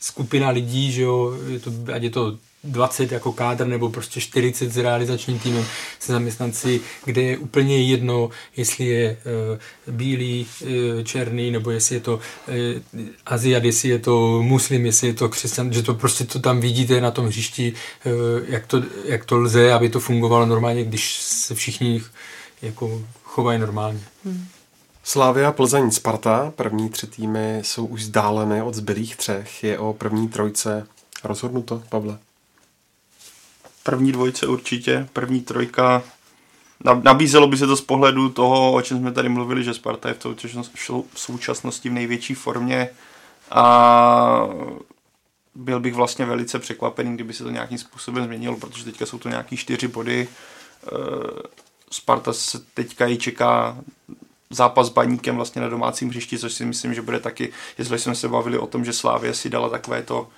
skupina 0.00 0.50
lidí, 0.50 0.92
že 0.92 1.02
jo, 1.02 1.34
je 1.48 1.60
to, 1.60 1.70
ať 1.94 2.02
je 2.02 2.10
to 2.10 2.38
20 2.64 3.12
jako 3.12 3.32
kádr 3.32 3.66
nebo 3.66 3.90
prostě 3.90 4.20
40 4.20 4.72
s 4.72 4.76
realizačním 4.76 5.38
týmem 5.38 5.64
se 5.98 6.12
zaměstnanci, 6.12 6.80
kde 7.04 7.22
je 7.22 7.38
úplně 7.38 7.82
jedno, 7.82 8.30
jestli 8.56 8.84
je 8.84 9.16
uh, 9.86 9.94
bílý, 9.94 10.46
uh, 10.62 10.68
černý, 11.04 11.50
nebo 11.50 11.70
jestli 11.70 11.96
je 11.96 12.00
to 12.00 12.14
uh, 12.14 13.00
Aziat, 13.26 13.64
jestli 13.64 13.88
je 13.88 13.98
to 13.98 14.42
muslim, 14.42 14.86
jestli 14.86 15.06
je 15.06 15.14
to 15.14 15.28
křesťan, 15.28 15.72
že 15.72 15.82
to 15.82 15.94
prostě 15.94 16.24
to 16.24 16.38
tam 16.38 16.60
vidíte 16.60 17.00
na 17.00 17.10
tom 17.10 17.26
hřišti, 17.26 17.72
uh, 18.06 18.12
jak, 18.48 18.66
to, 18.66 18.82
jak 19.04 19.24
to 19.24 19.36
lze, 19.36 19.72
aby 19.72 19.88
to 19.88 20.00
fungovalo 20.00 20.46
normálně, 20.46 20.84
když 20.84 21.14
se 21.20 21.54
všichni 21.54 22.02
jako 22.62 23.02
chovají 23.24 23.58
normálně. 23.58 24.00
Slavia, 25.04 25.52
Plzeň, 25.52 25.90
Sparta, 25.90 26.52
první 26.56 26.88
tři 26.90 27.06
týmy 27.06 27.58
jsou 27.62 27.86
už 27.86 28.00
vzdáleny 28.00 28.62
od 28.62 28.74
zbylých 28.74 29.16
třech. 29.16 29.64
Je 29.64 29.78
o 29.78 29.92
první 29.92 30.28
trojce 30.28 30.86
rozhodnuto, 31.24 31.82
Pavle? 31.88 32.18
První 33.82 34.12
dvojce 34.12 34.46
určitě, 34.46 35.08
první 35.12 35.40
trojka. 35.40 36.02
Na- 36.84 37.00
Nabízelo 37.04 37.46
by 37.46 37.56
se 37.56 37.66
to 37.66 37.76
z 37.76 37.80
pohledu 37.80 38.28
toho, 38.28 38.72
o 38.72 38.82
čem 38.82 38.98
jsme 38.98 39.12
tady 39.12 39.28
mluvili, 39.28 39.64
že 39.64 39.74
Sparta 39.74 40.08
je 40.08 40.14
v 40.14 40.18
současnosti- 41.14 41.90
v 41.90 41.92
největší 41.92 42.34
formě 42.34 42.88
a 43.50 44.48
byl 45.54 45.80
bych 45.80 45.94
vlastně 45.94 46.24
velice 46.24 46.58
překvapený, 46.58 47.14
kdyby 47.14 47.32
se 47.32 47.44
to 47.44 47.50
nějakým 47.50 47.78
způsobem 47.78 48.24
změnilo, 48.24 48.56
protože 48.56 48.84
teďka 48.84 49.06
jsou 49.06 49.18
to 49.18 49.28
nějaký 49.28 49.56
čtyři 49.56 49.88
body. 49.88 50.28
Eh, 50.86 50.90
Sparta 51.90 52.32
se 52.32 52.58
teďka 52.74 53.06
i 53.08 53.16
čeká 53.16 53.76
zápas 54.50 54.86
s 54.86 54.90
baníkem 54.90 55.36
vlastně 55.36 55.62
na 55.62 55.68
domácím 55.68 56.08
hřišti, 56.08 56.38
což 56.38 56.52
si 56.52 56.64
myslím, 56.64 56.94
že 56.94 57.02
bude 57.02 57.20
taky, 57.20 57.52
jestli 57.78 57.98
jsme 57.98 58.14
se 58.14 58.28
bavili 58.28 58.58
o 58.58 58.66
tom, 58.66 58.84
že 58.84 58.92
Slávě 58.92 59.34
si 59.34 59.50
dala 59.50 59.68
takové 59.68 60.02
to 60.02 60.28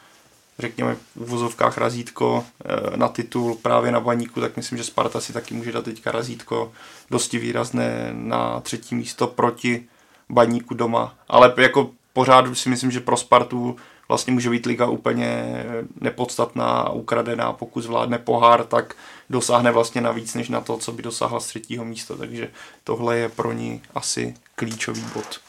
řekněme 0.62 0.96
v 1.16 1.28
vozovkách 1.28 1.78
razítko 1.78 2.44
eh, 2.64 2.96
na 2.96 3.08
titul 3.08 3.54
právě 3.54 3.92
na 3.92 4.00
baníku, 4.00 4.40
tak 4.40 4.56
myslím, 4.56 4.78
že 4.78 4.84
Sparta 4.84 5.20
si 5.20 5.32
taky 5.32 5.54
může 5.54 5.72
dát 5.72 5.84
teďka 5.84 6.10
razítko 6.12 6.72
dosti 7.10 7.38
výrazné 7.38 8.10
na 8.12 8.60
třetí 8.60 8.94
místo 8.94 9.26
proti 9.26 9.84
baníku 10.30 10.74
doma. 10.74 11.14
Ale 11.28 11.54
jako 11.56 11.90
pořád 12.12 12.44
si 12.56 12.68
myslím, 12.68 12.90
že 12.90 13.00
pro 13.00 13.16
Spartu 13.16 13.76
vlastně 14.08 14.32
může 14.32 14.50
být 14.50 14.66
liga 14.66 14.86
úplně 14.86 15.64
nepodstatná, 16.00 16.90
ukradená, 16.90 17.52
pokud 17.52 17.80
zvládne 17.80 18.18
pohár, 18.18 18.64
tak 18.64 18.94
dosáhne 19.30 19.70
vlastně 19.70 20.00
navíc 20.00 20.34
než 20.34 20.48
na 20.48 20.60
to, 20.60 20.76
co 20.76 20.92
by 20.92 21.02
dosáhla 21.02 21.40
z 21.40 21.46
třetího 21.46 21.84
místa, 21.84 22.16
takže 22.16 22.50
tohle 22.84 23.18
je 23.18 23.28
pro 23.28 23.52
ní 23.52 23.82
asi 23.94 24.34
klíčový 24.54 25.04
bod. 25.14 25.40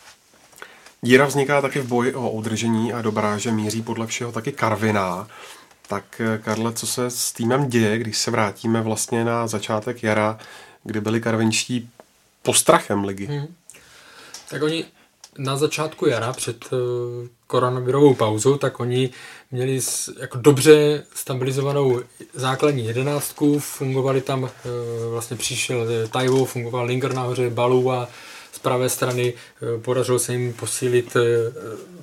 Díra 1.03 1.25
vzniká 1.25 1.61
taky 1.61 1.79
v 1.79 1.87
boji 1.87 2.13
o 2.13 2.29
udržení 2.29 2.93
a 2.93 3.01
dobrá, 3.01 3.37
že 3.37 3.51
míří 3.51 3.81
podle 3.81 4.07
všeho 4.07 4.31
taky 4.31 4.51
Karviná. 4.51 5.27
Tak 5.87 6.21
eh, 6.21 6.37
Karle, 6.37 6.73
co 6.73 6.87
se 6.87 7.09
s 7.09 7.31
týmem 7.31 7.69
děje, 7.69 7.97
když 7.97 8.17
se 8.17 8.31
vrátíme 8.31 8.81
vlastně 8.81 9.25
na 9.25 9.47
začátek 9.47 10.03
jara, 10.03 10.39
kdy 10.83 11.01
byli 11.01 11.21
karvinští 11.21 11.89
postrachem 12.41 13.03
ligy? 13.03 13.25
Hmm. 13.25 13.47
Tak 14.49 14.63
oni 14.63 14.85
na 15.37 15.57
začátku 15.57 16.05
jara 16.05 16.33
před 16.33 16.65
uh, 16.71 16.79
koronavirovou 17.47 18.13
pauzou, 18.13 18.57
tak 18.57 18.79
oni 18.79 19.09
měli 19.51 19.79
jako 20.19 20.37
dobře 20.37 21.03
stabilizovanou 21.15 22.01
základní 22.33 22.85
jedenáctku, 22.85 23.59
fungovali 23.59 24.21
tam, 24.21 24.43
uh, 24.43 24.49
vlastně 25.11 25.37
přišel 25.37 25.87
eh, 25.89 26.07
Taiwo, 26.07 26.45
fungoval 26.45 26.85
Linger 26.85 27.13
nahoře, 27.13 27.49
Balu 27.49 27.91
a 27.91 28.07
pravé 28.63 28.89
strany 28.89 29.33
uh, 29.33 29.81
podařilo 29.81 30.19
se 30.19 30.33
jim 30.33 30.53
posílit 30.53 31.15
uh, 31.15 31.21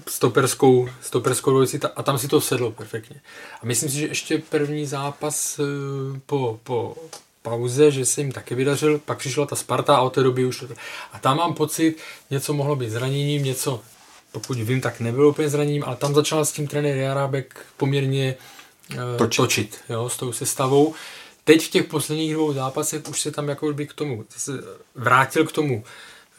stoperskou, 0.09 0.89
stoperskou 1.03 1.51
dvojici 1.51 1.81
a 1.97 2.03
tam 2.03 2.19
si 2.19 2.29
to 2.29 2.41
sedlo 2.41 2.71
perfektně. 2.71 3.21
A 3.63 3.67
myslím 3.67 3.91
si, 3.91 3.97
že 3.97 4.07
ještě 4.07 4.39
první 4.39 4.87
zápas 4.87 5.59
uh, 5.59 5.67
po, 6.27 6.61
po 6.63 6.97
pauze, 7.43 7.91
že 7.91 8.07
se 8.07 8.21
jim 8.21 8.33
taky 8.33 8.55
vydařil, 8.55 8.99
pak 8.99 9.19
přišla 9.19 9.47
ta 9.47 9.57
Sparta 9.57 9.97
a 9.97 10.01
od 10.01 10.15
té 10.15 10.23
doby 10.23 10.45
už... 10.45 10.65
A 11.13 11.19
tam 11.19 11.37
mám 11.37 11.55
pocit, 11.55 11.97
něco 12.31 12.53
mohlo 12.53 12.77
být 12.77 12.91
zraněním, 12.91 13.45
něco, 13.45 13.81
pokud 14.33 14.59
vím, 14.59 14.81
tak 14.81 15.01
nebylo 15.01 15.29
úplně 15.29 15.49
zraněním, 15.49 15.85
ale 15.87 15.97
tam 15.97 16.15
začal 16.15 16.45
s 16.45 16.53
tím 16.53 16.69
trenér 16.69 16.97
Jarábek 16.97 17.67
poměrně 17.77 18.37
Točit. 19.19 19.37
točit. 19.37 19.79
jo, 19.89 20.09
s 20.09 20.17
tou 20.17 20.33
sestavou. 20.33 20.95
Teď 21.45 21.67
v 21.67 21.71
těch 21.71 21.85
posledních 21.85 22.35
dvou 22.35 22.53
zápasech 22.53 23.09
už 23.09 23.21
se 23.21 23.31
tam 23.31 23.49
jako 23.49 23.73
by 23.73 23.87
k 23.87 23.93
tomu 23.93 24.25
vrátil 24.95 25.47
k 25.47 25.53
tomu 25.53 25.85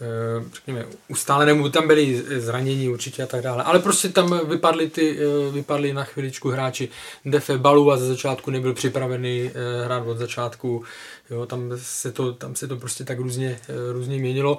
eh, 0.02 0.50
řekněme, 0.54 0.86
ustálenému, 1.08 1.70
tam 1.70 1.88
byly 1.88 2.24
zranění 2.40 2.90
určitě 2.90 3.24
a 3.24 3.28
tak 3.28 3.42
dále, 3.42 3.64
ale 3.64 3.80
prostě 3.80 4.10
tam 4.10 4.48
vypadly, 4.48 4.90
ty, 4.90 5.18
eh, 5.20 5.52
vypadly 5.52 5.94
na 5.94 6.04
chviličku 6.04 6.50
hráči 6.50 6.90
Defe 7.26 7.58
Balu 7.58 7.92
a 7.92 7.98
ze 7.98 8.08
začátku 8.08 8.52
nebyl 8.52 8.74
připravený 8.74 9.52
eh, 9.54 9.86
hrát 9.86 10.08
od 10.08 10.18
začátku, 10.18 10.84
jo, 11.30 11.46
tam, 11.46 11.72
se 11.76 12.12
to, 12.12 12.34
tam 12.34 12.56
se 12.56 12.68
to 12.68 12.76
prostě 12.76 13.04
tak 13.04 13.20
různě, 13.20 13.60
různě 13.92 14.18
měnilo. 14.18 14.58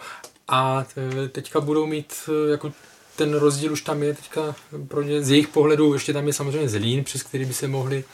A 0.49 0.87
teďka 1.33 1.61
budou 1.61 1.87
mít 1.87 2.15
jako 2.51 2.73
ten 3.17 3.35
rozdíl 3.35 3.73
už 3.73 3.83
tam 3.83 4.03
je 4.03 4.15
teďka 4.15 4.55
pro 4.89 5.03
ně, 5.03 5.23
z 5.23 5.31
jejich 5.31 5.49
pohledu, 5.49 5.93
ještě 5.93 6.13
tam 6.13 6.27
je 6.27 6.33
samozřejmě 6.33 6.69
Zlín, 6.69 7.05
přes 7.05 7.23
který 7.23 7.45
by 7.45 7.55
se 7.55 7.69
mohli 7.69 8.05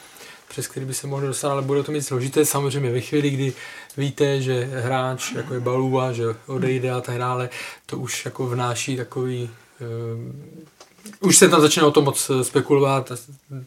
přes 0.49 0.67
který 0.67 0.87
by 0.87 0.95
se 0.95 1.07
mohli 1.07 1.27
dostat, 1.27 1.51
ale 1.51 1.63
bude 1.63 1.83
to 1.83 1.93
mít 1.93 2.03
složité. 2.03 2.45
Samozřejmě 2.45 2.91
ve 2.91 3.01
chvíli, 3.01 3.31
kdy 3.31 3.53
víte, 3.97 4.43
že 4.43 4.65
hráč 4.65 5.33
jako 5.33 5.55
je 5.55 5.61
Balua, 5.61 6.13
že 6.13 6.25
odejde 6.47 6.91
a 6.91 7.01
tak 7.01 7.19
dále, 7.19 7.49
to 7.87 7.99
už 7.99 8.25
jako 8.25 8.47
vnáší 8.47 8.97
takový 8.97 9.51
uh, 9.81 10.69
už 11.21 11.37
se 11.37 11.49
tam 11.49 11.61
začne 11.61 11.83
o 11.83 11.91
tom 11.91 12.05
moc 12.05 12.31
spekulovat, 12.43 13.13
a 13.13 13.17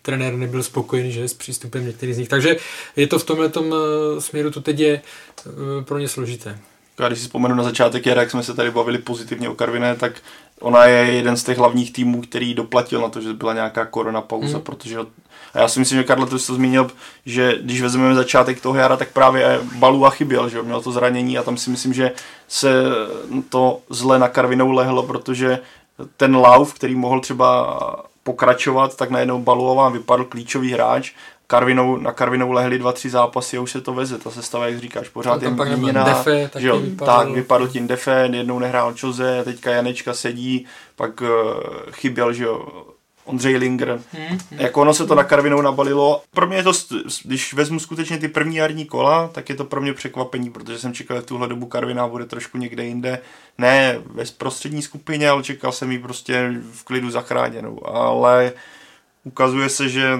trenér 0.02 0.34
nebyl 0.34 0.64
spokojený 0.64 1.12
že, 1.12 1.28
s 1.28 1.34
přístupem 1.34 1.86
některých 1.86 2.16
z 2.16 2.18
nich, 2.18 2.30
takže 2.30 2.56
je 2.96 3.08
to 3.08 3.20
v 3.20 3.24
tomhle 3.24 3.48
uh, 3.48 3.74
směru, 4.20 4.52
to 4.52 4.62
teď 4.62 4.80
je 4.80 5.02
pro 5.84 5.98
ně 5.98 6.08
složité. 6.08 6.60
Já 7.00 7.08
když 7.08 7.20
si 7.20 7.26
vzpomenu 7.26 7.56
na 7.56 7.64
začátek 7.64 8.06
jara, 8.06 8.22
jak 8.22 8.32
jsme 8.32 8.44
se 8.44 8.54
tady 8.54 8.72
bavili 8.72 8.98
pozitivně 8.98 9.50
o 9.50 9.56
Karviné, 9.56 9.96
tak 9.96 10.14
ona 10.60 10.86
je 10.86 11.14
jeden 11.14 11.38
z 11.38 11.44
těch 11.44 11.58
hlavních 11.58 11.94
týmů, 11.94 12.22
který 12.22 12.54
doplatil 12.54 13.02
na 13.02 13.10
to, 13.10 13.22
že 13.22 13.34
byla 13.34 13.54
nějaká 13.54 13.86
korona 13.86 14.22
pauza, 14.22 14.58
hmm. 14.58 14.62
protože 14.62 14.98
a 15.54 15.60
já 15.60 15.68
si 15.68 15.80
myslím, 15.80 15.98
že 15.98 16.04
Karla 16.04 16.26
to 16.26 16.38
zmínil, 16.38 16.92
že 17.26 17.58
když 17.62 17.82
vezmeme 17.82 18.16
začátek 18.16 18.62
toho 18.62 18.76
jara, 18.76 18.98
tak 18.98 19.10
právě 19.10 19.60
Balua 19.76 20.10
chyběl, 20.10 20.50
že 20.50 20.62
měl 20.62 20.82
to 20.82 20.92
zranění 20.92 21.38
a 21.38 21.44
tam 21.44 21.58
si 21.58 21.70
myslím, 21.70 21.94
že 21.94 22.12
se 22.48 22.84
to 23.50 23.80
zle 23.90 24.20
na 24.20 24.28
Karvinou 24.28 24.72
lehlo, 24.72 25.04
protože 25.04 25.60
ten 26.18 26.36
lauf, 26.36 26.74
který 26.74 26.96
mohl 26.96 27.20
třeba 27.20 27.80
pokračovat, 28.24 28.98
tak 28.98 29.10
najednou 29.10 29.40
Baluová 29.40 29.90
vypadl 29.90 30.24
klíčový 30.24 30.72
hráč, 30.72 31.12
Karvinou, 31.52 31.98
na 31.98 32.12
Karvinou 32.12 32.52
lehli 32.52 32.80
dva, 32.80 32.92
tři 32.92 33.10
zápasy 33.10 33.58
a 33.58 33.62
už 33.62 33.72
se 33.72 33.82
to 33.82 33.94
veze, 33.94 34.18
ta 34.18 34.32
sestava, 34.32 34.68
jak 34.68 34.80
říkáš, 34.80 35.10
pořád 35.10 35.42
je 35.42 35.50
měněná, 35.50 36.04
Defe, 36.04 36.50
že 36.58 36.68
jo, 36.68 36.80
vypadal. 36.80 37.20
tak 37.20 37.34
vypadl 37.34 37.68
tím 37.68 37.88
Defe, 37.88 38.30
jednou 38.34 38.60
nehrál 38.60 38.94
Chose, 39.00 39.42
teďka 39.44 39.72
Janečka 39.72 40.14
sedí, 40.14 40.66
pak 40.96 41.22
uh, 41.22 41.28
chyběl, 41.92 42.34
že 42.34 42.44
jo, 42.44 42.68
Ondřej 43.26 43.58
Linger. 43.58 44.02
Hmm. 44.12 44.40
Jako 44.52 44.82
ono 44.82 44.94
se 44.94 45.08
to 45.08 45.16
na 45.16 45.24
Karvinou 45.24 45.62
nabalilo. 45.62 46.22
Pro 46.32 46.48
mě 46.48 46.58
je 46.58 46.64
to, 46.64 46.72
když 47.24 47.54
vezmu 47.54 47.80
skutečně 47.80 48.18
ty 48.18 48.28
první 48.28 48.56
jarní 48.56 48.86
kola, 48.86 49.28
tak 49.28 49.50
je 49.50 49.56
to 49.56 49.66
pro 49.66 49.82
mě 49.82 49.94
překvapení, 49.94 50.50
protože 50.50 50.80
jsem 50.80 50.94
čekal, 50.94 51.18
že 51.18 51.22
v 51.22 51.26
tuhle 51.26 51.48
dobu 51.48 51.66
Karviná 51.66 52.08
bude 52.08 52.26
trošku 52.26 52.58
někde 52.58 52.86
jinde. 52.86 53.20
Ne 53.58 54.00
ve 54.06 54.24
prostřední 54.38 54.82
skupině, 54.82 55.30
ale 55.30 55.44
čekal 55.44 55.72
jsem 55.72 55.92
ji 55.92 56.00
prostě 56.00 56.54
v 56.72 56.84
klidu 56.84 57.12
zachráněnou. 57.12 57.88
Ale 57.88 58.54
ukazuje 59.24 59.70
se, 59.70 59.90
že 59.90 60.20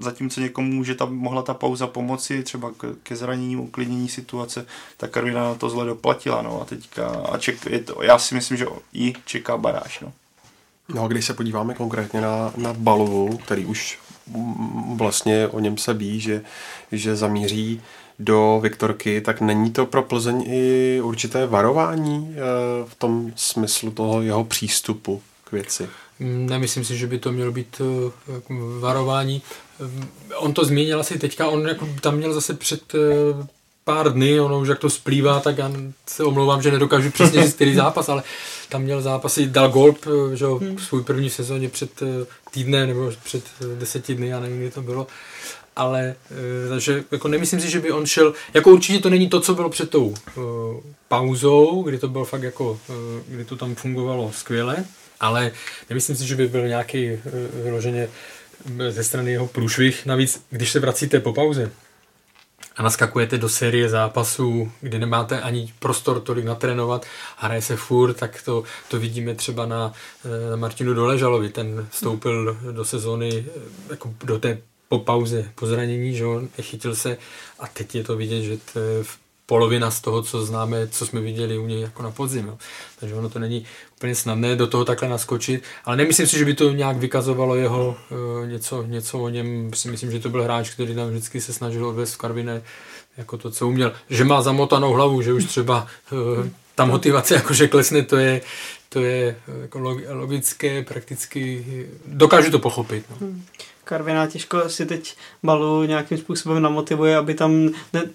zatímco 0.00 0.40
někomu 0.40 0.72
může 0.72 0.94
ta, 0.94 1.04
mohla 1.04 1.42
ta 1.42 1.54
pauza 1.54 1.86
pomoci, 1.86 2.42
třeba 2.42 2.70
ke 3.02 3.16
zranění, 3.16 3.56
uklidnění 3.56 4.08
situace, 4.08 4.66
tak 4.96 5.10
Karviná 5.10 5.44
na 5.44 5.54
to 5.54 5.70
zle 5.70 5.86
doplatila, 5.86 6.42
no 6.42 6.62
a 6.62 6.64
teďka, 6.64 7.08
a 7.08 7.38
ček, 7.38 7.66
je 7.66 7.80
to, 7.80 8.02
já 8.02 8.18
si 8.18 8.34
myslím, 8.34 8.56
že 8.56 8.66
ji 8.92 9.14
čeká 9.24 9.56
baráž, 9.56 10.00
no. 10.00 10.12
No 10.94 11.04
a 11.04 11.08
když 11.08 11.24
se 11.24 11.34
podíváme 11.34 11.74
konkrétně 11.74 12.20
na, 12.20 12.52
na 12.56 12.72
Balovu, 12.72 13.38
který 13.38 13.64
už 13.64 13.98
vlastně 14.96 15.48
o 15.48 15.60
něm 15.60 15.78
se 15.78 15.94
ví, 15.94 16.20
že, 16.20 16.42
že 16.92 17.16
zamíří 17.16 17.80
do 18.18 18.60
Viktorky, 18.62 19.20
tak 19.20 19.40
není 19.40 19.70
to 19.70 19.86
pro 19.86 20.02
Plzeň 20.02 20.44
i 20.46 21.00
určité 21.02 21.46
varování 21.46 22.34
eh, 22.34 22.40
v 22.88 22.94
tom 22.94 23.32
smyslu 23.36 23.90
toho 23.90 24.22
jeho 24.22 24.44
přístupu 24.44 25.22
k 25.44 25.52
věci? 25.52 25.88
Nemyslím 26.20 26.84
si, 26.84 26.96
že 26.96 27.06
by 27.06 27.18
to 27.18 27.32
mělo 27.32 27.52
být 27.52 27.80
eh, 27.80 28.40
varování. 28.80 29.42
Eh, 29.80 30.34
on 30.34 30.54
to 30.54 30.64
zmínil 30.64 31.00
asi 31.00 31.18
teďka, 31.18 31.48
on 31.48 31.68
jako 31.68 31.88
tam 32.00 32.16
měl 32.16 32.32
zase 32.32 32.54
před 32.54 32.94
pár 33.84 34.12
dny, 34.12 34.40
ono 34.40 34.60
už 34.60 34.68
jak 34.68 34.78
to 34.78 34.90
splývá, 34.90 35.40
tak 35.40 35.58
já 35.58 35.72
se 36.06 36.24
omlouvám, 36.24 36.62
že 36.62 36.70
nedokážu 36.70 37.10
přesně 37.10 37.42
říct, 37.42 37.54
který 37.54 37.74
zápas, 37.74 38.08
ale 38.08 38.22
tam 38.68 38.82
měl 38.82 39.02
zápasy, 39.02 39.46
dal 39.46 39.68
gol, 39.68 39.94
že 40.34 40.44
jo, 40.44 40.58
hmm. 40.58 40.78
svůj 40.78 41.02
první 41.02 41.30
sezóně 41.30 41.68
před 41.68 42.02
eh, 42.02 42.26
týdnem 42.50 42.88
nebo 42.88 43.12
před 43.24 43.44
eh, 43.60 43.78
deseti 43.78 44.14
dny, 44.14 44.28
já 44.28 44.40
nevím, 44.40 44.58
kdy 44.58 44.70
to 44.70 44.82
bylo. 44.82 45.06
Ale 45.76 46.14
eh, 46.30 46.68
takže 46.68 47.04
jako 47.12 47.28
nemyslím 47.28 47.60
si, 47.60 47.70
že 47.70 47.80
by 47.80 47.92
on 47.92 48.06
šel, 48.06 48.34
jako 48.54 48.70
určitě 48.70 48.98
to 48.98 49.10
není 49.10 49.28
to, 49.28 49.40
co 49.40 49.54
bylo 49.54 49.68
před 49.68 49.90
tou 49.90 50.06
uh, 50.06 50.44
pauzou, 51.08 51.82
kdy 51.82 51.98
to 51.98 52.08
bylo 52.08 52.24
fakt 52.24 52.42
jako, 52.42 52.70
uh, 52.70 52.96
kdy 53.28 53.44
to 53.44 53.56
tam 53.56 53.74
fungovalo 53.74 54.32
skvěle, 54.34 54.84
ale 55.20 55.52
nemyslím 55.90 56.16
si, 56.16 56.26
že 56.26 56.36
by 56.36 56.48
byl 56.48 56.68
nějaký 56.68 57.12
uh, 57.12 57.18
vyloženě 57.64 58.08
ze 58.88 59.04
strany 59.04 59.32
jeho 59.32 59.46
průšvih. 59.46 60.06
Navíc, 60.06 60.44
když 60.50 60.72
se 60.72 60.80
vracíte 60.80 61.20
po 61.20 61.32
pauze, 61.32 61.70
a 62.76 62.82
naskakujete 62.82 63.38
do 63.38 63.48
série 63.48 63.88
zápasů, 63.88 64.72
kdy 64.80 64.98
nemáte 64.98 65.40
ani 65.40 65.72
prostor 65.78 66.20
tolik 66.20 66.44
natrénovat, 66.44 67.06
hraje 67.36 67.62
se 67.62 67.76
furt, 67.76 68.14
tak 68.14 68.42
to, 68.42 68.64
to 68.88 69.00
vidíme 69.00 69.34
třeba 69.34 69.66
na, 69.66 69.76
na 69.76 69.92
eh, 70.52 70.56
Martinu 70.56 70.94
Doležalovi, 70.94 71.48
ten 71.48 71.86
vstoupil 71.90 72.56
do, 72.72 72.84
sezóny 72.84 73.46
eh, 73.56 73.60
jako 73.90 74.14
do 74.24 74.38
té 74.38 74.58
po 74.88 74.98
pauze, 74.98 75.50
po 75.54 75.66
zranění, 75.66 76.16
že 76.16 76.26
on 76.26 76.48
chytil 76.62 76.94
se 76.94 77.16
a 77.58 77.66
teď 77.66 77.94
je 77.94 78.04
to 78.04 78.16
vidět, 78.16 78.42
že 78.42 78.56
to 78.56 78.80
v 79.02 79.18
polovina 79.46 79.90
z 79.90 80.00
toho, 80.00 80.22
co 80.22 80.46
známe, 80.46 80.88
co 80.88 81.06
jsme 81.06 81.20
viděli 81.20 81.58
u 81.58 81.66
něj 81.66 81.80
jako 81.80 82.02
na 82.02 82.10
podzim. 82.10 82.46
Jo. 82.46 82.58
Takže 83.00 83.14
ono 83.14 83.28
to 83.28 83.38
není 83.38 83.64
úplně 83.96 84.14
snadné 84.14 84.56
do 84.56 84.66
toho 84.66 84.84
takhle 84.84 85.08
naskočit, 85.08 85.62
ale 85.84 85.96
nemyslím 85.96 86.26
si, 86.26 86.38
že 86.38 86.44
by 86.44 86.54
to 86.54 86.72
nějak 86.72 86.96
vykazovalo 86.96 87.54
jeho 87.54 87.96
uh, 88.10 88.48
něco, 88.48 88.82
něco 88.82 89.18
o 89.18 89.28
něm. 89.28 89.70
Si 89.74 89.88
myslím, 89.88 90.10
že 90.10 90.18
to 90.18 90.28
byl 90.28 90.42
hráč, 90.42 90.70
který 90.70 90.94
tam 90.94 91.10
vždycky 91.10 91.40
se 91.40 91.52
snažil 91.52 91.86
odvést 91.86 92.14
v 92.14 92.18
Karviné 92.18 92.62
jako 93.16 93.38
to, 93.38 93.50
co 93.50 93.68
uměl. 93.68 93.92
Že 94.10 94.24
má 94.24 94.42
zamotanou 94.42 94.92
hlavu, 94.92 95.22
že 95.22 95.32
už 95.32 95.44
třeba 95.44 95.86
uh, 96.12 96.46
ta 96.74 96.84
motivace 96.84 97.34
jakože 97.34 97.68
klesne, 97.68 98.02
to 98.02 98.16
je, 98.16 98.40
to 98.88 99.00
je 99.00 99.36
jako 99.62 99.78
logické, 100.08 100.82
prakticky, 100.82 101.66
dokážu 102.06 102.50
to 102.50 102.58
pochopit. 102.58 103.04
No. 103.20 103.28
Karviná 103.92 104.26
těžko 104.26 104.68
si 104.68 104.86
teď 104.86 105.14
balu 105.42 105.84
nějakým 105.84 106.18
způsobem 106.18 106.62
namotivuje, 106.62 107.16
aby 107.16 107.34
tam 107.34 107.68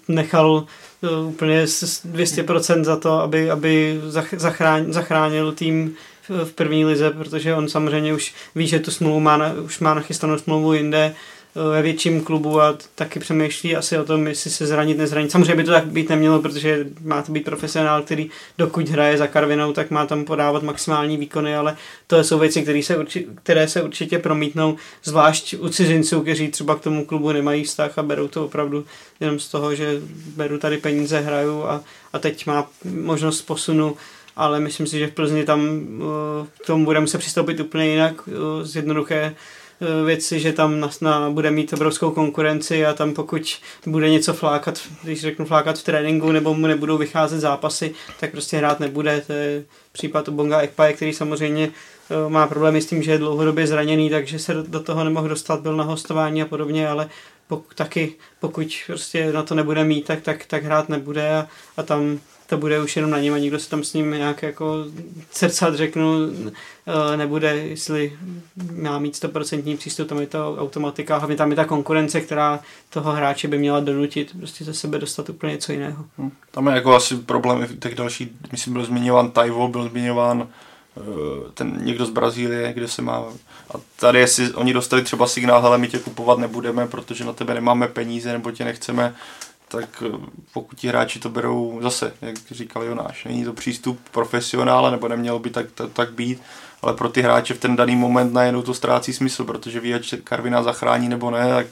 nechal 0.08 0.64
eh, 1.02 1.26
úplně 1.26 1.64
200% 1.64 2.84
za 2.84 2.96
to, 2.96 3.12
aby, 3.12 3.50
aby 3.50 4.00
zachránil, 4.36 4.92
zachránil 4.92 5.52
tým 5.52 5.94
v 6.44 6.52
první 6.52 6.84
lize, 6.84 7.10
protože 7.10 7.54
on 7.54 7.68
samozřejmě 7.68 8.14
už 8.14 8.34
ví, 8.54 8.66
že 8.66 8.78
tu 8.78 8.90
smlouvu 8.90 9.20
má, 9.20 9.52
už 9.64 9.78
má 9.78 9.94
nachystanou 9.94 10.38
smlouvu 10.38 10.72
jinde, 10.74 11.14
ve 11.54 11.82
větším 11.82 12.24
klubu 12.24 12.60
a 12.60 12.78
taky 12.94 13.20
přemýšlí 13.20 13.76
asi 13.76 13.98
o 13.98 14.04
tom, 14.04 14.26
jestli 14.26 14.50
se 14.50 14.66
zranit, 14.66 14.98
nezranit. 14.98 15.30
Samozřejmě 15.30 15.54
by 15.54 15.64
to 15.64 15.70
tak 15.70 15.86
být 15.86 16.08
nemělo, 16.08 16.42
protože 16.42 16.86
má 17.00 17.22
to 17.22 17.32
být 17.32 17.44
profesionál, 17.44 18.02
který 18.02 18.30
dokud 18.58 18.88
hraje 18.88 19.18
za 19.18 19.26
Karvinou, 19.26 19.72
tak 19.72 19.90
má 19.90 20.06
tam 20.06 20.24
podávat 20.24 20.62
maximální 20.62 21.16
výkony, 21.16 21.56
ale 21.56 21.76
to 22.06 22.24
jsou 22.24 22.38
věci, 22.38 22.62
které 22.62 22.82
se, 22.82 22.96
urči, 22.96 23.26
které 23.42 23.68
se 23.68 23.82
určitě 23.82 24.18
promítnou, 24.18 24.76
zvlášť 25.04 25.54
u 25.58 25.68
cizinců, 25.68 26.20
kteří 26.20 26.48
třeba 26.48 26.76
k 26.76 26.80
tomu 26.80 27.04
klubu 27.04 27.32
nemají 27.32 27.64
vztah 27.64 27.98
a 27.98 28.02
berou 28.02 28.28
to 28.28 28.44
opravdu 28.44 28.84
jenom 29.20 29.38
z 29.38 29.48
toho, 29.48 29.74
že 29.74 30.00
beru 30.36 30.58
tady 30.58 30.78
peníze, 30.78 31.20
hraju 31.20 31.64
a, 31.64 31.80
a 32.12 32.18
teď 32.18 32.46
má 32.46 32.66
možnost 32.84 33.42
posunu 33.42 33.96
ale 34.40 34.60
myslím 34.60 34.86
si, 34.86 34.98
že 34.98 35.06
v 35.06 35.10
Plzni 35.10 35.44
tam 35.44 35.86
k 36.62 36.66
tomu 36.66 36.84
budeme 36.84 37.06
se 37.06 37.18
přistoupit 37.18 37.60
úplně 37.60 37.86
jinak, 37.86 38.14
z 38.62 38.76
jednoduché 38.76 39.34
Eh, 39.34 39.57
věci, 40.04 40.40
že 40.40 40.52
tam 40.52 40.80
na, 40.80 40.90
na, 41.00 41.30
bude 41.30 41.50
mít 41.50 41.72
obrovskou 41.72 42.10
konkurenci 42.10 42.86
a 42.86 42.94
tam 42.94 43.14
pokud 43.14 43.56
bude 43.86 44.10
něco 44.10 44.34
flákat, 44.34 44.80
když 45.02 45.20
řeknu 45.20 45.44
flákat 45.44 45.78
v 45.78 45.82
tréninku 45.82 46.32
nebo 46.32 46.54
mu 46.54 46.66
nebudou 46.66 46.98
vycházet 46.98 47.40
zápasy, 47.40 47.94
tak 48.20 48.30
prostě 48.30 48.56
hrát 48.56 48.80
nebude. 48.80 49.22
To 49.26 49.32
je 49.32 49.64
případ 49.92 50.28
u 50.28 50.32
Bonga 50.32 50.60
Ekpaje, 50.60 50.92
který 50.92 51.12
samozřejmě 51.12 51.70
eh, 52.10 52.30
má 52.30 52.46
problémy 52.46 52.82
s 52.82 52.86
tím, 52.86 53.02
že 53.02 53.10
je 53.10 53.18
dlouhodobě 53.18 53.66
zraněný, 53.66 54.10
takže 54.10 54.38
se 54.38 54.54
do 54.54 54.80
toho 54.80 55.04
nemohl 55.04 55.28
dostat, 55.28 55.60
byl 55.60 55.76
na 55.76 55.84
hostování 55.84 56.42
a 56.42 56.46
podobně, 56.46 56.88
ale 56.88 57.08
pokud, 57.48 57.74
taky 57.74 58.14
pokud 58.40 58.66
prostě 58.86 59.32
na 59.32 59.42
to 59.42 59.54
nebude 59.54 59.84
mít, 59.84 60.06
tak, 60.06 60.20
tak, 60.20 60.46
tak 60.46 60.64
hrát 60.64 60.88
nebude 60.88 61.36
a, 61.36 61.46
a 61.76 61.82
tam 61.82 62.18
to 62.48 62.56
bude 62.56 62.82
už 62.82 62.96
jenom 62.96 63.10
na 63.10 63.20
něm 63.20 63.34
a 63.34 63.38
nikdo 63.38 63.58
se 63.58 63.70
tam 63.70 63.84
s 63.84 63.94
ním 63.94 64.10
nějak 64.10 64.42
jako 64.42 64.84
srdcat 65.30 65.74
řeknu 65.74 66.12
eh, 67.12 67.16
nebude, 67.16 67.56
jestli 67.56 68.18
má 68.72 68.98
mít 68.98 69.14
100% 69.14 69.76
přístup, 69.76 70.08
tam 70.08 70.20
je 70.20 70.26
to 70.26 70.56
automatika, 70.58 71.18
hlavně 71.18 71.36
tam 71.36 71.50
je 71.50 71.56
ta 71.56 71.64
konkurence, 71.64 72.20
která 72.20 72.60
toho 72.90 73.12
hráče 73.12 73.48
by 73.48 73.58
měla 73.58 73.80
donutit 73.80 74.36
prostě 74.38 74.64
ze 74.64 74.74
sebe 74.74 74.98
dostat 74.98 75.28
úplně 75.28 75.52
něco 75.52 75.72
jiného. 75.72 76.04
Hmm. 76.18 76.30
Tam 76.50 76.66
je 76.66 76.74
jako 76.74 76.94
asi 76.94 77.16
problém 77.16 77.66
těch 77.80 77.94
další, 77.94 78.36
myslím, 78.52 78.72
byl 78.72 78.84
zmiňován 78.84 79.30
Taivo, 79.30 79.68
byl 79.68 79.88
zmiňován 79.88 80.48
eh, 80.96 81.00
ten 81.54 81.78
někdo 81.82 82.06
z 82.06 82.10
Brazílie, 82.10 82.72
kde 82.72 82.88
se 82.88 83.02
má 83.02 83.24
a 83.74 83.80
tady 83.96 84.18
jestli 84.18 84.52
oni 84.52 84.72
dostali 84.72 85.02
třeba 85.02 85.26
signál, 85.26 85.66
ale 85.66 85.78
my 85.78 85.88
tě 85.88 85.98
kupovat 85.98 86.38
nebudeme, 86.38 86.86
protože 86.86 87.24
na 87.24 87.32
tebe 87.32 87.54
nemáme 87.54 87.88
peníze 87.88 88.32
nebo 88.32 88.50
tě 88.50 88.64
nechceme, 88.64 89.14
tak 89.68 90.02
eh, 90.06 90.18
pokud 90.52 90.78
ti 90.78 90.88
hráči 90.88 91.18
to 91.18 91.28
berou 91.28 91.78
zase, 91.82 92.14
jak 92.22 92.36
říkal 92.50 92.82
Jonáš, 92.82 93.24
není 93.24 93.44
to 93.44 93.52
přístup 93.52 94.00
profesionála, 94.10 94.90
nebo 94.90 95.08
nemělo 95.08 95.38
by 95.38 95.50
tak, 95.50 95.66
tak, 95.74 95.92
tak 95.92 96.12
být, 96.12 96.42
ale 96.82 96.94
pro 96.94 97.08
ty 97.08 97.22
hráče 97.22 97.54
v 97.54 97.60
ten 97.60 97.76
daný 97.76 97.96
moment 97.96 98.32
najednou 98.32 98.62
to 98.62 98.74
ztrácí 98.74 99.12
smysl, 99.12 99.44
protože 99.44 99.80
ví, 99.80 99.94
ať 99.94 100.14
Karvina 100.24 100.62
zachrání 100.62 101.08
nebo 101.08 101.30
ne, 101.30 101.48
tak 101.48 101.66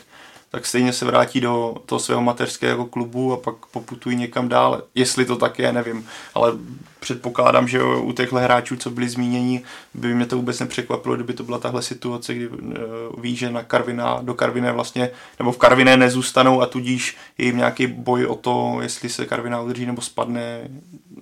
tak 0.56 0.66
stejně 0.66 0.92
se 0.92 1.04
vrátí 1.04 1.40
do 1.40 1.74
toho 1.86 1.98
svého 1.98 2.22
mateřského 2.22 2.86
klubu 2.86 3.32
a 3.32 3.36
pak 3.36 3.54
poputují 3.70 4.16
někam 4.16 4.48
dále. 4.48 4.82
Jestli 4.94 5.24
to 5.24 5.36
tak 5.36 5.58
je, 5.58 5.72
nevím, 5.72 6.06
ale 6.34 6.52
předpokládám, 7.00 7.68
že 7.68 7.82
u 7.82 8.12
těchto 8.12 8.36
hráčů, 8.36 8.76
co 8.76 8.90
byli 8.90 9.08
zmíněni, 9.08 9.62
by 9.94 10.14
mě 10.14 10.26
to 10.26 10.36
vůbec 10.36 10.60
nepřekvapilo, 10.60 11.14
kdyby 11.14 11.32
to 11.32 11.42
byla 11.42 11.58
tahle 11.58 11.82
situace, 11.82 12.34
kdy 12.34 12.48
uh, 12.48 12.64
ví, 13.18 13.36
že 13.36 13.50
na 13.50 13.62
Karvina, 13.62 14.18
do 14.22 14.34
Karviné 14.34 14.72
vlastně, 14.72 15.10
nebo 15.38 15.52
v 15.52 15.58
Karviné 15.58 15.96
nezůstanou 15.96 16.62
a 16.62 16.66
tudíž 16.66 17.16
je 17.38 17.46
jim 17.46 17.56
nějaký 17.56 17.86
boj 17.86 18.26
o 18.26 18.34
to, 18.34 18.78
jestli 18.82 19.08
se 19.08 19.26
Karviná 19.26 19.60
udrží 19.60 19.86
nebo 19.86 20.02
spadne 20.02 20.68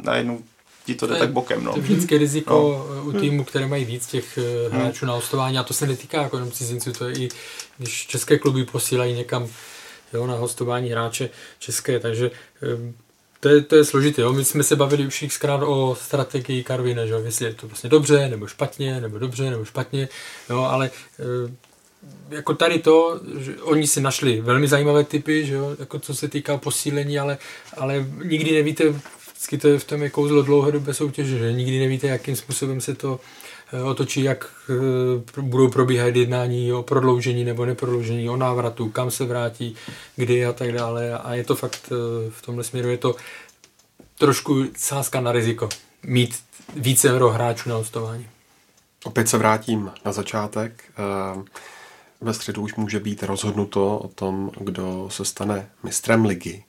najednou 0.05 0.39
ti 0.87 0.95
to 0.95 1.07
jde 1.07 1.16
tak 1.16 1.32
bokem. 1.32 1.64
No. 1.64 1.72
To 1.72 1.78
je 1.78 1.82
vždycky 1.82 2.18
riziko 2.18 2.87
no. 2.95 3.05
u 3.05 3.12
týmu, 3.12 3.45
které 3.45 3.66
mají 3.66 3.85
víc 3.85 4.07
těch 4.07 4.39
eh, 4.39 4.68
hmm. 4.68 4.80
hráčů 4.80 5.05
hmm. 5.05 5.09
na 5.09 5.14
hostování 5.14 5.59
a 5.59 5.62
to 5.62 5.74
se 5.74 5.87
netýká 5.87 6.22
jako 6.22 6.37
jenom 6.37 6.53
cizinců, 6.53 6.93
to 6.93 7.09
je 7.09 7.18
i 7.18 7.28
když 7.79 8.07
české 8.07 8.39
kluby 8.39 8.64
posílají 8.64 9.14
někam 9.14 9.49
jo, 10.12 10.27
na 10.27 10.35
hostování 10.35 10.91
hráče 10.91 11.31
české, 11.59 12.01
takže 12.01 12.31
eh, 12.62 12.95
to 13.45 13.49
je, 13.49 13.61
to 13.61 13.77
je 13.77 13.85
složité. 13.85 14.22
Jo. 14.22 14.33
My 14.33 14.45
jsme 14.45 14.62
se 14.62 14.77
bavili 14.77 15.07
už 15.07 15.25
xkrát 15.29 15.62
o 15.62 15.97
strategii 16.01 16.62
Karvina, 16.62 17.07
že 17.07 17.14
jestli 17.14 17.45
je 17.45 17.55
to 17.55 17.66
vlastně 17.66 17.91
dobře, 17.91 18.29
nebo 18.29 18.47
špatně, 18.47 19.01
nebo 19.01 19.18
dobře, 19.18 19.51
nebo 19.51 19.64
špatně, 19.64 20.09
jo, 20.51 20.59
ale 20.59 20.91
e, 21.18 21.53
jako 22.31 22.55
tady 22.55 22.79
to, 22.79 23.20
že 23.39 23.57
oni 23.62 23.87
si 23.87 24.01
našli 24.01 24.41
velmi 24.41 24.68
zajímavé 24.68 25.05
typy, 25.05 25.47
že 25.47 25.55
jo, 25.55 25.77
jako 25.79 25.99
co 25.99 26.14
se 26.14 26.29
týká 26.29 26.57
posílení, 26.57 27.18
ale, 27.18 27.39
ale 27.77 28.07
nikdy 28.25 28.53
nevíte, 28.53 28.85
vždycky 29.33 29.59
to 29.59 29.68
je 29.68 29.79
v 29.79 29.85
tom 29.85 30.03
je 30.03 30.11
kouzlo 30.11 30.43
dlouhodobé 30.43 30.95
soutěže, 30.95 31.39
že 31.39 31.53
nikdy 31.53 31.79
nevíte, 31.79 32.07
jakým 32.07 32.37
způsobem 32.37 32.81
se 32.81 32.95
to 32.95 33.20
otočí, 33.83 34.22
jak 34.22 34.49
eh, 34.70 35.41
budou 35.41 35.70
probíhat 35.70 36.16
jednání 36.16 36.72
o 36.72 36.83
prodloužení 36.83 37.45
nebo 37.45 37.66
neprodloužení, 37.66 38.29
o 38.29 38.37
návratu, 38.37 38.89
kam 38.89 39.11
se 39.11 39.25
vrátí, 39.25 39.77
kdy 40.16 40.47
a 40.47 40.53
tak 40.53 40.72
dále. 40.72 41.18
A 41.18 41.35
je 41.35 41.45
to 41.45 41.55
fakt 41.55 41.81
eh, 41.87 42.30
v 42.30 42.42
tomhle 42.42 42.64
směru, 42.64 42.88
je 42.88 42.99
to 42.99 43.17
trošku 44.18 44.64
sázka 44.76 45.21
na 45.21 45.33
riziko 45.33 45.68
mít 46.03 46.34
více 46.76 47.18
hráčů 47.18 47.68
na 47.68 47.75
hostování. 47.75 48.26
Opět 49.05 49.29
se 49.29 49.38
vrátím 49.38 49.91
na 50.05 50.13
začátek. 50.13 50.84
Eh, 50.91 51.42
ve 52.21 52.34
středu 52.34 52.63
už 52.63 52.75
může 52.75 53.01
být 53.01 53.22
rozhodnuto 53.22 53.99
o 53.99 54.09
tom, 54.09 54.51
kdo 54.61 55.09
se 55.11 55.25
stane 55.25 55.71
mistrem 55.83 56.25
ligy. 56.25 56.64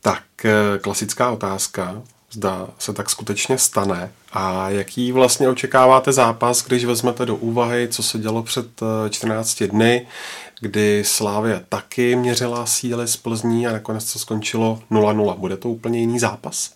Tak 0.00 0.44
eh, 0.44 0.78
klasická 0.78 1.30
otázka, 1.30 2.02
zda 2.32 2.68
se 2.78 2.92
tak 2.92 3.10
skutečně 3.10 3.58
stane 3.58 4.12
a 4.32 4.70
jaký 4.70 5.12
vlastně 5.12 5.48
očekáváte 5.48 6.12
zápas, 6.12 6.64
když 6.66 6.84
vezmete 6.84 7.26
do 7.26 7.36
úvahy, 7.36 7.88
co 7.90 8.02
se 8.02 8.18
dělo 8.18 8.42
před 8.42 8.80
14 9.10 9.62
dny, 9.62 10.06
kdy 10.60 11.04
Slávě 11.06 11.64
taky 11.68 12.16
měřila 12.16 12.66
síly 12.66 13.08
z 13.08 13.16
Plzní 13.16 13.66
a 13.66 13.72
nakonec 13.72 14.12
to 14.12 14.18
skončilo 14.18 14.82
0-0. 14.90 15.38
Bude 15.38 15.56
to 15.56 15.68
úplně 15.68 16.00
jiný 16.00 16.18
zápas? 16.18 16.70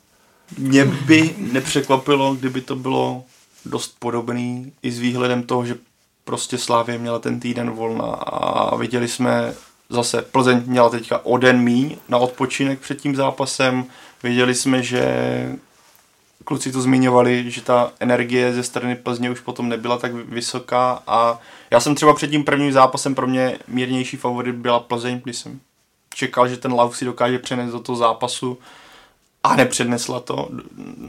Mě 0.59 0.85
by 0.85 1.35
nepřekvapilo, 1.39 2.35
kdyby 2.35 2.61
to 2.61 2.77
bylo 2.77 3.25
dost 3.65 3.97
podobný 3.99 4.73
i 4.83 4.93
s 4.93 4.99
výhledem 4.99 5.43
toho, 5.43 5.67
že 5.67 5.77
prostě 6.25 6.59
Slávě 6.59 6.99
měla 6.99 7.19
ten 7.19 7.41
týden 7.41 7.71
volna 7.71 8.05
a 8.05 8.77
viděli 8.77 9.09
jsme 9.09 9.55
zase, 9.89 10.23
Plzeň 10.23 10.63
měla 10.67 10.89
teďka 10.89 11.25
o 11.25 11.39
den 11.39 11.61
míň 11.61 11.97
na 12.09 12.19
odpočinek 12.19 12.79
před 12.79 13.01
tím 13.01 13.17
zápasem, 13.17 13.85
viděli 14.25 14.55
jsme, 14.55 14.83
že 14.83 15.05
kluci 16.45 16.73
to 16.73 16.81
zmiňovali, 16.81 17.51
že 17.51 17.63
ta 17.63 17.93
energie 18.01 18.53
ze 18.53 18.63
strany 18.63 18.97
Plzně 18.97 19.31
už 19.31 19.41
potom 19.41 19.69
nebyla 19.69 19.99
tak 19.99 20.13
vysoká 20.15 21.03
a 21.07 21.39
já 21.71 21.81
jsem 21.81 21.95
třeba 21.95 22.15
před 22.15 22.31
tím 22.31 22.45
prvním 22.45 22.73
zápasem 22.73 23.15
pro 23.15 23.27
mě 23.27 23.59
mírnější 23.69 24.17
favorit 24.17 24.55
byla 24.55 24.81
Plzeň, 24.81 25.21
když 25.25 25.37
jsem 25.37 25.61
čekal, 26.15 26.49
že 26.49 26.57
ten 26.57 26.73
Lauf 26.73 26.97
si 26.97 27.05
dokáže 27.05 27.39
přenést 27.39 27.73
do 27.73 27.81
toho 27.81 27.97
zápasu 27.97 28.59
a 29.45 29.57
nepřednesla 29.57 30.21
to. 30.21 30.49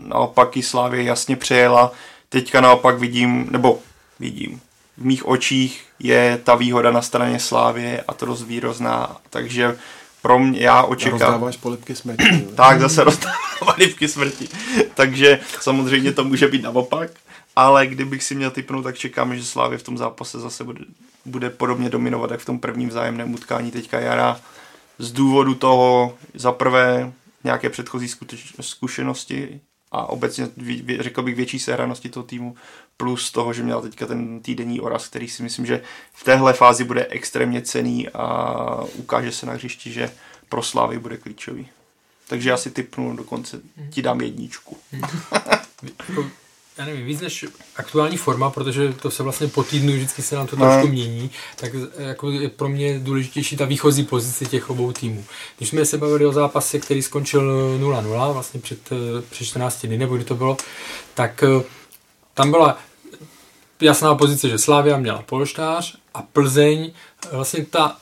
Naopak 0.08 0.58
i 0.58 0.64
Slávě 0.64 1.04
jasně 1.04 1.36
přejela. 1.36 1.92
Teďka 2.30 2.62
naopak 2.62 3.00
vidím, 3.00 3.48
nebo 3.52 3.80
vidím, 4.20 4.62
v 4.98 5.06
mých 5.06 5.26
očích 5.26 5.86
je 6.00 6.40
ta 6.44 6.56
výhoda 6.56 6.92
na 6.92 7.02
straně 7.02 7.40
Slávě 7.40 8.04
a 8.08 8.14
to 8.14 8.26
dost 8.26 8.44
výrozná, 8.44 9.18
takže 9.30 9.78
pro 10.26 10.40
mě, 10.40 10.60
já 10.60 10.84
očekávám... 10.84 11.22
Rozdáváš 11.22 11.58
polipky 11.58 11.96
smrti. 11.96 12.42
tak, 12.56 12.80
zase 12.80 13.04
rozdávám 13.04 13.38
polipky 13.60 14.08
smrti. 14.08 14.48
takže 14.94 15.40
samozřejmě 15.62 16.12
to 16.12 16.24
může 16.24 16.48
být 16.48 16.62
naopak, 16.62 17.12
ale 17.56 17.88
kdybych 17.88 18.24
si 18.24 18.36
měl 18.36 18.52
typnout, 18.52 18.84
tak 18.84 18.98
čekám, 18.98 19.36
že 19.36 19.46
Slávě 19.46 19.78
v 19.78 19.84
tom 19.84 19.98
zápase 19.98 20.40
zase 20.40 20.64
bude, 20.64 20.80
bude 21.26 21.50
podobně 21.50 21.90
dominovat, 21.90 22.32
jak 22.32 22.40
v 22.40 22.46
tom 22.46 22.60
prvním 22.60 22.90
vzájemném 22.90 23.34
utkání 23.34 23.72
teďka 23.72 24.00
jara. 24.00 24.40
Z 25.00 25.12
důvodu 25.12 25.56
toho, 25.56 26.14
za 26.34 26.52
prvé, 26.52 27.14
nějaké 27.44 27.70
předchozí 27.70 28.08
zkušenosti 28.62 29.60
a 29.92 30.10
obecně 30.10 30.48
řekl 31.00 31.22
bych 31.22 31.36
větší 31.36 31.60
sehranosti 31.60 32.10
toho 32.10 32.24
týmu, 32.24 32.56
plus 32.98 33.32
toho, 33.32 33.54
že 33.54 33.64
měl 33.64 33.82
teďka 33.82 34.06
ten 34.06 34.40
týdenní 34.40 34.82
oraz, 34.82 35.08
který 35.08 35.28
si 35.28 35.44
myslím, 35.44 35.66
že 35.66 35.82
v 36.14 36.24
téhle 36.24 36.54
fázi 36.54 36.84
bude 36.84 37.08
extrémně 37.10 37.62
cený 37.62 38.10
a 38.10 38.84
ukáže 38.96 39.32
se 39.32 39.46
na 39.46 39.54
hřišti, 39.54 39.92
že 39.92 40.12
pro 40.50 40.64
Slávy 40.64 41.00
bude 41.00 41.18
klíčový. 41.18 41.68
Takže 42.28 42.50
já 42.50 42.58
si 42.58 42.72
typnu, 42.72 43.16
dokonce 43.16 43.62
ti 43.90 44.02
dám 44.02 44.22
jedničku. 44.22 44.78
Jako 46.10 46.26
já 46.78 46.86
nevím, 46.86 47.06
víc 47.06 47.22
než 47.22 47.46
aktuální 47.76 48.18
forma, 48.18 48.50
protože 48.50 48.94
to 48.94 49.12
se 49.12 49.24
vlastně 49.24 49.48
po 49.48 49.64
týdnu 49.64 49.94
vždycky 49.94 50.22
se 50.22 50.36
nám 50.36 50.48
to 50.48 50.56
no. 50.56 50.66
trošku 50.66 50.88
mění, 50.88 51.32
tak 51.56 51.72
jako 51.98 52.32
je 52.32 52.50
pro 52.50 52.70
mě 52.70 53.00
důležitější 53.00 53.58
ta 53.58 53.66
výchozí 53.66 54.04
pozice 54.04 54.46
těch 54.46 54.70
obou 54.70 54.92
týmů. 54.92 55.26
Když 55.58 55.70
jsme 55.70 55.86
se 55.86 55.98
bavili 55.98 56.26
o 56.26 56.32
zápase, 56.32 56.80
který 56.80 57.02
skončil 57.02 57.42
0-0, 57.80 58.34
vlastně 58.34 58.60
před, 58.60 58.90
před 59.30 59.46
14 59.46 59.86
dny, 59.86 59.98
nebo 59.98 60.16
kdy 60.16 60.26
to 60.26 60.36
bylo, 60.36 60.58
tak 61.14 61.44
eh, 61.44 61.64
tam 62.36 62.52
byla 62.52 62.78
jasná 63.82 64.16
pozice, 64.16 64.50
že 64.50 64.58
Slávia 64.58 64.98
měla 64.98 65.22
polštář 65.22 65.98
a 66.14 66.22
Plzeň, 66.22 66.92
vlastně 67.32 67.66
ta 67.66 67.98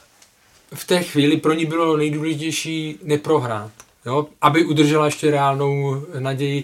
v 0.74 0.86
té 0.86 1.04
chvíli 1.04 1.38
pro 1.38 1.54
ní 1.54 1.66
bylo 1.66 1.98
nejdůležitější 1.98 3.00
neprohrát. 3.04 3.72
Jo, 4.06 4.28
aby 4.42 4.66
udržela 4.66 5.06
ještě 5.06 5.32
reálnou 5.32 6.06
naději. 6.20 6.64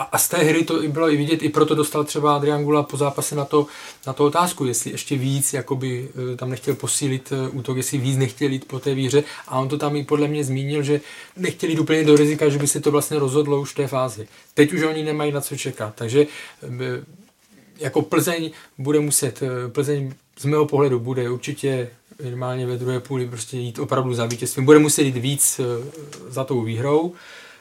A, 0.00 0.02
a 0.02 0.18
z 0.18 0.28
té 0.28 0.36
hry 0.36 0.64
to 0.64 0.82
bylo 0.88 1.10
i 1.10 1.16
vidět, 1.16 1.42
i 1.42 1.48
proto 1.48 1.74
dostal 1.74 2.04
třeba 2.04 2.36
Adrian 2.36 2.64
Gula 2.64 2.82
po 2.82 2.96
zápase 2.96 3.34
na 3.34 3.44
to, 3.44 3.66
na 4.06 4.12
to 4.12 4.24
otázku, 4.24 4.64
jestli 4.64 4.90
ještě 4.90 5.16
víc 5.16 5.52
jakoby, 5.52 6.08
eh, 6.32 6.36
tam 6.36 6.50
nechtěl 6.50 6.74
posílit 6.74 7.32
eh, 7.32 7.48
útok, 7.48 7.76
jestli 7.76 7.98
víc 7.98 8.16
nechtěl 8.16 8.50
jít 8.50 8.64
po 8.64 8.78
té 8.78 8.94
výhře. 8.94 9.24
A 9.48 9.58
on 9.58 9.68
to 9.68 9.78
tam 9.78 9.96
i 9.96 10.04
podle 10.04 10.28
mě 10.28 10.44
zmínil, 10.44 10.82
že 10.82 11.00
nechtěli 11.36 11.72
jít 11.72 11.78
úplně 11.78 12.04
do 12.04 12.16
rizika, 12.16 12.48
že 12.48 12.58
by 12.58 12.66
se 12.66 12.80
to 12.80 12.90
vlastně 12.90 13.18
rozhodlo 13.18 13.60
už 13.60 13.72
v 13.72 13.74
té 13.74 13.86
fázi. 13.86 14.28
Teď 14.54 14.72
už 14.72 14.82
oni 14.82 15.04
nemají 15.04 15.32
na 15.32 15.40
co 15.40 15.56
čekat. 15.56 15.94
Takže 15.94 16.26
eh, 16.62 16.66
jako 17.78 18.02
Plzeň 18.02 18.50
bude 18.78 19.00
muset, 19.00 19.42
Plzeň 19.72 20.12
z 20.38 20.44
mého 20.44 20.66
pohledu 20.66 21.00
bude 21.00 21.30
určitě 21.30 21.90
minimálně 22.22 22.66
ve 22.66 22.76
druhé 22.76 23.00
půli 23.00 23.26
prostě 23.26 23.56
jít 23.56 23.78
opravdu 23.78 24.14
za 24.14 24.26
vítězstvím. 24.26 24.64
Bude 24.64 24.78
muset 24.78 25.02
jít 25.02 25.16
víc 25.16 25.60
za 26.28 26.44
tou 26.44 26.62
výhrou. 26.62 27.14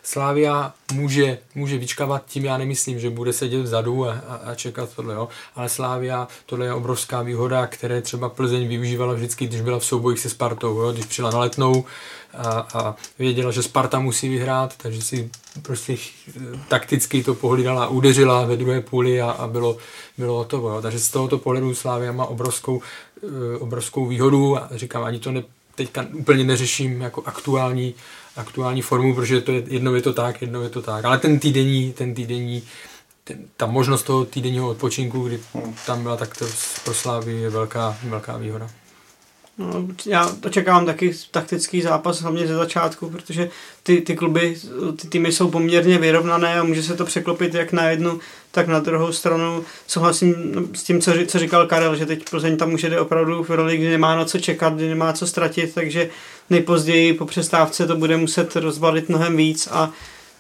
Slávia 0.04 0.74
může, 0.94 1.38
může 1.56 1.78
vyčkávat 1.78 2.26
tím, 2.26 2.46
já 2.46 2.58
nemyslím, 2.58 3.00
že 3.00 3.10
bude 3.10 3.34
sedět 3.34 3.62
vzadu 3.62 4.08
a, 4.08 4.14
a, 4.14 4.36
a 4.36 4.56
čekat 4.56 4.90
tohle, 4.96 5.14
jo. 5.14 5.28
ale 5.56 5.70
Slávia, 5.70 6.28
tohle 6.46 6.66
je 6.66 6.74
obrovská 6.74 7.22
výhoda, 7.22 7.68
které 7.68 8.02
třeba 8.02 8.30
Plzeň 8.30 8.68
využívala 8.68 9.14
vždycky, 9.14 9.48
když 9.48 9.62
byla 9.62 9.80
v 9.80 9.86
soubojích 9.86 10.20
se 10.20 10.30
Spartou, 10.30 10.80
jo. 10.80 10.92
když 10.92 11.06
přijela 11.06 11.32
na 11.32 11.40
letnou 11.40 11.86
a, 12.34 12.68
a 12.74 12.96
věděla, 13.20 13.52
že 13.52 13.64
Sparta 13.64 14.00
musí 14.00 14.30
vyhrát, 14.30 14.78
takže 14.78 15.02
si 15.02 15.30
prostě 15.62 15.98
takticky 16.68 17.24
to 17.24 17.36
pohlídala, 17.36 17.88
udeřila 17.88 18.46
ve 18.46 18.58
druhé 18.58 18.82
půli 18.82 19.22
a, 19.22 19.32
a 19.32 19.48
bylo, 19.48 19.78
bylo 20.18 20.38
hotovo. 20.38 20.70
Jo. 20.70 20.82
Takže 20.82 21.00
z 21.00 21.12
tohoto 21.12 21.38
pohledu 21.38 21.76
Slávia 21.76 22.12
má 22.12 22.26
obrovskou, 22.26 22.82
eh, 23.24 23.58
obrovskou 23.58 24.06
výhodu 24.06 24.58
a 24.58 24.70
říkám, 24.72 25.04
ani 25.04 25.20
to 25.20 25.32
ne, 25.32 25.44
teďka 25.76 26.06
úplně 26.14 26.44
neřeším 26.44 27.02
jako 27.02 27.24
aktuální, 27.26 27.96
aktuální 28.40 28.82
formu, 28.82 29.16
protože 29.16 29.42
to 29.42 29.52
je, 29.52 29.64
jednou 29.68 29.94
je 29.94 30.02
to 30.02 30.14
tak, 30.14 30.42
jednou 30.42 30.62
je 30.62 30.70
to 30.70 30.82
tak. 30.82 31.06
Ale 31.06 31.18
ten 31.18 31.40
týdenní, 31.40 31.94
ten 31.94 32.14
týdenní, 32.14 32.64
ten, 33.24 33.38
ta 33.58 33.66
možnost 33.66 34.04
toho 34.04 34.26
týdenního 34.26 34.70
odpočinku, 34.70 35.28
kdy 35.28 35.40
tam 35.86 36.04
byla, 36.04 36.18
tak 36.18 36.38
to 36.38 36.46
pro 36.84 36.94
Slávy 36.94 37.34
je 37.34 37.50
velká, 37.50 37.98
velká 38.04 38.38
výhoda. 38.38 38.70
No, 39.60 39.88
já 40.06 40.36
očekávám 40.46 40.86
taky 40.86 41.14
taktický 41.32 41.82
zápas, 41.82 42.22
hlavně 42.22 42.48
ze 42.48 42.56
začátku, 42.56 43.10
protože 43.10 43.50
ty, 43.84 44.02
ty 44.02 44.16
kluby, 44.16 44.58
ty 45.02 45.08
týmy 45.08 45.32
jsou 45.32 45.52
poměrně 45.52 45.98
vyrovnané 45.98 46.60
a 46.60 46.64
může 46.64 46.84
se 46.84 46.96
to 46.96 47.06
překlopit 47.06 47.54
jak 47.54 47.72
na 47.72 47.90
jednu, 47.90 48.20
tak 48.52 48.68
na 48.68 48.80
druhou 48.80 49.12
stranu. 49.12 49.64
Souhlasím 49.88 50.36
s 50.74 50.84
tím, 50.84 51.02
co, 51.02 51.12
co 51.28 51.40
říkal 51.40 51.68
Karel, 51.68 51.96
že 51.96 52.06
teď 52.06 52.30
Plzeň 52.30 52.58
tam 52.58 52.70
může 52.70 52.88
jít 52.88 52.98
opravdu 52.98 53.44
v 53.44 53.50
roli, 53.50 53.78
kdy 53.78 53.90
nemá 53.90 54.16
na 54.16 54.26
co 54.26 54.40
čekat, 54.40 54.74
kdy 54.74 54.90
nemá 54.90 55.14
co 55.14 55.28
ztratit, 55.28 55.74
takže 55.74 56.10
nejpozději 56.50 57.14
po 57.14 57.26
přestávce 57.26 57.88
to 57.88 57.96
bude 57.96 58.18
muset 58.18 58.56
rozbalit 58.56 59.10
mnohem 59.10 59.38
víc 59.38 59.68
a 59.72 59.92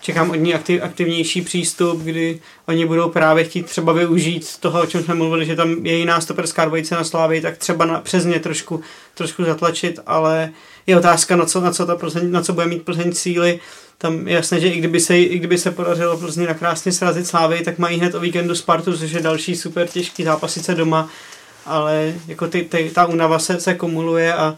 čekám 0.01 0.29
od 0.29 0.35
ní 0.35 0.53
aktiv, 0.53 0.83
aktivnější 0.83 1.41
přístup, 1.41 2.01
kdy 2.01 2.39
oni 2.67 2.85
budou 2.85 3.09
právě 3.09 3.43
chtít 3.43 3.65
třeba 3.65 3.93
využít 3.93 4.57
toho, 4.59 4.81
o 4.81 4.85
čem 4.85 5.03
jsme 5.03 5.15
mluvili, 5.15 5.45
že 5.45 5.55
tam 5.55 5.85
je 5.85 5.97
jiná 5.97 6.21
stoperská 6.21 6.65
dvojice 6.65 6.95
na 6.95 7.03
Slávě, 7.03 7.41
tak 7.41 7.57
třeba 7.57 7.85
na, 7.85 7.99
přes 7.99 8.25
ně 8.25 8.39
trošku, 8.39 8.81
trošku 9.13 9.43
zatlačit, 9.43 9.99
ale 10.05 10.51
je 10.87 10.97
otázka, 10.97 11.35
na 11.35 11.45
co, 11.45 11.61
na 11.61 11.71
co, 11.71 11.85
ta 11.85 11.95
Plzeň, 11.95 12.31
na 12.31 12.41
co 12.41 12.53
bude 12.53 12.65
mít 12.65 12.85
Plzeň 12.85 13.13
síly. 13.13 13.59
Tam 13.97 14.27
je 14.27 14.35
jasné, 14.35 14.59
že 14.59 14.67
i 14.67 14.79
kdyby 14.79 14.99
se, 14.99 15.19
i 15.19 15.37
kdyby 15.37 15.57
se 15.57 15.71
podařilo 15.71 16.17
Plzeň 16.17 16.45
na 16.45 16.53
krásně 16.53 16.91
srazit 16.91 17.27
Slávy, 17.27 17.63
tak 17.63 17.79
mají 17.79 17.99
hned 17.99 18.15
o 18.15 18.19
víkendu 18.19 18.55
Spartu, 18.55 18.97
což 18.97 19.11
je 19.11 19.21
další 19.21 19.55
super 19.55 19.87
těžký 19.87 20.23
zápas, 20.23 20.53
sice 20.53 20.75
doma, 20.75 21.09
ale 21.65 22.13
jako 22.27 22.47
ty, 22.47 22.61
ty, 22.61 22.91
ta 22.95 23.05
únava 23.05 23.39
se, 23.39 23.59
se 23.59 23.73
kumuluje 23.73 24.33
a 24.33 24.57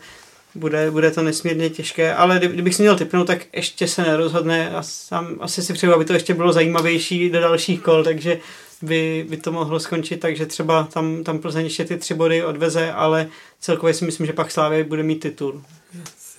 bude, 0.56 0.92
bude 0.92 1.12
to 1.12 1.22
nesmírně 1.22 1.70
těžké, 1.70 2.16
ale 2.16 2.40
kdybych 2.40 2.76
si 2.76 2.82
měl 2.82 2.98
typnout, 2.98 3.28
tak 3.28 3.40
ještě 3.54 3.88
se 3.88 4.02
nerozhodne 4.02 4.70
a 4.70 4.84
sám 4.84 5.38
asi 5.40 5.62
si 5.62 5.74
přeju, 5.74 5.94
aby 5.94 6.06
to 6.06 6.14
ještě 6.14 6.34
bylo 6.34 6.54
zajímavější 6.54 7.30
do 7.30 7.42
dalších 7.42 7.82
kol, 7.82 8.04
takže 8.04 8.38
by, 8.82 9.26
by 9.30 9.38
to 9.38 9.52
mohlo 9.52 9.80
skončit, 9.80 10.18
takže 10.18 10.46
třeba 10.46 10.84
tam, 10.94 11.24
tam 11.24 11.40
Plzeň 11.40 11.64
ještě 11.64 11.86
ty 11.86 11.98
tři 11.98 12.14
body 12.14 12.44
odveze, 12.46 12.92
ale 12.92 13.28
celkově 13.60 13.94
si 13.94 14.06
myslím, 14.06 14.28
že 14.28 14.34
pak 14.34 14.52
Slávě 14.52 14.84
bude 14.84 15.04
mít 15.04 15.20
titul. 15.20 15.62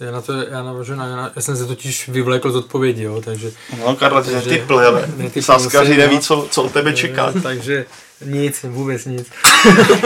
Já 0.00 0.10
na 0.10 0.20
to, 0.20 0.32
já 0.32 0.62
navážu 0.62 0.94
na, 0.94 1.32
já 1.36 1.42
jsem 1.42 1.56
se 1.56 1.66
totiž 1.66 2.08
vyvlékl 2.08 2.52
z 2.52 2.56
odpovědi, 2.56 3.02
jo, 3.02 3.22
takže... 3.24 3.52
No 3.78 3.96
Karla, 3.96 4.22
ty 4.22 4.34
netypl, 4.34 4.78
ale 4.78 5.08
Saskaři 5.40 5.96
neví, 5.96 6.18
co, 6.18 6.48
co 6.50 6.62
od 6.62 6.72
tebe 6.72 6.92
čeká. 6.92 7.32
takže 7.42 7.86
nic, 8.24 8.64
vůbec 8.68 9.04
nic. 9.04 9.30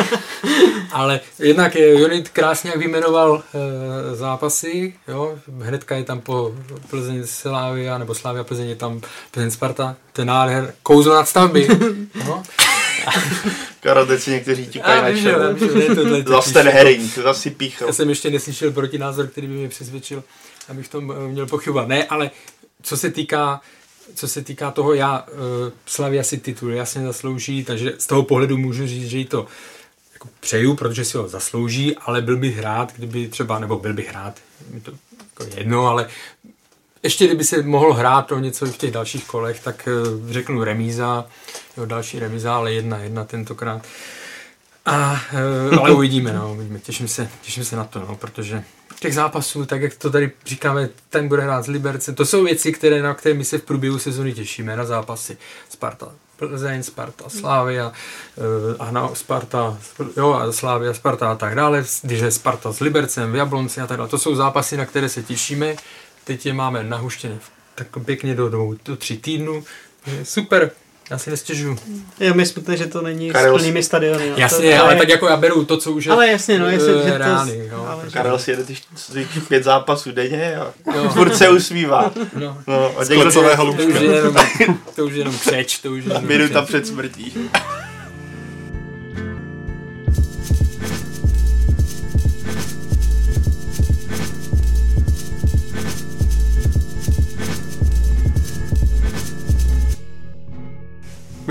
Ale 0.93 1.20
jednak 1.38 1.74
Jonit 1.74 2.28
krásně 2.28 2.70
jak 2.70 2.78
vyjmenoval 2.78 3.43
e, 3.55 4.16
zápasy, 4.16 4.94
jo, 5.09 5.38
hnedka 5.60 5.97
je 5.97 6.05
tam 6.05 6.20
po 6.20 6.55
Plzeň 6.90 7.26
Slavia, 7.26 7.98
nebo 7.98 8.14
Slavia 8.14 8.44
Plzeň 8.44 8.68
je 8.68 8.76
tam 8.76 9.01
Plzeň 9.30 9.51
Sparta, 9.51 9.97
ten 10.12 10.26
nádher, 10.26 10.74
kouzlo 10.82 11.14
nad 11.14 11.28
stavby. 11.28 11.68
no. 12.26 12.43
Karate 13.80 14.18
si 14.18 14.30
někteří 14.30 14.66
tíkají 14.66 15.02
na 15.02 15.22
čelo. 15.22 15.44
Zase 16.26 16.52
ten 16.52 16.68
herring, 16.68 17.14
zase 17.14 17.51
píchal. 17.51 17.88
Já 17.88 17.94
jsem 17.94 18.09
ještě 18.09 18.30
neslyšel 18.30 18.70
protinázor, 18.70 19.26
který 19.26 19.47
by 19.47 19.55
mě 19.55 19.68
přesvědčil, 19.68 20.24
abych 20.68 20.88
tom 20.88 21.12
eh, 21.12 21.28
měl 21.28 21.47
pochybovat. 21.47 21.88
Ne, 21.88 22.05
ale 22.05 22.30
co 22.82 22.97
se 22.97 23.10
týká 23.10 23.60
co 24.15 24.28
se 24.28 24.43
týká 24.43 24.70
toho, 24.70 24.95
já 24.95 25.23
uh, 25.23 25.39
Slavia 25.87 26.23
si 26.23 26.39
titul 26.39 26.73
jasně 26.73 27.03
zaslouží, 27.03 27.65
takže 27.65 27.93
z 27.99 28.07
toho 28.07 28.23
pohledu 28.23 28.57
můžu 28.57 28.87
říct, 28.87 29.09
že 29.11 29.19
jí 29.19 29.24
to 29.24 29.47
jako 30.12 30.28
přeju, 30.41 30.74
protože 30.74 31.05
si 31.05 31.16
ho 31.16 31.28
zaslouží, 31.28 31.97
ale 31.97 32.23
byl 32.23 32.37
bych 32.37 32.59
rád, 32.59 32.93
kdyby 32.97 33.28
třeba, 33.28 33.59
nebo 33.59 33.78
byl 33.78 33.95
bych 33.95 34.12
rád, 34.12 34.41
mi 34.70 34.81
to 34.81 34.93
jako 35.19 35.57
jedno, 35.57 35.87
ale 35.87 36.09
ještě 37.03 37.27
kdyby 37.27 37.45
se 37.45 37.62
mohl 37.62 37.93
hrát 37.93 38.33
o 38.33 38.39
něco 38.39 38.66
v 38.66 38.77
těch 38.77 38.91
dalších 38.91 39.27
kolech, 39.27 39.61
tak 39.61 39.89
uh, 40.20 40.31
řeknu 40.31 40.65
remíza, 40.65 41.27
jo, 41.77 41.87
další 41.87 42.19
remíza, 42.19 42.57
ale 42.57 42.73
jedna, 42.73 42.99
jedna 42.99 43.24
tentokrát. 43.24 43.83
A, 44.87 45.20
uh, 45.73 45.78
ale 45.78 45.91
uvidíme, 45.91 46.33
no, 46.33 46.53
uvidíme. 46.53 46.78
Těším 46.78 47.09
se, 47.09 47.28
těším 47.43 47.65
se 47.65 47.77
na 47.77 47.85
to, 47.85 47.99
no, 48.01 48.16
protože 48.16 48.65
těch 49.07 49.15
zápasů, 49.15 49.66
tak 49.66 49.83
jak 49.83 49.95
to 49.95 50.11
tady 50.11 50.31
říkáme, 50.47 50.89
ten 51.11 51.28
bude 51.28 51.43
hrát 51.43 51.62
s 51.62 51.69
Libercem. 51.69 52.15
To 52.15 52.27
jsou 52.27 52.45
věci, 52.45 52.73
které, 52.73 53.03
na 53.03 53.15
které 53.15 53.35
my 53.35 53.45
se 53.45 53.59
v 53.59 53.62
průběhu 53.62 53.99
sezóny 53.99 54.33
těšíme, 54.33 54.77
na 54.77 54.85
zápasy. 54.85 55.39
Sparta, 55.69 56.12
Plzeň, 56.37 56.83
Sparta, 56.83 57.28
Slávia, 57.28 57.93
uh, 58.81 58.91
na 58.91 59.15
Sparta, 59.15 59.78
jo, 60.16 60.33
a 60.33 60.53
Slávia, 60.53 60.95
Sparta 60.95 61.33
a 61.33 61.35
tak 61.35 61.55
dále, 61.55 61.85
když 62.03 62.20
je 62.20 62.31
Sparta 62.31 62.73
s 62.73 62.81
Libercem, 62.81 63.33
v 63.33 63.37
Jablonci 63.37 63.81
a 63.81 63.87
tak 63.87 63.97
dále. 63.97 64.09
To 64.09 64.19
jsou 64.19 64.35
zápasy, 64.35 64.77
na 64.77 64.87
které 64.87 65.09
se 65.09 65.23
těšíme. 65.23 65.77
Teď 66.24 66.47
je 66.47 66.53
máme 66.53 66.85
nahuštěné 66.85 67.39
tak 67.74 67.87
pěkně 68.05 68.35
do, 68.35 68.49
do, 68.49 68.74
do 68.85 68.97
tří 68.97 69.19
týdnů. 69.19 69.65
Super, 70.23 70.70
já 71.11 71.19
si 71.19 71.31
nestěžuju. 71.31 71.78
Je 72.20 72.35
mi 72.35 72.47
smutné, 72.47 72.77
že 72.77 72.87
to 72.87 73.03
není 73.03 73.31
Karel... 73.31 73.59
s 73.59 73.62
plnými 73.62 73.83
stadiony. 73.83 74.31
No. 74.31 74.37
Jasně, 74.37 74.70
to, 74.70 74.83
ale, 74.83 74.83
ale 74.83 74.97
tak 74.97 75.09
jako 75.09 75.28
já 75.28 75.37
beru 75.37 75.65
to, 75.65 75.77
co 75.77 75.93
už 75.93 76.05
je 76.05 76.12
ale 76.12 76.28
jasně, 76.28 76.59
no, 76.59 76.69
jestli, 76.69 76.93
že 77.05 77.19
reálný, 77.19 77.53
to, 77.70 77.89
ale 77.89 78.05
Karel 78.11 78.39
si 78.39 78.51
jede 78.51 78.65
ty 78.65 78.77
pět 79.49 79.65
zápasů 79.65 80.12
denně 80.12 80.57
a 80.57 80.73
no. 80.95 81.11
furt 81.11 81.37
se 81.37 81.49
usmívá. 81.49 82.12
No, 82.35 82.59
no 82.66 82.93
a 82.99 83.05
to, 83.05 83.83
už 83.85 84.01
je 84.01 84.15
jenom, 84.15 84.37
to 84.97 85.05
už 85.05 85.12
je 85.12 85.19
jenom 85.19 85.39
křeč, 85.39 85.78
to 85.78 85.91
už 85.91 86.05
je 86.05 86.11
jenom 86.11 86.27
Minuta 86.27 86.62
před 86.62 86.87
smrtí. 86.87 87.51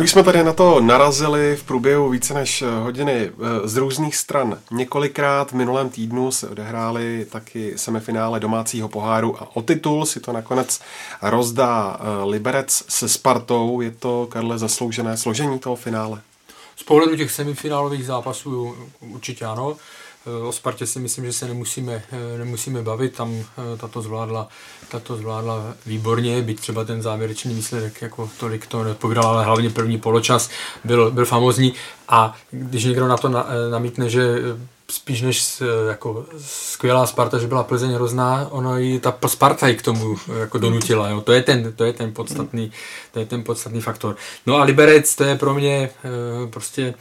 My 0.05 0.09
jsme 0.09 0.23
tady 0.23 0.43
na 0.43 0.53
to 0.53 0.81
narazili 0.81 1.55
v 1.55 1.63
průběhu 1.63 2.09
více 2.09 2.33
než 2.33 2.63
hodiny 2.83 3.11
eh, 3.13 3.67
z 3.67 3.77
různých 3.77 4.15
stran. 4.15 4.59
Několikrát 4.71 5.51
v 5.51 5.53
minulém 5.53 5.89
týdnu 5.89 6.31
se 6.31 6.49
odehrály 6.49 7.25
taky 7.29 7.73
semifinále 7.75 8.39
domácího 8.39 8.89
poháru 8.89 9.41
a 9.41 9.55
o 9.55 9.61
titul 9.61 10.05
si 10.05 10.19
to 10.19 10.31
nakonec 10.31 10.79
rozdá 11.21 11.99
eh, 11.99 12.25
Liberec 12.25 12.83
se 12.89 13.09
Spartou. 13.09 13.81
Je 13.81 13.91
to, 13.91 14.27
Karle, 14.31 14.57
zasloužené 14.57 15.17
složení 15.17 15.59
toho 15.59 15.75
finále? 15.75 16.21
Z 16.75 16.83
pohledu 16.83 17.17
těch 17.17 17.31
semifinálových 17.31 18.05
zápasů 18.05 18.75
určitě 18.99 19.45
ano. 19.45 19.75
O 20.47 20.51
Spartě 20.51 20.87
si 20.87 20.99
myslím, 20.99 21.25
že 21.25 21.33
se 21.33 21.47
nemusíme, 21.47 22.03
nemusíme 22.37 22.81
bavit, 22.81 23.15
tam 23.15 23.35
eh, 23.39 23.77
tato 23.77 24.01
zvládla, 24.01 24.47
tato 24.89 25.15
zvládla 25.15 25.73
výborně, 25.85 26.41
byť 26.41 26.59
třeba 26.59 26.83
ten 26.83 27.01
závěrečný 27.01 27.53
výsledek 27.53 28.01
jako 28.01 28.29
tolik 28.39 28.67
to 28.67 28.83
nepovídal, 28.83 29.25
ale 29.25 29.45
hlavně 29.45 29.69
první 29.69 29.97
poločas 29.97 30.49
byl, 30.83 31.11
byl 31.11 31.25
famozní 31.25 31.73
a 32.07 32.35
když 32.51 32.83
někdo 32.83 33.07
na 33.07 33.17
to 33.17 33.29
na, 33.29 33.47
eh, 33.49 33.71
namítne, 33.71 34.09
že 34.09 34.39
spíš 34.91 35.21
než 35.21 35.61
eh, 35.61 35.65
jako 35.89 36.25
skvělá 36.47 37.07
Sparta, 37.07 37.39
že 37.39 37.47
byla 37.47 37.63
Plzeň 37.63 37.91
hrozná, 37.91 38.47
ono 38.51 38.79
i 38.79 38.99
ta 38.99 39.17
Sparta 39.27 39.67
i 39.67 39.75
k 39.75 39.81
tomu 39.81 40.17
jako 40.39 40.57
donutila, 40.57 41.09
jo. 41.09 41.21
To 41.21 41.31
je 41.31 41.41
ten, 41.41 41.73
to 41.73 41.85
je 41.85 41.93
ten 41.93 42.13
podstatný, 42.13 42.71
to 43.11 43.19
je 43.19 43.25
ten 43.25 43.43
podstatný 43.43 43.81
faktor. 43.81 44.15
No 44.45 44.55
a 44.55 44.63
Liberec, 44.63 45.15
to 45.15 45.23
je 45.23 45.35
pro 45.37 45.53
mě 45.53 45.89
prostě 46.49 46.93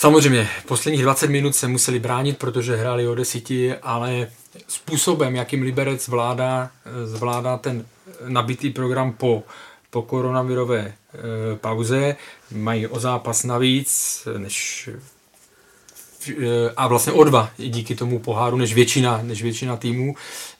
Samozřejmě, 0.00 0.48
posledních 0.66 1.02
20 1.02 1.30
minut 1.30 1.54
se 1.54 1.68
museli 1.68 1.98
bránit, 1.98 2.38
protože 2.38 2.76
hráli 2.76 3.08
o 3.08 3.14
desíti, 3.14 3.74
ale 3.74 4.30
způsobem, 4.68 5.36
jakým 5.36 5.62
Liberec 5.62 6.04
zvládá, 6.04 6.70
zvládá 7.04 7.56
ten 7.56 7.86
nabitý 8.26 8.70
program 8.70 9.12
po, 9.12 9.42
po 9.90 10.02
koronavirové 10.02 10.80
e, 10.80 10.94
pauze, 11.56 12.16
mají 12.52 12.86
o 12.86 13.00
zápas 13.00 13.44
navíc, 13.44 14.22
než 14.38 14.88
e, 16.28 16.70
a 16.76 16.86
vlastně 16.86 17.12
o 17.12 17.24
dva 17.24 17.50
díky 17.56 17.94
tomu 17.94 18.18
poháru, 18.18 18.56
než 18.56 18.74
většina, 18.74 19.20
než 19.22 19.42
většina 19.42 19.76
týmů. 19.76 20.14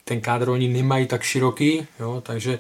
Ten 0.05 0.21
kádr 0.21 0.49
oni 0.49 0.69
nemají 0.69 1.07
tak 1.07 1.23
široký, 1.23 1.87
jo, 2.01 2.23
takže 2.27 2.59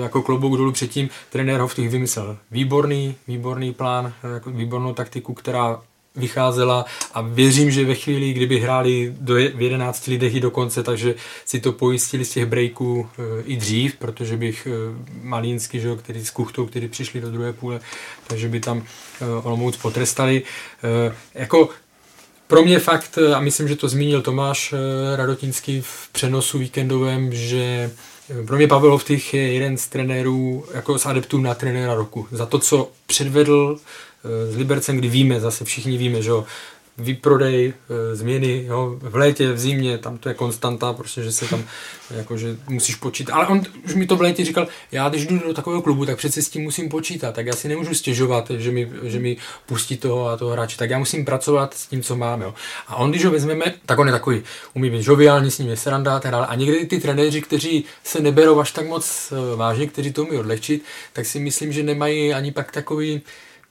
jako 0.00 0.22
klobouk 0.22 0.56
dolů 0.56 0.72
předtím 0.72 1.08
trenér 1.30 1.60
Hovtych 1.60 1.90
vymyslel 1.90 2.38
výborný, 2.50 3.16
výborný 3.28 3.72
plán, 3.72 4.12
jako 4.34 4.50
výbornou 4.50 4.94
taktiku, 4.94 5.34
která 5.34 5.80
vycházela 6.20 6.84
a 7.14 7.20
věřím, 7.20 7.70
že 7.70 7.84
ve 7.84 7.94
chvíli, 7.94 8.32
kdyby 8.32 8.60
hráli 8.60 9.14
do 9.20 9.34
v 9.34 9.62
11 9.62 10.06
lidech 10.06 10.34
i 10.34 10.40
dokonce, 10.40 10.82
takže 10.82 11.14
si 11.44 11.60
to 11.60 11.72
pojistili 11.72 12.24
z 12.24 12.30
těch 12.30 12.46
breaků 12.46 13.08
e, 13.18 13.42
i 13.42 13.56
dřív, 13.56 13.96
protože 13.96 14.36
bych 14.36 14.66
e, 14.66 14.70
Malínsky, 15.22 15.80
že, 15.80 15.96
který 15.96 16.24
s 16.24 16.30
Kuchtou, 16.30 16.66
který 16.66 16.88
přišli 16.88 17.20
do 17.20 17.30
druhé 17.30 17.52
půle, 17.52 17.80
takže 18.26 18.48
by 18.48 18.60
tam 18.60 18.78
e, 18.78 18.84
Olomouc 19.42 19.76
potrestali. 19.76 20.42
E, 20.84 21.14
jako 21.34 21.68
pro 22.46 22.62
mě 22.62 22.78
fakt, 22.78 23.18
a 23.34 23.40
myslím, 23.40 23.68
že 23.68 23.76
to 23.76 23.88
zmínil 23.88 24.22
Tomáš 24.22 24.74
Radotinský 25.16 25.80
v 25.80 26.08
přenosu 26.12 26.58
víkendovém, 26.58 27.32
že 27.32 27.90
pro 28.46 28.56
mě 28.56 28.68
Pavel 28.68 28.90
Hovtych 28.90 29.34
je 29.34 29.52
jeden 29.52 29.76
z 29.76 29.88
trenérů, 29.88 30.64
jako 30.74 30.98
z 30.98 31.06
adeptů 31.06 31.38
na 31.38 31.54
trenéra 31.54 31.94
roku. 31.94 32.26
Za 32.30 32.46
to, 32.46 32.58
co 32.58 32.90
předvedl 33.06 33.78
s 34.50 34.56
Libercem, 34.56 34.96
kdy 34.96 35.08
víme, 35.08 35.40
zase 35.40 35.64
všichni 35.64 35.98
víme, 35.98 36.22
že 36.22 36.30
jo, 36.30 36.44
výprodej, 37.00 37.72
e, 37.90 38.16
změny, 38.16 38.64
jo, 38.68 38.96
v 39.00 39.16
létě, 39.16 39.52
v 39.52 39.58
zimě, 39.58 39.98
tam 39.98 40.18
to 40.18 40.28
je 40.28 40.34
konstanta, 40.34 40.92
prostě, 40.92 41.22
že 41.22 41.32
se 41.32 41.48
tam, 41.48 41.64
jako, 42.10 42.36
že 42.36 42.56
musíš 42.68 42.94
počítat. 42.94 43.32
Ale 43.32 43.46
on 43.46 43.62
už 43.84 43.94
mi 43.94 44.06
to 44.06 44.16
v 44.16 44.20
létě 44.20 44.44
říkal, 44.44 44.68
já 44.92 45.08
když 45.08 45.26
jdu 45.26 45.38
do 45.38 45.54
takového 45.54 45.82
klubu, 45.82 46.06
tak 46.06 46.16
přece 46.16 46.42
s 46.42 46.48
tím 46.48 46.62
musím 46.62 46.88
počítat, 46.88 47.34
tak 47.34 47.46
já 47.46 47.52
si 47.52 47.68
nemůžu 47.68 47.94
stěžovat, 47.94 48.50
že 48.50 48.70
mi, 48.70 48.92
že 49.02 49.18
mi 49.18 49.36
pustí 49.66 49.96
toho 49.96 50.28
a 50.28 50.36
toho 50.36 50.50
hráče, 50.50 50.76
tak 50.76 50.90
já 50.90 50.98
musím 50.98 51.24
pracovat 51.24 51.74
s 51.74 51.86
tím, 51.86 52.02
co 52.02 52.16
máme. 52.16 52.44
Jo. 52.44 52.54
A 52.88 52.96
on, 52.96 53.10
když 53.10 53.24
ho 53.24 53.30
vezmeme, 53.30 53.74
tak 53.86 53.98
on 53.98 54.06
je 54.06 54.12
takový, 54.12 54.42
umí 54.74 54.90
být 54.90 55.02
žoviální, 55.02 55.50
s 55.50 55.58
ním 55.58 55.68
je 55.68 55.76
sranda, 55.76 56.20
tak 56.20 56.34
A 56.34 56.54
někdy 56.54 56.86
ty 56.86 57.00
trenéři, 57.00 57.42
kteří 57.42 57.84
se 58.04 58.20
neberou 58.20 58.60
až 58.60 58.72
tak 58.72 58.88
moc 58.88 59.32
e, 59.32 59.56
vážně, 59.56 59.86
kteří 59.86 60.12
to 60.12 60.22
umí 60.24 60.38
odlehčit, 60.38 60.84
tak 61.12 61.26
si 61.26 61.40
myslím, 61.40 61.72
že 61.72 61.82
nemají 61.82 62.34
ani 62.34 62.52
pak 62.52 62.72
takový, 62.72 63.22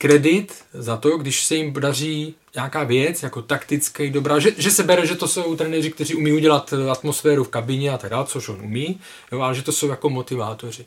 kredit 0.02 0.64
za 0.74 0.98
to, 0.98 1.18
když 1.18 1.44
se 1.44 1.56
jim 1.56 1.74
daří 1.74 2.36
nějaká 2.56 2.84
věc, 2.84 3.24
jako 3.24 3.42
taktický 3.42 4.10
dobrá, 4.10 4.40
že, 4.40 4.52
že 4.58 4.72
se 4.72 4.84
bere, 4.84 5.06
že 5.06 5.16
to 5.16 5.28
jsou 5.28 5.56
trenéři, 5.56 5.92
kteří 5.92 6.16
umí 6.16 6.32
udělat 6.34 6.74
atmosféru 6.92 7.44
v 7.44 7.50
kabině 7.50 7.92
a 7.92 7.98
tak 7.98 8.12
dále, 8.12 8.26
což 8.26 8.50
on 8.50 8.62
umí, 8.62 9.00
jo, 9.32 9.42
ale 9.42 9.56
že 9.56 9.62
to 9.62 9.72
jsou 9.72 9.88
jako 9.88 10.10
motivátoři. 10.10 10.86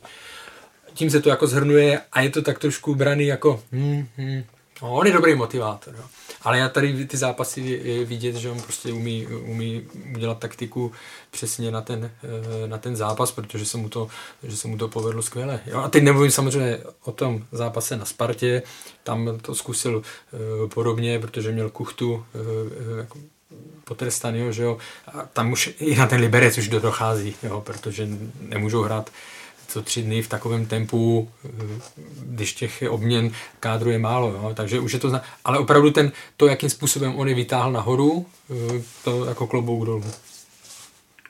Tím 0.93 1.09
se 1.09 1.21
to 1.21 1.29
jako 1.29 1.47
zhrnuje 1.47 2.01
a 2.11 2.21
je 2.21 2.29
to 2.29 2.41
tak 2.41 2.59
trošku 2.59 2.95
braný 2.95 3.27
jako, 3.27 3.63
hmm, 3.71 4.07
hmm, 4.17 4.43
no, 4.81 4.93
on 4.93 5.07
je 5.07 5.13
dobrý 5.13 5.35
motivátor. 5.35 5.95
Jo. 5.97 6.03
Ale 6.43 6.57
já 6.57 6.69
tady 6.69 7.05
ty 7.05 7.17
zápasy 7.17 7.81
vidět, 8.05 8.35
že 8.35 8.49
on 8.49 8.61
prostě 8.61 8.93
umí, 8.93 9.27
umí 9.27 9.87
udělat 10.15 10.39
taktiku 10.39 10.91
přesně 11.31 11.71
na 11.71 11.81
ten, 11.81 12.11
eh, 12.23 12.67
na 12.67 12.77
ten 12.77 12.95
zápas, 12.95 13.31
protože 13.31 13.65
se 13.65 13.77
mu 13.77 13.89
to, 13.89 14.07
že 14.43 14.57
se 14.57 14.67
mu 14.67 14.77
to 14.77 14.87
povedlo 14.87 15.21
skvěle. 15.21 15.59
Jo, 15.65 15.79
a 15.79 15.89
teď 15.89 16.03
nemluvím 16.03 16.31
samozřejmě 16.31 16.77
o 17.03 17.11
tom 17.11 17.45
zápase 17.51 17.97
na 17.97 18.05
Spartě, 18.05 18.63
tam 19.03 19.39
to 19.41 19.55
zkusil 19.55 19.97
uh, 19.97 20.69
podobně, 20.69 21.19
protože 21.19 21.51
měl 21.51 21.69
kuchtu 21.69 22.13
uh, 22.13 22.97
jako 22.97 23.19
potrestaný, 23.83 24.39
že 24.49 24.63
jo, 24.63 24.77
a 25.07 25.25
tam 25.33 25.51
už 25.51 25.69
i 25.79 25.95
na 25.95 26.07
ten 26.07 26.21
Liberec 26.21 26.57
už 26.57 26.67
dochází, 26.67 27.35
jo, 27.43 27.61
protože 27.61 28.07
nemůžou 28.41 28.81
hrát 28.81 29.09
co 29.73 29.81
tři 29.81 30.01
dny 30.01 30.21
v 30.21 30.27
takovém 30.27 30.65
tempu, 30.65 31.29
když 32.19 32.53
těch 32.53 32.83
obměn 32.89 33.31
kádru 33.59 33.89
je 33.89 33.99
málo, 33.99 34.27
jo? 34.27 34.51
takže 34.53 34.79
už 34.79 34.93
je 34.93 34.99
to 34.99 35.09
zna... 35.09 35.21
Ale 35.45 35.59
opravdu 35.59 35.91
ten, 35.91 36.11
to, 36.37 36.47
jakým 36.47 36.69
způsobem 36.69 37.15
on 37.15 37.27
je 37.29 37.35
vytáhl 37.35 37.71
nahoru, 37.71 38.25
to 39.03 39.25
jako 39.25 39.47
klobouk 39.47 39.85
dolů. 39.85 40.03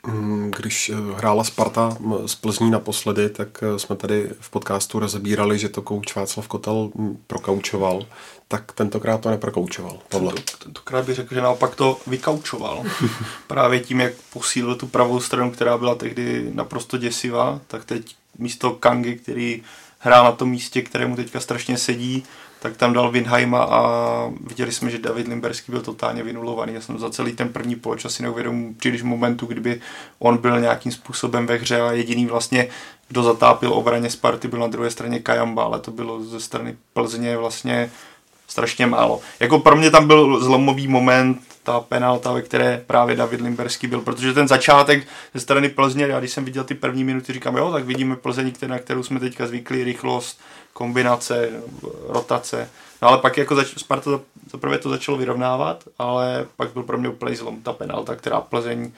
Mm, 0.07 0.51
když 0.57 0.89
eh, 0.89 0.95
hrála 1.17 1.43
Sparta 1.43 1.97
z 2.25 2.35
Plzní 2.35 2.71
naposledy, 2.71 3.29
tak 3.29 3.63
eh, 3.63 3.79
jsme 3.79 3.95
tady 3.95 4.29
v 4.39 4.49
podcastu 4.49 4.99
rozebírali, 4.99 5.59
že 5.59 5.69
to 5.69 5.81
kouč 5.81 6.15
Václav 6.15 6.47
Kotel 6.47 6.89
mm, 6.95 7.17
prokaučoval, 7.27 8.05
tak 8.47 8.71
tentokrát 8.71 9.21
to 9.21 9.29
neprokaučoval. 9.29 9.99
Tohle. 10.09 10.33
Tento, 10.33 10.57
tentokrát 10.63 11.05
bych 11.05 11.15
řekl, 11.15 11.35
že 11.35 11.41
naopak 11.41 11.75
to 11.75 11.99
vykaučoval. 12.07 12.83
Právě 13.47 13.79
tím, 13.79 13.99
jak 13.99 14.13
posílil 14.33 14.75
tu 14.75 14.87
pravou 14.87 15.19
stranu, 15.19 15.51
která 15.51 15.77
byla 15.77 15.95
tehdy 15.95 16.51
naprosto 16.53 16.97
děsivá, 16.97 17.61
tak 17.67 17.85
teď 17.85 18.15
místo 18.37 18.71
Kangy, 18.71 19.15
který 19.15 19.63
hrál 19.99 20.23
na 20.23 20.31
tom 20.31 20.49
místě, 20.49 20.81
kterému 20.81 21.15
teďka 21.15 21.39
strašně 21.39 21.77
sedí, 21.77 22.23
tak 22.59 22.77
tam 22.77 22.93
dal 22.93 23.11
Winheima 23.11 23.63
a 23.63 23.81
viděli 24.47 24.71
jsme, 24.71 24.91
že 24.91 24.97
David 24.97 25.27
Limberský 25.27 25.71
byl 25.71 25.81
totálně 25.81 26.23
vynulovaný. 26.23 26.73
Já 26.73 26.81
jsem 26.81 26.99
za 26.99 27.09
celý 27.09 27.33
ten 27.33 27.49
první 27.49 27.75
poločas 27.75 28.13
si 28.13 28.23
neuvědomil 28.23 28.73
příliš 28.77 29.03
momentu, 29.03 29.45
kdyby 29.45 29.81
on 30.19 30.37
byl 30.37 30.59
nějakým 30.59 30.91
způsobem 30.91 31.47
ve 31.47 31.55
hře 31.55 31.81
a 31.81 31.91
jediný 31.91 32.25
vlastně, 32.25 32.67
kdo 33.07 33.23
zatápil 33.23 33.73
obraně 33.73 34.09
Sparty, 34.09 34.47
byl 34.47 34.59
na 34.59 34.67
druhé 34.67 34.91
straně 34.91 35.19
Kajamba, 35.19 35.63
ale 35.63 35.79
to 35.79 35.91
bylo 35.91 36.23
ze 36.23 36.39
strany 36.39 36.75
Plzně 36.93 37.37
vlastně 37.37 37.91
strašně 38.47 38.87
málo. 38.87 39.21
Jako 39.39 39.59
pro 39.59 39.75
mě 39.75 39.91
tam 39.91 40.07
byl 40.07 40.43
zlomový 40.43 40.87
moment, 40.87 41.52
ta 41.63 41.79
penalta, 41.79 42.31
ve 42.31 42.41
které 42.41 42.83
právě 42.87 43.15
David 43.15 43.41
Limberský 43.41 43.87
byl, 43.87 44.01
protože 44.01 44.33
ten 44.33 44.47
začátek 44.47 45.07
ze 45.33 45.39
strany 45.39 45.69
Plzně, 45.69 46.07
já 46.07 46.19
když 46.19 46.31
jsem 46.31 46.45
viděl 46.45 46.63
ty 46.63 46.73
první 46.73 47.03
minuty, 47.03 47.33
říkám, 47.33 47.57
jo, 47.57 47.71
tak 47.71 47.85
vidíme 47.85 48.15
Plzeň, 48.15 48.53
na 48.67 48.79
kterou 48.79 49.03
jsme 49.03 49.19
teďka 49.19 49.47
zvykli, 49.47 49.83
rychlost, 49.83 50.41
kombinace, 50.73 51.49
rotace. 52.07 52.69
No 53.01 53.07
ale 53.07 53.17
pak 53.17 53.37
jako 53.37 53.55
zač- 53.55 53.79
Sparta 53.79 54.11
zaprvé 54.51 54.77
to 54.77 54.89
začalo 54.89 55.17
vyrovnávat, 55.17 55.83
ale 55.99 56.45
pak 56.57 56.73
byl 56.73 56.83
pro 56.83 56.97
mě 56.97 57.09
úplný 57.09 57.35
zlom 57.35 57.61
ta 57.61 57.73
penalta, 57.73 58.15
která 58.15 58.41
Plzeň 58.41 58.91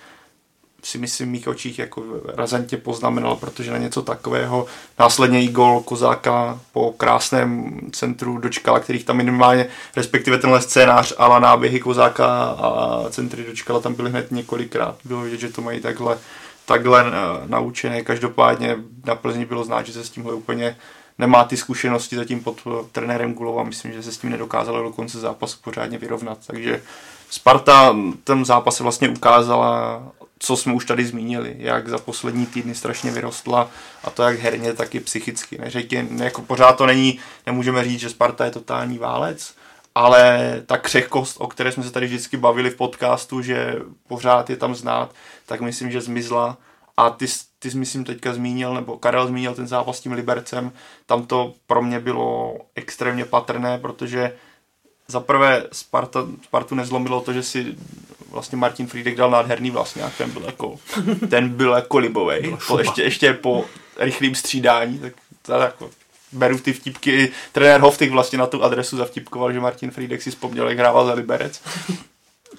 si 0.85 0.97
myslím 0.97 1.29
mých 1.29 1.47
očích 1.47 1.79
jako 1.79 2.03
razantně 2.27 2.77
poznamenal, 2.77 3.35
protože 3.35 3.71
na 3.71 3.77
něco 3.77 4.01
takového 4.01 4.65
následně 4.99 5.43
i 5.43 5.47
gol 5.47 5.79
Kozáka 5.79 6.59
po 6.73 6.91
krásném 6.91 7.79
centru 7.91 8.37
dočkala, 8.37 8.79
kterých 8.79 9.05
tam 9.05 9.17
minimálně, 9.17 9.67
respektive 9.95 10.37
tenhle 10.37 10.61
scénář 10.61 11.13
ale 11.17 11.39
náběhy 11.39 11.79
Kozáka 11.79 12.25
a 12.43 13.03
centry 13.09 13.43
dočkala 13.43 13.79
tam 13.79 13.93
byly 13.93 14.09
hned 14.09 14.31
několikrát. 14.31 14.95
Bylo 15.05 15.21
vidět, 15.21 15.39
že 15.39 15.49
to 15.49 15.61
mají 15.61 15.81
takhle, 15.81 16.17
takhle 16.65 17.05
naučené. 17.45 18.01
Každopádně 18.01 18.77
na 19.05 19.15
Plzni 19.15 19.45
bylo 19.45 19.63
znát, 19.63 19.85
že 19.85 19.93
se 19.93 20.03
s 20.03 20.09
tímhle 20.09 20.33
úplně 20.33 20.77
nemá 21.17 21.43
ty 21.43 21.57
zkušenosti 21.57 22.15
zatím 22.15 22.43
pod 22.43 22.61
trenérem 22.91 23.33
Gulova. 23.33 23.63
Myslím, 23.63 23.93
že 23.93 24.03
se 24.03 24.11
s 24.11 24.17
tím 24.17 24.29
nedokázalo 24.29 24.83
do 24.83 24.91
konce 24.91 25.19
zápasu 25.19 25.57
pořádně 25.63 25.97
vyrovnat. 25.97 26.37
Takže 26.47 26.81
Sparta 27.29 27.95
ten 28.23 28.45
zápas 28.45 28.79
vlastně 28.79 29.09
ukázala 29.09 30.01
co 30.45 30.57
jsme 30.57 30.73
už 30.73 30.85
tady 30.85 31.05
zmínili, 31.05 31.55
jak 31.57 31.89
za 31.89 31.97
poslední 31.97 32.45
týdny 32.45 32.76
strašně 32.76 33.11
vyrostla 33.11 33.69
a 34.03 34.09
to 34.09 34.23
jak 34.23 34.39
herně, 34.39 34.73
tak 34.73 34.95
i 34.95 34.99
psychicky. 34.99 35.57
Neřekně, 35.57 36.07
jako 36.17 36.41
pořád 36.41 36.73
to 36.73 36.85
není, 36.85 37.19
nemůžeme 37.45 37.84
říct, 37.84 37.99
že 37.99 38.09
Sparta 38.09 38.45
je 38.45 38.51
totální 38.51 38.97
válec, 38.97 39.55
ale 39.95 40.53
ta 40.65 40.77
křehkost, 40.77 41.38
o 41.39 41.47
které 41.47 41.72
jsme 41.72 41.84
se 41.84 41.91
tady 41.91 42.05
vždycky 42.05 42.38
bavili 42.38 42.69
v 42.69 42.76
podcastu, 42.76 43.41
že 43.41 43.76
pořád 44.07 44.49
je 44.49 44.57
tam 44.57 44.76
znát, 44.76 45.13
tak 45.45 45.61
myslím, 45.61 45.91
že 45.91 46.01
zmizla 46.01 46.57
a 46.97 47.09
ty, 47.09 47.26
ty 47.59 47.72
jsi 47.72 47.77
myslím 47.77 48.03
teďka 48.03 48.34
zmínil, 48.34 48.73
nebo 48.73 48.97
Karel 48.97 49.27
zmínil 49.27 49.55
ten 49.55 49.67
zápas 49.67 49.97
s 49.97 50.01
tím 50.01 50.11
Libercem, 50.11 50.72
tam 51.05 51.26
to 51.26 51.53
pro 51.67 51.81
mě 51.81 51.99
bylo 51.99 52.57
extrémně 52.76 53.26
patrné, 53.26 53.77
protože 53.77 54.35
za 55.07 55.19
prvé 55.19 55.63
Sparta, 55.72 56.26
Spartu 56.43 56.76
nezlomilo 56.76 57.22
to, 57.22 57.34
že 57.34 57.43
si 57.43 57.76
vlastně 58.35 58.57
Martin 58.57 58.87
Friedek 58.87 59.15
dal 59.15 59.31
nádherný 59.31 59.71
vlastně, 59.71 60.03
ten 60.17 60.31
byl 60.31 60.43
jako, 60.43 60.79
ten 61.29 61.49
byl 61.49 61.73
jako 61.73 61.97
libovej, 61.97 62.57
po, 62.67 62.79
ještě, 62.79 63.03
ještě 63.03 63.33
po 63.33 63.65
rychlým 63.99 64.35
střídání, 64.35 64.99
tak 64.99 65.13
to 65.41 65.53
jako 65.53 65.89
beru 66.31 66.59
ty 66.59 66.73
vtipky, 66.73 67.31
trenér 67.51 67.81
Hoftych 67.81 68.11
vlastně 68.11 68.37
na 68.37 68.47
tu 68.47 68.63
adresu 68.63 68.97
zavtipkoval, 68.97 69.53
že 69.53 69.59
Martin 69.59 69.91
Friedek 69.91 70.21
si 70.21 70.31
vzpomněl, 70.31 70.69
jak 70.69 70.79
hrával 70.79 71.05
za 71.05 71.13
Liberec. 71.13 71.61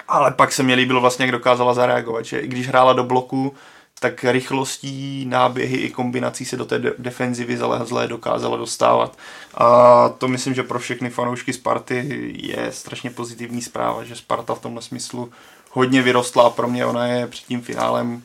Ale 0.08 0.30
pak 0.30 0.52
se 0.52 0.62
mi 0.62 0.74
líbilo 0.74 1.00
vlastně, 1.00 1.22
jak 1.22 1.32
dokázala 1.32 1.74
zareagovat, 1.74 2.24
že 2.24 2.40
i 2.40 2.48
když 2.48 2.68
hrála 2.68 2.92
do 2.92 3.04
bloku, 3.04 3.54
tak 4.00 4.24
rychlostí, 4.24 5.26
náběhy 5.28 5.76
i 5.76 5.90
kombinací 5.90 6.44
se 6.44 6.56
do 6.56 6.64
té 6.64 6.78
de- 6.78 6.94
defenzivy 6.98 7.56
zalezlé 7.56 8.08
dokázala 8.08 8.56
dostávat. 8.56 9.18
A 9.54 10.08
to 10.08 10.28
myslím, 10.28 10.54
že 10.54 10.62
pro 10.62 10.78
všechny 10.78 11.10
fanoušky 11.10 11.52
Sparty 11.52 12.32
je 12.36 12.72
strašně 12.72 13.10
pozitivní 13.10 13.62
zpráva, 13.62 14.04
že 14.04 14.16
Sparta 14.16 14.54
v 14.54 14.60
tomhle 14.60 14.82
smyslu 14.82 15.32
hodně 15.76 16.02
vyrostla 16.02 16.46
a 16.46 16.50
pro 16.50 16.68
mě 16.68 16.86
ona 16.86 17.06
je 17.06 17.26
před 17.26 17.46
tím 17.46 17.62
finálem 17.62 18.22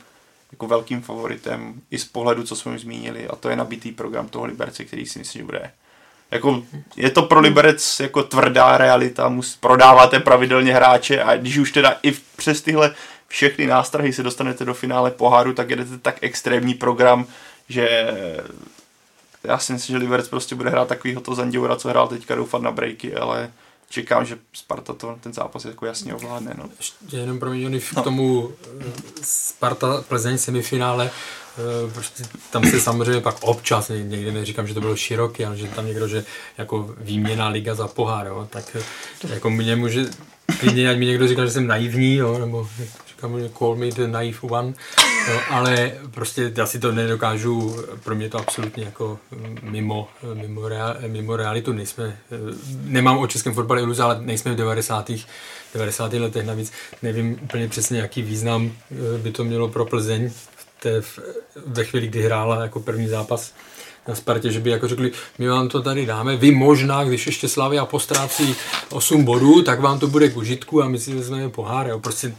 jako 0.51 0.67
velkým 0.67 1.01
favoritem 1.01 1.73
i 1.91 1.97
z 1.97 2.05
pohledu, 2.05 2.43
co 2.43 2.55
jsme 2.55 2.75
už 2.75 2.81
zmínili 2.81 3.27
a 3.27 3.35
to 3.35 3.49
je 3.49 3.55
nabitý 3.55 3.91
program 3.91 4.27
toho 4.27 4.45
Liberce, 4.45 4.85
který 4.85 5.05
si 5.05 5.19
myslím, 5.19 5.39
že 5.39 5.45
bude 5.45 5.71
jako, 6.31 6.63
je 6.95 7.09
to 7.09 7.21
pro 7.21 7.39
Liberec 7.39 7.99
jako 7.99 8.23
tvrdá 8.23 8.77
realita, 8.77 9.29
mus, 9.29 9.55
prodáváte 9.55 10.19
pravidelně 10.19 10.73
hráče 10.73 11.23
a 11.23 11.37
když 11.37 11.57
už 11.57 11.71
teda 11.71 11.99
i 12.03 12.11
přes 12.35 12.61
tyhle 12.61 12.95
všechny 13.27 13.67
nástrahy 13.67 14.13
se 14.13 14.23
dostanete 14.23 14.65
do 14.65 14.73
finále 14.73 15.11
poháru, 15.11 15.53
tak 15.53 15.69
jedete 15.69 15.97
tak 15.97 16.17
extrémní 16.21 16.73
program, 16.73 17.25
že 17.69 18.07
já 19.43 19.57
si 19.57 19.73
myslím, 19.73 19.93
že 19.93 19.97
Liberec 19.97 20.29
prostě 20.29 20.55
bude 20.55 20.69
hrát 20.69 20.87
takovýho 20.87 21.21
to 21.21 21.35
Zanděura, 21.35 21.75
co 21.75 21.89
hrál 21.89 22.07
teďka 22.07 22.35
doufat 22.35 22.61
na 22.61 22.71
breaky, 22.71 23.15
ale 23.15 23.51
čekám, 23.91 24.26
že 24.26 24.38
Sparta 24.53 24.93
to, 24.93 25.18
ten 25.22 25.34
zápas 25.34 25.65
jako 25.65 25.85
jasně 25.85 26.13
ovládne. 26.13 26.53
No. 26.57 26.69
Ještě 26.77 27.18
jenom 27.18 27.39
pro 27.39 27.49
mě 27.49 27.80
k 27.80 27.93
no. 27.95 28.03
tomu 28.03 28.51
no. 28.80 28.85
Sparta 29.22 30.03
Plzeň 30.07 30.38
semifinále, 30.38 31.11
eh, 31.57 31.91
prostě 31.93 32.23
tam 32.51 32.63
se 32.63 32.81
samozřejmě 32.81 33.22
pak 33.22 33.35
občas, 33.41 33.91
někde 34.03 34.31
neříkám, 34.31 34.68
že 34.68 34.73
to 34.73 34.81
bylo 34.81 34.95
široký, 34.95 35.45
ale 35.45 35.57
že 35.57 35.68
tam 35.68 35.88
někdo, 35.88 36.07
že 36.07 36.26
jako 36.57 36.95
výměna 36.97 37.47
liga 37.47 37.76
za 37.76 37.88
pohár, 37.88 38.27
jo, 38.27 38.47
tak 38.49 38.77
jako 39.30 39.49
mě 39.49 39.76
může 39.76 40.05
klidně, 40.59 40.89
ať 40.89 40.97
mi 40.97 41.05
někdo 41.05 41.27
říká, 41.27 41.45
že 41.45 41.51
jsem 41.51 41.68
naivní, 41.68 42.15
jo, 42.15 42.38
nebo 42.38 42.69
říkám, 43.30 43.57
call 43.57 43.76
me 43.76 43.91
the 43.91 44.07
naive 44.07 44.38
one, 44.41 44.73
jo, 45.30 45.39
ale 45.49 45.91
prostě 46.11 46.52
já 46.57 46.65
si 46.65 46.80
to 46.80 46.91
nedokážu, 46.91 47.76
pro 48.03 48.15
mě 48.15 48.30
to 48.30 48.38
absolutně 48.38 48.84
jako 48.84 49.19
mimo, 49.61 50.07
mimo, 50.34 50.68
real, 50.68 50.95
mimo 51.07 51.35
realitu, 51.35 51.73
nejsme, 51.73 52.18
nemám 52.84 53.18
o 53.18 53.27
českém 53.27 53.53
fotbale 53.53 53.81
iluze, 53.81 54.03
ale 54.03 54.22
nejsme 54.22 54.52
v 54.52 54.56
90. 54.56 55.11
90. 55.73 56.14
letech, 56.14 56.45
navíc 56.45 56.72
nevím 57.02 57.39
úplně 57.43 57.68
přesně, 57.68 57.99
jaký 57.99 58.22
význam 58.22 58.72
by 59.18 59.31
to 59.31 59.43
mělo 59.43 59.68
pro 59.68 59.85
Plzeň 59.85 60.30
v 60.30 60.81
té, 60.81 61.02
ve 61.65 61.84
chvíli, 61.84 62.07
kdy 62.07 62.23
hrála 62.23 62.61
jako 62.61 62.80
první 62.80 63.07
zápas 63.07 63.53
na 64.07 64.15
Spartě, 64.15 64.51
že 64.51 64.59
by 64.59 64.69
jako 64.69 64.87
řekli, 64.87 65.11
my 65.39 65.47
vám 65.47 65.69
to 65.69 65.81
tady 65.81 66.05
dáme, 66.05 66.37
vy 66.37 66.51
možná, 66.51 67.03
když 67.03 67.25
ještě 67.25 67.47
Slavia 67.47 67.85
postrácí 67.85 68.55
8 68.89 69.23
bodů, 69.23 69.61
tak 69.61 69.79
vám 69.79 69.99
to 69.99 70.07
bude 70.07 70.29
k 70.29 70.37
užitku 70.37 70.83
a 70.83 70.87
my 70.87 70.99
si 70.99 71.13
vezmeme 71.13 71.49
pohár, 71.49 71.87
jo. 71.87 71.99
prostě 71.99 72.35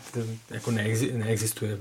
jako 0.50 0.70
neexi- 0.70 1.16
neexistuje. 1.16 1.78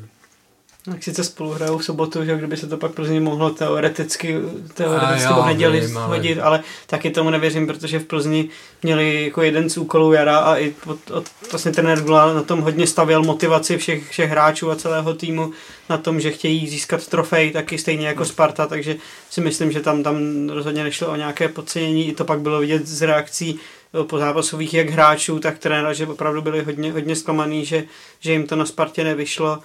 Tak 0.85 1.03
sice 1.03 1.23
spolu 1.23 1.51
hrajou 1.51 1.77
v 1.77 1.85
sobotu, 1.85 2.25
že 2.25 2.37
kdyby 2.37 2.57
se 2.57 2.67
to 2.67 2.77
pak 2.77 2.91
Plzni 2.91 3.19
mohlo 3.19 3.49
teoreticky, 3.49 4.35
teoreticky 4.73 5.33
v 5.33 5.45
neděli 5.45 5.87
hodit, 5.87 6.39
ale 6.39 6.63
taky 6.87 7.09
tomu 7.09 7.29
nevěřím, 7.29 7.67
protože 7.67 7.99
v 7.99 8.05
Plzni 8.05 8.49
měli 8.83 9.23
jako 9.23 9.41
jeden 9.41 9.69
z 9.69 9.77
úkolů 9.77 10.13
jara 10.13 10.37
a 10.37 10.57
i 10.57 10.75
od, 10.85 11.11
od, 11.11 11.25
vlastně 11.51 11.71
trenér 11.71 12.01
Gula 12.01 12.33
na 12.33 12.43
tom 12.43 12.61
hodně 12.61 12.87
stavěl 12.87 13.23
motivaci 13.23 13.77
všech, 13.77 14.09
všech 14.09 14.29
hráčů 14.29 14.71
a 14.71 14.75
celého 14.75 15.13
týmu 15.13 15.51
na 15.89 15.97
tom, 15.97 16.19
že 16.19 16.31
chtějí 16.31 16.67
získat 16.67 17.07
trofej, 17.07 17.51
taky 17.51 17.77
stejně 17.77 18.07
jako 18.07 18.25
Sparta, 18.25 18.67
takže 18.67 18.95
si 19.29 19.41
myslím, 19.41 19.71
že 19.71 19.79
tam, 19.79 20.03
tam 20.03 20.49
rozhodně 20.49 20.83
nešlo 20.83 21.07
o 21.07 21.15
nějaké 21.15 21.47
podcenění, 21.47 22.07
i 22.07 22.15
to 22.15 22.25
pak 22.25 22.39
bylo 22.39 22.59
vidět 22.59 22.87
z 22.87 23.01
reakcí 23.01 23.59
po 24.03 24.17
zápasových 24.17 24.73
jak 24.73 24.89
hráčů, 24.89 25.39
tak 25.39 25.59
trenéra, 25.59 25.93
že 25.93 26.07
opravdu 26.07 26.41
byli 26.41 26.63
hodně, 26.63 26.91
hodně 26.91 27.15
zklamaný, 27.15 27.65
že, 27.65 27.83
že 28.19 28.31
jim 28.31 28.47
to 28.47 28.55
na 28.55 28.65
Spartě 28.65 29.03
nevyšlo 29.03 29.59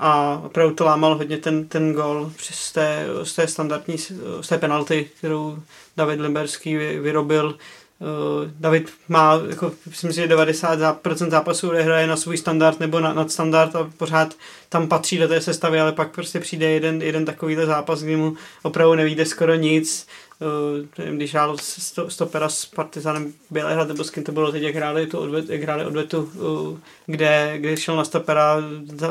a 0.00 0.42
opravdu 0.44 0.74
to 0.74 0.84
lámal 0.84 1.14
hodně 1.14 1.38
ten, 1.38 1.68
ten 1.68 1.92
gol 1.92 2.32
z 2.40 2.72
té, 2.72 3.06
z 3.22 3.34
té 3.34 3.46
standardní, 3.46 3.98
z 4.40 4.48
té 4.48 4.58
penalty, 4.58 5.10
kterou 5.18 5.58
David 5.96 6.20
Limberský 6.20 6.76
vyrobil. 6.76 7.58
Eh, 8.02 8.50
David 8.60 8.90
má, 9.08 9.40
jako, 9.48 9.72
myslím 9.86 10.12
si, 10.12 10.20
že 10.20 10.26
90% 10.26 11.30
zápasů 11.30 11.68
odehraje 11.68 12.06
na 12.06 12.16
svůj 12.16 12.36
standard 12.36 12.80
nebo 12.80 13.00
na 13.00 13.12
nadstandard 13.12 13.76
a 13.76 13.90
pořád 13.96 14.34
tam 14.68 14.88
patří 14.88 15.18
do 15.18 15.28
té 15.28 15.40
sestavy, 15.40 15.80
ale 15.80 15.92
pak 15.92 16.10
prostě 16.10 16.40
přijde 16.40 16.70
jeden, 16.70 17.02
jeden 17.02 17.24
takovýhle 17.24 17.66
zápas, 17.66 18.02
kdy 18.02 18.16
mu 18.16 18.36
opravdu 18.62 18.94
nevíde 18.94 19.26
skoro 19.26 19.54
nic. 19.54 20.06
Uh, 20.40 21.06
když 21.16 21.32
hrál 21.32 21.56
sto, 21.58 22.10
stopera 22.10 22.48
s 22.48 22.66
Partizanem 22.66 23.32
Bělehrad, 23.50 23.88
nebo 23.88 24.04
s 24.04 24.10
kým 24.10 24.24
to 24.24 24.32
bylo 24.32 24.52
teď, 24.52 24.62
jak 24.62 24.74
hráli, 24.74 25.06
tu 25.06 25.18
odvet, 25.18 25.50
jak 25.50 25.62
hráli 25.62 25.84
odvetu, 25.84 26.22
uh, 26.22 26.78
kde, 27.06 27.54
kde 27.56 27.76
šel 27.76 27.96
na 27.96 28.04
stopera, 28.04 28.56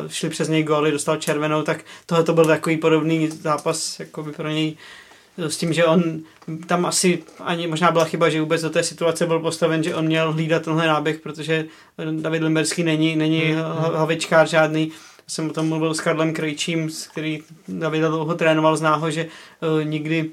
šli 0.08 0.30
přes 0.30 0.48
něj 0.48 0.64
góly, 0.64 0.92
dostal 0.92 1.18
červenou, 1.18 1.62
tak 1.62 1.86
tohle 2.06 2.24
to 2.24 2.34
byl 2.34 2.46
takový 2.46 2.78
podobný 2.78 3.28
zápas 3.28 4.00
jako 4.00 4.24
by 4.24 4.32
pro 4.32 4.50
něj 4.50 4.78
s 5.48 5.58
tím, 5.58 5.74
že 5.74 5.86
on 5.86 6.20
tam 6.68 6.86
asi 6.86 7.24
ani 7.40 7.68
možná 7.68 7.92
byla 7.92 8.06
chyba, 8.06 8.30
že 8.30 8.42
vůbec 8.42 8.62
do 8.62 8.70
té 8.70 8.84
situace 8.84 9.26
byl 9.26 9.40
postaven, 9.40 9.84
že 9.84 9.96
on 9.96 10.06
měl 10.06 10.34
hlídat 10.34 10.64
tenhle 10.64 10.88
náběh, 10.88 11.20
protože 11.20 11.66
David 12.12 12.42
Limberský 12.42 12.84
není, 12.84 13.16
není 13.16 13.42
hmm. 13.42 13.62
hlavičkář 13.78 14.50
žádný. 14.50 14.92
Jsem 15.28 15.50
o 15.50 15.54
tom 15.54 15.68
mluvil 15.68 15.94
s 15.94 16.02
Karlem 16.02 16.34
Krejčím, 16.34 16.90
který 17.12 17.40
Davida 17.68 18.08
dlouho 18.08 18.36
trénoval, 18.36 18.78
zná 18.78 18.96
ho, 18.96 19.12
že 19.12 19.26
uh, 19.26 19.86
nikdy 19.86 20.30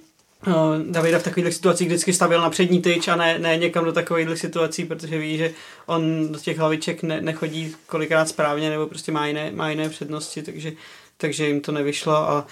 Davida 0.91 1.19
v 1.19 1.23
takových 1.23 1.55
situacích 1.55 1.89
vždycky 1.89 2.13
stavil 2.13 2.41
na 2.41 2.51
přední 2.51 2.83
tyč 2.83 3.09
a 3.09 3.17
ne, 3.17 3.39
ne 3.39 3.57
někam 3.57 3.85
do 3.85 3.93
takových 3.93 4.39
situací, 4.39 4.85
protože 4.85 5.19
ví, 5.19 5.39
že 5.39 5.53
on 5.87 6.33
do 6.33 6.39
těch 6.39 6.59
hlaviček 6.59 7.03
ne, 7.03 7.21
nechodí 7.21 7.75
kolikrát 7.87 8.29
správně 8.29 8.71
nebo 8.71 8.87
prostě 8.87 9.13
má 9.13 9.27
jiné, 9.27 9.51
má 9.51 9.71
jiné 9.71 9.89
přednosti, 9.89 10.43
takže, 10.43 10.73
takže 11.17 11.47
jim 11.47 11.61
to 11.61 11.73
nevyšlo 11.73 12.17
a 12.17 12.47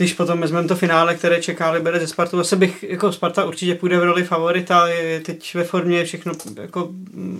když 0.00 0.12
potom 0.12 0.40
vezmeme 0.40 0.68
to 0.68 0.76
finále, 0.76 1.14
které 1.14 1.42
čeká 1.42 1.70
Liberec 1.70 2.02
ze 2.02 2.08
Spartu, 2.08 2.36
zase 2.36 2.56
bych, 2.56 2.82
jako 2.82 3.12
Sparta 3.12 3.44
určitě 3.44 3.74
půjde 3.74 3.98
v 3.98 4.04
roli 4.04 4.24
favorita, 4.24 4.88
je 4.88 5.20
teď 5.20 5.54
ve 5.54 5.64
formě 5.64 6.04
všechno, 6.04 6.32
jako 6.56 6.88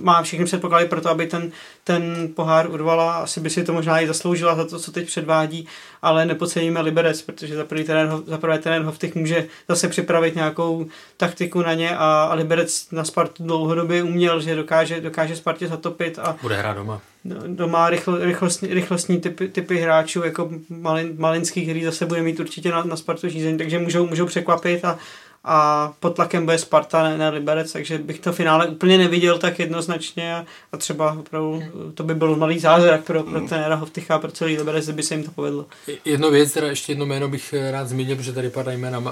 má 0.02 0.22
všechny 0.22 0.44
předpoklady 0.44 0.86
pro 0.86 1.00
to, 1.00 1.10
aby 1.10 1.26
ten, 1.26 1.52
ten 1.84 2.28
pohár 2.34 2.70
urvala, 2.70 3.14
asi 3.14 3.40
by 3.40 3.50
si 3.50 3.64
to 3.64 3.72
možná 3.72 4.00
i 4.00 4.06
zasloužila 4.06 4.54
za 4.54 4.64
to, 4.64 4.78
co 4.78 4.92
teď 4.92 5.06
předvádí, 5.06 5.66
ale 6.02 6.26
nepodceníme 6.26 6.80
Liberec, 6.80 7.22
protože 7.22 7.56
za, 7.56 7.64
první 7.64 7.84
terén, 7.84 8.22
za 8.26 8.38
prvé 8.38 8.58
terén 8.58 8.82
Hoftych 8.82 9.14
může 9.14 9.46
zase 9.68 9.88
připravit 9.88 10.34
nějakou 10.34 10.86
taktiku 11.16 11.62
na 11.62 11.74
ně 11.74 11.96
a, 11.96 12.28
a 12.30 12.34
Liberec 12.34 12.90
na 12.90 13.04
Spartu 13.04 13.44
dlouhodobě 13.44 14.02
uměl, 14.02 14.40
že 14.40 14.56
dokáže, 14.56 15.00
dokáže 15.00 15.36
Spartě 15.36 15.68
zatopit 15.68 16.18
a 16.18 16.36
bude 16.42 16.56
hrát 16.56 16.76
doma 16.76 17.00
doma 17.46 17.90
rychl, 17.90 18.18
rychlostní, 18.18 18.68
rychlostní 18.68 19.20
typy, 19.20 19.48
typy 19.48 19.78
hráčů, 19.78 20.24
jako 20.24 20.50
Malin, 20.68 21.14
Malinský, 21.18 21.62
který 21.62 21.84
zase 21.84 22.06
bude 22.06 22.22
mít 22.22 22.40
určitě 22.40 22.70
na, 22.70 22.84
na 22.84 22.96
Spartu 22.96 23.28
řízení, 23.28 23.58
takže 23.58 23.78
můžou, 23.78 24.06
můžou 24.06 24.26
překvapit 24.26 24.84
a, 24.84 24.98
a 25.44 25.92
pod 26.00 26.16
tlakem 26.16 26.44
bude 26.44 26.58
Sparta, 26.58 27.02
ne, 27.02 27.18
ne 27.18 27.28
Liberec, 27.28 27.72
takže 27.72 27.98
bych 27.98 28.20
to 28.20 28.32
finále 28.32 28.66
úplně 28.66 28.98
neviděl 28.98 29.38
tak 29.38 29.58
jednoznačně 29.58 30.34
a, 30.34 30.44
a 30.72 30.76
třeba 30.76 31.12
opravdu 31.12 31.62
to 31.94 32.04
by 32.04 32.14
byl 32.14 32.36
malý 32.36 32.58
zázrak 32.58 33.04
pro, 33.04 33.22
pro 33.22 33.40
trenéra 33.40 33.74
Hovtycha 33.74 34.14
a 34.14 34.18
pro 34.18 34.30
celý 34.30 34.58
Liberec, 34.58 34.84
kdyby 34.84 35.02
se 35.02 35.14
jim 35.14 35.24
to 35.24 35.30
povedlo. 35.30 35.66
Jedno 36.04 36.30
věc, 36.30 36.52
teda 36.52 36.66
ještě 36.66 36.92
jedno 36.92 37.06
jméno 37.06 37.28
bych 37.28 37.54
rád 37.70 37.88
zmínil, 37.88 38.16
protože 38.16 38.32
tady 38.32 38.50
padají 38.50 38.78
jména 38.78 38.98
uh, 38.98 39.04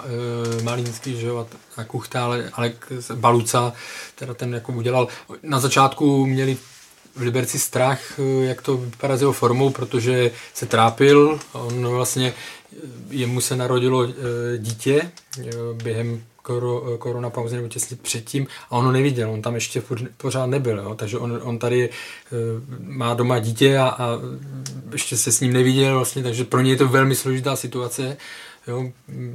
Malínský, 0.63 1.21
že 1.21 1.27
jo, 1.27 1.47
a 1.77 1.85
Kuchta, 1.85 2.25
ale, 2.25 2.51
ale 2.53 2.73
Baluca, 3.15 3.73
teda 4.15 4.35
ten 4.35 4.55
jako 4.55 4.73
udělal, 4.73 5.09
na 5.43 5.61
začátku 5.61 6.27
měli 6.27 6.57
v 7.19 7.23
Liberci 7.23 7.59
strach, 7.59 8.19
eh, 8.19 8.45
jak 8.45 8.63
to 8.63 8.77
vypadá 8.77 9.17
s 9.17 9.21
jeho 9.21 9.33
formou, 9.33 9.71
protože 9.71 10.31
se 10.55 10.67
trápil. 10.67 11.39
On 11.53 11.89
vlastně, 11.89 12.33
eh, 12.33 12.77
jemu 13.11 13.41
se 13.41 13.57
narodilo 13.57 14.05
eh, 14.05 14.13
dítě 14.59 15.11
během 15.83 16.23
korona 16.99 17.31
pauzy 17.31 17.57
nebo 17.57 17.69
těsně 17.69 17.97
předtím 18.03 18.47
a 18.71 18.73
on 18.73 18.85
ho 18.85 18.93
neviděl, 18.93 19.31
on 19.31 19.43
tam 19.43 19.55
ještě 19.55 19.83
pořád 20.17 20.47
nebyl, 20.47 20.79
jo? 20.79 20.95
takže 20.95 21.19
on, 21.19 21.41
on 21.43 21.59
tady 21.59 21.91
má 22.81 23.15
doma 23.15 23.39
dítě 23.39 23.79
a, 23.79 23.89
a 23.89 24.09
ještě 24.93 25.17
se 25.17 25.33
s 25.33 25.41
ním 25.41 25.53
neviděl 25.53 25.95
vlastně, 25.95 26.23
takže 26.23 26.45
pro 26.45 26.61
ně 26.61 26.71
je 26.71 26.77
to 26.77 26.89
velmi 26.89 27.15
složitá 27.15 27.57
situace, 27.57 28.17
jo? 28.69 28.91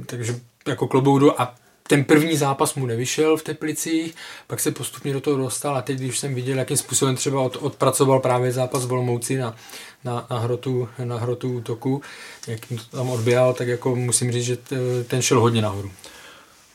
takže 0.06 0.40
jako 0.66 0.88
kloboudu 0.88 1.40
a 1.40 1.54
ten 1.88 2.04
první 2.04 2.36
zápas 2.36 2.74
mu 2.74 2.86
nevyšel 2.86 3.36
v 3.36 3.42
Teplicích, 3.42 4.14
pak 4.46 4.60
se 4.60 4.70
postupně 4.70 5.12
do 5.12 5.20
toho 5.20 5.36
dostal 5.36 5.76
a 5.76 5.82
teď, 5.82 5.98
když 5.98 6.18
jsem 6.18 6.34
viděl, 6.34 6.58
jakým 6.58 6.76
způsobem 6.76 7.16
třeba 7.16 7.40
od, 7.40 7.56
odpracoval 7.60 8.20
právě 8.20 8.52
zápas 8.52 8.86
v 8.86 8.92
Olomouci 8.92 9.38
na, 9.38 9.56
na, 10.04 10.26
na, 10.30 10.38
hrotu, 10.38 10.88
na 11.04 11.18
hrotu 11.18 11.52
útoku, 11.52 12.02
jak 12.46 12.60
to 12.66 12.96
tam 12.96 13.10
odběhal, 13.10 13.54
tak 13.54 13.68
jako 13.68 13.96
musím 13.96 14.32
říct, 14.32 14.44
že 14.44 14.58
ten 15.06 15.22
šel 15.22 15.40
hodně 15.40 15.62
nahoru. 15.62 15.92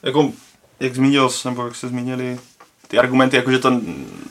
Jako, 0.04 0.32
jak 0.80 0.96
zmínil 0.96 1.30
nebo 1.46 1.66
jak 1.66 1.76
se 1.76 1.88
zmínili 1.88 2.40
ty 2.88 3.00
argumenty, 3.00 3.36
jakože 3.36 3.60
to 3.60 3.82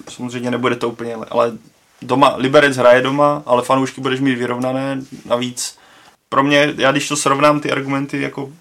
samozřejmě 0.08 0.50
nebude 0.50 0.76
to 0.76 0.88
úplně, 0.88 1.14
ale 1.14 1.58
doma, 2.02 2.36
Liberec 2.36 2.76
hraje 2.76 3.02
doma, 3.02 3.42
ale 3.46 3.62
fanoušky 3.62 4.00
budeš 4.00 4.20
mít 4.20 4.34
vyrovnané, 4.34 5.00
navíc 5.24 5.78
pro 6.28 6.42
mě, 6.42 6.74
já 6.76 6.92
když 6.92 7.08
to 7.08 7.16
srovnám 7.16 7.60
ty 7.60 7.72
argumenty 7.72 8.20
jako 8.20 8.52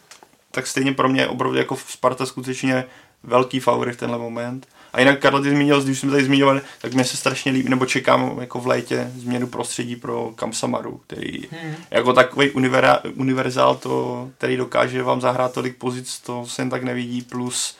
tak 0.57 0.67
stejně 0.67 0.93
pro 0.93 1.09
mě 1.09 1.27
opravdu 1.27 1.57
jako 1.57 1.77
Sparta 1.87 2.25
skutečně 2.25 2.85
velký 3.23 3.59
favorit 3.59 3.93
v 3.95 3.97
tenhle 3.97 4.17
moment. 4.17 4.67
A 4.93 4.99
jinak 4.99 5.19
Karl 5.19 5.41
ty 5.41 5.49
zmínil, 5.49 5.83
když 5.83 5.99
jsme 5.99 6.11
tady 6.11 6.23
zmiňovali, 6.23 6.61
tak 6.81 6.93
mě 6.93 7.03
se 7.03 7.17
strašně 7.17 7.51
líbí, 7.51 7.69
nebo 7.69 7.85
čekám 7.85 8.37
jako 8.39 8.59
v 8.59 8.67
létě 8.67 9.11
změnu 9.15 9.47
prostředí 9.47 9.95
pro 9.95 10.31
Kamsamaru, 10.35 11.01
který 11.07 11.41
hmm. 11.51 11.75
jako 11.91 12.13
takový 12.13 12.49
univer, 12.49 12.99
univerzál, 13.15 13.75
to, 13.75 14.27
který 14.37 14.57
dokáže 14.57 15.03
vám 15.03 15.21
zahrát 15.21 15.53
tolik 15.53 15.77
pozic, 15.77 16.19
to 16.19 16.45
se 16.45 16.61
jen 16.61 16.69
tak 16.69 16.83
nevidí, 16.83 17.21
plus 17.21 17.77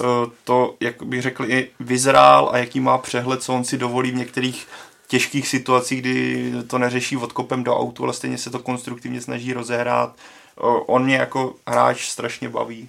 uh, 0.00 0.06
to, 0.44 0.74
jak 0.80 1.02
bych 1.02 1.22
řekl, 1.22 1.44
i 1.44 1.70
vyzrál 1.80 2.50
a 2.52 2.58
jaký 2.58 2.80
má 2.80 2.98
přehled, 2.98 3.42
co 3.42 3.54
on 3.54 3.64
si 3.64 3.78
dovolí 3.78 4.10
v 4.10 4.16
některých 4.16 4.66
těžkých 5.06 5.48
situacích, 5.48 6.00
kdy 6.00 6.52
to 6.66 6.78
neřeší 6.78 7.16
odkopem 7.16 7.64
do 7.64 7.76
autu, 7.76 8.04
ale 8.04 8.12
stejně 8.12 8.38
se 8.38 8.50
to 8.50 8.58
konstruktivně 8.58 9.20
snaží 9.20 9.52
rozehrát 9.52 10.16
on 10.60 11.04
mě 11.04 11.16
jako 11.16 11.54
hráč 11.66 12.08
strašně 12.08 12.48
baví. 12.48 12.88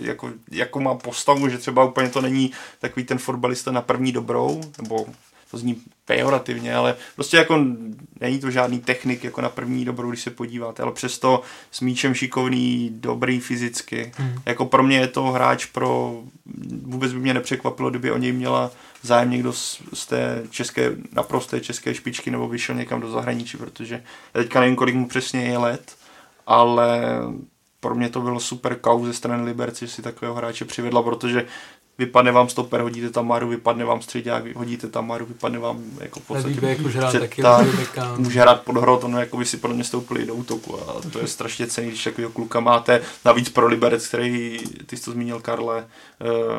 Jako, 0.00 0.30
jako 0.50 0.80
má 0.80 0.94
postavu, 0.94 1.48
že 1.48 1.58
třeba 1.58 1.84
úplně 1.84 2.08
to 2.08 2.20
není 2.20 2.52
takový 2.78 3.06
ten 3.06 3.18
fotbalista 3.18 3.70
na 3.70 3.82
první 3.82 4.12
dobrou, 4.12 4.60
nebo 4.82 5.06
to 5.50 5.58
zní 5.58 5.82
pejorativně, 6.04 6.74
ale 6.74 6.96
prostě 7.14 7.36
jako 7.36 7.64
není 8.20 8.40
to 8.40 8.50
žádný 8.50 8.78
technik 8.78 9.24
jako 9.24 9.40
na 9.40 9.48
první 9.48 9.84
dobrou, 9.84 10.08
když 10.08 10.22
se 10.22 10.30
podíváte, 10.30 10.82
ale 10.82 10.92
přesto 10.92 11.42
s 11.70 11.80
míčem 11.80 12.14
šikovný, 12.14 12.90
dobrý 12.94 13.40
fyzicky. 13.40 14.12
Hmm. 14.16 14.34
Jako 14.46 14.64
pro 14.64 14.82
mě 14.82 14.98
je 14.98 15.08
to 15.08 15.22
hráč 15.22 15.66
pro, 15.66 16.20
vůbec 16.82 17.12
by 17.12 17.18
mě 17.18 17.34
nepřekvapilo, 17.34 17.90
kdyby 17.90 18.12
o 18.12 18.18
něj 18.18 18.32
měla 18.32 18.70
zájem 19.02 19.30
někdo 19.30 19.52
z, 19.52 19.82
z 19.94 20.06
té 20.06 20.42
české, 20.50 20.92
naprosté 21.12 21.60
české 21.60 21.94
špičky 21.94 22.30
nebo 22.30 22.48
vyšel 22.48 22.74
někam 22.74 23.00
do 23.00 23.10
zahraničí, 23.10 23.56
protože 23.56 24.02
teďka 24.32 24.60
nevím, 24.60 24.76
kolik 24.76 24.94
mu 24.94 25.08
přesně 25.08 25.40
je 25.40 25.58
let, 25.58 25.97
ale 26.48 27.02
pro 27.80 27.94
mě 27.94 28.08
to 28.08 28.20
bylo 28.20 28.40
super 28.40 28.76
kau 28.76 29.06
ze 29.06 29.12
strany 29.12 29.42
Liberci, 29.42 29.86
že 29.86 29.92
si 29.92 30.02
takového 30.02 30.34
hráče 30.34 30.64
přivedla, 30.64 31.02
protože 31.02 31.46
vypadne 31.98 32.32
vám 32.32 32.48
stoper, 32.48 32.80
hodíte 32.80 33.10
tam 33.10 33.26
Maru, 33.26 33.48
vypadne 33.48 33.84
vám 33.84 34.02
středák, 34.02 34.56
hodíte 34.56 34.88
tam 34.88 35.06
Maru, 35.06 35.26
vypadne 35.26 35.58
vám 35.58 35.84
jako 36.00 36.20
v 36.20 36.26
podstatě 36.26 36.76
už 36.86 36.96
hrát 36.96 37.12
taky 37.12 37.42
tak, 37.42 37.66
může 38.18 38.40
hrát 38.40 38.62
pod 38.62 38.76
hrot, 38.76 39.04
ono 39.04 39.20
jako 39.20 39.36
by 39.36 39.44
si 39.44 39.56
podle 39.56 39.74
mě 39.74 39.84
stoupili 39.84 40.26
do 40.26 40.34
útoku 40.34 40.78
a 40.80 41.00
to 41.12 41.18
je 41.18 41.26
strašně 41.26 41.66
cený, 41.66 41.88
když 41.88 42.04
takového 42.04 42.32
kluka 42.32 42.60
máte, 42.60 43.00
navíc 43.24 43.48
pro 43.48 43.66
Liberec, 43.66 44.08
který, 44.08 44.58
ty 44.86 44.96
jsi 44.96 45.04
to 45.04 45.10
zmínil 45.10 45.40
Karle, 45.40 45.86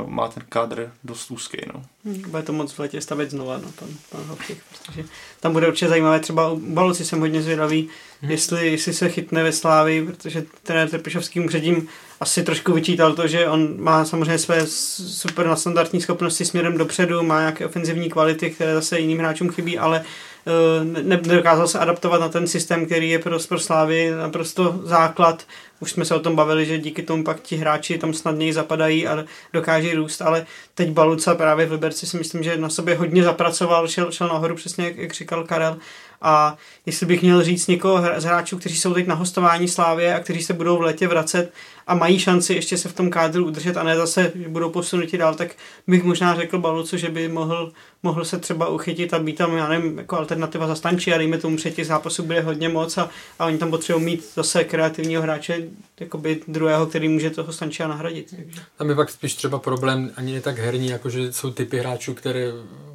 uh, 0.02 0.10
má 0.10 0.28
ten 0.28 0.44
kádr 0.50 0.92
dost 1.04 1.32
úzký, 1.32 1.58
no. 1.74 1.84
Hmm, 2.06 2.22
bude 2.22 2.44
to 2.44 2.54
moc 2.54 2.74
v 2.74 2.80
letě 2.80 3.02
stavět 3.02 3.32
znova, 3.32 3.58
no, 3.58 3.72
pan, 3.80 3.90
pan 4.10 4.38
protože 4.72 5.06
tam 5.40 5.54
bude 5.54 5.68
určitě 5.68 5.90
zajímavé, 5.90 6.20
třeba 6.20 6.50
u 6.50 6.60
Baluci 6.60 7.06
jsem 7.06 7.20
hodně 7.20 7.42
zvědavý, 7.42 7.90
hmm. 8.22 8.32
jestli, 8.32 8.72
jestli 8.72 8.94
se 8.94 9.10
chytne 9.10 9.44
ve 9.44 9.52
Slávi, 9.52 10.06
protože 10.06 10.44
ten 10.64 10.88
Trpišovský 10.88 11.48
předtím 11.48 11.88
asi 12.20 12.44
trošku 12.44 12.74
vyčítal 12.74 13.14
to, 13.14 13.28
že 13.28 13.48
on 13.48 13.74
má 13.78 14.06
samozřejmě 14.06 14.38
své 14.38 14.62
super 14.68 15.48
nadstandardní 15.48 16.02
schopnosti 16.02 16.46
směrem 16.46 16.78
dopředu, 16.78 17.24
má 17.24 17.40
nějaké 17.40 17.66
ofenzivní 17.66 18.10
kvality, 18.10 18.50
které 18.50 18.74
zase 18.74 19.00
jiným 19.00 19.20
hráčům 19.20 19.50
chybí, 19.50 19.78
ale 19.78 20.00
uh, 20.00 21.04
nedokázal 21.04 21.68
se 21.68 21.80
adaptovat 21.80 22.22
na 22.22 22.30
ten 22.30 22.48
systém, 22.48 22.86
který 22.86 23.10
je 23.10 23.20
pro, 23.20 23.40
pro 23.40 23.60
Slávy 23.60 24.12
naprosto 24.12 24.80
základ. 24.84 25.46
Už 25.80 25.92
jsme 25.92 26.06
se 26.06 26.16
o 26.16 26.20
tom 26.20 26.36
bavili, 26.36 26.66
že 26.66 26.78
díky 26.78 27.04
tomu 27.04 27.24
pak 27.24 27.42
ti 27.42 27.56
hráči 27.56 27.98
tam 27.98 28.14
snadněji 28.14 28.54
zapadají 28.54 29.08
a 29.08 29.26
dokáží 29.54 29.94
růst, 29.94 30.22
ale 30.22 30.46
teď 30.76 30.90
Baluca 30.90 31.36
právě 31.36 31.66
v 31.66 31.72
Liberci 31.72 32.08
si 32.08 32.18
myslím, 32.18 32.44
že 32.44 32.58
na 32.58 32.70
sobě 32.70 32.96
hodně 32.96 33.24
zapracoval, 33.24 33.88
šel, 33.88 34.12
šel 34.12 34.28
nahoru 34.28 34.56
přesně 34.56 34.86
jak, 34.86 34.98
jak 34.98 35.14
říkal 35.14 35.44
Karel 35.44 35.78
a 36.22 36.58
jestli 36.86 37.06
bych 37.06 37.22
měl 37.22 37.44
říct 37.44 37.68
někoho 37.68 38.04
z 38.18 38.24
hráčů, 38.24 38.58
kteří 38.58 38.78
jsou 38.78 38.94
teď 38.94 39.08
na 39.08 39.16
hostování 39.16 39.68
Slávě 39.68 40.16
a 40.16 40.20
kteří 40.20 40.44
se 40.44 40.54
budou 40.54 40.78
v 40.78 40.82
letě 40.82 41.08
vracet 41.08 41.54
a 41.88 41.96
mají 41.96 42.20
šanci 42.20 42.54
ještě 42.54 42.78
se 42.78 42.90
v 42.90 42.94
tom 42.94 43.10
kádru 43.10 43.46
udržet 43.46 43.78
a 43.78 43.84
ne 43.84 43.98
zase, 43.98 44.32
že 44.36 44.50
budou 44.50 44.70
posunuti 44.70 45.18
dál, 45.18 45.36
tak 45.36 45.56
bych 45.88 46.04
možná 46.04 46.36
řekl 46.36 46.60
Balucu, 46.60 46.98
že 46.98 47.10
by 47.10 47.28
mohl, 47.28 47.72
mohl 48.04 48.26
se 48.26 48.40
třeba 48.40 48.68
uchytit 48.68 49.14
a 49.14 49.20
být 49.20 49.38
tam, 49.38 49.58
já 49.58 49.68
nevím, 49.68 49.98
jako 49.98 50.18
alternativa 50.18 50.68
za 50.68 50.76
Stanči 50.76 51.14
a 51.14 51.18
dejme 51.18 51.38
tomu 51.38 51.58
před 51.58 51.76
těch 51.76 51.88
zápasů 51.88 52.24
bude 52.24 52.42
hodně 52.42 52.70
moc 52.70 52.98
a, 52.98 53.10
a 53.40 53.46
oni 53.46 53.58
tam 53.58 53.70
potřebují 53.70 54.06
mít 54.06 54.32
zase 54.36 54.64
kreativního 54.64 55.22
hráče, 55.22 55.62
jakoby 56.00 56.42
druhého, 56.48 56.86
který 56.86 57.08
může 57.08 57.30
toho 57.30 57.54
Stančia 57.54 57.88
nahradit. 57.88 58.36
Tam 58.78 58.90
je 58.90 58.96
pak 58.96 59.10
spíš 59.10 59.36
třeba 59.36 59.60
problém 59.60 60.12
ani 60.16 60.34
ne 60.34 60.42
tak 60.42 60.58
herní, 60.58 60.88
jako 60.88 61.10
že 61.10 61.34
jsou 61.34 61.52
typy 61.52 61.78
hráčů, 61.78 62.14
které 62.14 62.52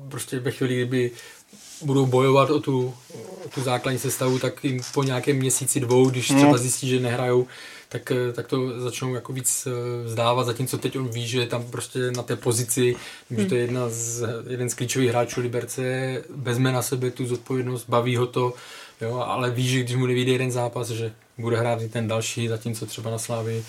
prostě 0.09 0.39
ve 0.39 0.51
chvíli, 0.51 0.75
kdyby 0.75 1.11
budou 1.83 2.07
bojovat 2.07 2.51
o 2.51 2.61
tu, 2.61 2.95
o 3.47 3.49
tu 3.55 3.63
základní 3.63 3.99
sestavu, 3.99 4.39
tak 4.39 4.65
jim 4.65 4.81
po 4.95 5.03
nějakém 5.03 5.37
měsíci 5.37 5.81
dvou, 5.81 6.11
když 6.11 6.27
třeba 6.27 6.53
no. 6.53 6.59
zjistí, 6.59 6.89
že 6.89 7.01
nehrajou, 7.01 7.47
tak, 7.89 8.13
tak 8.33 8.47
to 8.47 8.81
začnou 8.81 9.15
jako 9.15 9.33
víc 9.33 9.67
eh, 9.67 10.05
vzdávat, 10.07 10.47
zatímco 10.47 10.79
teď 10.79 10.99
on 10.99 11.09
ví, 11.09 11.29
že 11.29 11.41
je 11.41 11.47
tam 11.47 11.65
prostě 11.65 11.99
na 12.11 12.23
té 12.23 12.37
pozici, 12.37 12.97
hmm. 13.31 13.41
že 13.41 13.47
to 13.47 13.55
je 13.55 13.61
jedna 13.61 13.89
z, 13.89 14.29
jeden 14.49 14.71
z 14.71 14.75
klíčových 14.75 15.09
hráčů 15.09 15.41
Liberce, 15.41 15.83
vezme 16.31 16.73
na 16.73 16.83
sebe 16.83 17.11
tu 17.11 17.27
zodpovědnost, 17.27 17.85
baví 17.89 18.17
ho 18.17 18.27
to, 18.27 18.55
jo, 19.01 19.25
ale 19.27 19.51
ví, 19.51 19.69
že 19.69 19.81
když 19.81 19.97
mu 19.97 20.07
nevíde 20.07 20.33
jeden 20.33 20.51
zápas, 20.51 20.89
že 20.89 21.13
bude 21.39 21.57
hrát 21.57 21.83
i 21.83 21.89
ten 21.89 22.09
další, 22.09 22.49
zatímco 22.49 22.87
třeba 22.87 23.11
na 23.11 23.19
Slávy 23.19 23.65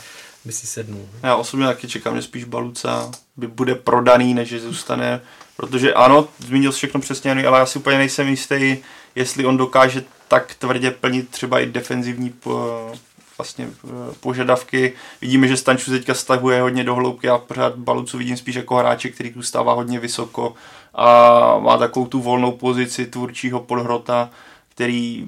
by 0.46 0.52
si 0.52 0.68
sednul. 0.68 1.10
Já 1.24 1.36
osobně 1.36 1.66
taky 1.66 1.88
čekám, 1.88 2.16
že 2.16 2.22
spíš 2.22 2.44
Baluca 2.44 3.12
by 3.38 3.48
bude 3.48 3.76
prodaný, 3.76 4.34
než 4.34 4.50
že 4.50 4.60
zůstane 4.60 5.22
Protože 5.58 5.94
ano, 5.94 6.28
zmínil 6.40 6.72
jsi 6.72 6.78
všechno 6.78 7.02
přesně, 7.02 7.32
ale 7.48 7.60
já 7.60 7.66
si 7.66 7.80
úplně 7.80 7.98
nejsem 7.98 8.28
jistý, 8.28 8.78
jestli 9.16 9.46
on 9.46 9.58
dokáže 9.58 10.04
tak 10.28 10.56
tvrdě 10.56 10.92
plnit 10.92 11.30
třeba 11.30 11.60
i 11.60 11.66
defenzivní 11.66 12.30
po, 12.30 12.92
vlastně 13.38 13.68
eh, 13.68 13.90
požadavky. 14.20 14.94
Vidíme, 15.22 15.48
že 15.48 15.58
Stanču 15.58 15.92
teďka 15.92 16.14
stahuje 16.14 16.62
hodně 16.62 16.84
do 16.84 16.96
hloubky 16.96 17.30
a 17.30 17.38
pořád 17.38 17.76
Balucu 17.76 18.18
vidím 18.18 18.38
spíš 18.38 18.56
jako 18.56 18.76
hráče, 18.76 19.10
který 19.10 19.34
tu 19.34 19.42
stává 19.42 19.74
hodně 19.74 20.00
vysoko 20.00 20.54
a 20.94 21.60
má 21.60 21.78
takovou 21.78 22.06
tu 22.06 22.22
volnou 22.22 22.52
pozici 22.52 23.06
tvůrčího 23.06 23.60
podhrota, 23.60 24.30
který 24.70 25.28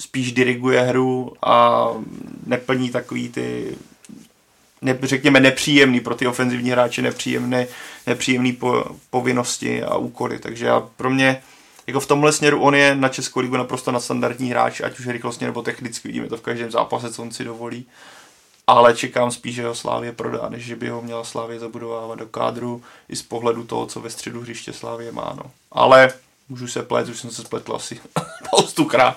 spíš 0.00 0.32
diriguje 0.32 0.80
hru 0.80 1.32
a 1.42 1.88
neplní 2.46 2.90
takový 2.90 3.28
ty 3.28 3.76
ne, 4.82 4.98
řekněme 5.02 5.40
nepříjemný 5.40 6.00
pro 6.00 6.14
ty 6.14 6.26
ofenzivní 6.26 6.70
hráče 6.70 7.02
nepříjemné, 7.02 7.66
nepříjemný 8.06 8.52
po, 8.52 8.84
povinnosti 9.10 9.82
a 9.82 9.96
úkoly, 9.96 10.38
takže 10.38 10.66
já, 10.66 10.80
pro 10.80 11.10
mě 11.10 11.42
jako 11.86 12.00
v 12.00 12.06
tomhle 12.06 12.32
směru 12.32 12.62
on 12.62 12.74
je 12.74 12.94
na 12.94 13.08
Českou 13.08 13.40
ligu 13.40 13.56
naprosto 13.56 13.92
na 13.92 14.00
standardní 14.00 14.50
hráč, 14.50 14.80
ať 14.80 14.98
už 14.98 15.06
rychlostně 15.06 15.46
nebo 15.46 15.62
technicky, 15.62 16.08
vidíme 16.08 16.28
to 16.28 16.36
v 16.36 16.40
každém 16.40 16.70
zápase, 16.70 17.12
co 17.12 17.22
on 17.22 17.30
si 17.30 17.44
dovolí. 17.44 17.86
Ale 18.66 18.94
čekám 18.94 19.30
spíš, 19.30 19.54
že 19.54 19.66
ho 19.66 19.74
Slávě 19.74 20.12
prodá, 20.12 20.48
než 20.48 20.64
že 20.64 20.76
by 20.76 20.88
ho 20.88 21.02
měla 21.02 21.24
Slávě 21.24 21.58
zabudovávat 21.58 22.18
do 22.18 22.26
kádru 22.26 22.82
i 23.08 23.16
z 23.16 23.22
pohledu 23.22 23.64
toho, 23.64 23.86
co 23.86 24.00
ve 24.00 24.10
středu 24.10 24.40
hřiště 24.40 24.72
Slávě 24.72 25.12
má. 25.12 25.36
No. 25.36 25.50
Ale 25.72 26.12
můžu 26.48 26.68
se 26.68 26.82
plet, 26.82 27.08
už 27.08 27.20
jsem 27.20 27.30
se 27.30 27.42
spletl 27.42 27.74
asi 27.74 28.00
spoustukrát. 28.46 29.16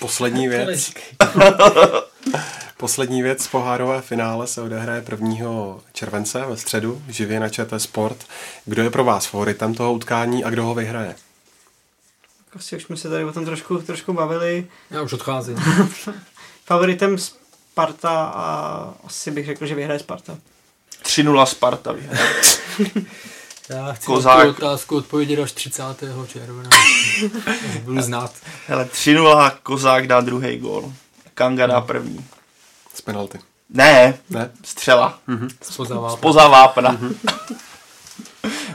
Poslední 0.00 0.48
věc. 0.48 0.92
Poslední 2.78 3.22
věc, 3.22 3.46
pohárové 3.46 4.00
finále 4.00 4.46
se 4.46 4.62
odehraje 4.62 5.04
1. 5.10 5.36
července 5.92 6.44
ve 6.48 6.56
středu, 6.56 7.02
živě 7.08 7.40
na 7.40 7.48
ČT 7.48 7.82
Sport. 7.82 8.24
Kdo 8.64 8.82
je 8.82 8.90
pro 8.90 9.04
vás 9.04 9.26
favoritem 9.26 9.74
toho 9.74 9.92
utkání 9.92 10.44
a 10.44 10.50
kdo 10.50 10.64
ho 10.64 10.74
vyhraje? 10.74 11.14
Asi 12.56 12.76
už 12.76 12.82
jsme 12.82 12.96
se 12.96 13.08
tady 13.08 13.24
o 13.24 13.32
tom 13.32 13.44
trošku, 13.44 13.78
trošku 13.78 14.12
bavili. 14.12 14.66
Já 14.90 15.02
už 15.02 15.12
odcházím. 15.12 15.56
Favoritem 16.66 17.18
Sparta 17.18 18.24
a 18.24 18.94
asi 19.04 19.30
bych 19.30 19.46
řekl, 19.46 19.66
že 19.66 19.74
vyhraje 19.74 20.00
Sparta. 20.00 20.38
3-0 21.02 21.44
Sparta 21.44 21.92
vyhraje. 21.92 22.30
Já 23.68 23.92
chci 23.92 24.06
Kozák. 24.06 24.38
na 24.38 24.44
tu 24.44 24.50
otázku 24.50 24.96
odpovědět 24.96 25.40
až 25.42 25.52
30. 25.52 25.82
června. 26.26 26.70
Budu 27.82 28.02
znát. 28.02 28.32
Hele, 28.66 28.84
3-0 28.84 29.52
Kozák 29.62 30.06
dá 30.06 30.20
druhý 30.20 30.56
gól. 30.58 30.92
Kanga 31.34 31.66
dá 31.66 31.80
první. 31.80 32.24
Z 32.98 33.00
penalty. 33.00 33.38
Ne, 33.70 34.18
Ne? 34.30 34.50
střela. 34.64 35.18
Spoza 35.62 35.94
vápna. 35.94 36.16
Spoza 36.16 36.48
vápna. 36.48 36.98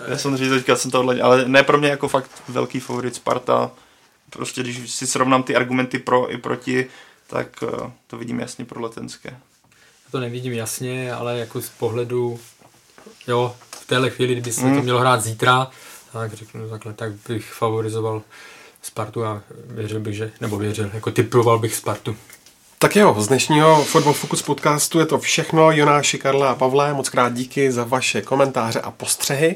Já 0.07 0.17
samozřejmě 0.17 0.49
teďka 0.55 0.75
jsem 0.75 0.91
tohle, 0.91 1.21
ale 1.21 1.47
ne 1.47 1.63
pro 1.63 1.77
mě 1.77 1.89
jako 1.89 2.07
fakt 2.07 2.29
velký 2.47 2.79
favorit 2.79 3.15
Sparta. 3.15 3.71
Prostě 4.29 4.61
když 4.61 4.91
si 4.91 5.07
srovnám 5.07 5.43
ty 5.43 5.55
argumenty 5.55 5.99
pro 5.99 6.31
i 6.31 6.37
proti, 6.37 6.85
tak 7.27 7.47
eh, 7.63 7.91
to 8.07 8.17
vidím 8.17 8.39
jasně 8.39 8.65
pro 8.65 8.81
letenské. 8.81 9.37
To 10.11 10.19
nevidím 10.19 10.53
jasně, 10.53 11.13
ale 11.13 11.39
jako 11.39 11.61
z 11.61 11.69
pohledu, 11.69 12.39
jo, 13.27 13.55
v 13.71 13.85
téhle 13.85 14.09
chvíli, 14.09 14.33
kdyby 14.33 14.51
se 14.51 14.61
Hmm. 14.61 14.75
to 14.75 14.81
mělo 14.83 14.99
hrát 14.99 15.21
zítra, 15.21 15.67
tak 16.13 16.33
řeknu 16.33 16.69
takhle, 16.69 16.93
tak 16.93 17.11
bych 17.27 17.53
favorizoval 17.53 18.21
Spartu 18.81 19.25
a 19.25 19.41
věřil 19.67 19.99
bych, 19.99 20.15
že, 20.15 20.31
nebo 20.41 20.57
věřil, 20.57 20.89
jako 20.93 21.11
typoval 21.11 21.59
bych 21.59 21.75
Spartu. 21.75 22.15
Tak 22.83 22.95
jo, 22.95 23.15
z 23.19 23.27
dnešního 23.27 23.83
Football 23.83 24.13
Focus 24.13 24.41
podcastu 24.41 24.99
je 24.99 25.05
to 25.05 25.19
všechno. 25.19 25.71
Jonáši, 25.71 26.17
Karla 26.17 26.51
a 26.51 26.55
Pavle, 26.55 26.93
moc 26.93 27.09
krát 27.09 27.33
díky 27.33 27.71
za 27.71 27.83
vaše 27.83 28.21
komentáře 28.21 28.81
a 28.81 28.91
postřehy. 28.91 29.55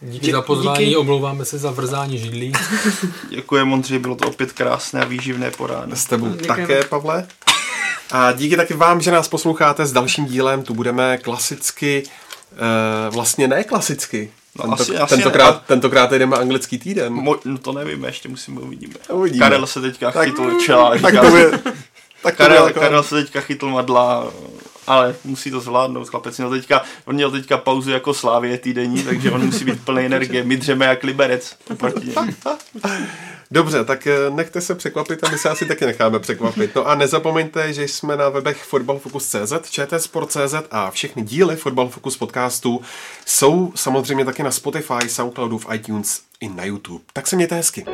Díky 0.00 0.32
za 0.32 0.42
pozvání, 0.42 0.84
díky. 0.84 0.96
omlouváme 0.96 1.44
se 1.44 1.58
za 1.58 1.70
vrzání 1.70 2.18
židlí. 2.18 2.52
Děkuji 3.30 3.64
Mondři, 3.64 3.98
bylo 3.98 4.14
to 4.14 4.28
opět 4.28 4.52
krásné 4.52 5.00
a 5.00 5.04
výživné 5.04 5.50
podání. 5.50 5.92
S 5.96 6.04
tebou 6.04 6.28
Děkujeme. 6.28 6.66
také, 6.66 6.84
Pavle. 6.84 7.26
A 8.12 8.32
díky 8.32 8.56
taky 8.56 8.74
vám, 8.74 9.00
že 9.00 9.10
nás 9.10 9.28
posloucháte 9.28 9.86
s 9.86 9.92
dalším 9.92 10.26
dílem. 10.26 10.62
Tu 10.62 10.74
budeme 10.74 11.18
klasicky, 11.18 12.02
uh, 12.52 13.14
vlastně 13.14 13.48
ne 13.48 13.64
klasicky. 13.64 14.30
No, 14.58 14.62
Tento, 14.62 14.82
asi- 14.82 14.96
asi 14.96 15.14
tentokrát, 15.14 15.54
ne. 15.54 15.60
tentokrát 15.66 16.12
jdeme 16.12 16.36
anglický 16.36 16.78
týden. 16.78 17.14
Mo- 17.14 17.38
no 17.44 17.58
to 17.58 17.72
nevím, 17.72 18.04
ještě 18.04 18.28
musíme 18.28 18.60
uvidíme. 18.60 18.94
Uvidíme. 19.12 19.44
Karel 19.46 19.66
se 19.66 19.80
teďka 19.80 20.10
Tak- 20.10 20.24
chytl 20.28 20.60
čela. 20.66 20.98
tak 20.98 21.14
to 21.20 21.30
bude, 21.30 21.50
tak 22.30 22.36
Karel, 22.36 22.66
jako- 22.66 22.80
Karel 22.80 23.02
se 23.02 23.14
teďka 23.22 23.40
chytl 23.40 23.68
madla, 23.68 24.32
ale 24.86 25.14
musí 25.24 25.50
to 25.50 25.60
zvládnout. 25.60 26.08
Chlapec 26.08 26.36
měl 26.38 26.50
teďka, 26.50 26.82
on 27.04 27.14
měl 27.14 27.30
teďka 27.30 27.56
pauzu 27.58 27.90
jako 27.90 28.14
Slávě 28.14 28.58
týdenní, 28.58 29.02
takže 29.02 29.30
on 29.30 29.46
musí 29.46 29.64
být 29.64 29.84
plný 29.84 30.06
energie. 30.06 30.44
My 30.44 30.56
dřeme 30.56 30.86
jak 30.86 31.02
liberec. 31.04 31.56
Dobře, 33.50 33.84
tak 33.84 34.06
eh, 34.06 34.30
nechte 34.30 34.60
se 34.60 34.74
překvapit 34.74 35.24
a 35.24 35.28
my 35.30 35.38
se 35.38 35.48
asi 35.48 35.66
taky 35.66 35.86
necháme 35.86 36.18
překvapit. 36.18 36.74
No 36.74 36.86
a 36.86 36.94
nezapomeňte, 36.94 37.72
že 37.72 37.82
jsme 37.88 38.16
na 38.16 38.28
webech 38.28 38.62
fotbalfocus.cz, 38.64 39.52
čtsport.cz 39.70 40.54
a 40.70 40.90
všechny 40.90 41.22
díly 41.22 41.56
Fotbal 41.56 41.88
Focus 41.88 42.16
podcastu 42.16 42.80
jsou 43.26 43.72
samozřejmě 43.76 44.24
taky 44.24 44.42
na 44.42 44.50
Spotify, 44.50 45.08
Soundcloudu, 45.08 45.58
v 45.58 45.66
iTunes 45.74 46.20
i 46.40 46.48
na 46.48 46.64
YouTube. 46.64 47.04
Tak 47.12 47.26
se 47.26 47.36
mějte 47.36 47.54
hezky. 47.54 47.84